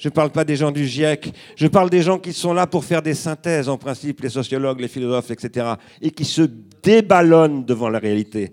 Je 0.00 0.08
ne 0.08 0.14
parle 0.14 0.30
pas 0.30 0.44
des 0.44 0.56
gens 0.56 0.70
du 0.70 0.86
GIEC. 0.86 1.30
Je 1.56 1.66
parle 1.66 1.90
des 1.90 2.00
gens 2.00 2.18
qui 2.18 2.32
sont 2.32 2.54
là 2.54 2.66
pour 2.66 2.86
faire 2.86 3.02
des 3.02 3.12
synthèses, 3.12 3.68
en 3.68 3.76
principe, 3.76 4.22
les 4.22 4.30
sociologues, 4.30 4.80
les 4.80 4.88
philosophes, 4.88 5.30
etc. 5.30 5.74
Et 6.00 6.10
qui 6.10 6.24
se 6.24 6.48
déballonnent 6.82 7.66
devant 7.66 7.90
la 7.90 7.98
réalité. 7.98 8.50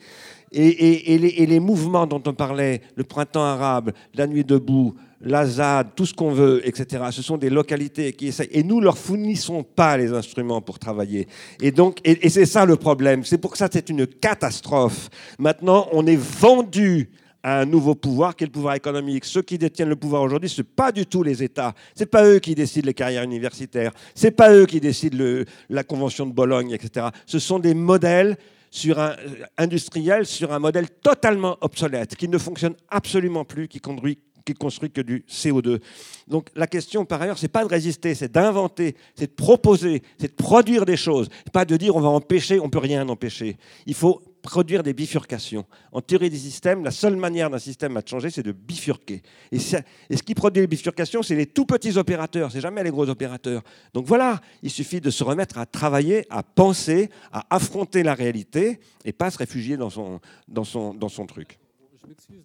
Et, 0.52 1.18
les, 1.18 1.60
mouvements 1.62 2.06
dont 2.06 2.22
on 2.26 2.34
parlait, 2.34 2.82
le 2.96 3.06
printemps 3.06 3.46
arabe, 3.46 3.94
la 4.14 4.28
nuit 4.28 4.44
debout, 4.44 4.96
la 5.22 5.46
ZAD, 5.46 5.96
tout 5.96 6.06
ce 6.06 6.14
qu'on 6.14 6.32
veut, 6.32 6.68
etc., 6.68 7.06
ce 7.12 7.22
sont 7.22 7.38
des 7.38 7.50
localités 7.50 8.12
qui 8.12 8.28
essayent. 8.28 8.50
Et 8.52 8.64
nous 8.64 8.82
leur 8.82 8.98
fournissons 8.98 9.64
pas 9.64 9.96
les 9.96 10.12
instruments 10.12 10.60
pour 10.62 10.80
travailler. 10.80 11.30
Et 11.62 11.72
donc, 11.72 12.00
et 12.04 12.28
c'est 12.28 12.46
ça 12.46 12.66
le 12.66 12.76
problème. 12.76 13.24
C'est 13.24 13.38
pour 13.38 13.56
ça 13.56 13.70
que 13.70 13.76
c'est 13.76 13.90
une 13.90 14.06
catastrophe. 14.06 15.10
Maintenant, 15.40 15.88
on 15.94 16.06
est 16.06 16.20
vendu 16.20 17.10
à 17.48 17.62
un 17.62 17.66
nouveau 17.66 17.96
pouvoir 17.96 18.36
qui 18.36 18.44
est 18.44 18.48
le 18.48 18.52
pouvoir 18.52 18.76
économique? 18.76 19.24
Ceux 19.24 19.42
qui 19.42 19.58
détiennent 19.58 19.88
le 19.88 19.96
pouvoir 19.96 20.22
aujourd'hui, 20.22 20.50
ce 20.50 20.62
pas 20.62 20.92
du 20.92 21.06
tout 21.06 21.24
les 21.24 21.42
États. 21.42 21.74
Ce 21.96 22.04
pas 22.04 22.26
eux 22.26 22.40
qui 22.40 22.54
décident 22.56 22.86
les 22.86 22.94
carrières 22.94 23.24
universitaires. 23.24 23.94
Ce 24.16 24.28
pas 24.28 24.54
eux 24.54 24.66
qui 24.66 24.82
décident 24.82 25.46
la 25.70 25.84
convention 25.86 26.26
de 26.26 26.34
Bologne, 26.34 26.72
etc. 26.72 27.08
Ce 27.26 27.40
sont 27.40 27.60
des 27.60 27.74
modèles 27.74 28.36
sur 28.70 29.00
un, 29.00 29.12
euh, 29.12 29.46
industriels 29.58 30.26
sur 30.26 30.52
un 30.52 30.60
modèle 30.60 30.90
totalement 30.90 31.58
obsolète, 31.62 32.18
qui 32.18 32.28
ne 32.28 32.38
fonctionne 32.38 32.76
absolument 32.90 33.46
plus, 33.46 33.70
qui 33.70 33.80
conduit 33.80 34.20
qui 34.48 34.54
construit 34.54 34.90
que 34.90 35.02
du 35.02 35.26
CO2. 35.30 35.80
Donc 36.28 36.50
la 36.56 36.68
question, 36.68 37.06
par 37.06 37.22
ailleurs, 37.22 37.38
c'est 37.38 37.48
pas 37.48 37.64
de 37.64 37.70
résister, 37.70 38.16
c'est 38.16 38.32
d'inventer, 38.32 38.96
c'est 39.16 39.28
de 39.28 39.36
proposer, 39.36 40.02
c'est 40.18 40.30
de 40.30 40.44
produire 40.44 40.86
des 40.86 40.98
choses, 40.98 41.28
pas 41.52 41.66
de 41.66 41.76
dire 41.76 41.96
on 41.96 42.02
va 42.02 42.10
empêcher, 42.10 42.60
on 42.60 42.70
peut 42.70 42.80
rien 42.80 43.08
empêcher. 43.10 43.58
Il 43.86 43.94
faut 43.94 44.22
produire 44.42 44.82
des 44.82 44.94
bifurcations. 44.94 45.66
En 45.92 46.00
théorie 46.00 46.30
des 46.30 46.38
systèmes, 46.38 46.86
la 46.86 46.92
seule 46.92 47.18
manière 47.18 47.50
d'un 47.50 47.60
système 47.60 47.98
à 47.98 48.02
changer, 48.06 48.30
c'est 48.30 48.44
de 48.44 48.54
bifurquer. 48.54 49.22
Et 49.52 49.60
ce 49.60 50.24
qui 50.24 50.34
produit 50.34 50.62
les 50.62 50.68
bifurcations, 50.68 51.22
c'est 51.22 51.36
les 51.36 51.48
tout 51.48 51.66
petits 51.66 51.98
opérateurs, 51.98 52.50
c'est 52.50 52.62
jamais 52.62 52.82
les 52.84 52.92
gros 52.92 53.10
opérateurs. 53.10 53.62
Donc 53.94 54.06
voilà, 54.06 54.40
il 54.64 54.72
suffit 54.72 55.02
de 55.02 55.10
se 55.10 55.24
remettre 55.26 55.58
à 55.58 55.66
travailler, 55.66 56.26
à 56.30 56.44
penser, 56.44 57.10
à 57.34 57.46
affronter 57.54 58.04
la 58.04 58.14
réalité 58.14 58.80
et 59.04 59.12
pas 59.12 59.30
se 59.30 59.38
réfugier 59.38 59.76
dans 59.76 59.90
son, 59.90 60.22
dans 60.48 60.64
son, 60.64 60.94
dans 60.94 61.10
son 61.10 61.26
truc. 61.26 61.60
Je 62.02 62.08
m'excuse 62.08 62.44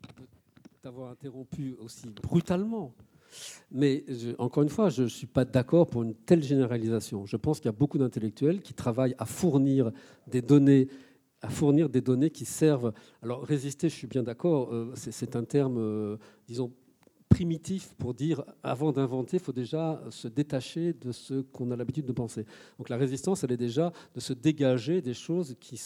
de 0.82 0.88
t'avoir 0.88 1.12
interrompu 1.12 1.76
aussi 1.78 2.08
brutalement. 2.10 2.92
Mais 3.70 4.04
encore 4.38 4.64
une 4.64 4.68
fois, 4.68 4.88
je 4.88 5.04
ne 5.04 5.08
suis 5.08 5.28
pas 5.28 5.44
d'accord 5.44 5.86
pour 5.86 6.02
une 6.02 6.14
telle 6.14 6.42
généralisation. 6.42 7.24
Je 7.24 7.36
pense 7.36 7.60
qu'il 7.60 7.66
y 7.66 7.68
a 7.68 7.78
beaucoup 7.78 7.98
d'intellectuels 7.98 8.60
qui 8.60 8.74
travaillent 8.74 9.14
à 9.18 9.24
fournir 9.24 9.92
des 10.26 10.42
données, 10.42 10.88
à 11.40 11.50
fournir 11.50 11.88
des 11.88 12.00
données 12.00 12.30
qui 12.30 12.44
servent. 12.44 12.92
Alors 13.22 13.44
résister, 13.44 13.88
je 13.88 13.94
suis 13.94 14.08
bien 14.08 14.24
d'accord. 14.24 14.72
euh, 14.72 14.92
c'est, 14.96 15.36
un 15.36 15.44
terme, 15.44 15.78
euh, 15.78 16.16
disons 16.48 16.72
primitif 17.28 17.94
pour 17.96 18.12
dire 18.12 18.44
avant 18.62 18.92
d'inventer, 18.92 19.36
il 19.38 19.42
faut 19.42 19.52
déjà 19.52 20.02
se 20.10 20.28
détacher 20.28 20.92
de 20.92 21.12
ce 21.12 21.40
qu'on 21.40 21.70
a 21.70 21.76
l'habitude 21.76 22.04
de 22.06 22.12
penser. 22.12 22.44
Donc 22.76 22.88
la 22.88 22.96
résistance, 22.96 23.44
elle 23.44 23.52
est 23.52 23.56
déjà 23.56 23.92
de 24.14 24.20
se 24.20 24.34
dégager 24.34 25.00
des 25.00 25.14
choses 25.14 25.54
qui, 25.60 25.80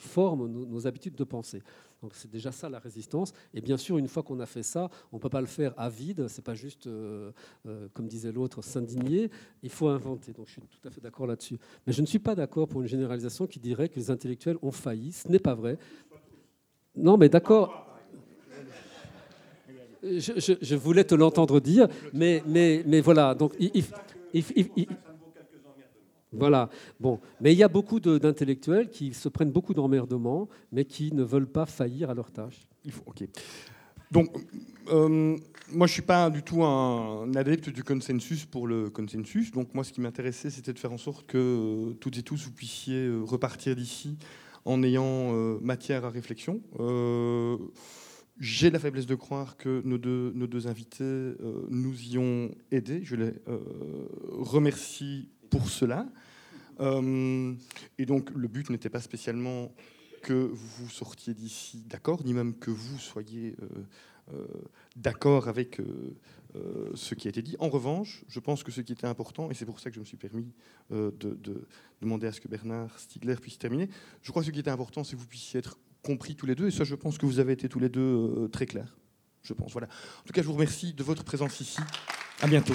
forment 0.00 0.46
nos 0.48 0.86
habitudes 0.86 1.14
de 1.14 1.24
penser. 1.24 1.62
Donc 2.02 2.12
c'est 2.14 2.30
déjà 2.30 2.50
ça 2.50 2.68
la 2.68 2.78
résistance. 2.78 3.32
Et 3.52 3.60
bien 3.60 3.76
sûr, 3.76 3.98
une 3.98 4.08
fois 4.08 4.22
qu'on 4.22 4.40
a 4.40 4.46
fait 4.46 4.62
ça, 4.62 4.88
on 5.12 5.16
ne 5.16 5.20
peut 5.20 5.28
pas 5.28 5.40
le 5.40 5.46
faire 5.46 5.74
à 5.76 5.88
vide. 5.88 6.28
C'est 6.28 6.44
pas 6.44 6.54
juste, 6.54 6.86
euh, 6.86 7.30
euh, 7.66 7.88
comme 7.92 8.06
disait 8.08 8.32
l'autre, 8.32 8.62
s'indigner. 8.62 9.30
Il 9.62 9.70
faut 9.70 9.88
inventer. 9.88 10.32
Donc 10.32 10.46
je 10.46 10.52
suis 10.52 10.62
tout 10.62 10.88
à 10.88 10.90
fait 10.90 11.00
d'accord 11.00 11.26
là-dessus. 11.26 11.58
Mais 11.86 11.92
je 11.92 12.00
ne 12.00 12.06
suis 12.06 12.18
pas 12.18 12.34
d'accord 12.34 12.68
pour 12.68 12.80
une 12.80 12.88
généralisation 12.88 13.46
qui 13.46 13.58
dirait 13.60 13.88
que 13.88 13.96
les 13.96 14.10
intellectuels 14.10 14.56
ont 14.62 14.70
failli. 14.72 15.12
Ce 15.12 15.28
n'est 15.28 15.38
pas 15.38 15.54
vrai. 15.54 15.78
Non, 16.96 17.16
mais 17.16 17.28
d'accord. 17.28 17.86
Je, 20.02 20.56
je- 20.62 20.74
voulais 20.76 21.04
te 21.04 21.14
l'entendre 21.14 21.60
dire, 21.60 21.86
mais, 22.14 22.42
mais, 22.46 22.82
mais 22.86 23.02
voilà. 23.02 23.34
Donc 23.34 23.52
voilà. 26.32 26.68
Bon, 26.98 27.20
mais 27.40 27.52
il 27.52 27.58
y 27.58 27.62
a 27.62 27.68
beaucoup 27.68 28.00
d'intellectuels 28.00 28.88
qui 28.88 29.14
se 29.14 29.28
prennent 29.28 29.52
beaucoup 29.52 29.74
d'emmerdements, 29.74 30.48
mais 30.72 30.84
qui 30.84 31.12
ne 31.12 31.22
veulent 31.22 31.50
pas 31.50 31.66
faillir 31.66 32.10
à 32.10 32.14
leur 32.14 32.30
tâche. 32.30 32.66
Il 32.84 32.92
faut, 32.92 33.04
ok. 33.06 33.24
Donc, 34.10 34.36
euh, 34.88 35.36
moi, 35.72 35.86
je 35.86 35.92
suis 35.92 36.02
pas 36.02 36.30
du 36.30 36.42
tout 36.42 36.64
un 36.64 37.32
adepte 37.34 37.68
du 37.70 37.84
consensus 37.84 38.44
pour 38.44 38.66
le 38.66 38.90
consensus. 38.90 39.52
Donc, 39.52 39.72
moi, 39.74 39.84
ce 39.84 39.92
qui 39.92 40.00
m'intéressait, 40.00 40.50
c'était 40.50 40.72
de 40.72 40.78
faire 40.78 40.92
en 40.92 40.98
sorte 40.98 41.26
que 41.26 41.38
euh, 41.38 41.92
toutes 41.94 42.18
et 42.18 42.22
tous 42.22 42.44
vous 42.44 42.52
puissiez 42.52 43.06
euh, 43.06 43.20
repartir 43.22 43.76
d'ici 43.76 44.18
en 44.64 44.82
ayant 44.82 45.32
matière 45.62 46.04
à 46.04 46.10
réflexion. 46.10 46.60
J'ai 48.38 48.70
la 48.70 48.78
faiblesse 48.78 49.06
de 49.06 49.14
croire 49.14 49.56
que 49.56 49.80
nos 49.86 49.96
deux, 49.96 50.32
nos 50.34 50.46
deux 50.46 50.66
invités 50.66 51.32
nous 51.70 51.98
y 52.02 52.18
ont 52.18 52.50
aidés. 52.70 53.00
Je 53.02 53.16
les 53.16 53.32
remercie 54.28 55.30
pour 55.50 55.68
cela. 55.68 56.06
Euh, 56.80 57.54
et 57.98 58.06
donc, 58.06 58.30
le 58.30 58.48
but 58.48 58.70
n'était 58.70 58.88
pas 58.88 59.00
spécialement 59.00 59.72
que 60.22 60.50
vous 60.52 60.88
sortiez 60.88 61.34
d'ici 61.34 61.84
d'accord, 61.88 62.24
ni 62.24 62.34
même 62.34 62.54
que 62.54 62.70
vous 62.70 62.98
soyez 62.98 63.56
euh, 63.62 63.66
euh, 64.34 64.46
d'accord 64.96 65.48
avec 65.48 65.80
ce 66.94 67.14
qui 67.14 67.28
a 67.28 67.30
été 67.30 67.42
dit. 67.42 67.56
En 67.60 67.68
revanche, 67.68 68.24
je 68.28 68.40
pense 68.40 68.64
que 68.64 68.72
ce 68.72 68.80
qui 68.80 68.92
était 68.92 69.06
important, 69.06 69.50
et 69.50 69.54
c'est 69.54 69.64
pour 69.64 69.78
ça 69.78 69.88
que 69.88 69.94
je 69.94 70.00
me 70.00 70.04
suis 70.04 70.16
permis 70.16 70.52
de, 70.90 71.12
de 71.16 71.66
demander 72.00 72.26
à 72.26 72.32
ce 72.32 72.40
que 72.40 72.48
Bernard 72.48 72.98
Stiegler 72.98 73.36
puisse 73.36 73.56
terminer, 73.56 73.88
je 74.22 74.30
crois 74.30 74.42
que 74.42 74.46
ce 74.46 74.50
qui 74.50 74.58
était 74.58 74.70
important, 74.70 75.04
c'est 75.04 75.14
que 75.14 75.20
vous 75.20 75.28
puissiez 75.28 75.60
être 75.60 75.78
compris 76.02 76.34
tous 76.34 76.46
les 76.46 76.56
deux, 76.56 76.66
et 76.66 76.70
ça, 76.72 76.82
je 76.82 76.96
pense 76.96 77.18
que 77.18 77.26
vous 77.26 77.38
avez 77.38 77.52
été 77.52 77.68
tous 77.68 77.78
les 77.78 77.88
deux 77.88 78.48
très 78.52 78.66
clairs. 78.66 78.98
Je 79.42 79.54
pense. 79.54 79.72
Voilà. 79.72 79.86
En 79.86 80.26
tout 80.26 80.32
cas, 80.32 80.42
je 80.42 80.46
vous 80.46 80.54
remercie 80.54 80.92
de 80.92 81.02
votre 81.04 81.24
présence 81.24 81.60
ici. 81.60 81.80
À 82.40 82.46
bientôt. 82.46 82.74